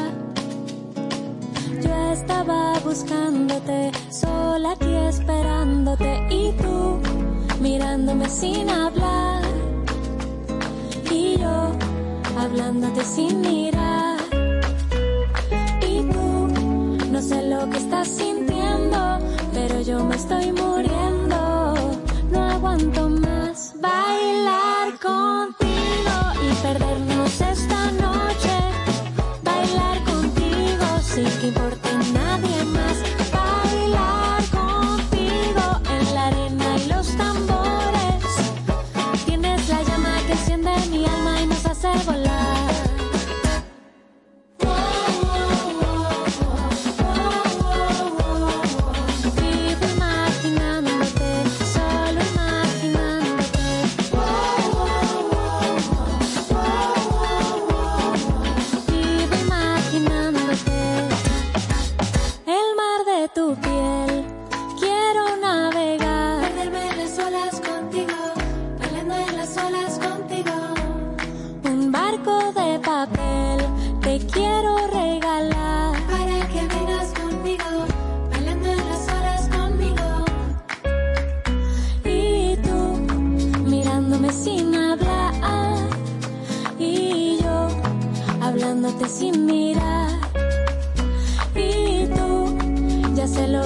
Yo 1.82 2.12
estaba 2.12 2.78
buscándote, 2.80 3.92
sola 4.10 4.72
aquí 4.74 4.94
esperándote 4.94 6.28
y 6.30 6.52
tú 6.62 7.00
mirándome 7.62 8.28
sin 8.28 8.70
hablar 8.70 9.42
y 11.10 11.38
yo 11.38 11.72
hablándote 12.38 13.06
sin 13.06 13.40
mirar. 13.40 14.20
Y 15.82 16.02
tú 16.12 16.48
no 17.10 17.22
sé 17.22 17.42
lo 17.44 17.70
que 17.70 17.78
estás 17.78 18.10
sintiendo, 18.10 19.20
pero 19.54 19.80
yo 19.80 20.04
me 20.04 20.18
estoy 20.18 20.52
muriendo. 20.52 21.25
Aguanto 22.76 23.10
más 23.10 23.74
bailar 23.80 25.00
contigo 25.00 26.16
y 26.44 26.54
perdernos 26.62 27.05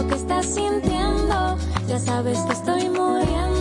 lo 0.02 0.08
que 0.08 0.16
estás 0.16 0.46
sintiendo. 0.46 1.58
Ya 1.88 2.00
sabes 2.00 2.40
que 2.40 2.54
estoy 2.54 2.90
muriendo. 2.90 3.59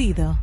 Sentido. 0.00 0.38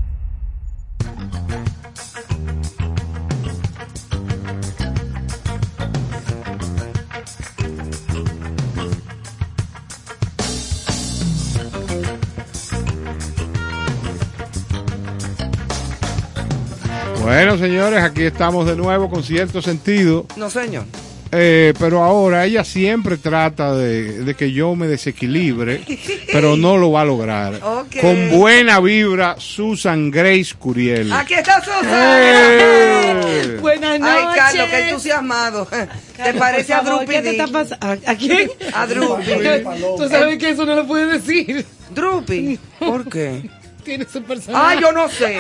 Bueno, 17.24 17.58
señores, 17.58 18.04
aquí 18.04 18.24
estamos 18.24 18.68
de 18.68 18.76
nuevo 18.76 19.10
con 19.10 19.24
cierto 19.24 19.62
sentido. 19.62 20.28
No, 20.38 20.50
señor. 20.52 20.86
Eh, 21.32 21.74
pero 21.80 22.04
ahora 22.04 22.46
ella 22.46 22.64
siempre 22.64 23.18
trata 23.18 23.74
de, 23.76 24.24
de 24.24 24.34
que 24.36 24.52
yo 24.52 24.76
me 24.76 24.88
desequilibre, 24.88 25.82
pero 26.32 26.56
no 26.58 26.78
lo 26.78 26.92
va 26.92 27.02
a 27.02 27.06
lograr. 27.06 27.60
Con 27.60 28.30
buena 28.32 28.80
vibra, 28.80 29.36
Susan 29.40 30.10
Grace 30.12 30.54
Curiel. 30.58 31.12
Aquí 31.12 31.34
está 31.34 31.62
Susan. 31.64 31.84
¡Eh! 31.86 33.58
Buenas 33.62 34.00
noches. 34.00 34.16
Ay, 34.18 34.36
Carlos, 34.38 34.68
qué 34.70 34.80
entusiasmado. 34.90 35.68
¿Te 36.24 36.34
parece 36.34 36.74
a 36.74 36.82
Drupi? 36.82 37.06
¿Qué 37.08 37.22
te 37.22 37.30
está 37.32 37.48
pasando? 37.48 37.88
¿A, 38.06 38.16
quién? 38.16 38.50
A 38.74 38.86
Drupi. 38.88 39.24
Tú 39.98 40.10
sabes 40.10 40.38
que 40.38 40.50
eso 40.50 40.66
no 40.66 40.76
lo 40.76 40.88
puedes 40.88 41.24
decir. 41.26 41.66
Drupi. 41.92 42.60
¿Por 42.80 43.10
qué? 43.10 43.50
Tiene 43.84 44.06
su 44.12 44.22
personaje. 44.22 44.76
Ah, 44.78 44.82
yo 44.82 44.92
no 44.92 45.08
sé. 45.08 45.38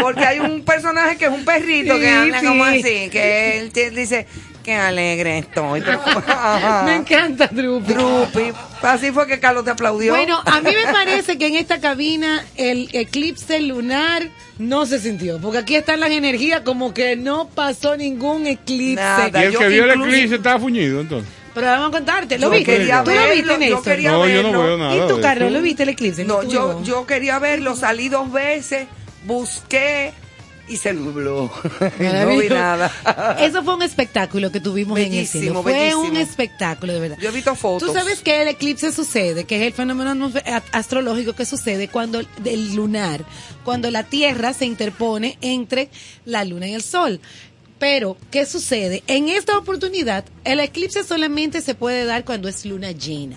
Porque 0.00 0.24
hay 0.24 0.38
un 0.38 0.64
personaje 0.64 1.16
que 1.16 1.24
es 1.24 1.30
un 1.32 1.44
perrito 1.44 1.94
que 1.98 2.04
Sí, 2.04 2.08
anda 2.08 2.40
como 2.40 2.64
sí. 2.66 2.70
así, 2.78 3.10
que 3.10 3.58
él 3.58 3.72
dice 3.96 4.26
qué 4.68 4.74
alegre 4.74 5.38
estoy. 5.38 5.82
Me 6.84 6.96
encanta, 6.96 7.48
Drupi. 7.50 7.94
Drupi. 7.94 8.52
Así 8.82 9.10
fue 9.12 9.26
que 9.26 9.40
Carlos 9.40 9.64
te 9.64 9.70
aplaudió. 9.70 10.12
Bueno, 10.12 10.42
a 10.44 10.60
mí 10.60 10.70
me 10.70 10.92
parece 10.92 11.38
que 11.38 11.46
en 11.46 11.54
esta 11.54 11.80
cabina 11.80 12.44
el 12.56 12.90
eclipse 12.92 13.60
lunar 13.60 14.28
no 14.58 14.84
se 14.84 15.00
sintió, 15.00 15.38
porque 15.38 15.58
aquí 15.58 15.74
están 15.74 16.00
las 16.00 16.10
energías 16.10 16.60
como 16.60 16.92
que 16.92 17.16
no 17.16 17.48
pasó 17.48 17.96
ningún 17.96 18.46
eclipse. 18.46 19.02
Y 19.32 19.36
el 19.38 19.56
que 19.56 19.68
vio 19.68 19.84
el 19.84 20.02
eclipse 20.02 20.34
estaba 20.34 20.60
fuñido, 20.60 21.00
entonces. 21.00 21.30
Pero 21.54 21.66
vamos 21.66 21.88
a 21.88 21.92
contarte, 21.92 22.38
¿lo 22.38 22.48
Yo 22.48 22.50
viste? 22.50 22.86
¿Tú 23.04 23.10
lo 23.10 23.30
viste, 23.30 23.46
yo 23.46 23.58
Néstor? 23.58 23.82
quería 23.84 24.10
No, 24.12 24.28
yo 24.28 24.42
no 24.42 24.62
veo 24.62 24.76
nada 24.76 24.96
¿Y 24.96 25.08
tú, 25.08 25.18
Carlos, 25.20 25.50
lo 25.50 25.62
viste 25.62 25.84
el 25.84 25.88
eclipse? 25.88 26.24
No, 26.24 26.40
¿Tú 26.40 26.50
yo, 26.50 26.84
yo 26.84 27.06
quería 27.06 27.38
verlo, 27.38 27.74
salí 27.74 28.10
dos 28.10 28.30
veces, 28.30 28.86
busqué 29.24 30.12
y 30.68 30.76
se 30.76 30.92
nubló. 30.92 31.50
no 31.98 32.36
vi 32.36 32.48
nada. 32.48 33.36
Eso 33.40 33.62
fue 33.62 33.74
un 33.74 33.82
espectáculo 33.82 34.50
que 34.52 34.60
tuvimos 34.60 34.98
en 34.98 35.06
el 35.06 35.10
Bellísimo, 35.10 35.42
cielo. 35.42 35.62
Fue 35.62 35.72
bellísimo. 35.72 36.02
un 36.02 36.16
espectáculo, 36.16 36.92
de 36.92 37.00
verdad. 37.00 37.18
Yo 37.20 37.28
he 37.28 37.32
visto 37.32 37.54
fotos. 37.54 37.88
Tú 37.88 37.94
sabes 37.94 38.20
que 38.20 38.42
el 38.42 38.48
eclipse 38.48 38.92
sucede, 38.92 39.44
que 39.44 39.56
es 39.56 39.62
el 39.62 39.72
fenómeno 39.72 40.32
astrológico 40.72 41.34
que 41.34 41.44
sucede 41.44 41.88
cuando 41.88 42.20
el 42.44 42.74
lunar, 42.74 43.24
cuando 43.64 43.90
la 43.90 44.04
Tierra 44.04 44.52
se 44.52 44.66
interpone 44.66 45.38
entre 45.40 45.90
la 46.24 46.44
Luna 46.44 46.68
y 46.68 46.74
el 46.74 46.82
Sol. 46.82 47.20
Pero, 47.78 48.16
¿qué 48.30 48.44
sucede? 48.44 49.04
En 49.06 49.28
esta 49.28 49.56
oportunidad, 49.56 50.24
el 50.44 50.60
eclipse 50.60 51.04
solamente 51.04 51.60
se 51.62 51.74
puede 51.74 52.04
dar 52.04 52.24
cuando 52.24 52.48
es 52.48 52.64
luna 52.64 52.90
llena. 52.90 53.36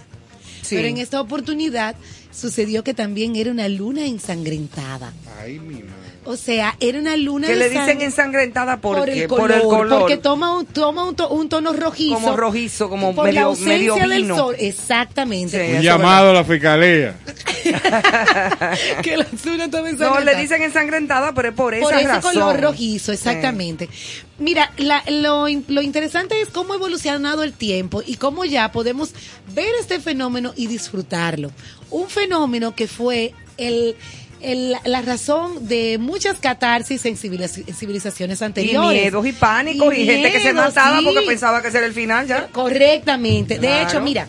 Sí. 0.64 0.76
Pero 0.76 0.88
en 0.88 0.98
esta 0.98 1.22
oportunidad 1.22 1.95
sucedió 2.32 2.84
que 2.84 2.94
también 2.94 3.36
era 3.36 3.52
una 3.52 3.68
luna 3.70 4.06
ensangrentada. 4.06 5.14
Ay, 5.41 5.60
mi 5.60 5.76
madre. 5.76 6.02
O 6.24 6.36
sea, 6.38 6.76
era 6.80 6.99
una 6.99 7.18
luna 7.18 7.48
Que 7.48 7.56
le 7.56 7.70
dicen 7.72 7.99
ensangrentada 7.99 8.80
por 8.80 8.98
porque, 8.99 9.24
el 9.24 9.28
color, 9.28 9.48
por 9.48 9.52
el 9.52 9.62
color. 9.64 9.99
porque 10.02 10.18
toma 10.18 10.56
un 10.56 10.68
toma 10.68 11.03
un, 11.06 11.16
to- 11.16 11.30
un 11.30 11.49
tono 11.49 11.74
rojizo 11.74 12.14
Como 12.14 12.38
rojizo, 12.38 12.90
como 12.90 13.16
por 13.16 13.26
la 13.26 13.32
medio- 13.32 13.48
ausencia 13.48 13.95
medio 13.95 14.08
del 14.08 14.28
sol 14.28 14.56
exactamente 14.60 15.66
Sí, 15.68 15.74
Un 15.78 15.82
llamado 15.82 16.30
a 16.30 16.34
la 16.34 16.44
fiscalía. 16.44 17.16
que 19.02 19.18
la 19.18 19.26
luna 19.45 19.66
estaba 19.66 19.84
no, 19.84 19.90
ensangrentada. 19.90 20.20
le 20.22 20.36
dicen 20.36 20.62
ensangrentada, 20.62 21.34
pero 21.34 21.49
es 21.49 21.56
por 21.56 21.74
esa 21.74 21.84
por 21.84 21.94
ese 21.95 22.08
razón. 22.08 22.34
color 22.34 22.62
rojizo, 22.62 23.12
exactamente. 23.12 23.90
Mira, 24.38 24.72
la- 24.78 25.03
lo, 25.10 25.48
lo 25.68 25.82
interesante 25.82 26.40
es 26.41 26.49
cómo 26.49 26.74
ha 26.74 26.76
evolucionado 26.76 27.41
el 27.44 27.53
tiempo 27.53 28.03
y 28.06 28.16
cómo 28.16 28.45
ya 28.45 28.72
podemos 28.72 29.12
ver 29.56 29.70
este 29.80 29.99
fenómeno 29.99 30.53
y 30.56 30.68
disfrutarlo. 30.68 31.52
Un 31.91 32.09
fenómeno 32.09 32.73
que 32.76 32.88
fue 32.88 33.34
el, 33.57 33.95
el- 34.41 34.76
la 34.85 35.01
razón 35.01 35.68
de 35.68 35.97
muchas 35.99 36.39
catarsis 36.39 37.05
en 37.05 37.15
civiliz- 37.18 37.63
en 37.68 37.76
civilizaciones 37.76 38.41
Y 38.41 38.43
anteriores. 38.43 39.01
miedos 39.01 39.26
y 39.27 39.31
pánicos 39.34 39.95
y, 39.95 40.05
gente 40.05 40.31
que 40.31 40.41
se 40.41 40.53
mataba 40.53 40.99
sí. 40.99 41.05
porque 41.05 41.22
pensaba 41.27 41.61
que 41.61 41.68
ese 41.68 41.77
era 41.77 41.88
el 41.88 41.93
final 41.93 42.26
ya. 42.27 42.47
Correctamente. 42.47 43.59
De 43.59 43.81
hecho, 43.84 44.01
mira, 44.01 44.27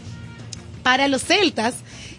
para 0.83 1.09
los 1.09 1.23
celtas 1.25 1.75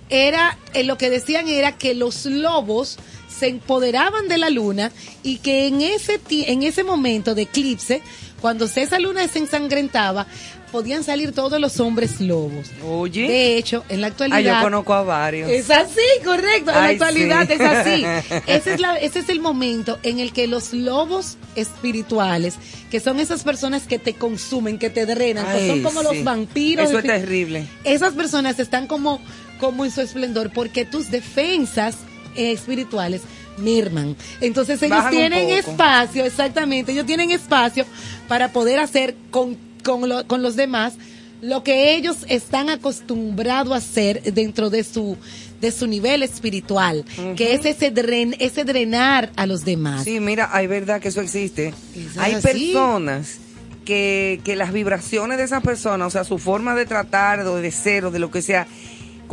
era 0.10 0.58
eh, 0.74 0.84
lo 0.84 0.98
que 0.98 1.10
decían 1.10 1.48
era 1.48 1.74
que 1.74 1.94
los 1.94 2.26
lobos 2.26 2.98
se 3.30 3.48
empoderaban 3.48 4.28
de 4.28 4.38
la 4.38 4.50
luna 4.50 4.92
y 5.24 5.38
que 5.38 5.68
en 5.68 5.82
ese 5.82 6.20
en 6.30 6.64
ese 6.64 6.84
momento 6.84 7.36
de 7.36 7.44
eclipse, 7.44 8.02
cuando 8.40 8.66
esa 8.66 9.00
luna 9.00 9.28
se 9.28 9.40
ensangrentaba, 9.40 10.28
podían 10.74 11.04
salir 11.04 11.34
todos 11.34 11.62
los 11.62 11.80
hombres 11.80 12.20
lobos. 12.20 12.72
Oye. 12.84 13.28
De 13.28 13.58
hecho, 13.58 13.86
en 13.90 14.02
la 14.02 14.08
actualidad 14.08 14.38
Ay, 14.40 14.44
yo 14.46 14.60
conozco 14.60 14.94
a 14.96 15.04
varios. 15.04 15.48
es 15.52 15.70
así, 15.70 16.02
correcto. 16.26 16.72
En 16.72 16.78
la 16.78 16.86
actualidad 16.86 17.48
sí. 17.48 17.54
es 17.54 17.62
así. 17.62 18.06
Ese 18.48 18.74
es, 18.74 18.80
la- 18.82 18.98
ese 18.98 19.20
es 19.20 19.30
el 19.30 19.40
momento 19.40 20.00
en 20.02 20.20
el 20.20 20.34
que 20.34 20.48
los 20.48 20.74
lobos 20.74 21.38
espirituales, 21.56 22.56
que 22.90 23.00
son 23.00 23.20
esas 23.20 23.44
personas 23.44 23.84
que 23.84 24.00
te 24.00 24.16
consumen, 24.16 24.80
que 24.80 24.90
te 24.90 25.06
drenan, 25.06 25.46
que 25.56 25.68
son 25.68 25.84
como 25.84 26.02
sí. 26.02 26.08
los 26.12 26.24
vampiros. 26.24 26.90
Eso 26.90 26.98
es 26.98 27.06
terrible. 27.06 27.68
Esas 27.84 28.14
personas 28.16 28.60
están 28.60 28.88
como, 28.88 29.22
como 29.60 29.86
en 29.86 29.92
su 29.92 30.02
esplendor 30.02 30.52
porque 30.52 30.86
tus 30.86 31.12
defensas 31.12 31.98
espirituales 32.36 33.22
merman. 33.58 34.16
Entonces 34.42 34.82
ellos 34.82 34.98
Bajan 34.98 35.12
tienen 35.12 35.50
espacio, 35.50 36.26
exactamente, 36.26 36.92
ellos 36.94 37.06
tienen 37.06 37.30
espacio 37.30 37.86
para 38.28 38.52
poder 38.52 38.80
hacer 38.80 39.16
con, 39.30 39.56
con, 39.84 40.08
lo- 40.10 40.26
con 40.28 40.42
los 40.42 40.56
demás 40.56 40.94
lo 41.42 41.62
que 41.64 41.96
ellos 41.96 42.18
están 42.30 42.70
acostumbrados 42.70 43.74
a 43.74 43.78
hacer 43.78 44.22
dentro 44.34 44.70
de 44.70 44.84
su 44.84 45.18
de 45.60 45.72
su 45.72 45.88
nivel 45.88 46.24
espiritual, 46.24 47.06
que 47.38 47.54
es 47.54 47.66
ese 47.66 47.90
dren, 47.90 48.36
ese 48.40 48.66
drenar 48.66 49.32
a 49.38 49.46
los 49.46 49.64
demás. 49.64 50.04
Sí, 50.04 50.20
mira, 50.20 50.50
hay 50.52 50.68
verdad 50.68 51.00
que 51.00 51.08
eso 51.08 51.22
existe. 51.22 51.74
Hay 52.18 52.34
así. 52.34 52.44
personas 52.48 53.38
que, 53.86 54.42
que 54.44 54.58
las 54.58 54.74
vibraciones 54.74 55.38
de 55.38 55.46
esas 55.46 55.64
personas, 55.64 56.08
o 56.08 56.10
sea, 56.12 56.26
su 56.26 56.38
forma 56.38 56.76
de 56.76 56.86
tratar, 56.86 57.40
o 57.48 57.56
de 57.56 57.72
ser, 57.72 58.04
o 58.04 58.12
de 58.12 58.20
lo 58.20 58.30
que 58.30 58.42
sea, 58.42 58.68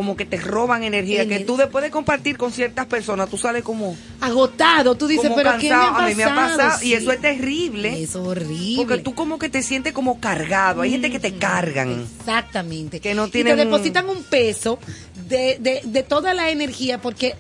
como 0.01 0.17
que 0.17 0.25
te 0.25 0.39
roban 0.39 0.83
energía, 0.83 1.29
que 1.29 1.41
tú 1.41 1.59
después 1.59 1.85
de 1.85 1.91
compartir 1.91 2.39
con 2.39 2.53
ciertas 2.53 2.87
personas, 2.87 3.29
tú 3.29 3.37
sales 3.37 3.63
como, 3.63 3.95
Agotado, 4.23 4.95
tú 4.95 5.07
dices, 5.07 5.31
pero 5.37 5.59
¿qué 5.59 5.69
me 5.69 5.75
ha 5.75 5.79
cansado. 5.79 5.93
pasado? 5.93 6.05
A 6.05 6.09
mí 6.09 6.15
me 6.15 6.25
ha 6.25 6.35
pasado, 6.35 6.83
y 6.83 6.95
eso 6.95 7.13
es 7.13 7.21
terrible. 7.21 8.03
Es 8.03 8.17
horrible. 8.17 8.77
Porque 8.77 8.97
tú 9.03 9.15
como 9.15 9.39
que 9.39 9.51
te 9.51 9.63
sientes 9.63 9.93
como 9.93 10.19
cargado. 10.21 10.81
Hay 10.81 10.91
gente 10.91 11.11
que 11.11 11.21
te 11.21 11.35
cargan. 11.35 12.07
Exactamente. 12.19 13.01
Que 13.01 13.15
no 13.15 13.27
Y 13.27 13.31
tienen 13.31 13.57
te 13.57 13.63
un- 13.65 13.71
depositan 13.71 14.09
un 14.09 14.23
peso 14.23 14.79
de, 15.29 15.59
de, 15.61 15.83
de 15.85 16.03
toda 16.03 16.33
la 16.33 16.49
energía, 16.49 16.99
porque 16.99 17.35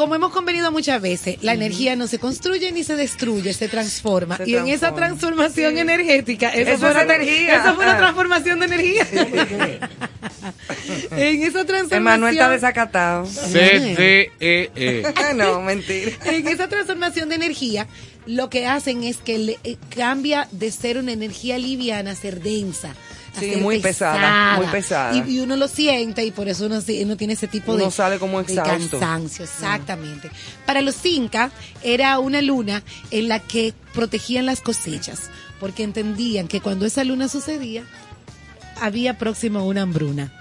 como 0.00 0.14
hemos 0.14 0.32
convenido 0.32 0.72
muchas 0.72 1.02
veces, 1.02 1.36
la 1.42 1.52
energía 1.52 1.94
no 1.94 2.06
se 2.06 2.18
construye 2.18 2.72
ni 2.72 2.84
se 2.84 2.96
destruye, 2.96 3.52
se 3.52 3.68
transforma. 3.68 4.38
Se 4.38 4.48
y 4.48 4.54
en 4.54 4.68
esa 4.68 4.94
transforma. 4.94 5.44
transformación 5.44 5.76
energética, 5.76 6.48
eso, 6.48 6.70
Eso 6.70 6.78
fue 6.78 6.88
es 6.88 6.94
una, 6.94 7.02
energía. 7.02 7.56
eso 7.56 7.74
fue 7.74 7.84
una 7.84 7.98
transformación 7.98 8.60
de 8.60 8.66
energía. 8.66 9.06
en 11.10 11.42
esa 11.42 11.66
transformación. 11.66 12.00
Emanuel 12.00 12.32
está 12.32 12.48
desacatado. 12.48 13.26
C-D-E-E. 13.26 15.04
no, 15.34 15.60
mentira. 15.60 16.12
en 16.24 16.48
esa 16.48 16.66
transformación 16.66 17.28
de 17.28 17.34
energía, 17.34 17.86
lo 18.24 18.48
que 18.48 18.66
hacen 18.66 19.04
es 19.04 19.18
que 19.18 19.36
le, 19.38 19.58
eh, 19.64 19.76
cambia 19.94 20.48
de 20.50 20.70
ser 20.70 20.96
una 20.96 21.12
energía 21.12 21.58
liviana 21.58 22.12
a 22.12 22.14
ser 22.14 22.40
densa. 22.40 22.94
A 23.40 23.44
Sí, 23.44 23.54
ser 23.54 23.62
muy 23.62 23.78
pesada, 23.80 24.56
muy 24.56 24.66
pesada. 24.66 25.14
Y, 25.26 25.36
y 25.36 25.40
uno 25.40 25.56
lo 25.56 25.68
siente 25.68 26.24
y 26.24 26.30
por 26.30 26.48
eso 26.48 26.66
uno, 26.66 26.78
uno 27.02 27.16
tiene 27.16 27.32
ese 27.34 27.48
tipo 27.48 27.72
Uno 27.74 27.86
de, 27.86 27.90
sale 27.90 28.18
como 28.18 28.42
de 28.42 28.54
cansancio. 28.54 29.44
Exactamente. 29.44 30.30
Para 30.66 30.80
los 30.80 31.04
incas 31.04 31.52
era 31.82 32.18
una 32.18 32.42
luna 32.42 32.82
en 33.10 33.28
la 33.28 33.38
que 33.40 33.74
protegían 33.94 34.46
las 34.46 34.60
cosechas, 34.60 35.30
porque 35.58 35.82
entendían 35.82 36.48
que 36.48 36.60
cuando 36.60 36.86
esa 36.86 37.04
luna 37.04 37.28
sucedía, 37.28 37.82
había 38.80 39.18
próximo 39.18 39.66
una 39.66 39.82
hambruna. 39.82 40.32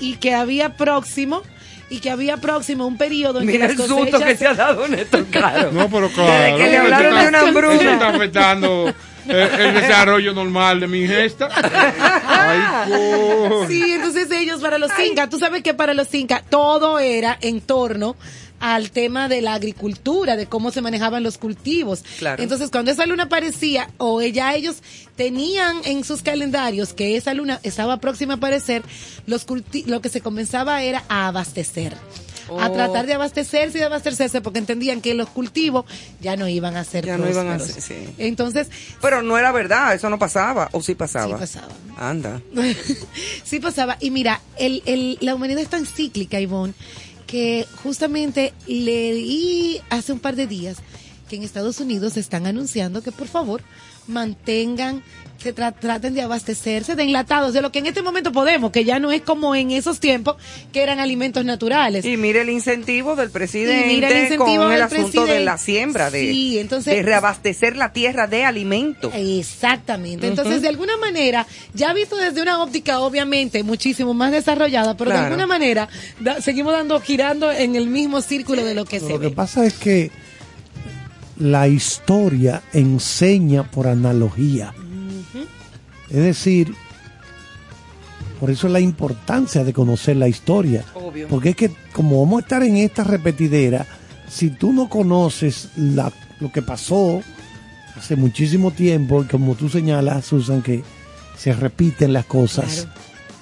Y 0.00 0.14
que 0.16 0.34
había 0.34 0.76
próximo, 0.76 1.42
y 1.90 1.98
que 2.00 2.10
había 2.10 2.36
próximo 2.36 2.86
un 2.86 2.98
periodo 2.98 3.40
en 3.40 3.46
Mira 3.46 3.66
que 3.66 3.72
el 3.72 3.78
las 3.78 3.88
susto 3.88 4.04
cosechas- 4.04 4.24
que 4.24 4.36
se 4.36 4.46
ha 4.46 4.54
dado 4.54 4.86
Néstor 4.88 5.26
Caro. 5.30 5.72
No, 5.72 5.88
pero 5.90 6.08
claro. 6.10 6.30
Desde 6.56 6.56
que 6.64 6.70
le 6.70 6.76
hablaron 6.78 7.14
de 7.20 7.28
una 7.28 7.38
Eso 7.38 7.46
hambruna. 7.48 7.92
está 7.94 8.08
afectando 8.08 8.94
el 9.28 9.74
desarrollo 9.74 10.32
normal 10.32 10.80
de 10.80 10.86
mi 10.88 11.06
gesta. 11.06 11.48
Ay, 12.26 13.66
Sí, 13.68 13.92
entonces 13.92 14.30
ellos 14.30 14.60
para 14.60 14.78
los 14.78 14.90
incas, 15.06 15.28
tú 15.30 15.38
sabes 15.38 15.62
que 15.62 15.74
para 15.74 15.94
los 15.94 16.12
incas 16.14 16.42
todo 16.48 16.98
era 16.98 17.36
en 17.40 17.60
torno 17.60 18.16
al 18.60 18.90
tema 18.90 19.28
de 19.28 19.40
la 19.40 19.54
agricultura, 19.54 20.34
de 20.36 20.46
cómo 20.46 20.72
se 20.72 20.80
manejaban 20.80 21.22
los 21.22 21.38
cultivos. 21.38 22.02
Claro. 22.18 22.42
Entonces, 22.42 22.70
cuando 22.72 22.90
esa 22.90 23.06
luna 23.06 23.24
aparecía, 23.24 23.88
o 23.98 24.20
ya 24.20 24.52
ellos 24.56 24.78
tenían 25.14 25.76
en 25.84 26.02
sus 26.02 26.22
calendarios 26.22 26.92
que 26.92 27.16
esa 27.16 27.34
luna 27.34 27.60
estaba 27.62 27.98
próxima 27.98 28.34
a 28.34 28.36
aparecer, 28.38 28.82
los 29.26 29.46
culti- 29.46 29.86
lo 29.86 30.00
que 30.00 30.08
se 30.08 30.20
comenzaba 30.22 30.82
era 30.82 31.04
a 31.08 31.28
abastecer. 31.28 31.94
A 32.48 32.68
Oh. 32.68 32.72
tratar 32.72 33.06
de 33.06 33.14
abastecerse 33.14 33.78
y 33.78 33.80
de 33.80 33.86
abastecerse 33.86 34.40
porque 34.40 34.58
entendían 34.58 35.00
que 35.00 35.12
los 35.14 35.28
cultivos 35.28 35.84
ya 36.20 36.36
no 36.36 36.48
iban 36.48 36.76
a 36.76 36.84
ser 36.84 37.04
Ya 37.04 37.18
no 37.18 37.28
iban 37.28 37.48
a 37.48 37.58
ser, 37.58 37.80
sí. 37.82 38.08
Entonces, 38.18 38.68
Pero 39.02 39.22
no 39.22 39.36
era 39.36 39.52
verdad, 39.52 39.94
eso 39.94 40.08
no 40.08 40.18
pasaba. 40.18 40.68
¿O 40.72 40.80
sí 40.82 40.94
pasaba? 40.94 41.34
Sí 41.36 41.40
pasaba. 41.40 41.68
Anda. 41.98 42.40
sí 43.44 43.60
pasaba. 43.60 43.96
Y 44.00 44.10
mira, 44.10 44.40
el, 44.58 44.82
el- 44.86 45.18
la 45.20 45.34
humanidad 45.34 45.60
es 45.62 45.68
tan 45.68 45.84
cíclica, 45.86 46.40
Ivonne, 46.40 46.74
que 47.26 47.66
justamente 47.82 48.54
leí 48.66 49.80
hace 49.90 50.12
un 50.12 50.18
par 50.20 50.34
de 50.36 50.46
días 50.46 50.78
que 51.28 51.36
en 51.36 51.42
Estados 51.42 51.78
Unidos 51.80 52.16
están 52.16 52.46
anunciando 52.46 53.02
que 53.02 53.12
por 53.12 53.28
favor 53.28 53.62
mantengan, 54.08 55.02
se 55.40 55.54
tra- 55.54 55.72
traten 55.78 56.14
de 56.14 56.22
abastecerse 56.22 56.96
de 56.96 57.04
enlatados, 57.04 57.52
de 57.52 57.62
lo 57.62 57.70
que 57.70 57.78
en 57.78 57.86
este 57.86 58.02
momento 58.02 58.32
podemos, 58.32 58.72
que 58.72 58.84
ya 58.84 58.98
no 58.98 59.12
es 59.12 59.22
como 59.22 59.54
en 59.54 59.70
esos 59.70 60.00
tiempos 60.00 60.34
que 60.72 60.82
eran 60.82 60.98
alimentos 60.98 61.44
naturales. 61.44 62.04
Y 62.04 62.16
mire 62.16 62.40
el 62.40 62.50
incentivo 62.50 63.14
del 63.14 63.30
presidente 63.30 63.86
Y 63.92 63.94
mira 63.94 64.08
el 64.10 64.24
incentivo 64.24 64.64
con 64.64 64.72
el 64.72 64.82
asunto 64.82 65.26
de 65.26 65.38
la 65.40 65.56
siembra, 65.56 66.10
de, 66.10 66.32
Sí, 66.32 66.58
entonces- 66.58 66.92
de 66.96 67.02
reabastecer 67.02 67.76
la 67.76 67.92
tierra 67.92 68.26
de 68.26 68.44
alimentos. 68.44 69.12
Exactamente. 69.14 70.26
Entonces, 70.26 70.60
de 70.60 70.68
alguna 70.68 70.96
manera, 70.96 71.46
ya 71.72 71.92
visto 71.92 72.16
desde 72.16 72.42
una 72.42 72.60
óptica, 72.60 72.98
obviamente, 72.98 73.62
muchísimo 73.62 74.14
más 74.14 74.32
desarrollada, 74.32 74.96
pero 74.96 75.12
de 75.12 75.18
alguna 75.18 75.46
manera 75.46 75.88
da- 76.18 76.40
seguimos 76.40 76.72
dando, 76.72 77.00
girando 77.00 77.52
en 77.52 77.76
el 77.76 77.86
mismo 77.86 78.22
círculo 78.22 78.64
de 78.64 78.74
lo 78.74 78.84
que 78.84 78.98
se 78.98 79.08
Lo 79.08 79.20
que 79.20 79.28
ve. 79.28 79.34
pasa 79.34 79.64
es 79.64 79.74
que 79.74 80.10
la 81.38 81.68
historia 81.68 82.62
enseña 82.72 83.62
por 83.70 83.86
analogía. 83.86 84.74
Es 86.10 86.16
decir, 86.16 86.74
por 88.40 88.50
eso 88.50 88.66
es 88.66 88.72
la 88.72 88.80
importancia 88.80 89.64
de 89.64 89.72
conocer 89.72 90.16
la 90.16 90.28
historia. 90.28 90.84
Obvio. 90.94 91.28
Porque 91.28 91.50
es 91.50 91.56
que 91.56 91.70
como 91.92 92.20
vamos 92.24 92.38
a 92.38 92.42
estar 92.42 92.62
en 92.62 92.76
esta 92.76 93.04
repetidera, 93.04 93.86
si 94.28 94.50
tú 94.50 94.72
no 94.72 94.88
conoces 94.88 95.68
la- 95.76 96.12
lo 96.40 96.50
que 96.52 96.62
pasó 96.62 97.20
hace 97.96 98.14
muchísimo 98.16 98.70
tiempo, 98.70 99.22
y 99.22 99.26
como 99.26 99.54
tú 99.54 99.68
señalas, 99.68 100.26
Susan, 100.26 100.62
que 100.62 100.82
se 101.36 101.52
repiten 101.52 102.12
las 102.12 102.26
cosas, 102.26 102.86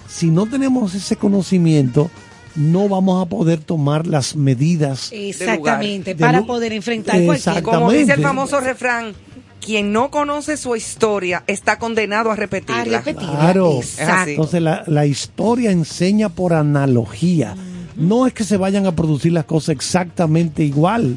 si 0.08 0.30
no 0.30 0.46
tenemos 0.46 0.94
ese 0.94 1.16
conocimiento, 1.16 2.10
no 2.56 2.88
vamos 2.88 3.24
a 3.24 3.28
poder 3.28 3.60
tomar 3.60 4.06
las 4.06 4.34
medidas. 4.36 5.10
Exactamente, 5.12 6.14
De 6.14 6.20
para 6.20 6.42
poder 6.42 6.72
enfrentar 6.72 7.22
cualquier 7.24 7.62
Como 7.62 7.90
dice 7.92 8.14
el 8.14 8.22
famoso 8.22 8.60
refrán, 8.60 9.14
quien 9.60 9.92
no 9.92 10.10
conoce 10.10 10.56
su 10.56 10.76
historia 10.76 11.42
está 11.46 11.78
condenado 11.78 12.30
a 12.30 12.36
repetirla. 12.36 13.02
Claro. 13.02 13.80
Es 13.80 14.00
así. 14.00 14.30
Entonces 14.30 14.62
la, 14.62 14.84
la 14.86 15.06
historia 15.06 15.70
enseña 15.70 16.28
por 16.28 16.52
analogía. 16.54 17.54
No 17.96 18.26
es 18.26 18.32
que 18.34 18.44
se 18.44 18.56
vayan 18.56 18.86
a 18.86 18.92
producir 18.94 19.32
las 19.32 19.44
cosas 19.44 19.70
exactamente 19.70 20.62
igual 20.62 21.16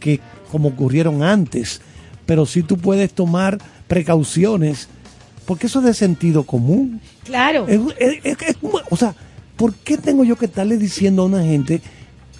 que 0.00 0.20
como 0.50 0.68
ocurrieron 0.70 1.22
antes, 1.22 1.80
pero 2.26 2.46
sí 2.46 2.62
tú 2.62 2.78
puedes 2.78 3.12
tomar 3.12 3.58
precauciones, 3.88 4.88
porque 5.46 5.66
eso 5.66 5.80
es 5.80 5.84
de 5.86 5.94
sentido 5.94 6.44
común. 6.44 7.00
Claro. 7.24 7.66
Es- 7.68 7.80
es- 7.98 8.18
es- 8.24 8.36
es 8.48 8.56
como- 8.56 8.80
o 8.90 8.96
sea, 8.96 9.14
¿por 9.56 9.74
qué 9.74 9.96
tengo 9.98 10.24
yo 10.24 10.36
que 10.36 10.46
estarle 10.46 10.76
diciendo 10.78 11.22
a 11.22 11.26
una 11.26 11.42
gente, 11.42 11.80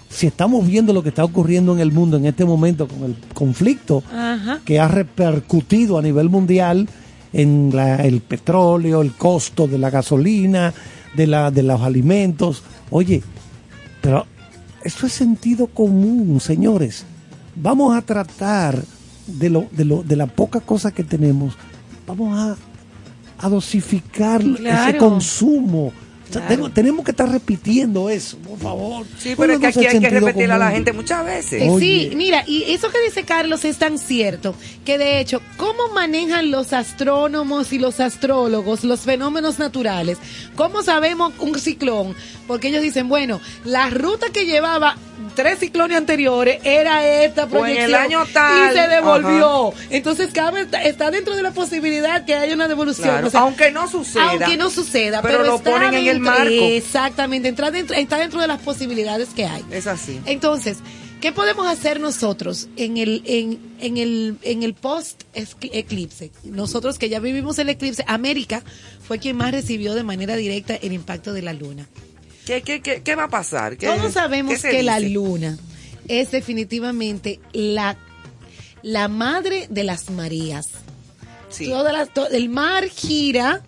si 0.09 0.27
estamos 0.27 0.67
viendo 0.67 0.93
lo 0.93 1.03
que 1.03 1.09
está 1.09 1.25
ocurriendo 1.25 1.73
en 1.75 1.81
el 1.81 1.91
mundo 1.93 2.17
en 2.17 2.27
este 2.27 2.45
momento 2.45 2.87
con 2.89 3.03
el 3.05 3.17
conflicto, 3.35 4.03
Ajá. 4.13 4.61
que 4.65 4.79
ha 4.79 4.89
repercutido 4.89 5.99
a 5.99 6.03
nivel 6.03 6.29
mundial 6.29 6.89
en 7.33 7.71
la- 7.75 7.97
el 7.97 8.21
petróleo, 8.21 9.03
el 9.03 9.13
costo 9.13 9.67
de 9.67 9.79
la 9.79 9.91
gasolina, 9.91 10.73
de, 11.17 11.27
la, 11.27 11.51
de 11.51 11.63
los 11.65 11.81
alimentos. 11.81 12.63
Oye, 12.91 13.23
pero 14.01 14.27
esto 14.85 15.07
es 15.07 15.13
sentido 15.13 15.67
común, 15.67 16.39
señores. 16.41 17.05
Vamos 17.57 17.97
a 17.97 18.03
tratar 18.03 18.81
de, 19.27 19.51
lo, 19.51 19.67
de, 19.73 19.85
lo, 19.85 20.03
de 20.03 20.17
la 20.17 20.27
poca 20.27 20.61
cosa 20.61 20.93
que 20.93 21.03
tenemos, 21.05 21.55
vamos 22.07 22.37
a, 22.39 22.57
a 23.45 23.49
dosificar 23.49 24.43
ese 24.43 24.97
consumo. 24.99 25.93
Tengo- 26.43 26.71
tenemos 26.71 27.05
que 27.05 27.11
estar 27.13 27.31
repitiendo 27.31 28.09
eso, 28.11 28.37
por 28.39 28.59
favor. 28.59 29.07
Sí, 29.19 29.35
pero 29.37 29.55
es 29.55 29.59
que 29.61 29.67
aquí 29.69 29.87
hay 29.87 30.01
que 30.01 30.11
repetirle 30.11 30.55
a 30.55 30.59
la 30.59 30.71
gente 30.71 30.93
muchas 30.93 31.25
veces. 31.25 31.63
Eh, 31.63 31.71
Sí, 31.79 32.11
mira, 32.17 32.45
y 32.47 32.63
eso 32.73 32.91
que 32.91 33.01
dice 33.05 33.25
Carlos 33.25 33.65
es 33.65 33.79
tan 33.79 33.99
cierto, 33.99 34.55
que 34.85 34.99
de 34.99 35.21
hecho, 35.21 35.41
¿cómo 35.57 35.89
manejan 35.95 36.51
los 36.51 36.73
astrónomos 36.73 37.73
y 37.73 37.79
los 37.79 38.01
astrólogos 38.01 38.85
los 38.85 39.01
fenómenos 39.01 39.59
naturales? 39.59 40.19
¿Cómo 40.57 40.83
sabemos 40.83 41.33
un 41.39 41.59
ciclón? 41.59 42.15
Porque 42.47 42.69
ellos 42.69 42.83
dicen, 42.83 43.09
bueno, 43.09 43.41
la 43.65 43.91
ruta 43.91 44.27
que 44.33 44.47
llevaba 44.47 44.97
tres 45.35 45.59
ciclones 45.59 45.97
anteriores 45.97 46.61
era 46.65 47.07
esta 47.25 47.47
proyección 47.47 47.95
año 47.95 48.25
tal, 48.33 48.73
y 48.73 48.77
se 48.77 48.89
devolvió. 48.89 49.73
Entonces 49.91 50.31
cabe, 50.33 50.67
está 50.85 51.11
dentro 51.11 51.37
de 51.37 51.43
la 51.43 51.53
posibilidad 51.53 52.25
que 52.25 52.35
haya 52.35 52.55
una 52.55 52.69
devolución. 52.69 53.09
Claro, 53.09 53.27
O 53.29 53.31
sea, 53.31 53.41
aunque 53.41 53.71
no 53.71 53.89
suceda. 53.89 54.31
Aunque 54.31 54.57
no 54.57 54.71
suceda, 54.71 55.23
Pero 55.23 55.39
pero, 55.39 55.51
lo 55.51 55.57
está 55.57 55.71
ponen 55.71 55.95
en 55.95 56.07
el 56.07 56.21
marco. 56.21 56.51
Exactamente, 56.51 57.49
entra 57.49 57.71
dentro, 57.71 57.97
está 57.97 58.19
dentro 58.19 58.41
de 58.41 58.47
las 58.47 58.61
posibilidades 58.61 59.31
que 59.31 59.47
hay. 59.47 59.65
Es 59.71 59.87
así. 59.87 60.21
Entonces, 60.27 60.79
¿qué 61.21 61.33
podemos 61.33 61.67
hacer 61.67 62.01
nosotros 62.01 62.69
en 62.77 62.97
el, 62.97 63.23
en, 63.27 63.59
en 63.81 63.97
el, 63.97 64.37
en 64.43 64.63
el 64.63 64.75
post-eclipse? 64.75 66.31
Nosotros 66.45 66.99
que 66.99 67.09
ya 67.09 67.21
vivimos 67.21 67.59
el 67.59 67.69
eclipse, 67.69 68.05
América 68.07 68.63
fue 69.07 69.19
quien 69.19 69.37
más 69.37 69.53
recibió 69.53 69.95
de 69.95 70.03
manera 70.03 70.37
directa 70.37 70.75
el 70.75 70.93
impacto 70.93 71.33
de 71.33 71.43
la 71.43 71.53
luna. 71.53 71.87
¿Qué, 72.47 72.63
qué, 72.63 72.81
qué, 72.81 73.03
qué 73.03 73.15
va 73.15 73.25
a 73.25 73.29
pasar? 73.29 73.77
¿Qué- 73.77 73.87
Todos 73.87 74.13
sabemos 74.13 74.61
que 74.63 74.83
la 74.83 75.01
luna 75.01 75.59
es 76.09 76.31
definitivamente 76.31 77.41
la, 77.53 77.97
la 78.83 79.09
madre 79.09 79.67
de 79.71 79.85
las 79.85 80.11
Marías. 80.11 80.69
Sí. 81.49 81.67
Todas 81.69 81.93
las- 81.93 82.13
to- 82.13 82.29
el 82.29 82.49
mar 82.49 82.85
gira, 82.89 83.63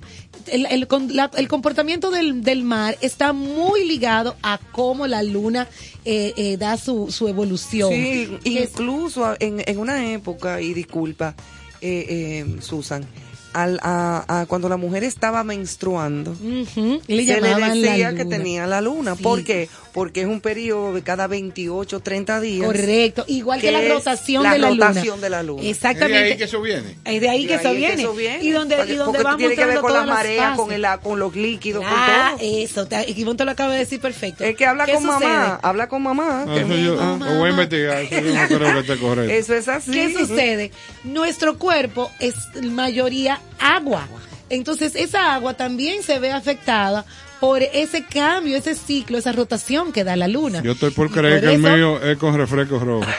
el, 0.49 0.67
el 0.67 0.87
la- 1.11 1.31
el 1.37 1.49
comportamiento 1.49 2.11
del, 2.11 2.43
del 2.43 2.65
mar 2.65 2.99
está 3.01 3.33
muy 3.33 3.87
ligado 3.87 4.37
a 4.43 4.59
cómo 4.73 5.07
la 5.07 5.23
luna 5.23 5.69
eh, 6.05 6.35
eh, 6.37 6.57
da 6.57 6.77
su, 6.77 7.11
su 7.11 7.29
evolución. 7.29 7.91
Sí, 7.93 8.29
incluso 8.45 9.35
en, 9.41 9.63
en 9.67 9.79
una 9.79 10.13
época, 10.13 10.61
y 10.61 10.75
disculpa, 10.75 11.35
eh, 11.81 12.45
eh, 12.47 12.57
Susan, 12.61 13.07
al, 13.57 13.81
a, 13.83 14.41
a 14.41 14.47
cuando 14.47 14.69
la 14.69 14.77
mujer 14.77 15.03
estaba 15.03 15.43
menstruando, 15.43 16.37
le 16.41 16.67
se 16.67 17.41
le 17.41 17.41
la 17.41 17.75
decía 17.75 18.15
que 18.15 18.27
tenía 18.27 18.67
la 18.67 18.83
luna. 18.83 19.17
Sí. 19.17 19.23
¿Por 19.23 19.45
qué? 19.45 19.71
Porque 19.97 20.21
es 20.21 20.27
un 20.27 20.41
periodo 20.43 20.93
de 20.93 21.03
cada 21.03 21.27
28, 21.27 22.01
30 22.01 22.41
días. 22.41 22.67
Correcto, 22.67 23.25
igual 23.29 23.61
que, 23.63 23.73
la 23.73 23.81
rotación 23.81 24.43
la 24.43 24.53
de 24.53 24.59
la 24.59 24.71
luna. 24.71 24.89
rotación 24.89 25.21
de 25.23 25.31
la 25.31 25.43
luna. 25.43 25.63
Exactamente. 25.67 26.19
Es 26.19 26.23
de 26.23 26.31
ahí 26.33 26.37
que 26.37 26.45
eso 26.45 26.61
viene. 26.61 26.97
Es 27.05 27.21
de 27.23 27.29
ahí 27.31 27.47
que 27.47 27.53
De 27.55 27.59
eso 27.61 27.69
ahí 27.71 27.77
viene. 27.79 28.03
eso 28.03 28.15
viene. 28.15 28.45
Y 28.45 28.51
donde, 28.51 28.77
Porque- 28.77 28.93
y 28.93 28.97
donde 28.97 29.19
porque 29.23 29.37
tiene 29.39 29.55
que 29.57 29.65
ver 29.65 29.75
mostrando 29.81 29.81
con 29.81 29.93
las 30.07 30.07
mareas, 30.07 30.57
con, 30.57 30.71
el, 30.73 30.87
con 31.03 31.19
los 31.19 31.35
líquidos, 31.35 31.83
Ah, 31.87 32.29
con 32.33 32.39
todo. 32.41 32.49
eso, 32.63 32.87
te- 32.87 33.11
Ivonne 33.11 33.39
te 33.39 33.45
lo 33.47 33.51
acaba 33.53 33.73
de 33.73 33.79
decir 33.79 33.99
perfecto. 34.01 34.45
Es 34.45 34.55
que 34.55 34.67
habla 34.67 34.85
¿Qué 34.85 34.93
con 34.93 35.07
mamá, 35.07 35.59
habla 35.63 35.89
con 35.89 36.03
mamá. 36.03 36.45
No, 36.47 36.55
que- 36.55 36.61
eso 36.61 36.75
yo 36.77 36.95
lo 36.97 37.35
voy 37.39 37.47
a 37.49 37.51
investigar. 37.51 37.99
Eso 38.03 38.21
yo 38.21 38.35
no 38.35 38.47
creo 38.49 38.73
que 38.75 38.79
esté 38.81 38.97
correcto. 38.99 39.33
Eso 39.33 39.55
es 39.55 39.67
así. 39.69 39.91
¿Qué 39.93 40.13
sucede? 40.13 40.73
Nuestro 41.05 41.57
cuerpo 41.59 42.11
es 42.21 42.35
mayoría 42.63 43.41
agua. 43.59 44.07
Entonces 44.51 44.95
esa 44.95 45.35
agua 45.35 45.55
también 45.55 46.03
se 46.03 46.19
ve 46.19 46.31
afectada 46.33 47.05
por 47.41 47.63
ese 47.63 48.05
cambio, 48.05 48.57
ese 48.57 48.75
ciclo, 48.75 49.19
esa 49.19 49.33
rotación 49.33 49.93
que 49.93 50.05
da 50.05 50.17
la 50.17 50.29
luna. 50.29 50.63
Yo 50.63 50.73
estoy 50.73 50.91
por 50.91 51.11
creer 51.11 51.41
por 51.41 51.49
que 51.49 51.55
el 51.55 51.63
mío 51.63 52.03
es 52.03 52.19
con 52.19 52.37
refresco 52.37 52.79
rojo. 52.79 53.07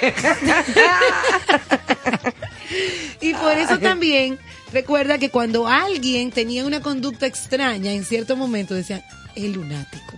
Y 3.22 3.34
por 3.34 3.58
eso 3.58 3.80
también 3.80 4.38
recuerda 4.72 5.18
que 5.18 5.30
cuando 5.30 5.68
alguien 5.68 6.32
tenía 6.32 6.66
una 6.66 6.82
conducta 6.82 7.26
extraña, 7.26 7.92
en 7.92 8.04
cierto 8.04 8.36
momento 8.36 8.74
decían, 8.74 9.04
es 9.36 9.56
lunático. 9.56 10.14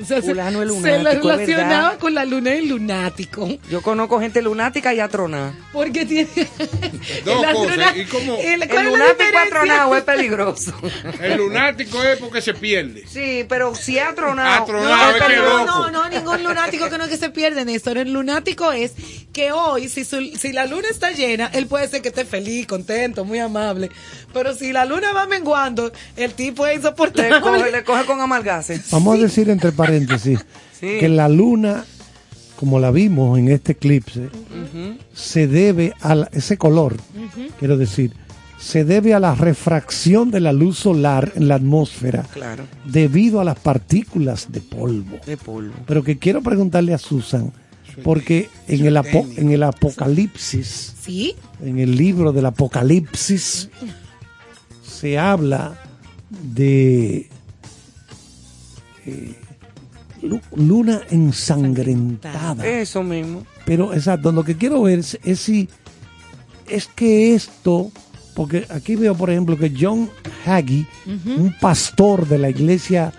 O 0.00 0.04
sea, 0.04 0.20
se- 0.20 0.28
Fulano 0.30 0.60
es 0.62 0.68
se, 0.68 0.74
lunático, 0.98 1.28
relacionaba 1.30 1.82
verdad. 1.90 1.98
con 2.00 2.14
la 2.14 2.24
luna 2.24 2.52
el 2.54 2.68
lunático. 2.68 3.48
Yo 3.70 3.80
conozco 3.80 4.18
gente 4.18 4.42
lunática 4.42 4.92
y 4.92 4.98
atronada. 5.00 5.54
Porque 5.72 6.04
tiene... 6.04 6.28
Dos 7.24 7.46
cosas. 7.52 7.96
¿Y 7.96 8.04
cómo? 8.06 8.36
el- 8.38 8.62
El 8.62 8.68
¿cuál 8.68 8.86
es 8.86 8.92
la 8.92 8.98
lunático 8.98 9.38
atronado 9.46 9.96
es 9.96 10.02
peligroso. 10.02 10.72
El 11.20 11.36
lunático 11.38 12.02
es 12.02 12.18
porque 12.18 12.42
se 12.42 12.54
pierde. 12.54 13.04
Sí, 13.08 13.44
pero 13.48 13.74
si 13.74 13.98
atronado. 13.98 14.64
Atronado, 14.64 14.96
No, 14.96 15.16
es 15.16 15.22
que 15.22 15.36
no, 15.36 15.42
loco. 15.44 15.64
no, 15.66 15.90
no, 15.90 16.08
ningún 16.08 16.42
lunático 16.42 16.90
que 16.90 16.98
no 16.98 17.04
es 17.04 17.10
que 17.10 17.16
se 17.16 17.30
pierde, 17.30 17.64
Néstor. 17.64 17.98
El 17.98 18.12
lunático 18.12 18.72
es 18.72 18.92
que 19.32 19.52
hoy, 19.52 19.88
si, 19.88 20.04
su- 20.04 20.32
si 20.36 20.52
la 20.52 20.66
luna 20.66 20.88
está 20.90 21.12
llena, 21.12 21.50
él 21.54 21.66
puede 21.66 21.86
ser 21.88 22.02
que 22.02 22.08
esté 22.08 22.24
feliz, 22.24 22.66
contento, 22.66 23.24
muy 23.24 23.38
amable. 23.38 23.90
Pero 24.32 24.54
si 24.54 24.72
la 24.72 24.84
luna 24.84 25.12
va 25.12 25.26
menguando, 25.26 25.92
el 26.16 26.32
tipo 26.34 26.66
es 26.66 26.72
Le 26.72 26.76
insoportable. 26.78 27.40
coge, 27.40 27.70
le 27.70 27.84
coge 27.84 28.04
con 28.06 28.20
amalgaces. 28.20 28.90
Vamos 28.90 29.18
a 29.18 29.22
decir 29.22 29.48
entre 29.50 29.70
paréntesis 29.70 29.84
Sí. 30.80 30.98
que 31.00 31.08
la 31.08 31.28
luna, 31.28 31.84
como 32.56 32.78
la 32.80 32.90
vimos 32.90 33.38
en 33.38 33.48
este 33.48 33.72
eclipse, 33.72 34.28
se 35.14 35.46
debe 35.46 35.92
a 36.00 36.14
la- 36.14 36.28
ese 36.32 36.56
color, 36.58 36.96
quiero 37.58 37.76
decir, 37.76 38.12
se 38.58 38.84
debe 38.84 39.12
a 39.14 39.20
la 39.20 39.34
refracción 39.34 40.30
de 40.30 40.40
la 40.40 40.52
luz 40.52 40.78
solar 40.78 41.32
en 41.36 41.48
la 41.48 41.56
atmósfera 41.56 42.22
Claro, 42.32 42.64
debido 42.84 43.40
a 43.40 43.44
las 43.44 43.58
partículas 43.58 44.50
de 44.50 44.60
polvo. 44.60 45.18
de 45.26 45.36
polvo. 45.36 45.74
Pero 45.86 46.02
que 46.02 46.18
quiero 46.18 46.42
preguntarle 46.42 46.94
a 46.94 46.98
Susan, 46.98 47.52
porque 48.02 48.48
en 48.66 48.86
el, 48.86 48.96
apo- 48.96 49.28
en 49.36 49.50
el 49.52 49.62
Apocalipsis, 49.62 50.94
Sí, 51.00 51.34
en 51.62 51.78
el 51.78 51.94
libro 51.96 52.32
del 52.32 52.46
Apocalipsis, 52.46 53.68
se 54.82 55.18
habla 55.18 55.78
de 56.30 57.28
eh, 59.06 59.34
luna 60.56 61.02
ensangrentada. 61.10 62.66
Eso 62.66 63.02
mismo. 63.02 63.44
Pero 63.64 63.92
exacto, 63.92 64.32
lo 64.32 64.44
que 64.44 64.56
quiero 64.56 64.82
ver 64.82 65.00
es, 65.00 65.18
es 65.22 65.40
si 65.40 65.68
es 66.68 66.86
que 66.86 67.34
esto, 67.34 67.90
porque 68.34 68.66
aquí 68.70 68.96
veo 68.96 69.14
por 69.14 69.30
ejemplo 69.30 69.56
que 69.56 69.72
John 69.78 70.10
Hagee, 70.46 70.86
un 71.06 71.54
pastor 71.60 72.26
de 72.26 72.38
la 72.38 72.50
iglesia 72.50 73.12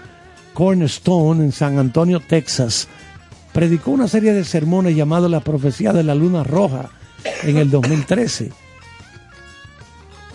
Cornerstone 0.54 1.44
en 1.44 1.52
San 1.52 1.78
Antonio, 1.78 2.20
Texas, 2.20 2.88
predicó 3.54 3.92
una 3.92 4.08
serie 4.08 4.34
de 4.34 4.44
sermones 4.44 4.96
llamados 4.96 5.30
La 5.30 5.42
profecía 5.42 5.94
de 5.94 6.04
la 6.04 6.16
luna 6.16 6.44
roja 6.44 6.90
en 7.44 7.58
el 7.58 7.70
2013. 7.70 8.52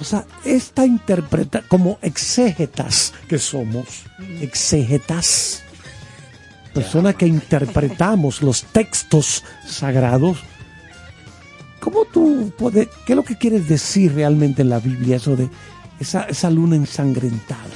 O 0.01 0.05
sea, 0.05 0.25
esta 0.45 0.87
interpreta 0.87 1.63
como 1.69 1.99
exégetas 2.01 3.13
que 3.29 3.39
somos, 3.39 4.05
exégetas, 4.41 5.63
personas 6.73 7.15
que 7.17 7.27
interpretamos 7.27 8.43
los 8.43 8.65
textos 8.65 9.45
sagrados. 9.67 10.39
¿Cómo 11.81 12.05
tú 12.05 12.53
puedes, 12.59 12.89
qué 13.07 13.13
es 13.13 13.17
lo 13.17 13.25
que 13.25 13.37
quieres 13.37 13.69
decir 13.69 14.15
realmente 14.15 14.63
en 14.63 14.69
la 14.69 14.81
Biblia 14.81 15.17
eso 15.17 15.37
de 15.37 15.49
esa, 16.01 16.23
esa 16.25 16.51
luna 16.51 16.77
ensangrentada. 16.77 17.71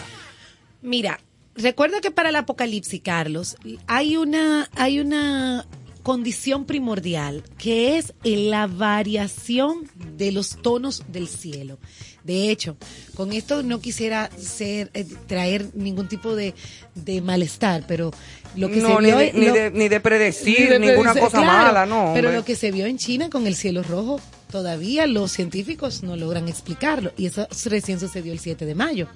Mira, 0.83 1.21
recuerda 1.55 2.01
que 2.01 2.11
para 2.11 2.31
el 2.31 2.37
apocalipsis, 2.37 3.01
Carlos, 3.03 3.57
hay 3.87 4.17
una, 4.17 4.69
hay 4.75 4.99
una 4.99 5.67
condición 6.03 6.65
primordial 6.65 7.45
que 7.57 7.97
es 7.99 8.15
la 8.25 8.67
variación 8.67 9.89
de 10.17 10.33
los 10.33 10.57
tonos 10.61 11.05
del 11.09 11.29
cielo. 11.29 11.79
De 12.25 12.51
hecho, 12.51 12.77
con 13.15 13.33
esto 13.33 13.63
no 13.63 13.81
quisiera 13.81 14.31
ser, 14.39 14.91
eh, 14.95 15.07
traer 15.27 15.67
ningún 15.75 16.09
tipo 16.09 16.35
de, 16.35 16.55
de 16.95 17.21
malestar, 17.21 17.85
pero 17.87 18.11
lo 18.57 18.69
que 18.71 18.77
No, 18.77 18.97
se 18.97 19.03
ni 19.03 19.07
vio 19.07 19.19
de, 19.19 19.33
ni, 19.35 19.47
de, 19.47 19.71
ni 19.71 19.89
de 19.89 20.01
predecir 20.01 20.61
ni 20.61 20.67
de 20.67 20.79
ninguna 20.79 21.13
predecir, 21.13 21.23
cosa 21.23 21.43
claro, 21.43 21.65
mala, 21.67 21.87
no. 21.87 22.13
Pero 22.15 22.29
hombre. 22.29 22.41
lo 22.41 22.45
que 22.45 22.57
se 22.57 22.73
vio 22.73 22.87
en 22.87 22.97
China 22.97 23.29
con 23.29 23.47
el 23.47 23.55
cielo 23.55 23.83
rojo, 23.83 24.21
todavía 24.51 25.07
los 25.07 25.33
científicos 25.33 26.03
no 26.03 26.17
logran 26.17 26.49
explicarlo. 26.49 27.13
Y 27.17 27.27
eso 27.27 27.47
recién 27.67 28.01
sucedió 28.01 28.33
el 28.33 28.39
7 28.39 28.65
de 28.65 28.75
mayo. 28.75 29.09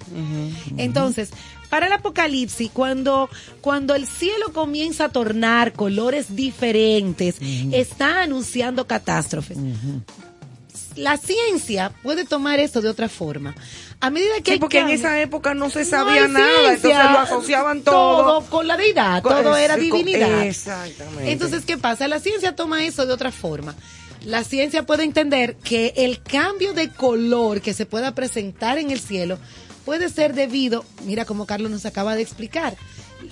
Entonces, 0.77 1.29
para 1.69 1.87
el 1.87 1.93
apocalipsis, 1.93 2.69
cuando, 2.71 3.29
cuando 3.61 3.95
el 3.95 4.05
cielo 4.05 4.51
comienza 4.53 5.05
a 5.05 5.09
tornar 5.09 5.73
colores 5.73 6.35
diferentes, 6.35 7.37
está 7.71 8.21
anunciando 8.23 8.85
catástrofes. 8.85 9.57
La 10.99 11.17
ciencia 11.17 11.91
puede 12.03 12.25
tomar 12.25 12.59
esto 12.59 12.81
de 12.81 12.89
otra 12.89 13.07
forma. 13.09 13.55
A 14.01 14.09
medida 14.09 14.35
que 14.37 14.43
Sí, 14.45 14.51
hay 14.51 14.59
porque 14.59 14.79
en 14.79 14.89
esa 14.89 15.19
época 15.21 15.53
no 15.53 15.69
se 15.69 15.85
sabía 15.85 16.27
nada, 16.27 16.45
ciencia, 16.47 16.73
entonces 16.73 17.11
lo 17.11 17.19
asociaban 17.19 17.81
todo. 17.81 18.41
con 18.49 18.67
la 18.67 18.75
deidad, 18.77 19.21
Con- 19.23 19.31
todo 19.33 19.55
era 19.57 19.75
con- 19.75 19.83
divinidad. 19.83 20.43
Exactamente. 20.45 21.31
Entonces, 21.31 21.63
¿qué 21.65 21.77
pasa? 21.77 22.07
La 22.07 22.19
ciencia 22.19 22.55
toma 22.55 22.83
eso 22.85 23.05
de 23.05 23.13
otra 23.13 23.31
forma. 23.31 23.75
La 24.25 24.43
ciencia 24.43 24.85
puede 24.85 25.03
entender 25.05 25.55
que 25.55 25.93
el 25.95 26.21
cambio 26.21 26.73
de 26.73 26.89
color 26.89 27.61
que 27.61 27.73
se 27.73 27.85
pueda 27.85 28.13
presentar 28.13 28.77
en 28.77 28.91
el 28.91 28.99
cielo 28.99 29.37
puede 29.85 30.09
ser 30.09 30.33
debido, 30.33 30.83
mira 31.05 31.23
como 31.25 31.45
Carlos 31.45 31.71
nos 31.71 31.85
acaba 31.85 32.15
de 32.15 32.21
explicar, 32.23 32.75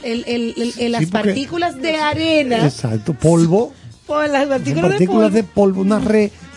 el- 0.04 0.24
el- 0.28 0.54
el- 0.58 0.74
el- 0.78 0.92
las 0.94 1.02
porque- 1.04 1.12
partículas 1.12 1.82
de 1.82 1.98
arena, 1.98 2.66
Exacto, 2.66 3.14
polvo, 3.14 3.74
por 4.06 4.30
las 4.30 4.46
partículas, 4.48 4.90
partículas 4.92 5.34
de 5.34 5.42
de 5.42 5.48
polvo, 5.48 5.82
una 5.82 6.00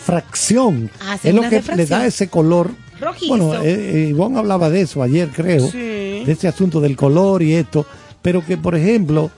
refracción. 0.01 0.91
Hacen 1.09 1.31
es 1.39 1.43
lo 1.43 1.49
que 1.49 1.77
le 1.77 1.87
da 1.87 2.07
ese 2.07 2.29
color. 2.29 2.71
Rojizo. 3.01 3.37
Bueno, 3.37 3.55
eh, 3.63 4.05
eh, 4.05 4.07
Ivonne 4.11 4.39
hablaba 4.39 4.69
de 4.71 4.83
eso 4.83 5.03
ayer, 5.03 5.29
creo, 5.31 5.71
Sí. 5.71 5.79
de 5.79 6.33
ese 6.33 6.49
asunto 6.49 6.81
del 6.81 6.97
color 6.97 7.43
y 7.43 7.55
esto, 7.55 7.87
pero 8.21 8.45
que, 8.45 8.57
por 8.59 8.75
ejemplo, 8.75 9.31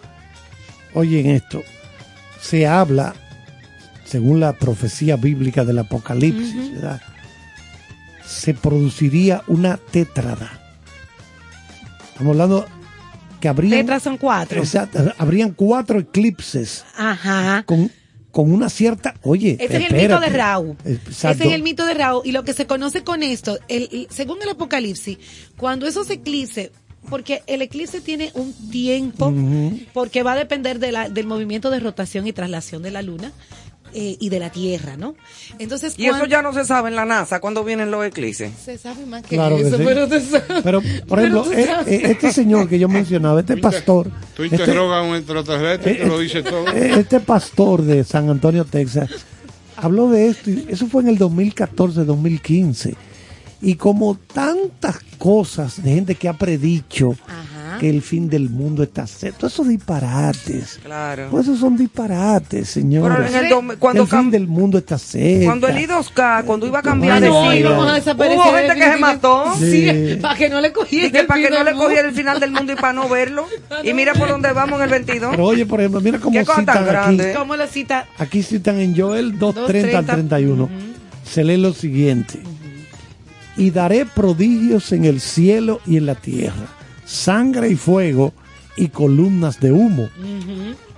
oyen 0.94 1.26
esto, 1.30 1.62
se 2.40 2.66
habla, 2.66 3.14
según 4.04 4.40
la 4.40 4.52
política 4.54 5.16
bíblica 5.16 5.64
del 5.64 5.78
Apocalipsis, 5.78 6.74
¿verdad? 6.74 7.00
se 8.26 8.54
produciría 8.54 9.42
una 9.46 9.76
tétrada. 9.76 10.58
Estamos 12.12 12.32
hablando 12.32 12.66
que 13.40 13.48
habrían, 13.48 13.80
Tetras 13.80 14.02
son 14.02 14.16
cuatro. 14.16 14.58
Exacto, 14.58 15.12
habrían 15.18 15.50
cuatro 15.52 15.98
eclipses 16.00 16.84
Ajá. 16.96 17.62
con, 17.66 17.90
con 18.32 18.50
una 18.52 18.68
cierta, 18.70 19.14
oye, 19.22 19.52
Ese 19.60 19.64
es 19.64 19.70
el 19.70 19.82
espérate. 19.82 20.08
mito 20.08 20.20
de 20.20 20.28
Raúl. 20.30 20.76
Exacto. 20.84 21.38
Ese 21.44 21.48
es 21.48 21.54
el 21.54 21.62
mito 21.62 21.86
de 21.86 21.94
Raúl. 21.94 22.22
Y 22.26 22.32
lo 22.32 22.42
que 22.44 22.52
se 22.54 22.66
conoce 22.66 23.04
con 23.04 23.22
esto, 23.22 23.58
el, 23.68 23.88
el- 23.92 24.06
según 24.10 24.42
el 24.42 24.48
Apocalipsis, 24.48 25.18
cuando 25.56 25.86
esos 25.86 26.10
eclipses, 26.10 26.70
porque 27.10 27.42
el 27.46 27.62
eclipse 27.62 28.00
tiene 28.00 28.30
un 28.34 28.52
tiempo, 28.70 29.32
porque 29.92 30.22
va 30.22 30.32
a 30.32 30.36
depender 30.36 30.78
de 30.78 30.92
la- 30.92 31.08
del 31.08 31.26
movimiento 31.26 31.70
de 31.70 31.78
rotación 31.80 32.26
y 32.26 32.32
traslación 32.32 32.82
de 32.82 32.90
la 32.90 33.02
luna 33.02 33.32
eh, 33.94 34.16
y 34.18 34.28
de 34.28 34.38
la 34.38 34.50
Tierra, 34.50 34.96
¿no? 34.96 35.14
Entonces, 35.58 35.94
Y 35.98 36.06
eso 36.06 36.24
ya 36.26 36.42
no 36.42 36.52
se 36.52 36.64
sabe 36.64 36.88
en 36.88 36.96
la 36.96 37.04
NASA 37.04 37.40
cuando 37.40 37.62
vienen 37.64 37.90
los 37.90 38.04
eclipses. 38.04 38.52
se 38.64 38.78
sabe 38.78 39.04
más 39.06 39.22
que 39.22 39.36
Claro 39.36 39.56
que 39.56 39.62
eso, 39.68 39.76
sí. 39.76 39.82
pero 39.86 40.08
te 40.08 40.20
sabes- 40.20 40.62
Pero, 40.62 40.82
por 41.06 41.18
ejemplo, 41.18 41.42
tú 41.44 41.52
eh, 41.52 41.66
sabes. 41.66 41.86
eh, 41.88 42.00
este 42.10 42.32
señor 42.32 42.68
que 42.68 42.78
yo 42.78 42.88
mencionaba, 42.88 43.40
este 43.40 43.56
pastor, 43.58 44.10
Tú 44.34 44.44
este, 44.44 44.56
interrogas 44.56 44.98
a 44.98 45.02
un 45.08 45.16
extraterrestre 45.16 45.92
y 45.92 45.96
te 45.98 46.06
lo 46.06 46.18
dice 46.18 46.42
todo. 46.42 46.68
eh, 46.72 46.92
este 47.00 47.20
pastor 47.20 47.82
de 47.82 48.04
San 48.04 48.28
Antonio, 48.30 48.64
Texas, 48.64 49.10
habló 49.76 50.08
de 50.10 50.28
esto, 50.28 50.50
y 50.50 50.66
eso 50.68 50.86
fue 50.86 51.02
en 51.02 51.08
el 51.08 51.18
2014-2015. 51.18 52.94
Y 53.60 53.76
como 53.76 54.16
tantas 54.16 54.98
cosas 55.18 55.82
de 55.82 55.92
gente 55.94 56.14
que 56.16 56.28
ha 56.28 56.32
predicho 56.32 57.12
Ajá. 57.28 57.51
Que 57.82 57.90
el 57.90 58.00
fin 58.00 58.28
del 58.30 58.48
mundo 58.48 58.84
está 58.84 59.08
cerca, 59.08 59.38
todos 59.38 59.54
esos 59.54 59.66
disparates. 59.66 60.78
Claro. 60.84 61.26
Pues 61.32 61.46
esos 61.46 61.58
son 61.58 61.76
disparates, 61.76 62.68
señores. 62.68 63.28
Pero 63.32 63.38
en 63.40 63.44
el 63.72 63.78
cuando 63.78 64.02
el 64.02 64.08
fin 64.08 64.30
del 64.30 64.46
mundo 64.46 64.78
está 64.78 64.98
cerca. 64.98 65.46
Cuando 65.46 65.66
el 65.66 65.76
I2K, 65.78 66.44
cuando 66.44 66.68
iba 66.68 66.78
a 66.78 66.82
cambiar 66.82 67.20
de 67.20 67.26
no, 67.28 67.50
siglo, 67.50 67.70
íbamos 67.70 67.90
a 67.90 67.94
desaparecer 67.94 68.38
hubo 68.38 68.56
gente 68.56 68.74
que 68.76 68.92
se 68.92 68.96
mató. 68.98 69.54
Sí. 69.58 70.18
para 70.22 70.36
que 70.36 70.48
no 70.48 70.60
le 70.60 70.72
cogiera 70.72 71.26
para 71.26 71.42
que 71.42 71.50
no 71.50 71.64
le 71.64 71.72
cogiera 71.72 72.08
el 72.08 72.14
final 72.14 72.38
del 72.38 72.52
mundo 72.52 72.72
y 72.72 72.76
para 72.76 72.92
no 72.92 73.08
verlo. 73.08 73.48
Y 73.82 73.92
mira 73.94 74.14
por 74.14 74.28
dónde 74.28 74.52
vamos 74.52 74.78
en 74.78 74.84
el 74.84 74.90
22. 74.90 75.30
Pero 75.32 75.44
oye, 75.44 75.66
por 75.66 75.80
ejemplo, 75.80 76.00
mira 76.00 76.20
cómo 76.20 76.38
Qué 76.38 76.44
cosa 76.44 76.64
tan 76.64 76.64
citan 76.64 76.82
aquí. 76.84 76.88
grande. 76.92 77.34
¿Cómo 77.36 77.56
lo 77.56 77.66
cita? 77.66 78.06
Aquí 78.16 78.44
citan 78.44 78.78
en 78.78 78.96
Joel 78.96 79.40
2.30 79.40 79.94
al 79.96 80.06
31. 80.06 80.68
Se 81.28 81.42
lee 81.42 81.56
lo 81.56 81.72
siguiente. 81.72 82.38
Y 83.56 83.72
daré 83.72 84.06
prodigios 84.06 84.92
en 84.92 85.04
el 85.04 85.20
cielo 85.20 85.80
y 85.84 85.96
en 85.96 86.06
la 86.06 86.14
tierra, 86.14 86.68
sangre 87.12 87.68
y 87.68 87.76
fuego 87.76 88.32
y 88.76 88.88
columnas 88.88 89.60
de 89.60 89.70
humo. 89.72 90.08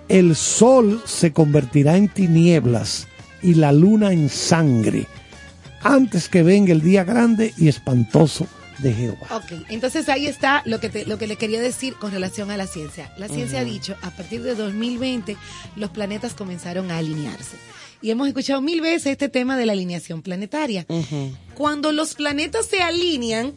El 0.08 0.36
sol 0.36 1.02
se 1.06 1.32
convertirá 1.32 1.96
en 1.96 2.08
tinieblas 2.08 3.08
y 3.42 3.54
la 3.54 3.72
luna 3.72 4.12
en 4.12 4.28
sangre, 4.28 5.06
antes 5.82 6.28
que 6.28 6.42
venga 6.42 6.72
el 6.72 6.80
día 6.82 7.04
grande 7.04 7.52
y 7.58 7.68
espantoso 7.68 8.46
de 8.78 8.92
Jehová. 8.92 9.26
Ok, 9.36 9.52
entonces 9.68 10.08
ahí 10.08 10.26
está 10.26 10.62
lo 10.66 10.80
que, 10.80 10.88
te- 10.88 11.06
lo 11.06 11.16
que 11.18 11.26
le 11.26 11.36
quería 11.36 11.60
decir 11.60 11.94
con 11.94 12.10
relación 12.10 12.50
a 12.50 12.56
la 12.56 12.66
ciencia. 12.66 13.12
La 13.18 13.28
ciencia 13.28 13.60
ha 13.60 13.64
dicho, 13.64 13.94
a 14.02 14.10
partir 14.10 14.42
de 14.42 14.54
2020, 14.54 15.36
los 15.76 15.90
planetas 15.90 16.34
comenzaron 16.34 16.90
a 16.90 16.98
alinearse. 16.98 17.56
Y 18.02 18.10
hemos 18.10 18.28
escuchado 18.28 18.60
mil 18.60 18.80
veces 18.82 19.06
este 19.12 19.28
tema 19.30 19.56
de 19.56 19.64
la 19.66 19.72
alineación 19.72 20.20
planetaria. 20.22 20.84
Cuando 21.54 21.92
los 21.92 22.14
planetas 22.14 22.66
se 22.66 22.82
alinean, 22.82 23.52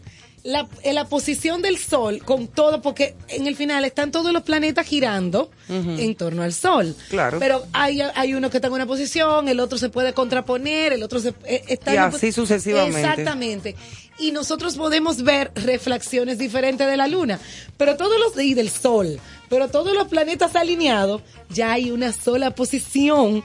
la, 0.47 0.65
en 0.83 0.95
la 0.95 1.05
posición 1.09 1.61
del 1.61 1.77
Sol 1.77 2.23
con 2.23 2.47
todo, 2.47 2.81
porque 2.81 3.15
en 3.27 3.47
el 3.47 3.57
final 3.57 3.83
están 3.83 4.11
todos 4.11 4.31
los 4.31 4.43
planetas 4.43 4.87
girando 4.87 5.51
en 5.67 6.15
torno 6.15 6.41
al 6.41 6.53
Sol. 6.53 6.95
Claro. 7.09 7.37
Pero 7.37 7.65
hay, 7.73 7.99
hay 7.99 8.33
uno 8.33 8.49
que 8.49 8.57
está 8.57 8.67
en 8.69 8.73
una 8.73 8.85
posición, 8.85 9.49
el 9.49 9.59
otro 9.59 9.77
se 9.77 9.89
puede 9.89 10.13
contraponer, 10.13 10.93
el 10.93 11.03
otro 11.03 11.19
se, 11.19 11.33
eh, 11.43 11.63
está 11.67 11.91
Y 11.93 11.97
en 11.97 12.03
así 12.03 12.31
sucesivamente. 12.31 12.97
Exactamente. 12.97 13.75
Y 14.19 14.31
nosotros 14.31 14.77
podemos 14.77 15.21
ver 15.21 15.51
reflexiones 15.53 16.37
diferentes 16.37 16.87
de 16.87 16.95
la 16.95 17.07
luna, 17.07 17.39
pero 17.75 17.97
todos 17.97 18.17
los 18.17 18.41
y 18.41 18.53
del 18.53 18.69
sol, 18.69 19.19
pero 19.49 19.67
todos 19.67 19.93
los 19.93 20.07
planetas 20.07 20.55
alineados, 20.55 21.23
ya 21.49 21.73
hay 21.73 21.91
una 21.91 22.13
sola 22.13 22.51
posición. 22.51 23.43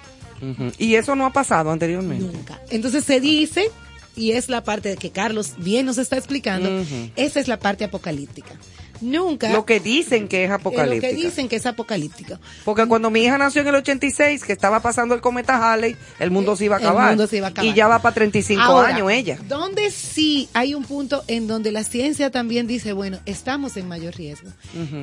Y 0.79 0.95
eso 0.95 1.15
no 1.15 1.27
ha 1.27 1.33
pasado 1.33 1.71
anteriormente. 1.71 2.25
nunca. 2.25 2.61
Entonces 2.71 3.05
se 3.05 3.21
dice, 3.21 3.71
y 4.17 4.33
es 4.33 4.49
la 4.49 4.63
parte 4.65 4.97
que 4.97 5.11
Carlos 5.11 5.53
bien 5.59 5.87
nos 5.87 5.99
está 5.99 6.17
explicando, 6.17 6.69
esa 7.17 7.41
es 7.41 7.49
la 7.49 7.59
parte 7.59 7.85
apocalíptica. 7.85 8.55
Nunca 9.01 9.51
Lo 9.53 9.67
que 9.67 9.81
dicen 9.81 10.29
que 10.29 10.45
es 10.45 10.45
es 10.45 10.51
lo 10.51 10.55
apocalíptica. 10.55 11.09
que 11.09 11.15
dicen 11.17 11.49
que 11.49 11.57
es 11.57 11.67
apocalíptica. 11.67 12.39
Porque 12.65 12.87
cuando 12.87 13.11
mi 13.11 13.25
hija 13.25 13.37
nació 13.37 13.63
en 13.63 13.67
el 13.67 13.75
86, 13.75 14.45
que 14.45 14.53
estaba 14.53 14.79
pasando 14.81 15.13
el 15.17 15.21
cometa 15.21 15.73
Halley, 15.73 15.97
el 16.21 16.31
mundo 16.31 16.55
se 16.55 16.67
iba 16.67 16.77
a 16.77 16.79
El 16.79 16.85
acabar. 16.87 17.09
mundo 17.09 17.27
se 17.27 17.39
iba 17.39 17.49
a 17.49 17.51
acabar. 17.51 17.69
Y 17.69 17.75
ya 17.75 17.89
va 17.89 18.01
para 18.01 18.15
35 18.15 18.63
Ahora, 18.63 18.95
años 18.95 19.11
ella. 19.11 19.39
Donde 19.49 19.91
sí 19.91 20.49
hay 20.53 20.75
un 20.77 20.85
punto 20.85 21.25
en 21.27 21.49
donde 21.49 21.73
la 21.73 21.83
ciencia 21.83 22.31
también 22.31 22.69
dice, 22.69 22.93
bueno, 22.93 23.19
estamos 23.27 23.77
en 23.77 23.89
mayor 23.89 24.15
riesgo. 24.15 24.51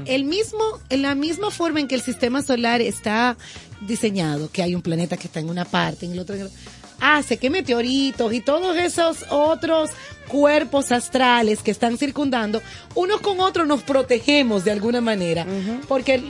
El 0.05 0.23
mismo, 0.23 0.63
en 0.89 1.01
la 1.01 1.13
misma 1.13 1.51
forma 1.51 1.81
en 1.81 1.89
que 1.89 1.95
el 1.95 2.01
sistema 2.01 2.41
solar 2.41 2.79
está 2.79 3.35
diseñado, 3.81 4.49
que 4.49 4.63
hay 4.63 4.75
un 4.75 4.81
planeta 4.81 5.17
que 5.17 5.27
está 5.27 5.41
en 5.41 5.49
una 5.49 5.65
parte, 5.65 6.05
en 6.05 6.13
el 6.13 6.19
otro, 6.19 6.35
en 6.35 6.41
el- 6.43 6.51
hace 6.99 7.37
que 7.37 7.49
meteoritos 7.49 8.33
y 8.33 8.41
todos 8.41 8.77
esos 8.77 9.25
otros 9.29 9.91
cuerpos 10.27 10.91
astrales 10.91 11.61
que 11.61 11.71
están 11.71 11.97
circundando, 11.97 12.61
unos 12.95 13.19
con 13.19 13.39
otros 13.39 13.67
nos 13.67 13.81
protegemos 13.83 14.63
de 14.63 14.71
alguna 14.71 15.01
manera, 15.01 15.45
porque 15.87 16.23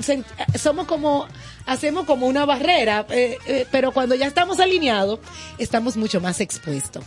somos 0.58 0.88
como, 0.88 1.28
hacemos 1.66 2.06
como 2.06 2.26
una 2.26 2.46
barrera, 2.46 3.06
eh, 3.10 3.38
eh, 3.46 3.68
pero 3.72 3.92
cuando 3.92 4.16
ya 4.16 4.26
estamos 4.26 4.60
alineados, 4.60 5.20
estamos 5.58 5.98
mucho 5.98 6.22
más 6.22 6.40
expuestos. 6.40 7.04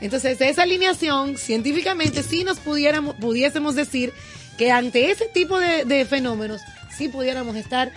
Entonces, 0.00 0.40
esa 0.40 0.62
alineación, 0.62 1.36
científicamente, 1.36 2.22
sí 2.22 2.42
nos 2.42 2.58
pudiéramos, 2.58 3.14
pudiésemos 3.16 3.74
decir 3.74 4.12
que 4.58 4.72
ante 4.72 5.10
ese 5.10 5.26
tipo 5.26 5.58
de, 5.58 5.84
de 5.84 6.04
fenómenos, 6.06 6.60
sí 6.96 7.08
pudiéramos 7.08 7.54
estar 7.56 7.92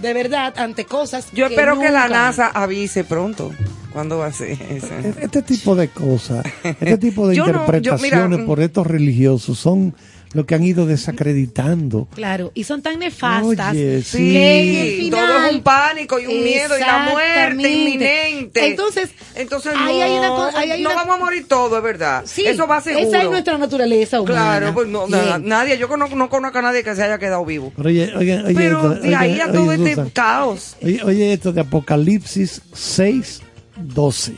de 0.00 0.14
verdad 0.14 0.54
ante 0.56 0.84
cosas. 0.84 1.28
Yo 1.32 1.46
espero 1.46 1.78
que 1.78 1.90
la 1.90 2.08
NASA 2.08 2.48
avise 2.48 3.04
pronto. 3.04 3.52
¿Cuándo 3.92 4.18
va 4.18 4.26
a 4.26 4.32
ser 4.32 4.50
eso? 4.70 4.88
Este 5.20 5.42
tipo 5.42 5.74
de 5.74 5.88
cosas, 5.88 6.44
este 6.62 6.98
tipo 6.98 7.26
de 7.26 7.34
Yo 7.36 7.46
no, 7.46 7.52
yo, 7.52 7.56
interpretaciones 7.56 8.38
mira, 8.38 8.46
por 8.46 8.60
estos 8.60 8.86
religiosos 8.86 9.58
son 9.58 9.94
lo 10.34 10.44
que 10.46 10.54
han 10.54 10.62
ido 10.64 10.84
desacreditando. 10.86 12.06
Claro, 12.14 12.52
y 12.54 12.64
son 12.64 12.82
tan 12.82 12.98
nefastas 12.98 13.72
Oye, 13.72 13.96
que 13.98 14.02
sí. 14.02 14.36
en 14.36 14.76
el 14.76 14.88
Sí, 14.90 14.96
final- 15.04 15.26
todo 15.26 15.44
es 15.46 15.52
un 15.54 15.62
pánico 15.62 16.18
y 16.18 16.26
un 16.26 16.42
miedo 16.44 16.76
y 16.76 16.80
la 16.80 16.98
muerte 17.10 17.72
inminente. 17.72 18.66
Entonces, 18.66 19.10
Entonces 19.34 19.72
ahí 19.76 19.98
no, 19.98 20.04
hay 20.04 20.12
una 20.18 20.28
co- 20.28 20.50
ahí 20.56 20.70
hay 20.70 20.82
no 20.82 20.90
una- 20.90 20.98
vamos 21.04 21.16
a 21.16 21.18
morir 21.24 21.46
todos, 21.48 21.76
es 21.78 21.82
verdad. 21.82 22.24
Sí, 22.26 22.44
Eso 22.46 22.66
va 22.66 22.80
seguro. 22.80 23.06
Esa 23.08 23.22
es 23.22 23.30
nuestra 23.30 23.56
naturaleza 23.56 24.20
humana. 24.20 24.34
Claro, 24.58 24.74
pues 24.74 24.88
no, 24.88 25.06
na- 25.06 25.38
nadie, 25.38 25.78
yo 25.78 25.88
conozco- 25.88 26.16
no 26.16 26.28
conozco 26.28 26.58
a 26.58 26.62
nadie 26.62 26.82
que 26.82 26.94
se 26.94 27.02
haya 27.04 27.18
quedado 27.18 27.44
vivo. 27.44 27.72
Pero 27.76 27.88
oye, 27.88 28.12
oye, 28.16 28.42
oye, 28.42 28.54
Pero 28.54 28.92
esto, 28.94 29.06
de 29.08 29.14
ahí 29.16 29.32
oye, 29.32 29.42
a 29.42 29.52
todo 29.52 29.62
oye, 29.68 29.74
este 29.76 29.90
Susan, 29.90 30.10
caos. 30.10 30.76
Oye, 30.82 31.02
oye 31.04 31.32
esto 31.32 31.52
de 31.52 31.60
Apocalipsis 31.62 32.60
6, 32.74 33.40
12. 33.76 34.32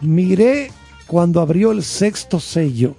Miré 0.00 0.70
cuando 1.06 1.40
abrió 1.40 1.72
el 1.72 1.82
sexto 1.82 2.40
sello, 2.40 2.96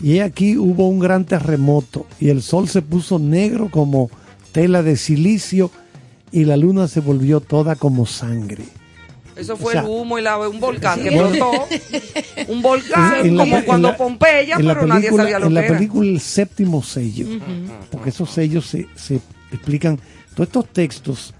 y 0.00 0.18
aquí 0.20 0.56
hubo 0.56 0.88
un 0.88 0.98
gran 0.98 1.24
terremoto, 1.24 2.06
y 2.20 2.28
el 2.30 2.42
sol 2.42 2.68
se 2.68 2.82
puso 2.82 3.18
negro 3.18 3.70
como 3.70 4.10
tela 4.52 4.82
de 4.82 4.96
silicio, 4.96 5.70
y 6.32 6.44
la 6.44 6.56
luna 6.56 6.88
se 6.88 7.00
volvió 7.00 7.40
toda 7.40 7.76
como 7.76 8.04
sangre. 8.06 8.64
Eso 9.36 9.54
fue 9.56 9.68
O 9.68 9.72
sea, 9.72 9.80
el 9.82 9.86
humo 9.88 10.18
y 10.18 10.22
la, 10.22 10.38
un 10.38 10.58
volcán 10.60 11.00
que 11.02 11.08
explotó. 11.08 11.50
un 12.48 12.62
volcán, 12.62 13.26
En 13.26 13.36
la 13.36 13.44
como 13.44 13.64
cuando 13.64 13.88
en 13.88 13.92
la- 13.92 13.98
Pompeya, 13.98 14.56
en 14.56 14.66
la 14.66 14.74
pero 14.74 14.86
nadie 14.86 15.10
sabía 15.10 15.38
lo 15.38 15.46
En 15.46 15.50
que 15.50 15.54
la 15.54 15.64
era. 15.66 15.74
película 15.76 16.08
El 16.08 16.20
séptimo 16.20 16.82
sello, 16.82 17.26
porque 17.90 18.10
esos 18.10 18.30
sellos 18.30 18.64
se, 18.66 18.86
se 18.96 19.20
explican, 19.52 19.98
todos 20.34 20.48
estos 20.48 20.68
textos 20.68 21.34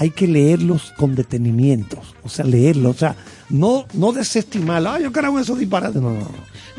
hay 0.00 0.10
que 0.10 0.26
leerlos 0.26 0.92
con 0.96 1.14
detenimiento, 1.14 1.98
o 2.22 2.28
sea, 2.30 2.44
leerlos, 2.46 2.96
o 2.96 2.98
sea, 2.98 3.16
no, 3.50 3.84
no 3.92 4.12
desestimarlos, 4.12 4.94
ah, 4.94 4.98
yo 5.00 5.12
creo 5.12 5.30
en 5.36 5.42
esos 5.42 5.58
disparates, 5.58 6.00
no, 6.00 6.10
no, 6.14 6.20
no. 6.20 6.28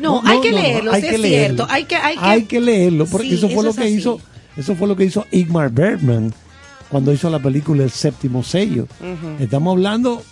No, 0.00 0.22
hay 0.24 0.40
que 0.40 0.50
leerlos, 0.50 0.96
es 0.96 1.20
cierto, 1.22 1.66
hay 1.70 1.84
que- 1.84 1.94
hay 1.96 2.42
que- 2.46 2.60
leerlo, 2.60 3.06
porque 3.06 3.28
Sí, 3.28 3.34
eso 3.34 3.46
fue 3.46 3.54
eso 3.54 3.62
lo 3.62 3.70
es 3.70 3.76
que 3.76 3.82
así. 3.84 3.94
hizo, 3.94 4.20
eso 4.56 4.74
fue 4.74 4.88
lo 4.88 4.96
que 4.96 5.04
hizo 5.04 5.24
Igmar 5.30 5.70
Bergman 5.70 6.34
cuando 6.90 7.12
hizo 7.12 7.30
la 7.30 7.38
película 7.38 7.84
El 7.84 7.90
séptimo 7.92 8.42
sello. 8.42 8.88
Estamos 9.38 9.72
hablando 9.72 10.22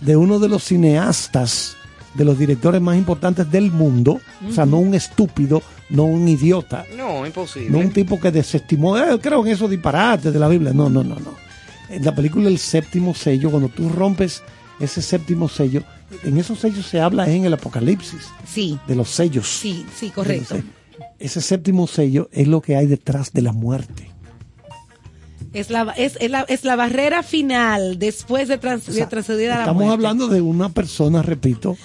de 0.00 0.16
uno 0.16 0.40
de 0.40 0.48
los 0.48 0.64
cineastas, 0.64 1.76
de 2.14 2.24
los 2.24 2.36
directores 2.38 2.80
más 2.82 2.96
importantes 2.96 3.48
del 3.52 3.70
mundo, 3.70 4.20
o 4.48 4.52
sea, 4.52 4.66
no 4.66 4.78
un 4.78 4.94
estúpido, 4.94 5.62
no 5.90 6.04
un 6.04 6.26
idiota, 6.26 6.84
No, 6.96 7.24
imposible. 7.24 7.70
no 7.70 7.78
un 7.78 7.90
tipo 7.92 8.18
que 8.18 8.30
desestimó, 8.32 8.98
"Eh, 8.98 9.18
creo 9.22 9.46
en 9.46 9.52
esos 9.52 9.70
disparates 9.70 10.32
de 10.32 10.38
la 10.40 10.48
Biblia, 10.48 10.72
no, 10.74 10.88
no, 10.90 11.04
no, 11.04 11.14
no. 11.16 11.41
En 11.92 12.04
la 12.04 12.14
película 12.14 12.48
El 12.48 12.58
séptimo 12.58 13.14
sello, 13.14 13.50
cuando 13.50 13.68
tú 13.68 13.88
rompes 13.88 14.42
ese 14.80 15.02
séptimo 15.02 15.48
sello, 15.48 15.82
en 16.24 16.38
esos 16.38 16.58
sellos 16.58 16.86
se 16.86 17.00
habla 17.00 17.28
en 17.30 17.44
el 17.44 17.52
Apocalipsis, 17.54 18.20
Sí, 18.50 18.78
de 18.88 18.94
los 18.96 19.08
sellos. 19.10 19.46
sí, 19.48 19.84
sí, 19.94 20.10
correcto. 20.10 20.56
Ese 21.18 21.40
séptimo 21.40 21.86
sello 21.86 22.28
es 22.32 22.48
lo 22.48 22.60
que 22.60 22.76
hay 22.76 22.86
detrás 22.86 23.32
de 23.32 23.42
la 23.42 23.52
muerte. 23.52 24.10
Es 25.52 25.68
la, 25.70 25.92
es, 25.96 26.16
es 26.20 26.30
la, 26.30 26.40
es 26.48 26.64
la 26.64 26.76
barrera 26.76 27.22
final 27.22 27.98
después 27.98 28.48
de, 28.48 28.56
trans, 28.58 28.88
O 28.88 28.92
sea, 28.92 29.04
de 29.04 29.10
transceder 29.10 29.50
a 29.50 29.54
la 29.56 29.60
Estamos 29.60 29.84
muerte. 29.84 29.94
hablando 29.94 30.28
de 30.28 30.40
una 30.40 30.70
persona, 30.70 31.20
repito, 31.22 31.76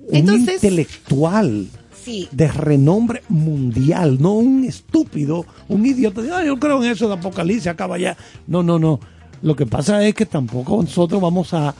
un 0.00 0.14
Entonces- 0.16 0.54
intelectual 0.54 1.68
Sí. 2.04 2.28
de 2.30 2.46
renombre 2.48 3.22
mundial, 3.28 4.18
no 4.20 4.34
un 4.34 4.64
estúpido, 4.64 5.44
un 5.68 5.84
idiota. 5.84 6.22
de, 6.22 6.32
"Ay, 6.32 6.46
yo 6.46 6.58
creo 6.58 6.82
en 6.82 6.90
eso 6.92 7.08
de 7.08 7.14
Apocalipsis, 7.14 7.66
acaba 7.66 7.98
ya. 7.98 8.16
No, 8.46 8.62
no, 8.62 8.78
no. 8.78 9.00
Lo 9.42 9.54
que 9.56 9.66
pasa 9.66 10.04
es 10.06 10.14
que 10.14 10.26
tampoco 10.26 10.82
nosotros 10.82 11.20
vamos 11.20 11.52
a, 11.54 11.74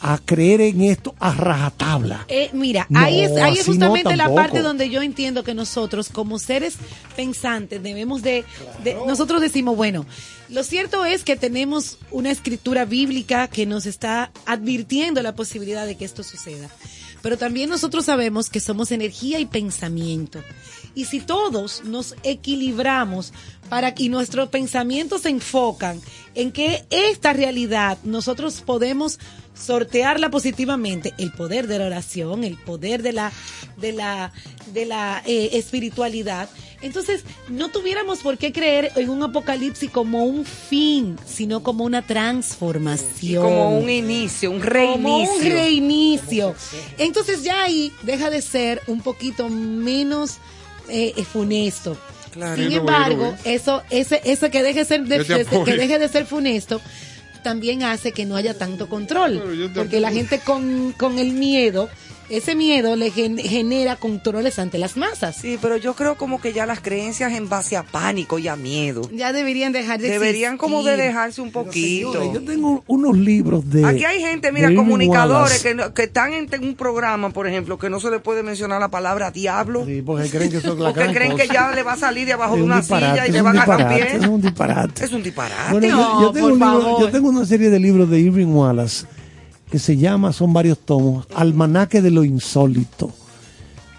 a 0.00 0.18
creer 0.24 0.60
en 0.62 0.82
esto 0.82 1.14
a 1.20 1.32
rajatabla. 1.32 2.24
Eh, 2.28 2.50
mira, 2.52 2.86
No, 2.88 2.98
ahí 3.00 3.20
es, 3.20 3.30
ahí 3.36 3.58
es 3.58 3.66
no 3.68 3.72
justamente 3.74 4.16
la 4.16 4.34
parte 4.34 4.60
donde 4.60 4.90
yo 4.90 5.00
entiendo 5.02 5.44
que 5.44 5.54
nosotros, 5.54 6.08
como 6.08 6.38
seres 6.38 6.74
pensantes, 7.14 7.82
debemos 7.82 8.22
de, 8.22 8.44
de- 8.82 8.96
nosotros 9.06 9.40
decimos, 9.40 9.76
bueno, 9.76 10.04
lo 10.48 10.64
cierto 10.64 11.04
es 11.04 11.22
que 11.24 11.36
tenemos 11.36 11.98
una 12.10 12.30
escritura 12.30 12.84
bíblica 12.84 13.46
que 13.48 13.64
nos 13.64 13.86
está 13.86 14.32
advirtiendo 14.44 15.22
la 15.22 15.34
posibilidad 15.34 15.86
de 15.86 15.96
que 15.96 16.04
esto 16.04 16.22
suceda. 16.24 16.68
Pero 17.22 17.38
también 17.38 17.70
nosotros 17.70 18.06
sabemos 18.06 18.50
que 18.50 18.58
somos 18.58 18.90
energía 18.90 19.38
y 19.38 19.46
pensamiento. 19.46 20.40
Y 20.94 21.06
si 21.06 21.20
todos 21.20 21.84
nos 21.84 22.14
equilibramos 22.22 23.32
para 23.68 23.94
que 23.94 24.08
nuestros 24.08 24.48
pensamientos 24.50 25.22
se 25.22 25.30
enfocan 25.30 26.00
en 26.34 26.52
que 26.52 26.84
esta 26.90 27.32
realidad 27.32 27.98
nosotros 28.04 28.60
podemos 28.60 29.18
sortearla 29.54 30.30
positivamente, 30.30 31.14
el 31.18 31.32
poder 31.32 31.66
de 31.66 31.78
la 31.78 31.86
oración, 31.86 32.44
el 32.44 32.56
poder 32.56 33.02
de 33.02 33.12
la 33.12 33.32
de 33.76 33.92
la 33.92 34.32
de 34.72 34.86
la 34.86 35.22
eh, 35.26 35.50
espiritualidad, 35.52 36.48
entonces 36.80 37.24
no 37.48 37.68
tuviéramos 37.68 38.20
por 38.20 38.38
qué 38.38 38.52
creer 38.52 38.92
en 38.96 39.10
un 39.10 39.22
apocalipsis 39.22 39.90
como 39.90 40.24
un 40.24 40.44
fin, 40.44 41.16
sino 41.26 41.62
como 41.62 41.84
una 41.84 42.02
transformación. 42.02 43.44
Como 43.44 43.78
un 43.78 43.90
inicio, 43.90 44.50
un 44.50 44.60
Como 44.60 44.70
reinicio. 44.70 45.34
un 45.34 45.42
reinicio. 45.42 46.54
Entonces 46.98 47.42
ya 47.44 47.62
ahí 47.62 47.92
deja 48.02 48.30
de 48.30 48.42
ser 48.42 48.82
un 48.86 49.00
poquito 49.00 49.48
menos 49.48 50.38
eh, 50.92 51.24
funesto. 51.24 51.96
Claro. 52.32 52.56
Sin 52.62 52.72
embargo, 52.72 53.34
eso, 53.44 53.82
ese, 53.90 54.20
eso 54.24 54.50
que 54.50 54.62
deje 54.62 54.80
de 54.80 54.84
ser 54.84 55.02
de- 55.04 55.18
de- 55.38 55.44
que 55.64 55.76
deje 55.76 55.98
de 55.98 56.08
ser 56.08 56.24
funesto 56.26 56.80
también 57.42 57.82
hace 57.82 58.12
que 58.12 58.24
no 58.24 58.36
haya 58.36 58.54
tanto 58.56 58.88
control. 58.88 59.42
Porque 59.74 60.00
la 60.00 60.12
gente 60.12 60.38
con, 60.38 60.92
con 60.92 61.18
el 61.18 61.32
miedo, 61.32 61.88
ese 62.28 62.54
miedo 62.54 62.96
le 62.96 63.10
gen- 63.10 63.38
genera 63.38 63.96
controles 63.96 64.58
ante 64.58 64.78
las 64.78 64.96
masas. 64.96 65.36
Sí, 65.36 65.58
pero 65.60 65.76
yo 65.76 65.94
creo 65.94 66.16
como 66.16 66.40
que 66.40 66.52
ya 66.52 66.66
las 66.66 66.80
creencias 66.80 67.32
en 67.32 67.48
base 67.48 67.76
a 67.76 67.82
pánico 67.82 68.38
y 68.38 68.48
a 68.48 68.56
miedo 68.56 69.02
Ya 69.14 69.32
deberían 69.32 69.72
dejar 69.72 70.00
de 70.00 70.08
deberían 70.10 70.56
como 70.56 70.82
de 70.82 70.96
dejarse 70.96 71.40
un 71.40 71.50
poquito. 71.52 72.12
Señores, 72.12 72.32
yo 72.34 72.44
tengo 72.44 72.84
unos 72.86 73.16
libros 73.18 73.68
de. 73.70 73.84
Aquí 73.84 74.04
hay 74.04 74.20
gente, 74.20 74.50
mira, 74.52 74.74
comunicadores 74.74 75.62
que, 75.62 75.74
no- 75.74 75.92
que 75.94 76.04
están 76.04 76.32
en, 76.32 76.48
un 76.62 76.74
programa, 76.74 77.30
por 77.30 77.46
ejemplo, 77.46 77.78
que 77.78 77.90
no 77.90 78.00
se 78.00 78.10
le 78.10 78.18
puede 78.20 78.42
mencionar 78.42 78.80
la 78.80 78.88
palabra 78.88 79.30
diablo. 79.30 79.84
Sí, 79.86 80.02
porque 80.02 80.28
creen 80.30 80.50
que 80.50 80.58
eso 80.58 80.72
es 80.72 80.78
la 80.78 80.86
Porque 80.88 81.00
gran 81.02 81.14
creen 81.14 81.36
que 81.36 81.46
ya 81.48 81.70
le 81.72 81.82
va 81.82 81.92
a 81.94 81.96
salir 81.96 82.26
de 82.26 82.32
abajo 82.34 82.54
Es 82.54 82.58
de 82.58 82.64
un 82.64 82.72
una 82.72 82.82
silla 82.82 83.24
y 83.26 83.28
es 83.28 83.32
le 83.34 83.40
un 83.40 83.44
van 83.44 83.58
a 83.58 83.64
cambiar. 83.66 84.00
Es 84.08 84.26
un 84.26 84.40
disparate. 84.40 85.04
Es 85.04 85.12
un 85.12 85.22
disparate. 85.22 85.72
Bueno, 85.72 85.86
yo- 85.88 85.96
No, 85.96 86.22
yo, 86.22 86.30
tengo 86.32 86.46
por 86.48 86.52
un 86.52 86.58
libro- 86.60 86.80
favor. 86.82 87.00
yo 87.00 87.10
tengo 87.10 87.28
una 87.28 87.44
serie 87.46 87.70
de 87.70 87.78
libros 87.80 88.08
de 88.10 88.20
Irving 88.20 88.46
Wallace 88.46 89.06
que 89.72 89.78
se 89.78 89.96
llama, 89.96 90.32
son 90.34 90.52
varios 90.52 90.78
tomos, 90.78 91.26
Almanaque 91.34 92.02
de 92.02 92.10
lo 92.10 92.24
Insólito, 92.24 93.10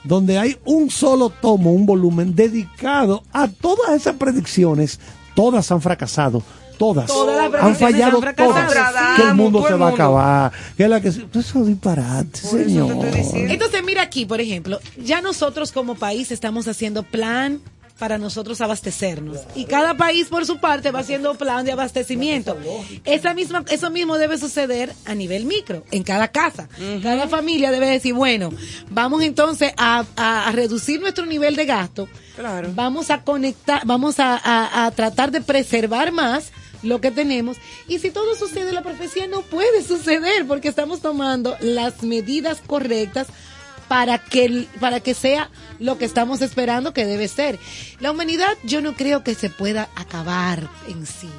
donde 0.04 0.38
hay 0.38 0.56
un 0.66 0.92
solo 0.92 1.32
tomo, 1.32 1.74
un 1.74 1.88
volumen 1.88 2.36
dedicado 2.36 3.24
a 3.34 3.48
todas 3.48 3.90
esas 3.96 4.16
predicciones, 4.18 5.00
todas 5.36 5.72
han 5.72 5.82
fracasado. 5.82 6.44
Todas, 6.78 7.06
Todas 7.08 7.36
las 7.36 7.46
han 7.46 7.52
predicciones 7.76 7.80
fallado 7.80 8.18
han 8.28 8.36
todas. 8.36 9.16
Que 9.16 9.22
el 9.24 9.36
mundo 9.36 9.66
se 9.66 9.74
el 9.74 9.82
va 9.82 9.88
a 9.88 9.92
acabar. 9.92 10.52
Que 10.76 10.84
es 10.84 10.90
la 10.90 11.02
que 11.02 11.12
se- 11.12 11.26
Eso 11.34 11.60
es 11.62 11.68
disparate, 11.68 12.40
eso 12.40 12.50
señor. 12.58 13.06
Entonces, 13.34 13.84
mira 13.86 14.02
aquí, 14.02 14.26
por 14.26 14.42
ejemplo, 14.42 14.80
ya 15.04 15.22
nosotros 15.22 15.72
como 15.72 15.96
país 15.96 16.32
estamos 16.32 16.68
haciendo 16.68 17.04
plan 17.04 17.62
para 18.00 18.18
nosotros 18.18 18.60
abastecernos. 18.60 19.40
Y 19.56 19.66
cada 19.66 19.96
país 19.96 20.28
por 20.28 20.46
su 20.46 20.58
parte 20.60 20.92
va 20.92 21.00
haciendo 21.00 21.36
plan 21.36 21.64
de 21.66 21.72
abastecimiento. 21.72 22.58
Esa 23.06 23.34
misma, 23.34 23.64
eso 23.70 23.90
mismo 23.92 24.18
debe 24.18 24.38
suceder 24.38 24.94
a 25.06 25.16
nivel 25.16 25.46
micro, 25.46 25.84
en 25.92 26.04
cada 26.04 26.28
casa. 26.30 26.68
Cada 27.02 27.28
familia 27.28 27.72
debe 27.72 27.88
decir, 27.88 28.14
bueno, 28.14 28.52
vamos 28.90 29.22
entonces 29.24 29.74
a, 29.78 30.06
a- 30.16 30.48
a 30.48 30.52
reducir 30.52 31.00
nuestro 31.02 31.26
nivel 31.26 31.56
de 31.56 31.66
gasto. 31.66 32.10
Claro. 32.36 32.72
Vamos 32.74 33.10
a 33.12 33.24
conectar, 33.24 33.82
vamos 33.86 34.16
a 34.18 34.92
tratar 34.96 35.32
de 35.32 35.42
preservar 35.42 36.12
más 36.12 36.52
lo 36.82 37.00
que 37.00 37.12
tenemos. 37.12 37.58
Y 37.88 38.00
si 38.00 38.10
todo 38.12 38.36
sucede, 38.36 38.74
la 38.74 38.82
profecía 38.82 39.28
no 39.28 39.42
puede 39.44 39.84
suceder 39.84 40.46
porque 40.48 40.68
estamos 40.68 41.00
tomando 41.00 41.56
las 41.62 42.04
medidas 42.04 42.60
correctas 42.66 43.28
para 43.88 44.18
que, 44.18 44.68
para 44.80 45.00
que 45.00 45.14
sea 45.14 45.50
lo 45.80 45.98
que 45.98 46.06
estamos 46.06 46.42
esperando 46.42 46.94
que 46.94 47.06
debe 47.06 47.28
ser. 47.28 47.60
La 48.00 48.12
humanidad 48.12 48.54
yo 48.64 48.82
no 48.82 48.94
creo 48.94 49.24
que 49.24 49.36
se 49.36 49.50
pueda 49.50 49.90
acabar 49.96 50.68
en 50.88 51.06
sí. 51.06 51.30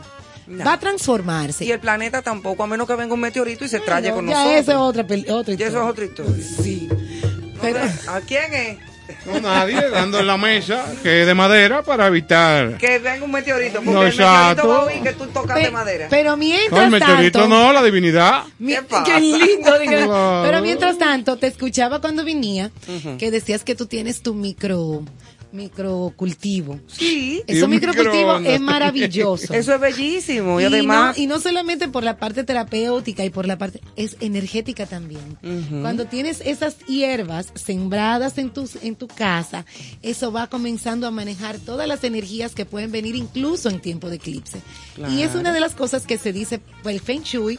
No. 0.47 0.65
Va 0.65 0.75
a 0.75 0.79
transformarse. 0.81 1.65
Y 1.65 1.73
el 1.73 1.81
planeta 1.81 2.21
tampoco, 2.21 2.63
a 2.65 2.67
menos 2.67 2.87
que 2.87 2.95
venga 2.95 3.15
un 3.15 3.21
meteorito 3.21 3.65
y 3.65 3.69
se 3.69 3.81
traye 3.81 4.11
Bueno, 4.13 4.17
con 4.17 4.29
ya 4.29 4.35
nosotros. 4.45 4.61
eso 4.61 4.71
es 4.73 4.77
otra, 4.77 5.35
otra 5.35 5.55
Ya 5.55 5.67
eso 5.69 5.83
es 5.83 5.91
otra 5.91 6.05
historia. 6.05 6.45
Sí. 6.63 6.89
No, 6.91 7.61
Pero- 7.63 7.79
¿A 8.09 8.21
quién 8.21 8.53
es? 8.53 8.79
No, 9.27 9.39
nadie 9.41 9.91
dando 9.91 10.19
en 10.21 10.27
la 10.27 10.37
mesa, 10.37 10.85
que 11.03 11.23
es 11.23 11.27
de 11.27 11.35
madera, 11.35 11.83
para 11.83 12.07
evitar. 12.07 12.79
Que 12.79 12.99
venga 12.99 13.25
un 13.25 13.31
meteorito, 13.33 13.75
porque 13.77 13.91
No, 13.91 14.03
el 14.03 14.09
meteorito 14.09 14.23
exacto. 14.33 14.69
va 14.69 14.77
a 14.77 14.83
oír 14.85 15.03
que 15.03 15.13
tú 15.13 15.27
tocas 15.27 15.57
de 15.57 15.71
madera. 15.71 16.07
Pero 16.11 16.31
No, 16.31 16.37
mientras 16.39 16.85
el 16.85 16.91
meteorito 16.91 17.39
tanto, 17.41 17.55
no, 17.55 17.73
la 17.73 17.83
divinidad. 17.83 18.45
Mi- 18.59 18.75
¿Qué 18.75 18.83
pasa? 18.83 19.05
Qué 19.05 19.21
lindo. 19.21 19.73
Claro. 19.85 20.43
Pero 20.45 20.63
mientras 20.63 20.99
tanto, 20.99 21.37
te 21.37 21.47
escuchaba 21.47 22.01
cuando 22.01 22.25
venía 22.25 22.71
que 23.19 23.31
decías 23.31 23.63
que 23.65 23.75
tú 23.75 23.87
tienes 23.87 24.23
tu 24.23 24.35
micro 24.35 25.03
microcultivo. 25.55 26.81
Sí. 26.87 27.43
Microcultivos 27.49 28.41
microondas. 28.41 28.53
es 28.53 28.61
maravilloso. 28.61 29.55
Eso 29.55 29.75
es 29.75 29.81
bellísimo. 29.81 30.61
Y, 30.61 30.65
y, 30.65 30.67
además, 30.67 31.17
no, 31.17 31.23
y 31.23 31.27
no 31.27 31.41
solamente 31.41 31.89
por 31.89 32.05
la 32.05 32.19
parte 32.19 32.45
terapéutica 32.45 33.25
y 33.25 33.31
por 33.31 33.47
la 33.47 33.57
parte, 33.57 33.81
es 33.97 34.17
energética 34.21 34.87
también. 34.87 35.39
Cuando 35.81 36.07
tienes 36.07 36.41
esas 36.45 36.79
hierbas 36.87 37.53
sembradas 37.55 38.39
en 38.39 38.51
tu, 38.51 38.69
en 38.83 38.97
tu 38.97 39.07
casa, 39.07 39.65
eso 40.03 40.33
va 40.33 40.49
comenzando 40.49 41.07
a 41.07 41.11
manejar 41.11 41.59
todas 41.59 41.87
las 41.89 42.05
energías 42.05 42.55
que 42.55 42.67
pueden 42.67 42.93
venir 42.93 43.15
incluso 43.15 43.71
en 43.71 43.81
tiempo 43.81 44.11
de 44.11 44.17
eclipse. 44.17 44.61
Y 45.11 45.23
es 45.23 45.35
una 45.35 45.53
de 45.53 45.61
las 45.61 45.75
cosas 45.75 46.07
que 46.07 46.19
se 46.19 46.33
dice, 46.33 46.61
pues, 46.83 46.95
el 46.97 47.01
Feng 47.01 47.23
Shui 47.23 47.59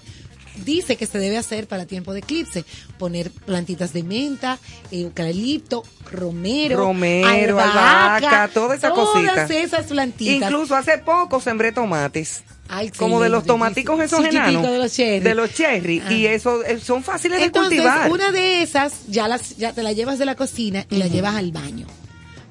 dice 0.63 0.95
que 0.95 1.05
se 1.05 1.17
debe 1.19 1.37
hacer 1.37 1.67
para 1.67 1.85
tiempo 1.85 2.13
de 2.13 2.19
eclipse. 2.19 2.65
Poner 2.97 3.31
plantitas 3.31 3.93
de 3.93 4.03
menta, 4.03 4.59
eucalipto, 4.91 5.83
romero, 6.11 6.77
Romero, 6.77 7.59
albahaca, 7.59 8.49
toda 8.53 8.75
esa 8.75 8.93
todas 8.93 9.49
esas 9.51 9.85
plantitas. 9.87 10.49
incluso 10.49 10.75
hace 10.75 10.97
poco 10.99 11.39
sembré 11.39 11.71
tomates. 11.71 12.43
Ay, 12.67 12.89
Como 12.89 13.21
de 13.21 13.29
los 13.29 13.45
tomaticos 13.45 13.99
esos 14.01 14.25
enanos. 14.25 14.63
de 14.63 14.77
los 14.79 14.91
cherry. 14.91 15.19
De 15.19 15.35
los 15.35 15.53
cherry. 15.53 16.01
Ah. 16.03 16.11
Y 16.11 16.25
eso 16.25 16.63
eh, 16.63 16.79
son 16.79 17.03
fáciles 17.03 17.39
de 17.39 17.51
cultivar. 17.51 18.11
una 18.11 18.31
de 18.31 18.63
esas 18.63 19.05
ya 19.07 19.27
las 19.27 19.57
ya 19.57 19.73
te 19.73 19.83
la 19.83 19.91
llevas 19.93 20.17
de 20.17 20.25
la 20.25 20.35
cocina 20.35 20.85
y 20.89 20.97
la 20.97 21.07
llevas 21.07 21.35
al 21.35 21.51
baño. 21.51 21.85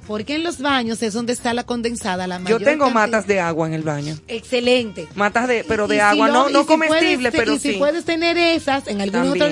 Porque 0.06 0.34
en 0.36 0.42
los 0.44 0.58
baños 0.60 1.02
es 1.02 1.12
donde 1.14 1.32
está 1.32 1.54
la 1.54 1.64
condensada, 1.64 2.26
la 2.26 2.36
Yo 2.38 2.42
mayor 2.44 2.62
tengo 2.62 2.84
cantidad- 2.84 2.94
matas 3.06 3.26
de 3.26 3.40
agua 3.40 3.66
en 3.66 3.74
el 3.74 3.82
baño. 3.82 4.16
Excelente. 4.28 5.06
Matas 5.14 5.48
de, 5.48 5.64
pero 5.64 5.86
de 5.88 5.96
Y 5.96 6.00
agua, 6.00 6.28
no, 6.28 6.48
no 6.50 6.60
si 6.60 6.66
comestible, 6.66 7.30
puedes 7.30 7.34
pero 7.34 7.54
y 7.54 7.58
sí. 7.58 7.72
si 7.72 7.78
puedes 7.78 8.04
tener 8.04 8.36
esas 8.36 8.86
en 8.88 9.00
algún 9.00 9.28
otro 9.28 9.48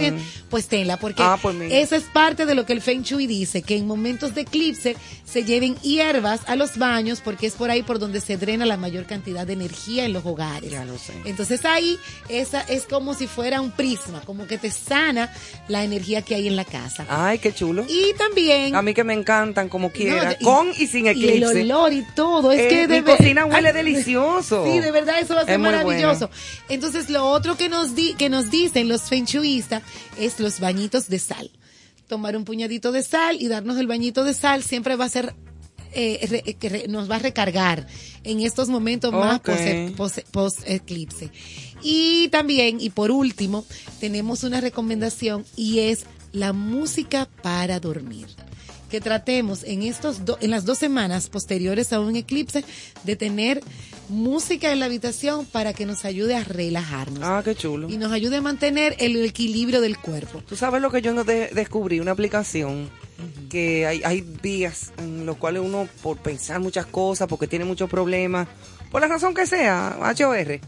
pues 0.50 0.66
tenla, 0.68 0.98
porque 0.98 1.22
Ah, 1.22 1.38
pues 1.40 1.56
eso 1.70 1.96
es 1.96 2.02
parte 2.04 2.44
de 2.44 2.54
lo 2.54 2.66
que 2.66 2.74
el 2.74 2.82
Feng 2.82 3.02
Shui 3.02 3.26
dice, 3.26 3.62
que 3.62 3.76
en 3.76 3.86
momentos 3.86 4.34
de 4.34 4.42
eclipse 4.42 4.96
se 5.24 5.44
lleven 5.44 5.76
hierbas 5.76 6.40
a 6.46 6.56
los 6.56 6.76
baños, 6.76 7.22
porque 7.24 7.46
es 7.46 7.54
por 7.54 7.70
ahí 7.70 7.82
por 7.82 7.98
donde 7.98 8.20
se 8.20 8.36
drena 8.36 8.66
la 8.66 8.76
mayor 8.76 9.06
cantidad 9.06 9.46
de 9.46 9.54
energía 9.54 10.04
en 10.04 10.12
los 10.12 10.26
hogares. 10.26 10.70
Ya 10.70 10.84
lo 10.84 10.98
sé. 10.98 11.14
Entonces 11.24 11.64
ahí 11.64 11.98
esa 12.28 12.60
es 12.60 12.84
como 12.84 13.14
si 13.14 13.26
fuera 13.26 13.62
un 13.62 13.70
prisma, 13.70 14.20
como 14.26 14.46
que 14.46 14.58
te 14.58 14.70
sana 14.70 15.32
la 15.68 15.84
energía 15.84 16.20
que 16.20 16.34
hay 16.34 16.46
en 16.48 16.56
la 16.56 16.66
casa. 16.66 17.06
Ay, 17.08 17.38
qué 17.38 17.54
chulo. 17.54 17.86
Y 17.88 18.12
también 18.18 18.76
A 18.76 18.82
mí 18.82 18.92
que 18.92 19.04
me 19.04 19.14
encantan 19.14 19.70
como 19.70 19.90
quiera, 19.90 20.36
con 20.43 20.69
y 20.78 20.86
sin 20.86 21.06
eclipse. 21.06 21.35
Y 21.35 21.60
el 21.62 21.70
olor 21.73 21.93
y 21.93 22.02
todo. 22.14 22.52
Es 22.52 22.60
Eh, 22.60 22.69
que 22.69 22.86
mi 22.89 22.94
de 22.94 23.01
ver- 23.01 23.16
cocina 23.16 23.44
huele 23.47 23.69
Ay, 23.69 23.74
delicioso. 23.74 24.64
Sí, 24.64 24.78
de 24.81 24.90
verdad, 24.90 25.20
eso 25.20 25.35
va 25.35 25.40
a 25.43 25.44
ser 25.44 25.55
Es 25.55 25.60
maravilloso. 25.60 26.28
bueno. 26.28 26.43
Entonces, 26.69 27.10
lo 27.10 27.27
otro 27.27 27.56
que 27.56 27.69
nos, 27.69 27.94
di, 27.94 28.14
que 28.14 28.28
nos 28.28 28.51
dicen 28.51 28.89
los 28.89 29.02
feng 29.02 29.24
shuistas 29.24 29.82
es 30.19 30.39
los 30.40 30.60
bañitos 30.60 31.09
de 31.09 31.19
sal. 31.19 31.51
Tomar 32.09 32.36
un 32.36 32.44
puñadito 32.44 32.93
de 32.93 33.02
sal 33.02 33.36
y 33.40 33.48
darnos 33.48 33.78
el 33.78 33.86
bañito 33.86 34.24
de 34.24 34.35
sal 34.35 34.62
siempre 34.62 34.97
va 34.97 35.06
a 35.06 35.09
ser 35.09 35.35
eh, 35.94 36.27
re- 36.28 36.55
que 36.55 36.69
re- 36.70 36.89
nos 36.89 37.10
va 37.10 37.16
a 37.16 37.19
recargar 37.19 37.86
en 38.24 38.40
estos 38.40 38.69
momentos 38.69 39.12
más 39.12 39.40
post- 39.40 39.94
post- 39.94 40.24
post-eclipse. 40.31 41.31
Y 41.82 42.28
también, 42.28 42.81
y 42.81 42.89
por 42.90 43.10
último, 43.10 43.66
tenemos 44.01 44.43
una 44.43 44.60
recomendación 44.62 45.44
y 45.56 45.81
es 45.81 46.06
la 46.32 46.55
música 46.55 47.28
para 47.43 47.78
dormir. 47.78 48.27
Que 48.93 49.01
tratemos 49.01 49.64
en 49.64 49.82
estos 49.82 50.24
do- 50.27 50.36
en 50.43 50.51
las 50.51 50.64
dos 50.66 50.77
semanas 50.78 51.28
posteriores 51.31 51.93
a 51.94 51.98
un 51.98 52.14
eclipse 52.14 52.62
de 53.05 53.16
tener 53.16 53.62
música 54.10 54.70
en 54.70 54.81
la 54.81 54.85
habitación 54.85 55.47
para 55.47 55.73
que 55.73 55.86
nos 55.86 56.05
ayude 56.05 56.36
a 56.36 56.44
relajarnos 56.44 57.20
Ah, 57.24 57.40
qué 57.43 57.55
chulo. 57.55 57.89
y 57.89 57.97
nos 57.97 58.12
ayude 58.12 58.36
a 58.36 58.40
mantener 58.43 58.94
el 58.98 59.16
equilibrio 59.24 59.81
del 59.81 59.97
cuerpo. 59.98 60.43
Tú 60.47 60.56
sabes 60.56 60.82
lo 60.82 60.90
que 60.90 61.01
yo 61.01 61.14
no 61.14 61.24
de- 61.24 61.48
descubrí, 61.55 62.01
una 62.01 62.10
aplicación 62.12 62.90
que 63.48 63.86
hay, 63.86 64.02
hay 64.05 64.20
días 64.20 64.93
en 64.98 65.24
los 65.24 65.36
cuales 65.39 65.62
uno, 65.64 65.89
por 66.02 66.19
pensar 66.19 66.60
muchas 66.60 66.85
cosas, 66.85 67.28
porque 67.28 67.47
tiene 67.47 67.64
muchos 67.64 67.89
problemas, 67.89 68.47
por 68.90 69.01
la 69.01 69.09
razón 69.09 69.32
que 69.32 69.47
sea, 69.47 69.97
HOR, 70.01 70.60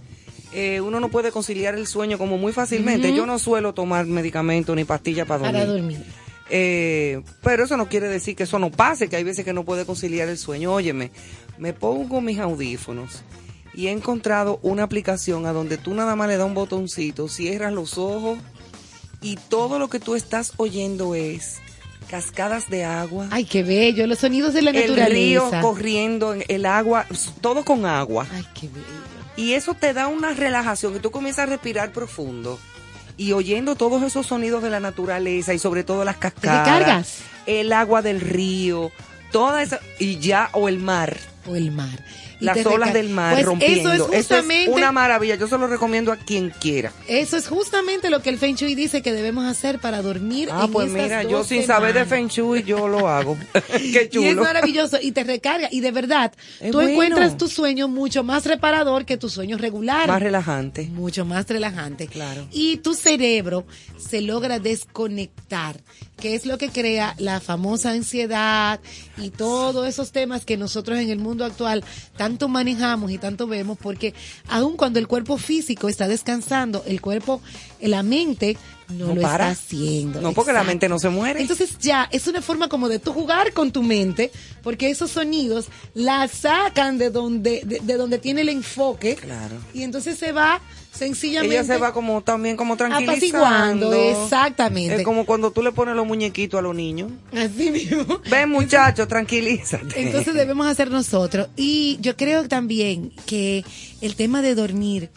eh, 0.55 0.81
uno 0.81 0.99
no 0.99 1.11
puede 1.11 1.31
conciliar 1.31 1.75
el 1.75 1.87
sueño 1.87 2.17
como 2.17 2.39
muy 2.39 2.53
fácilmente. 2.53 3.15
Yo 3.15 3.27
no 3.27 3.39
suelo 3.39 3.75
tomar 3.75 4.07
medicamentos 4.07 4.75
ni 4.75 4.85
pastillas 4.85 5.27
para 5.27 5.41
dormir. 5.43 5.61
Para 5.61 5.71
dormir. 5.73 6.05
Eh, 6.51 7.23
pero 7.43 7.65
eso 7.65 7.77
no 7.77 7.89
quiere 7.89 8.09
decir 8.09 8.37
que 8.37 8.43
eso 8.43 8.59
no 8.59 8.71
pase, 8.71 9.09
que 9.09 9.16
hay 9.16 9.25
veces 9.25 9.45
que 9.45 9.53
no 9.53 9.65
puede 9.65 9.87
conciliar 9.87 10.29
el 10.29 10.39
sueño. 10.39 10.73
Óyeme, 10.73 11.11
me 11.59 11.73
pongo 11.73 12.21
mis 12.21 12.39
audífonos 12.39 13.23
y 13.73 13.89
he 13.89 13.91
encontrado 13.91 14.61
una 14.62 14.85
aplicación 14.85 15.47
a 15.47 15.53
donde 15.53 15.79
tú 15.79 15.95
nada 15.95 16.16
más 16.16 16.29
le 16.29 16.37
das 16.37 16.47
un 16.47 16.55
botoncito, 16.55 17.29
cierras 17.29 17.73
los 17.73 17.99
ojos 17.99 18.39
y 19.21 19.37
todo 19.37 19.79
lo 19.79 19.89
que 19.89 20.01
tú 20.01 20.15
estás 20.15 20.53
oyendo 20.59 21.15
es 21.15 21.61
cascadas 22.09 22.69
de 22.69 22.85
agua. 22.85 23.29
Ay, 23.31 23.45
qué 23.45 23.62
bello, 23.62 24.07
los 24.07 24.19
sonidos 24.19 24.53
de 24.53 24.62
la 24.62 24.71
el 24.71 24.95
río 24.95 25.45
naturaleza. 25.45 25.61
corriendo, 25.62 26.35
el 26.35 26.66
agua, 26.66 27.07
todo 27.41 27.65
con 27.65 27.87
agua. 27.87 28.27
Ay, 28.31 28.47
qué 28.55 28.69
bello. 28.69 28.87
Y 29.37 29.55
eso 29.55 29.75
te 29.75 29.93
da 29.93 30.07
una 30.07 30.33
relajación, 30.33 30.93
que 30.93 31.01
tú 31.01 31.11
comienzas 31.11 31.45
a 31.45 31.47
respirar 31.47 31.91
profundo. 31.93 32.59
Y 33.16 33.32
oyendo 33.32 33.77
todos 33.77 34.03
esos 34.03 34.27
sonidos 34.27 34.62
de 34.62 34.70
la 34.70 34.81
naturaleza 34.81 35.55
y 35.55 35.59
sobre 35.59 35.85
todo 35.85 36.05
las 36.05 36.16
cascadas. 36.16 36.66
recargas? 36.66 37.19
El 37.47 37.73
agua 37.73 38.03
del 38.03 38.20
río, 38.20 38.91
toda 39.31 39.62
esa, 39.62 39.81
y 39.99 40.19
ya, 40.19 40.51
o 40.53 40.69
el 40.69 40.78
mar. 40.78 41.16
O 41.47 41.57
el 41.57 41.70
mar. 41.70 42.05
Las 42.45 42.66
olas 42.66 42.93
del 42.93 43.09
mar 43.11 43.35
Pues 43.35 43.47
rompiendo. 43.47 43.93
Eso 43.93 44.12
es 44.12 44.19
justamente 44.19 44.71
una 44.71 44.93
maravilla. 44.93 45.35
Yo 45.37 45.47
se 45.47 45.59
lo 45.59 45.66
recomiendo 45.66 46.12
a 46.12 46.16
quien 46.16 46.51
quiera. 46.51 46.93
Eso 47.09 47.37
es 47.37 47.49
justamente 47.49 48.11
lo 48.11 48.23
que 48.23 48.31
el 48.31 48.39
Feng 48.39 48.55
Shui 48.55 48.75
dice 48.75 49.03
que 49.03 49.12
debemos 49.12 49.45
hacer 49.47 49.79
para 49.79 50.03
dormir. 50.03 50.49
Ah, 50.53 50.65
en 50.66 50.73
pues 50.73 50.89
estas 50.89 51.03
mira, 51.03 51.23
dos 51.23 51.31
yo 51.31 51.45
sin 51.45 51.65
saber 51.66 51.95
de. 51.95 52.05
Feng 52.05 52.29
Shui, 52.29 52.62
yo 52.65 52.89
lo 52.89 53.09
hago. 53.09 53.37
Qué 53.93 54.09
chulo. 54.11 54.27
Y 54.27 54.29
es 54.31 54.37
maravilloso 54.37 54.99
y 55.01 55.12
te 55.12 55.25
recarga. 55.25 55.69
Y 55.71 55.81
de 55.81 55.91
verdad, 55.91 56.33
Es 56.61 56.71
tú 56.71 56.79
bueno. 56.79 56.91
encuentras 56.91 57.37
tu 57.37 57.49
sueño 57.49 57.89
mucho 57.89 58.23
más 58.25 58.47
reparador 58.47 59.05
que 59.05 59.16
tu 59.16 59.29
sueño 59.29 59.57
regular. 59.59 60.09
Más 60.09 60.23
relajante. 60.23 60.87
Mucho 60.87 61.25
más 61.25 61.47
relajante. 61.49 62.07
Claro. 62.09 62.47
Y 62.53 62.79
tu 62.79 62.95
cerebro 62.95 63.66
se 63.99 64.21
logra 64.21 64.59
desconectar, 64.59 65.81
que 66.21 66.35
es 66.35 66.47
lo 66.47 66.59
que 66.59 66.69
crea 66.69 67.15
la 67.19 67.41
famosa 67.41 67.91
ansiedad 67.91 68.81
y 69.16 69.31
todos 69.31 69.87
esos 69.89 70.12
temas 70.12 70.45
que 70.45 70.57
nosotros 70.57 70.99
en 70.99 71.11
el 71.11 71.19
mundo 71.19 71.45
actual 71.45 71.85
manejamos 72.48 73.11
y 73.11 73.19
tanto 73.19 73.47
vemos, 73.47 73.78
porque 73.78 74.15
aun 74.48 74.77
cuando 74.77 74.98
el 74.98 75.09
cuerpo 75.09 75.39
físico 75.39 75.89
está 75.89 76.09
descansando, 76.09 76.82
el 76.86 77.01
cuerpo, 77.01 77.40
la 77.81 78.02
mente 78.02 78.56
no, 78.89 79.09
No 79.09 79.15
lo 79.15 79.20
para. 79.23 79.51
está 79.51 79.62
haciendo. 79.65 80.20
No, 80.20 80.32
porque 80.32 80.52
la 80.52 80.65
mente 80.65 80.89
no 80.89 80.98
se 80.98 81.09
muere. 81.09 81.40
Entonces 81.40 81.78
ya 81.81 82.09
es 82.12 82.27
una 82.27 82.43
forma 82.43 82.69
como 82.69 82.89
de 82.89 82.98
tú 82.98 83.12
jugar 83.12 83.52
con 83.52 83.73
tu 83.73 83.82
mente, 83.82 84.31
porque 84.62 84.90
esos 84.90 85.11
sonidos 85.11 85.66
la 85.94 86.28
sacan 86.28 86.98
de 86.98 87.11
donde, 87.11 87.62
de, 87.65 87.81
de 87.81 87.94
donde 87.94 88.19
tiene 88.19 88.43
el 88.43 88.48
enfoque. 88.48 89.16
Claro. 89.16 89.56
Y 89.73 89.82
entonces 89.82 90.19
se 90.19 90.32
va 90.32 90.61
sencillamente. 90.93 91.56
Ella 91.56 91.65
se 91.65 91.77
va 91.78 91.93
como 91.93 92.23
también 92.23 92.56
como 92.56 92.77
tranquilizando. 92.77 93.12
Apaciguando, 93.12 93.93
exactamente. 93.93 94.97
Es 94.97 95.02
como 95.02 95.27
cuando 95.27 95.51
tú 95.51 95.62
le 95.62 95.73
pones 95.73 95.97
los 95.97 96.06
muñequitos 96.06 96.59
a 96.59 96.62
los 96.62 96.74
niños. 96.74 97.11
Así 97.32 97.70
mismo. 97.70 98.20
Ven 98.31 98.51
muchachos, 98.51 99.09
tranquilízate. 99.09 100.01
Entonces 100.01 100.35
debemos 100.35 100.66
hacer 100.66 100.90
nosotros. 100.90 101.48
Y 101.56 101.98
yo 102.01 102.16
creo 102.16 102.48
también 102.48 103.12
que 103.27 103.65
el 104.01 104.15
tema 104.16 104.40
de 104.43 104.55
dormir 104.55 105.11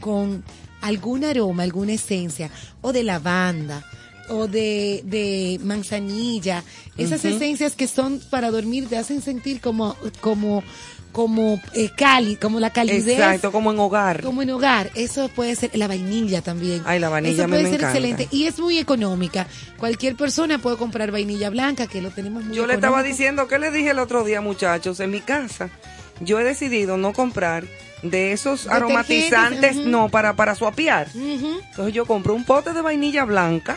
con 0.00 0.44
algún 0.80 1.24
aroma, 1.24 1.62
alguna 1.62 1.92
esencia, 1.92 2.50
o 2.80 2.92
de 2.92 3.02
lavanda, 3.02 3.84
o 4.30 4.46
de, 4.46 5.02
de 5.04 5.58
manzanilla, 5.64 6.62
esas 6.96 7.24
esencias 7.24 7.74
que 7.74 7.86
son 7.86 8.20
para 8.30 8.50
dormir 8.50 8.88
te 8.88 8.96
hacen 8.98 9.22
sentir 9.22 9.60
como, 9.60 9.96
como, 10.20 10.62
como 11.12 11.58
eh, 11.72 11.90
cali, 11.96 12.36
como 12.36 12.60
la 12.60 12.70
calidez. 12.70 13.08
Exacto, 13.08 13.50
como 13.50 13.72
en 13.72 13.78
hogar. 13.78 14.22
Como 14.22 14.42
en 14.42 14.50
hogar, 14.50 14.90
eso 14.94 15.30
puede 15.34 15.56
ser 15.56 15.70
la 15.74 15.88
vainilla 15.88 16.42
también. 16.42 16.82
Ay, 16.84 16.98
la 17.00 17.08
vainilla 17.08 17.44
Eso 17.44 17.48
puede 17.48 17.62
me 17.62 17.70
ser 17.70 17.80
encanta. 17.80 17.98
excelente 17.98 18.28
y 18.30 18.44
es 18.44 18.58
muy 18.58 18.78
económica. 18.78 19.46
Cualquier 19.78 20.14
persona 20.14 20.58
puede 20.58 20.76
comprar 20.76 21.10
vainilla 21.10 21.48
blanca, 21.48 21.86
que 21.86 22.02
lo 22.02 22.10
tenemos 22.10 22.44
muy 22.44 22.54
Yo 22.54 22.66
le 22.66 22.74
estaba 22.74 23.02
diciendo, 23.02 23.48
¿qué 23.48 23.58
le 23.58 23.70
dije 23.70 23.90
el 23.90 23.98
otro 23.98 24.24
día, 24.24 24.40
muchachos? 24.42 25.00
En 25.00 25.10
mi 25.10 25.20
casa, 25.20 25.70
yo 26.20 26.38
he 26.38 26.44
decidido 26.44 26.98
no 26.98 27.14
comprar 27.14 27.64
de 28.02 28.32
esos 28.32 28.66
aromatizantes, 28.68 29.76
no, 29.76 30.08
para, 30.08 30.34
para 30.34 30.54
suapiar. 30.54 31.08
Entonces 31.14 31.94
yo 31.94 32.06
compro 32.06 32.34
un 32.34 32.44
pote 32.44 32.72
de 32.72 32.80
vainilla 32.80 33.24
blanca, 33.24 33.76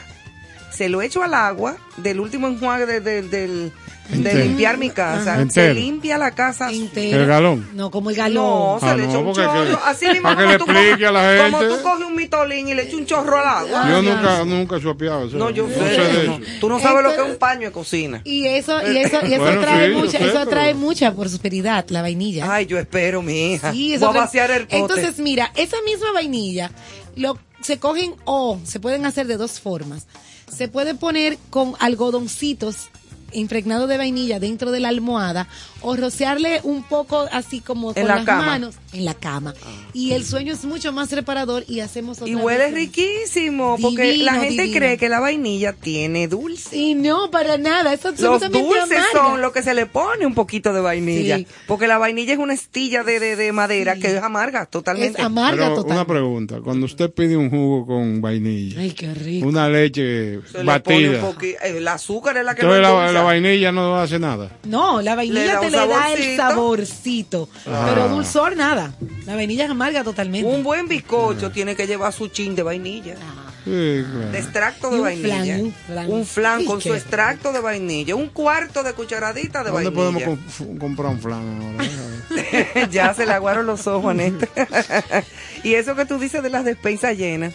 se 0.71 0.89
lo 0.89 1.01
echo 1.01 1.23
al 1.23 1.33
agua 1.33 1.77
del 1.97 2.19
último 2.19 2.47
enjuague 2.47 2.85
de, 2.85 3.01
de- 3.01 3.21
del, 3.23 3.71
de 4.09 4.33
limpiar 4.35 4.77
mi 4.77 4.89
casa. 4.89 5.21
Ajá. 5.21 5.35
Se 5.35 5.41
Entero. 5.41 5.73
limpia 5.75 6.17
la 6.17 6.31
casa. 6.31 6.69
¿El 6.69 7.25
galón? 7.27 7.69
No, 7.73 7.89
como 7.91 8.09
el 8.09 8.15
galón. 8.17 8.43
No, 8.43 8.77
se 8.79 8.85
Ah, 8.87 8.95
le 8.95 9.03
no, 9.03 9.09
echa 9.09 9.17
un 9.19 9.25
porque 9.25 9.41
chorro. 9.43 9.63
que- 9.65 9.89
Así 9.89 10.05
mismo 10.07 10.23
para 10.23 10.35
que 10.35 10.41
como 10.41 10.51
le 10.51 10.57
tú 10.57 10.63
explique 10.65 10.91
coges- 10.95 11.07
a 11.07 11.11
la 11.11 11.43
Como 11.45 11.59
gente. 11.59 11.75
tú 11.77 11.83
coges 11.83 12.05
un 12.07 12.15
mitolín 12.15 12.67
y 12.67 12.73
le 12.73 12.81
echas 12.83 12.93
un 12.95 13.05
chorro 13.05 13.37
al 13.39 13.47
agua. 13.47 13.89
Yo 13.89 14.01
nunca, 14.01 14.43
nunca 14.45 14.75
he 14.75 14.79
eso. 15.27 15.37
No, 15.37 15.49
yo 15.49 15.67
sé. 15.67 15.73
sé 15.75 15.81
de 16.01 16.23
eso. 16.23 16.39
Tú 16.59 16.67
no 16.69 16.79
sabes 16.79 17.03
lo 17.03 17.09
que 17.13 17.21
es 17.21 17.29
un 17.31 17.37
paño 17.37 17.67
de 17.67 17.71
cocina. 17.71 18.21
Y 18.25 18.45
eso, 18.47 18.79
y 18.91 18.97
eso, 18.97 19.17
y 19.25 19.33
eso 19.33 19.41
Bueno, 19.43 19.61
trae 19.61 19.85
sí, 19.87 19.91
yo 19.93 19.99
mucha, 19.99 20.17
sé, 20.17 20.23
eso 20.25 20.33
pero- 20.39 20.49
trae 20.49 20.73
mucha 20.73 21.13
prosperidad, 21.15 21.85
la 21.89 22.01
vainilla. 22.01 22.53
Ay, 22.53 22.65
yo 22.65 22.77
espero, 22.79 23.21
mi 23.21 23.53
hija. 23.53 23.71
Sí, 23.71 23.93
eso 23.93 24.07
Voy 24.07 24.09
a 24.17 24.19
trae- 24.19 24.25
vaciar 24.25 24.51
el 24.51 24.63
pote. 24.63 24.77
Entonces, 24.77 25.19
mira, 25.19 25.51
esa 25.55 25.77
misma 25.85 26.11
vainilla 26.13 26.71
lo 27.15 27.37
se 27.61 27.77
cogen 27.79 28.15
o 28.25 28.59
se 28.63 28.79
pueden 28.79 29.05
hacer 29.05 29.27
de 29.27 29.37
dos 29.37 29.59
formas. 29.59 30.07
Se 30.51 30.67
puede 30.67 30.95
poner 30.95 31.37
con 31.49 31.75
algodoncitos 31.79 32.89
impregnado 33.33 33.87
de 33.87 33.97
vainilla 33.97 34.39
dentro 34.39 34.71
de 34.71 34.79
la 34.79 34.89
almohada 34.89 35.47
o 35.81 35.95
rociarle 35.95 36.59
un 36.63 36.83
poco 36.83 37.27
así 37.31 37.59
como 37.59 37.93
con 37.93 38.07
la 38.07 38.17
las 38.17 38.25
cama. 38.25 38.45
manos 38.45 38.75
en 38.93 39.05
la 39.05 39.13
cama. 39.15 39.53
Y 39.93 40.11
el 40.11 40.23
sueño 40.25 40.53
es 40.53 40.63
mucho 40.65 40.91
más 40.93 41.11
reparador 41.11 41.63
y 41.67 41.79
hacemos 41.79 42.17
otra 42.21 42.29
Y 42.31 42.35
huele 42.35 42.65
vez- 42.65 42.73
riquísimo, 42.75 43.77
porque 43.81 44.03
Divino, 44.03 44.25
la 44.25 44.33
gente 44.35 44.63
divino. 44.63 44.77
cree 44.77 44.97
que 44.97 45.09
la 45.09 45.19
vainilla 45.19 45.73
tiene 45.73 46.27
dulce. 46.27 46.75
Y 46.77 46.93
no, 46.95 47.31
para 47.31 47.57
nada, 47.57 47.93
es 47.93 48.03
Los 48.03 48.13
absolutamente 48.13 48.59
dulces 48.59 48.97
amarga. 48.97 49.11
son 49.29 49.41
lo 49.41 49.51
que 49.51 49.63
se 49.63 49.73
le 49.73 49.85
pone 49.85 50.25
un 50.25 50.35
poquito 50.35 50.73
de 50.73 50.81
vainilla. 50.81 51.37
Sí. 51.37 51.47
Porque 51.67 51.87
la 51.87 51.97
vainilla 51.97 52.33
es 52.33 52.39
una 52.39 52.53
estilla 52.53 53.03
de, 53.03 53.19
de, 53.19 53.35
de 53.35 53.51
madera 53.51 53.95
que 53.95 54.15
es 54.15 54.21
amarga, 54.21 54.65
totalmente. 54.65 55.19
Es 55.19 55.25
amarga 55.25 55.63
Pero 55.65 55.75
total. 55.75 55.91
una 55.93 56.05
pregunta, 56.07 56.59
cuando 56.61 56.85
usted 56.85 57.09
pide 57.11 57.35
un 57.37 57.49
jugo 57.49 57.85
con 57.87 58.21
vainilla, 58.21 58.79
Ay, 58.81 58.91
qué 58.91 59.13
rico. 59.13 59.47
una 59.47 59.67
leche 59.69 60.01
Se 60.01 60.37
le 60.37 60.41
pone 60.41 60.59
un 60.59 60.65
batida, 60.65 61.21
poqui- 61.21 61.55
eh, 61.63 61.77
El 61.77 61.87
azúcar 61.87 62.37
es 62.37 62.45
la 62.45 62.53
que 62.55 62.61
entonces 62.61 63.13
lo 63.13 63.20
la, 63.21 63.25
vainilla 63.27 63.71
no 63.71 63.97
hace 63.99 64.19
nada. 64.19 64.49
No, 64.63 65.01
la 65.01 65.11
Le 65.11 65.15
vainilla 65.15 65.53
da 65.55 65.59
te 65.61 65.69
le 65.71 65.77
da 65.77 66.13
el 66.13 66.35
saborcito. 66.37 66.37
saborcito, 66.37 67.49
Ah. 67.67 67.85
pero 67.89 68.09
dulzor 68.09 68.55
nada. 68.55 68.93
La 69.25 69.35
vainilla 69.35 69.65
es 69.65 69.71
amarga 69.71 70.03
totalmente. 70.03 70.47
Un 70.49 70.63
buen 70.63 70.87
bizcocho 70.87 71.51
tiene 71.51 71.75
que 71.75 71.87
llevar 71.87 72.11
su 72.13 72.27
chin 72.27 72.55
de 72.55 72.63
vainilla. 72.63 73.15
Sí, 73.63 74.03
claro. 74.11 74.31
De 74.31 74.39
extracto 74.39 74.89
de 74.89 74.95
un 74.95 75.01
vainilla. 75.03 75.43
flan, 75.43 75.61
un 75.61 75.73
flan. 75.87 76.11
Un 76.11 76.25
flan 76.25 76.59
Ay, 76.61 76.65
con 76.65 76.81
su 76.81 76.93
extracto 76.95 77.51
de 77.53 77.59
vainilla. 77.59 78.15
Un 78.15 78.29
cuarto 78.29 78.81
de 78.81 78.93
cucharadita 78.93 79.63
de 79.63 79.69
¿Dónde 79.69 79.91
podemos 79.91 80.23
vainilla. 80.25 80.41
com- 80.57 80.77
comprar 80.79 81.11
un 81.11 81.19
flan 81.21 81.61
ahora? 81.77 82.87
ya 82.91 83.13
se 83.13 83.25
le 83.27 83.33
aguaron 83.33 83.67
los 83.67 83.85
ojos, 83.85 84.15
Néstor. 84.15 84.49
y 85.63 85.75
eso 85.75 85.95
que 85.95 86.05
tú 86.05 86.17
dices 86.17 86.41
de 86.41 86.49
las 86.49 86.65
despensas 86.65 87.15
llenas, 87.15 87.53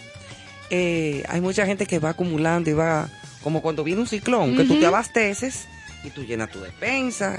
eh, 0.69 1.23
hay 1.27 1.41
mucha 1.41 1.65
gente 1.65 1.85
que 1.85 1.99
va 1.99 2.09
acumulando 2.11 2.69
y 2.69 2.73
va, 2.73 3.09
como 3.47 3.61
cuando 3.61 3.85
viene 3.85 4.01
un 4.01 4.07
ciclón, 4.07 4.57
que 4.57 4.65
tú 4.65 4.77
te 4.77 4.87
abasteces 4.87 5.69
y 6.03 6.09
tú 6.09 6.25
llenas 6.25 6.51
tu 6.51 6.59
despensa. 6.59 7.37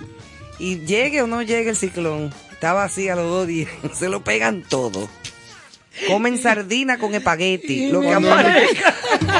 y 0.58 0.80
llegue 0.80 1.22
o 1.22 1.26
no 1.26 1.40
llegue 1.40 1.70
el 1.70 1.76
ciclón, 1.76 2.34
está 2.52 2.74
vacía 2.74 3.16
los 3.16 3.30
dos 3.30 3.46
días, 3.46 3.70
se 3.94 4.10
lo 4.10 4.22
pegan 4.22 4.62
todo. 4.62 5.08
Comen 6.06 6.38
sardina 6.38 6.98
con 6.98 7.14
espagueti, 7.14 7.90
lo 7.90 8.00
que 8.00 8.12
aparezca. 8.12 8.94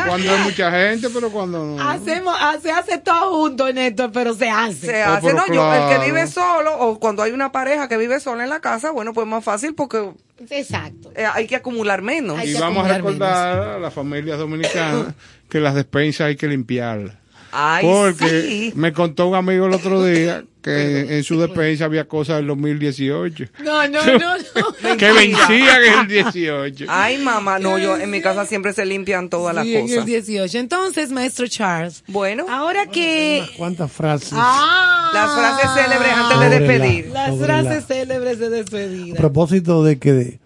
cuando 0.07 0.33
hay 0.33 0.41
mucha 0.43 0.71
gente, 0.71 1.09
pero 1.11 1.31
cuando 1.31 1.65
no. 1.65 1.89
Hacemos, 1.89 2.35
ah, 2.39 2.57
se 2.61 2.71
hace 2.71 2.99
todo 2.99 3.37
junto, 3.39 3.73
Néstor, 3.73 4.11
pero 4.13 4.35
se 4.35 4.49
hace. 4.51 4.87
Se 4.87 5.05
Oh, 5.05 5.13
hace, 5.15 5.35
no, 5.35 5.47
yo, 5.47 5.73
el 5.75 5.99
que 5.99 6.05
vive 6.07 6.27
solo, 6.27 6.77
o 6.79 6.99
cuando 6.99 7.23
hay 7.23 7.33
una 7.33 7.53
pareja 7.53 7.89
que 7.89 7.97
vive 7.97 8.19
sola 8.21 8.45
en 8.45 8.51
la 8.51 8.61
casa, 8.61 8.91
bueno, 8.91 9.13
pues 9.13 9.27
más 9.27 9.45
fácil 9.45 9.75
porque 9.75 10.11
Exacto. 10.51 11.13
eh, 11.15 11.27
hay 11.33 11.47
que 11.47 11.57
acumular 11.57 12.03
menos. 12.03 12.39
Hay 12.39 12.51
Y 12.51 12.55
vamos 12.55 12.87
a 12.89 12.95
recordar 12.97 13.59
a 13.59 13.79
las 13.79 13.95
familias 13.95 14.39
dominicanas 14.39 15.15
que 15.49 15.61
las 15.61 15.75
despensas 15.75 16.29
hay 16.29 16.37
que 16.37 16.49
limpiarlas. 16.49 17.15
Ay, 17.53 17.85
Porque 17.87 18.43
sí. 18.43 18.73
me 18.77 18.93
contó 18.93 19.29
un 19.29 19.35
amigo 19.35 19.67
el 19.67 19.73
otro 19.75 20.05
día 20.05 20.45
que 20.63 21.17
en 21.17 21.25
su 21.25 21.41
despensa 21.41 21.87
había 21.87 22.07
cosas 22.07 22.37
del 22.39 22.49
2018 22.49 23.45
No, 23.65 23.89
no, 23.89 24.05
no, 24.05 24.19
no. 24.37 24.97
que 24.99 25.13
vencían 25.13 25.85
en 25.85 25.99
el 26.01 26.09
18. 26.09 26.85
Ay, 26.89 27.19
mamá, 27.19 27.59
no, 27.59 27.79
yo 27.79 27.97
en 27.97 28.11
mi 28.11 28.21
casa 28.21 28.45
siempre 28.45 28.73
se 28.73 28.85
limpian 28.85 29.29
todas 29.31 29.55
las 29.55 29.65
Sí, 29.65 29.77
en 29.77 29.85
el 29.85 29.91
cosas. 29.91 30.07
18. 30.07 30.59
Entonces, 30.59 31.11
maestro 31.11 31.47
Charles, 31.49 32.05
Bueno, 32.09 32.45
ahora 32.51 32.87
que... 32.87 33.45
¿Cuántas 33.57 33.91
frases? 33.91 34.33
Ah, 34.35 35.11
las 35.15 35.35
frases 35.35 35.83
célebres 35.85 36.13
antes 36.13 36.41
de 36.41 36.45
la- 36.51 36.59
despedir. 36.59 37.07
Las 37.13 37.39
frases 37.39 37.71
la- 37.89 37.95
célebres 37.95 38.39
de 38.39 38.47
A 38.47 38.51
despedida. 38.51 39.17
propósito 39.17 39.83
de 39.85 39.99
que 39.99 40.39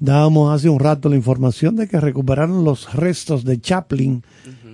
dábamos 0.00 0.54
hace 0.54 0.68
un 0.68 0.78
rato 0.80 1.08
la 1.08 1.16
información 1.16 1.76
de 1.76 1.88
que 1.88 2.00
recuperaron 2.00 2.64
los 2.64 2.92
restos 2.94 3.44
de 3.44 3.60
Chaplin 3.60 4.22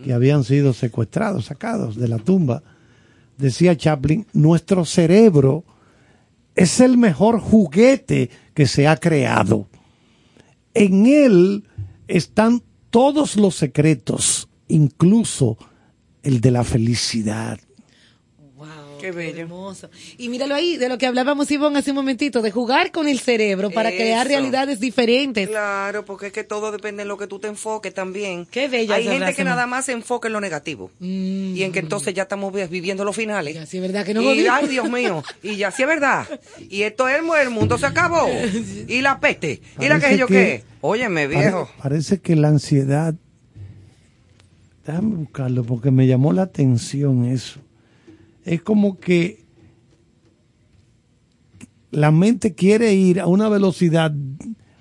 que 0.05 0.13
habían 0.13 0.45
sido 0.45 0.75
secuestrados, 0.75 1.47
sacados 1.47 1.97
de 1.97 2.09
la 2.09 2.19
tumba. 2.19 2.63
Decía 3.39 3.75
Chaplin, 3.75 4.27
nuestro 4.35 4.85
cerebro 4.85 5.65
es 6.55 6.79
el 6.81 6.99
mejor 6.99 7.41
juguete 7.41 8.29
que 8.53 8.67
se 8.67 8.87
ha 8.87 8.99
creado. 8.99 9.67
En 10.75 11.07
él 11.07 11.65
están 12.07 12.63
todos 12.91 13.37
los 13.37 13.55
secretos, 13.55 14.51
incluso 14.69 15.57
el 16.23 16.43
de 16.43 16.51
la 16.51 16.65
felicidad. 16.65 17.59
Qué 19.05 19.13
bello. 19.13 19.41
Hermoso. 19.43 19.91
Y 20.17 20.31
míralo 20.31 20.55
ahí, 20.55 20.77
de 20.79 20.89
lo 20.89 20.97
que 20.97 21.07
hablábamos, 21.07 21.51
Ivonne, 21.51 21.79
hace 21.79 21.91
un 21.91 21.97
momentito, 21.97 22.41
de 22.41 22.51
jugar 22.51 22.91
con 22.91 23.07
el 23.07 23.19
cerebro 23.21 23.71
para 23.71 23.91
crear 23.91 24.27
realidades 24.27 24.81
diferentes. 24.81 25.47
Claro, 25.49 26.05
porque 26.07 26.29
es 26.29 26.33
que 26.33 26.43
todo 26.45 26.73
depende 26.73 27.03
en 27.03 27.09
lo 27.09 27.19
que 27.19 27.27
tú 27.27 27.39
te 27.39 27.49
enfoques 27.49 27.93
también. 27.93 28.47
Qué 28.51 28.67
bella 28.69 28.95
Hay 28.95 29.05
gente 29.05 29.35
que 29.35 29.45
nada 29.45 29.67
más 29.67 29.85
se 29.85 29.93
enfoca 29.93 30.29
en 30.29 30.33
lo 30.33 30.41
negativo. 30.41 30.91
Y 31.01 31.63
en 31.63 31.71
que 31.73 31.81
entonces 31.81 32.15
ya 32.15 32.23
estamos 32.23 32.53
vi- 32.55 32.65
viviendo 32.67 33.05
los 33.05 33.15
finales. 33.15 33.55
Ya, 33.55 33.67
sí, 33.67 33.77
es 33.77 33.83
verdad 33.83 34.07
que 34.07 34.15
no 34.15 34.23
y, 34.23 34.47
ay, 34.47 34.69
Dios 34.69 34.89
mío. 34.91 35.23
Y 35.43 35.57
ya 35.57 35.71
sí 35.71 35.83
es 35.83 35.89
verdad. 35.89 36.27
Y 36.71 36.83
esto 36.83 37.07
es 37.09 37.17
el, 37.19 37.25
mu- 37.25 37.35
el 37.35 37.51
mundo 37.51 37.77
se 37.77 37.85
acabó. 37.87 38.27
Y 38.89 39.03
la 39.03 39.21
peste. 39.21 39.61
Y 39.81 39.89
la 39.89 40.01
que 40.01 40.17
yo 40.17 40.27
qué. 40.27 40.63
Óyeme, 40.81 41.27
viejo. 41.27 41.67
Pare- 41.67 41.83
parece 41.83 42.21
que 42.21 42.37
la 42.37 42.49
ansiedad. 42.49 43.15
Déjame 44.87 45.17
buscarlo 45.17 45.65
porque 45.65 45.91
me 45.91 46.07
llamó 46.07 46.33
la 46.33 46.43
atención 46.43 47.25
eso. 47.25 47.61
Es 48.45 48.63
como 48.63 48.99
que 49.01 49.45
la 51.91 52.11
mente 52.11 52.55
quiere 52.55 52.93
ir 52.95 53.21
a 53.21 53.27
una 53.27 53.49
velocidad 53.49 54.13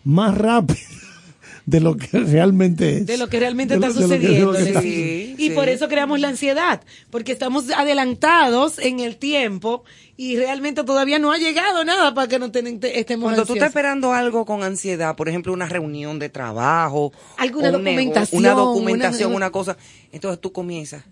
más 0.03 0.37
rápida 0.37 0.79
de 1.65 1.79
lo 1.79 1.95
que 1.95 2.19
realmente 2.19 2.97
es. 2.97 3.05
de 3.05 3.17
lo 3.17 3.29
que 3.29 3.39
realmente 3.39 3.75
está 3.75 3.87
que- 3.87 3.93
sucediendo. 3.93 4.51
que 4.53 4.61
está- 4.63 4.81
sí. 4.81 4.89
Sí, 4.91 5.35
y 5.37 5.49
sí. 5.49 5.55
por 5.55 5.69
eso 5.69 5.87
creamos 5.87 6.19
la 6.19 6.29
ansiedad, 6.29 6.81
porque 7.09 7.31
estamos 7.31 7.69
adelantados 7.71 8.79
en 8.79 8.99
el 8.99 9.15
tiempo 9.17 9.83
y 10.17 10.35
realmente 10.37 10.83
todavía 10.83 11.19
no 11.19 11.31
ha 11.31 11.37
llegado 11.37 11.85
nada 11.85 12.13
para 12.13 12.27
que 12.27 12.37
no 12.39 12.51
ten- 12.51 12.79
te- 12.79 12.99
estemos 12.99 13.25
Cuando 13.27 13.45
tú 13.45 13.53
estás 13.53 13.69
esperando 13.69 14.11
algo 14.13 14.45
con 14.45 14.63
ansiedad, 14.63 15.15
por 15.15 15.29
ejemplo, 15.29 15.53
una 15.53 15.67
reunión 15.69 16.19
de 16.19 16.29
trabajo, 16.29 17.13
Alguna 17.37 17.67
un 17.67 17.73
documentación, 17.73 18.39
una 18.41 18.53
documentación, 18.53 19.29
una- 19.29 19.37
una 19.37 19.51
cosa, 19.51 19.77
entonces 20.11 20.41
tú 20.41 20.51
comienzas. 20.51 21.03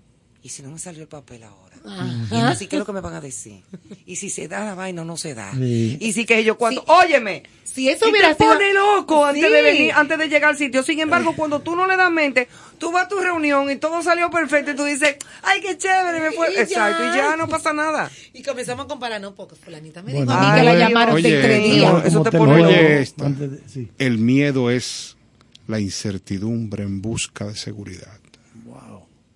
¿Y 0.43 0.49
si 0.49 0.63
no 0.63 0.71
me 0.71 0.79
salió 0.79 1.01
el 1.03 1.07
papel 1.07 1.43
ahora? 1.43 1.70
Y 1.83 2.35
Ajá. 2.35 2.49
así, 2.49 2.67
¿qué 2.67 2.75
es 2.75 2.79
lo 2.79 2.85
que 2.85 2.93
me 2.93 3.01
van 3.01 3.15
a 3.15 3.21
decir? 3.21 3.61
Y 4.05 4.15
si 4.17 4.29
se 4.29 4.47
da 4.47 4.63
la 4.63 4.75
vaina 4.75 5.01
o 5.01 5.05
no 5.05 5.17
se 5.17 5.33
da. 5.33 5.51
Sí. 5.53 5.97
Y 5.99 6.13
si 6.13 6.25
que 6.25 6.43
yo 6.43 6.57
cuando, 6.57 6.83
óyeme, 6.87 7.43
Si 7.63 7.89
eso 7.89 8.09
hubiera 8.09 8.35
te 8.35 8.43
sido- 8.43 8.53
pone 8.53 8.73
loco 8.73 9.25
antes 9.25 9.43
Sí. 9.45 9.51
de 9.51 9.61
venir, 9.61 9.91
antes 9.95 10.17
de 10.19 10.27
llegar 10.27 10.49
al 10.51 10.57
sitio. 10.57 10.83
Sin 10.83 10.99
embargo, 10.99 11.33
cuando 11.35 11.61
tú 11.61 11.75
no 11.75 11.87
le 11.87 11.95
das 11.97 12.11
mente, 12.11 12.47
tú 12.77 12.91
vas 12.91 13.05
a 13.05 13.07
tu 13.07 13.17
reunión 13.19 13.71
y 13.71 13.77
todo 13.77 14.01
salió 14.03 14.29
perfecto 14.29 14.71
y 14.71 14.75
tú 14.75 14.83
dices, 14.83 15.15
ay, 15.43 15.61
qué 15.61 15.77
chévere, 15.77 16.19
me 16.19 16.31
fue. 16.31 16.51
Y 16.51 16.55
ya. 16.55 16.61
Exacto, 16.61 17.03
y 17.03 17.15
ya 17.15 17.35
no 17.37 17.47
pasa 17.47 17.71
nada. 17.73 18.11
Y 18.33 18.43
comenzamos 18.43 18.85
a 18.85 18.87
comparar, 18.87 19.19
no, 19.21 19.33
porque 19.33 19.55
fulanita 19.55 20.03
me 20.03 20.11
Bueno, 20.13 20.31
dijo 20.31 20.43
a 20.43 20.53
mí 20.53 20.59
que 20.59 20.65
la 20.65 20.75
llamaron 20.75 21.15
oye, 21.15 21.31
de 21.37 21.41
tres 21.43 21.63
días. 21.63 22.05
eso 22.05 22.21
te 22.23 22.29
te 22.31 22.37
pone 22.37 22.53
Oye, 22.65 23.01
esta. 23.01 23.25
antes 23.25 23.51
de- 23.51 23.61
sí. 23.69 23.89
El 23.97 24.17
miedo 24.17 24.69
es 24.69 25.15
la 25.67 25.79
incertidumbre 25.79 26.83
en 26.83 27.01
busca 27.01 27.45
de 27.47 27.55
seguridad. 27.55 28.19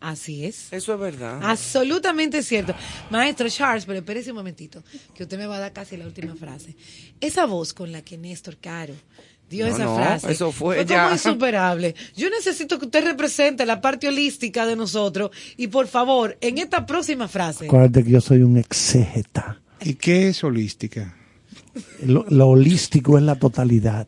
Así 0.07 0.45
es. 0.45 0.71
Eso 0.71 0.93
es 0.93 0.99
verdad. 0.99 1.39
Absolutamente 1.41 2.43
cierto. 2.43 2.75
Maestro 3.09 3.49
Charles, 3.49 3.85
pero 3.85 3.99
espérese 3.99 4.29
un 4.31 4.37
momentito, 4.37 4.83
que 5.15 5.23
usted 5.23 5.37
me 5.37 5.47
va 5.47 5.55
a 5.57 5.59
dar 5.59 5.73
casi 5.73 5.97
la 5.97 6.05
última 6.05 6.35
frase. 6.35 6.75
Esa 7.19 7.45
voz 7.45 7.73
con 7.73 7.91
la 7.91 8.03
que 8.03 8.15
Néstor 8.17 8.57
Caro 8.57 8.93
dio 9.49 9.67
No, 9.67 9.73
esa 9.75 9.85
no, 9.85 9.95
frase 9.95 10.31
eso 10.31 10.51
fue 10.51 10.77
como 10.77 10.89
ya. 10.89 11.11
insuperable. 11.11 11.95
Yo 12.15 12.29
necesito 12.29 12.77
que 12.77 12.85
usted 12.85 13.03
represente 13.03 13.65
la 13.65 13.81
parte 13.81 14.07
holística 14.07 14.65
de 14.67 14.75
nosotros 14.75 15.31
y 15.57 15.67
por 15.67 15.87
favor, 15.87 16.37
en 16.41 16.59
esta 16.59 16.85
próxima 16.85 17.27
frase. 17.27 17.65
Acuérdate 17.65 18.03
que 18.03 18.11
yo 18.11 18.21
soy 18.21 18.43
un 18.43 18.57
exégeta. 18.57 19.59
¿Y 19.81 19.95
qué 19.95 20.27
es 20.29 20.43
holística? 20.43 21.15
Lo, 22.03 22.25
lo 22.29 22.49
holístico 22.49 23.17
es 23.17 23.23
la 23.23 23.35
totalidad. 23.37 24.07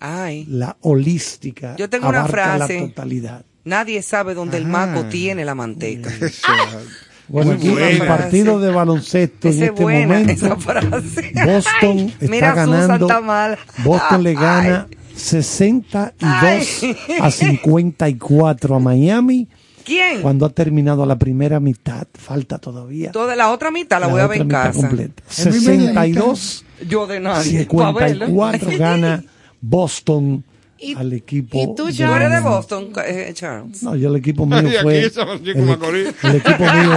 Ay, 0.00 0.44
La 0.48 0.76
holística 0.80 1.74
Yo 1.76 1.88
tengo 1.90 2.08
una 2.08 2.20
abarca 2.24 2.56
frase. 2.58 2.74
la 2.80 2.86
totalidad. 2.88 3.44
Nadie 3.64 4.02
sabe 4.02 4.34
dónde 4.34 4.56
el 4.56 4.66
maco 4.66 5.04
tiene 5.06 5.44
la 5.44 5.54
manteca. 5.54 6.10
Eso, 6.20 6.46
Bueno, 7.30 7.52
aquí 7.52 7.68
el 7.68 8.06
partido 8.06 8.58
de 8.58 8.70
baloncesto 8.70 9.48
en 9.48 9.62
este 9.64 9.70
buena, 9.82 10.18
momento. 10.18 10.56
Boston 11.44 11.98
Ay, 11.98 12.14
está 12.20 12.26
mira, 12.30 12.50
Susan 12.54 12.70
ganando. 12.70 13.06
está 13.06 13.20
mal. 13.20 13.58
Boston 13.84 14.22
le 14.22 14.30
Ay. 14.30 14.36
gana 14.36 14.88
62 15.14 16.14
Ay. 16.22 16.96
a 17.20 17.30
54 17.30 18.74
a 18.76 18.78
Miami 18.78 19.46
¿Quién? 19.84 20.22
cuando 20.22 20.46
ha 20.46 20.48
terminado 20.48 21.04
la 21.04 21.18
primera 21.18 21.60
mitad. 21.60 22.06
Falta 22.14 22.58
todavía. 22.58 23.12
Toda 23.12 23.36
la 23.36 23.50
otra 23.50 23.70
mitad 23.70 24.00
la, 24.00 24.06
la 24.06 24.12
voy 24.12 24.20
a 24.22 24.26
ver 24.26 24.40
en 24.40 24.48
casa. 24.48 24.72
completa. 24.80 25.22
62 25.28 26.64
Yo 26.88 27.06
de 27.06 27.20
nadie. 27.20 27.66
pa' 27.66 27.92
verlo. 27.92 28.26
54 28.26 28.70
gana 28.78 29.22
Boston 29.60 30.44
Y- 30.80 30.94
al 30.94 31.12
equipo. 31.12 31.58
y 31.60 31.66
tú, 31.74 31.74
¿Tú 31.74 31.86
eres 31.88 31.96
de 31.98 32.04
Charles? 32.04 32.42
Boston, 32.44 32.92
eh, 33.04 33.30
Charles? 33.34 33.82
No, 33.82 33.96
yo 33.96 34.08
el 34.10 34.16
equipo 34.16 34.46
mío 34.46 34.58
fue. 34.82 34.98
en 34.98 35.68
el, 35.68 36.14
el 36.22 36.36
equipo 36.36 36.64
mío, 36.72 36.96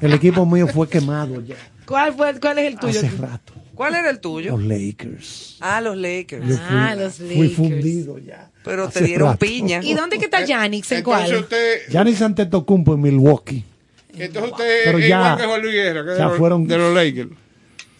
el 0.00 0.12
equipo 0.12 0.46
mío 0.46 0.66
fue 0.68 0.88
quemado 0.88 1.40
ya 1.42 1.54
¿Cuál, 1.86 2.14
fue, 2.14 2.38
¿Cuál 2.40 2.58
es 2.58 2.66
el 2.72 2.78
tuyo? 2.78 2.98
hace 3.00 3.10
rato. 3.18 3.52
¿Cuál 3.74 3.94
era 3.96 4.08
el 4.10 4.20
tuyo? 4.20 4.56
Los 4.56 4.62
Lakers. 4.66 5.56
Ah, 5.60 5.80
los 5.80 5.96
Lakers. 5.96 6.46
Yo 6.46 6.56
Ah, 6.68 6.92
fui, 6.94 7.02
los 7.04 7.14
fui 7.16 7.28
Lakers. 7.28 7.54
fundido 7.56 8.18
ya. 8.18 8.50
Pero 8.64 8.88
te 8.88 9.02
dieron 9.04 9.28
rato. 9.30 9.40
piña. 9.40 9.80
¿Y 9.82 9.94
dónde 9.94 10.18
que 10.18 10.26
está 10.26 10.44
Yanix? 10.44 10.90
¿En 10.92 10.98
Entonces 10.98 11.28
cuál? 11.30 11.40
usted, 11.42 11.78
Giannis 11.90 12.22
Antetokounmpo 12.22 12.94
en 12.94 13.00
Milwaukee. 13.02 13.64
Entonces 14.16 14.52
usted 14.52 14.80
Pero 14.84 14.98
es 14.98 15.08
ya- 15.08 15.16
igual 15.18 15.36
que 15.38 15.44
Juan 15.44 15.62
Luis 15.62 15.74
Guerra, 15.74 16.02
que 16.04 16.08
ya 16.10 16.14
de, 16.14 16.24
los- 16.24 16.38
fueron- 16.38 16.66
de 16.68 16.78
los 16.78 16.94
Lakers. 16.94 17.30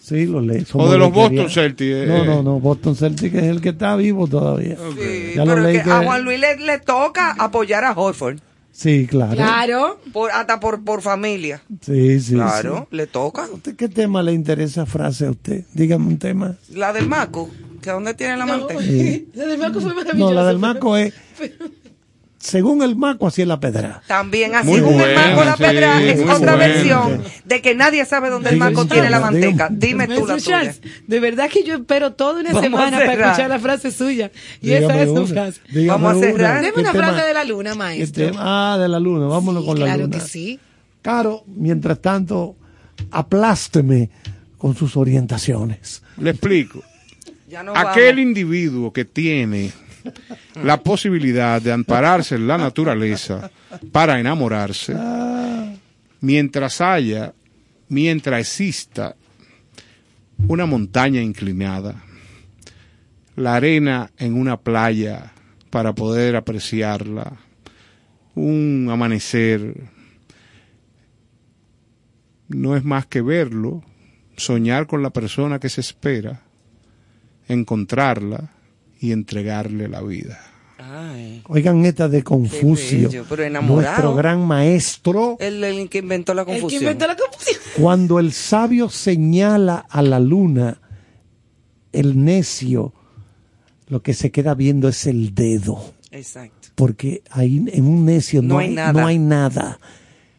Sí, 0.05 0.27
los 0.27 0.45
Lakers. 0.45 0.75
O 0.75 0.91
de 0.91 0.97
los. 0.99 1.11
Boston 1.11 1.49
Celtics, 1.49 1.91
eh. 1.95 2.05
No, 2.07 2.23
no, 2.25 2.43
no. 2.43 2.59
Boston 2.59 2.95
Celtics 2.95 3.33
es 3.35 3.43
el 3.45 3.59
que 3.59 3.69
está 3.69 3.95
vivo 3.95 4.27
todavía. 4.27 4.77
Sí, 4.95 5.33
Ya 5.35 5.45
los 5.45 5.55
pero 5.55 5.67
es 5.67 5.83
que 5.83 5.89
a 5.89 6.03
Juan 6.03 6.23
Luis 6.23 6.39
le, 6.39 6.57
le 6.57 6.77
toca 6.79 7.31
apoyar 7.39 7.83
a 7.85 7.93
Horford. 7.93 8.37
Sí, 8.71 9.07
claro. 9.07 9.35
Claro. 9.35 9.99
Por, 10.13 10.29
hasta 10.31 10.59
por, 10.59 10.83
por 10.83 11.01
familia. 11.01 11.61
Sí, 11.81 12.19
sí. 12.19 12.33
Claro, 12.33 12.87
le 12.91 13.07
toca. 13.07 13.45
sí. 13.47 13.53
¿Usted 13.53 13.75
¿Qué 13.75 13.87
tema 13.89 14.21
le 14.21 14.33
interesa 14.33 14.85
frase 14.85 15.25
a 15.25 15.31
usted? 15.31 15.63
Dígame 15.73 16.05
un 16.05 16.19
tema. 16.19 16.55
La 16.73 16.91
del 16.93 17.07
Maco, 17.07 17.49
que 17.81 17.89
dónde 17.89 18.13
tiene 18.13 18.37
la 18.37 18.45
manteca. 18.45 18.81
Sí. 18.81 19.29
La 19.33 19.45
del 19.45 19.57
Maco 19.57 19.79
fue 19.79 19.89
No, 19.89 19.95
maravillosa. 19.95 20.33
la 20.33 20.45
del 20.45 20.59
Maco 20.59 20.97
es. 20.97 21.13
Según 22.45 22.83
el 22.83 22.95
Maco, 22.95 23.25
así 23.25 23.41
es 23.41 23.47
la 23.47 23.59
pedra. 23.59 24.03
También 24.05 24.53
así 24.53 24.67
Muy 24.67 24.77
el 24.77 25.15
Maco 25.15 25.43
la 25.43 25.55
sí, 25.57 25.63
pedra 25.63 26.01
es 26.03 26.19
otra 26.21 26.35
buena. 26.37 26.55
versión 26.57 27.23
de 27.43 27.61
que 27.61 27.73
nadie 27.73 28.05
sabe 28.05 28.29
dónde 28.29 28.51
el 28.51 28.57
Maco 28.57 28.85
tiene 28.85 29.09
la 29.09 29.19
manteca. 29.19 29.67
Dime 29.71 30.07
tú 30.07 30.27
la 30.27 30.37
tuya. 30.37 30.75
De 31.07 31.19
verdad 31.19 31.49
que 31.49 31.63
yo 31.63 31.73
espero 31.75 32.13
toda 32.13 32.41
una 32.41 32.49
Vamos 32.49 32.61
semana 32.61 32.97
para 32.99 33.13
escuchar 33.13 33.49
la 33.49 33.57
frase 33.59 33.91
suya. 33.91 34.29
Y 34.61 34.71
esa 34.73 35.01
es 35.01 35.07
su 35.09 35.13
una, 35.15 35.25
frase. 35.25 35.59
Vamos 35.87 36.17
a 36.17 36.19
cerrar. 36.19 36.61
Deme 36.61 36.73
¿Qué 36.73 36.79
una 36.81 36.91
tema- 36.91 37.07
frase 37.07 37.27
de 37.27 37.33
la 37.33 37.43
luna, 37.45 37.73
maestro. 37.73 38.31
Ah, 38.37 38.77
de 38.79 38.87
la 38.89 38.99
luna. 38.99 39.25
Vámonos 39.25 39.63
Sí, 39.63 39.67
con 39.67 39.79
la 39.79 39.85
claro 39.85 40.01
luna. 40.03 40.19
que 40.19 40.23
sí. 40.23 40.59
Caro, 41.01 41.43
mientras 41.47 41.99
tanto, 41.99 42.55
aplásteme 43.09 44.09
con 44.59 44.75
sus 44.75 44.95
orientaciones. 44.97 46.03
Le 46.17 46.29
explico. 46.31 46.83
Ya 47.49 47.63
no 47.63 47.73
Aquel 47.75 48.15
vamos. 48.15 48.21
individuo 48.21 48.91
que 48.93 49.05
tiene 49.05 49.71
la 50.63 50.81
posibilidad 50.81 51.61
de 51.61 51.71
ampararse 51.71 52.35
en 52.35 52.47
la 52.47 52.57
naturaleza 52.57 53.49
para 53.91 54.19
enamorarse, 54.19 54.95
mientras 56.21 56.81
haya, 56.81 57.33
mientras 57.89 58.39
exista 58.39 59.15
una 60.47 60.65
montaña 60.65 61.21
inclinada, 61.21 62.03
la 63.35 63.55
arena 63.55 64.11
en 64.17 64.33
una 64.35 64.57
playa 64.57 65.31
para 65.69 65.93
poder 65.93 66.35
apreciarla, 66.35 67.33
un 68.33 68.87
amanecer, 68.91 69.89
no 72.47 72.75
es 72.75 72.83
más 72.83 73.05
que 73.05 73.21
verlo, 73.21 73.83
soñar 74.37 74.87
con 74.87 75.01
la 75.01 75.09
persona 75.09 75.59
que 75.59 75.69
se 75.69 75.81
espera, 75.81 76.41
encontrarla 77.47 78.54
y 79.05 79.11
entregarle 79.11 79.87
la 79.87 80.01
vida. 80.01 80.39
Ay, 80.77 81.41
Oigan 81.47 81.83
esta 81.85 82.07
de 82.09 82.23
Confucio, 82.23 83.09
bello, 83.09 83.25
pero 83.29 83.43
enamorado. 83.43 83.81
nuestro 83.91 84.15
gran 84.15 84.45
maestro. 84.45 85.37
el, 85.39 85.63
el 85.63 85.89
que 85.89 85.99
inventó 85.99 86.33
la 86.33 86.41
El 86.41 86.47
que 86.47 86.51
confusión. 86.53 86.83
inventó 86.83 87.07
la 87.07 87.15
confusión. 87.15 87.57
Cuando 87.79 88.19
el 88.19 88.31
sabio 88.33 88.89
señala 88.89 89.85
a 89.89 90.01
la 90.01 90.19
luna, 90.19 90.79
el 91.91 92.23
necio 92.23 92.93
lo 93.87 94.01
que 94.01 94.13
se 94.13 94.31
queda 94.31 94.53
viendo 94.55 94.87
es 94.89 95.05
el 95.07 95.33
dedo, 95.35 95.93
Exacto. 96.11 96.69
porque 96.75 97.21
ahí 97.31 97.63
en 97.71 97.85
un 97.87 98.05
necio 98.05 98.41
no, 98.41 98.55
No 98.55 98.59
hay 98.59 98.69
nada. 98.73 98.93
no 99.01 99.07
hay 99.07 99.19
nada. 99.19 99.79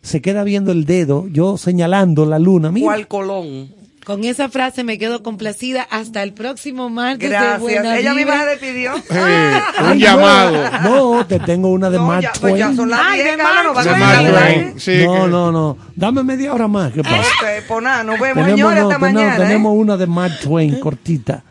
Se 0.03 0.21
queda 0.21 0.45
viendo 0.45 0.71
el 0.71 0.85
dedo, 0.85 1.27
yo 1.29 1.57
señalando 1.57 2.27
la 2.27 2.39
luna. 2.39 2.71
Mira, 2.71 2.87
¿Cuál 2.87 3.09
Colón? 3.09 3.73
Con 4.07 4.23
esa 4.23 4.49
frase 4.49 4.85
me 4.85 4.99
quedo 4.99 5.25
complacida 5.25 5.83
hasta 5.83 6.23
el 6.23 6.33
próximo 6.33 6.89
martes 6.89 7.29
de 7.29 7.29
Gracias. 7.29 7.61
buena 7.61 7.99
Ella 7.99 8.15
misma 8.15 8.39
se 8.39 8.47
despidió. 8.47 8.93
Eh, 8.95 9.61
un 9.81 9.87
Ay, 9.89 9.99
llamado. 9.99 10.71
No, 10.85 11.15
no, 11.17 11.27
te 11.27 11.41
tengo 11.41 11.71
una 11.71 11.91
de 11.91 11.99
No, 11.99 12.07
Mark 12.07 12.23
ya, 12.23 12.33
pues 12.41 12.57
ya 12.57 12.67
Twain. 12.67 12.77
son 12.77 12.91
las 12.91 13.01
Ay, 13.03 13.23
10, 13.23 13.37
de 13.37 13.43
Mark 13.43 13.85
De 13.85 13.97
Mark 13.97 14.31
Twain. 14.31 14.79
Sí, 14.81 15.05
no, 15.05 15.13
que- 15.25 15.29
no, 15.29 15.51
no. 15.51 15.79
Dame 15.97 16.23
media 16.23 16.55
hora 16.55 16.69
más. 16.69 16.93
¿Qué 16.93 17.03
pasa? 17.03 17.17
Este, 17.17 17.63
pues 17.67 17.83
nada, 17.83 18.05
nos 18.05 18.21
vemos 18.21 18.45
Tenemos, 18.45 18.59
señores 18.61 18.83
no, 18.85 18.91
hasta 18.91 19.01
tenemos- 19.01 19.23
mañana. 19.25 19.35
¿eh? 19.45 19.49
tenemos 19.49 19.73
una 19.77 19.97
de 19.97 20.07
Mark 20.07 20.35
Twain 20.41 20.79
cortita. 20.79 21.43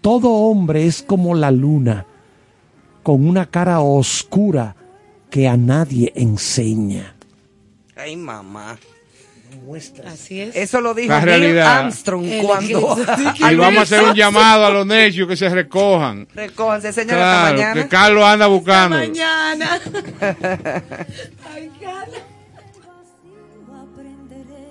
Todo 0.00 0.30
hombre 0.30 0.86
es 0.86 1.02
como 1.02 1.34
la 1.34 1.50
luna, 1.50 2.06
con 3.02 3.26
una 3.28 3.46
cara 3.46 3.80
oscura 3.80 4.76
que 5.30 5.48
a 5.48 5.56
nadie 5.56 6.12
enseña. 6.14 7.16
Ay, 7.96 8.14
mamá. 8.14 8.78
Así 10.06 10.40
es. 10.40 10.56
Eso 10.56 10.80
lo 10.80 10.94
dijo 10.94 11.12
Neil. 11.20 11.58
Armstrong 11.58 12.24
El 12.24 12.42
cuando 12.46 12.96
Y 13.50 13.54
vamos 13.56 13.78
a 13.78 13.82
hacer 13.82 14.02
un 14.02 14.14
llamado 14.14 14.66
a 14.66 14.70
los 14.70 14.86
necios 14.86 15.28
que 15.28 15.36
se 15.36 15.48
recojan. 15.48 16.26
recójanse, 16.34 16.92
señores, 16.92 17.22
hasta 17.22 17.40
Claro, 17.40 17.56
mañana. 17.56 17.82
que 17.82 17.88
Carlos 17.88 18.24
anda 18.24 18.46
buscando. 18.46 18.96
Mañana. 18.96 19.80
Ay, 21.54 21.70
Carlos. 21.80 22.20
aprenderé 23.68 24.68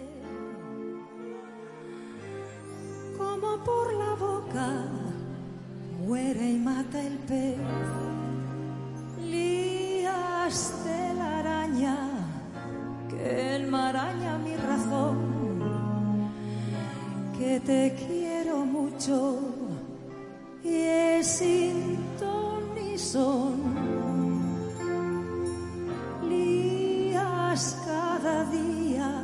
como 3.18 3.64
por 3.64 3.94
la 3.94 4.14
boca 4.16 4.68
muere 6.06 6.50
y 6.50 6.58
mata 6.58 7.02
el 7.02 7.18
pez 7.20 7.56
lías 9.22 10.74
de 10.86 11.14
la 11.16 11.40
araña 11.40 11.98
enmaraña 13.56 14.38
mi 14.38 14.56
razón 14.56 15.18
que 17.38 17.60
te 17.60 17.96
quiero 18.08 18.66
mucho 18.66 19.40
y 20.64 20.74
es 20.74 21.28
sin 21.28 21.98
ton 22.20 22.58
son 22.98 23.54
lías 26.28 27.80
cada 27.86 28.44
día 28.46 29.24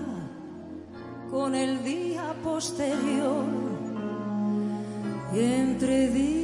con 1.31 1.55
el 1.55 1.84
día 1.84 2.35
posterior 2.43 3.45
entre 5.34 6.07
día 6.09 6.42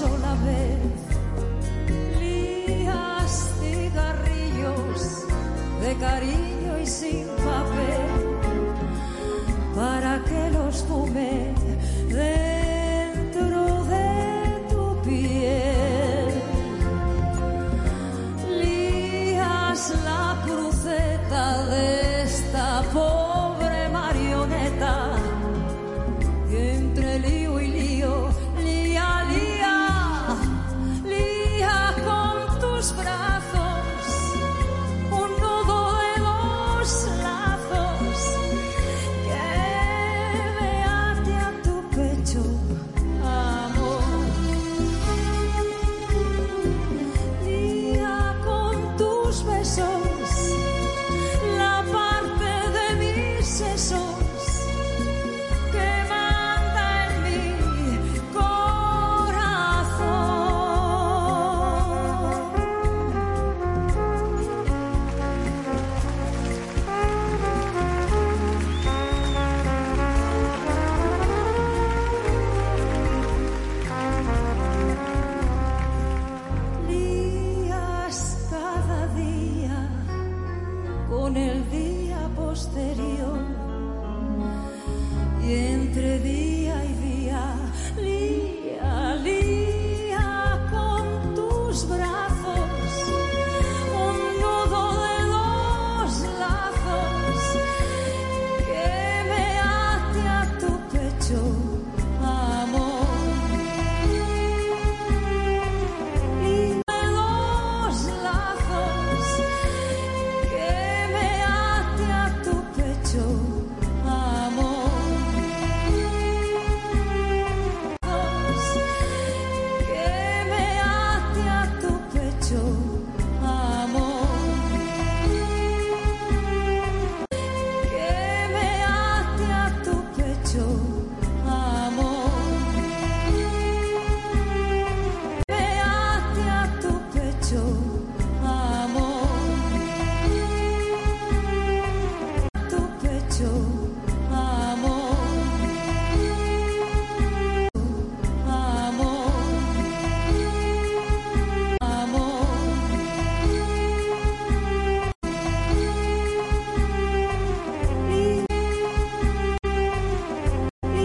sola 0.00 0.34
vez. 0.36 0.69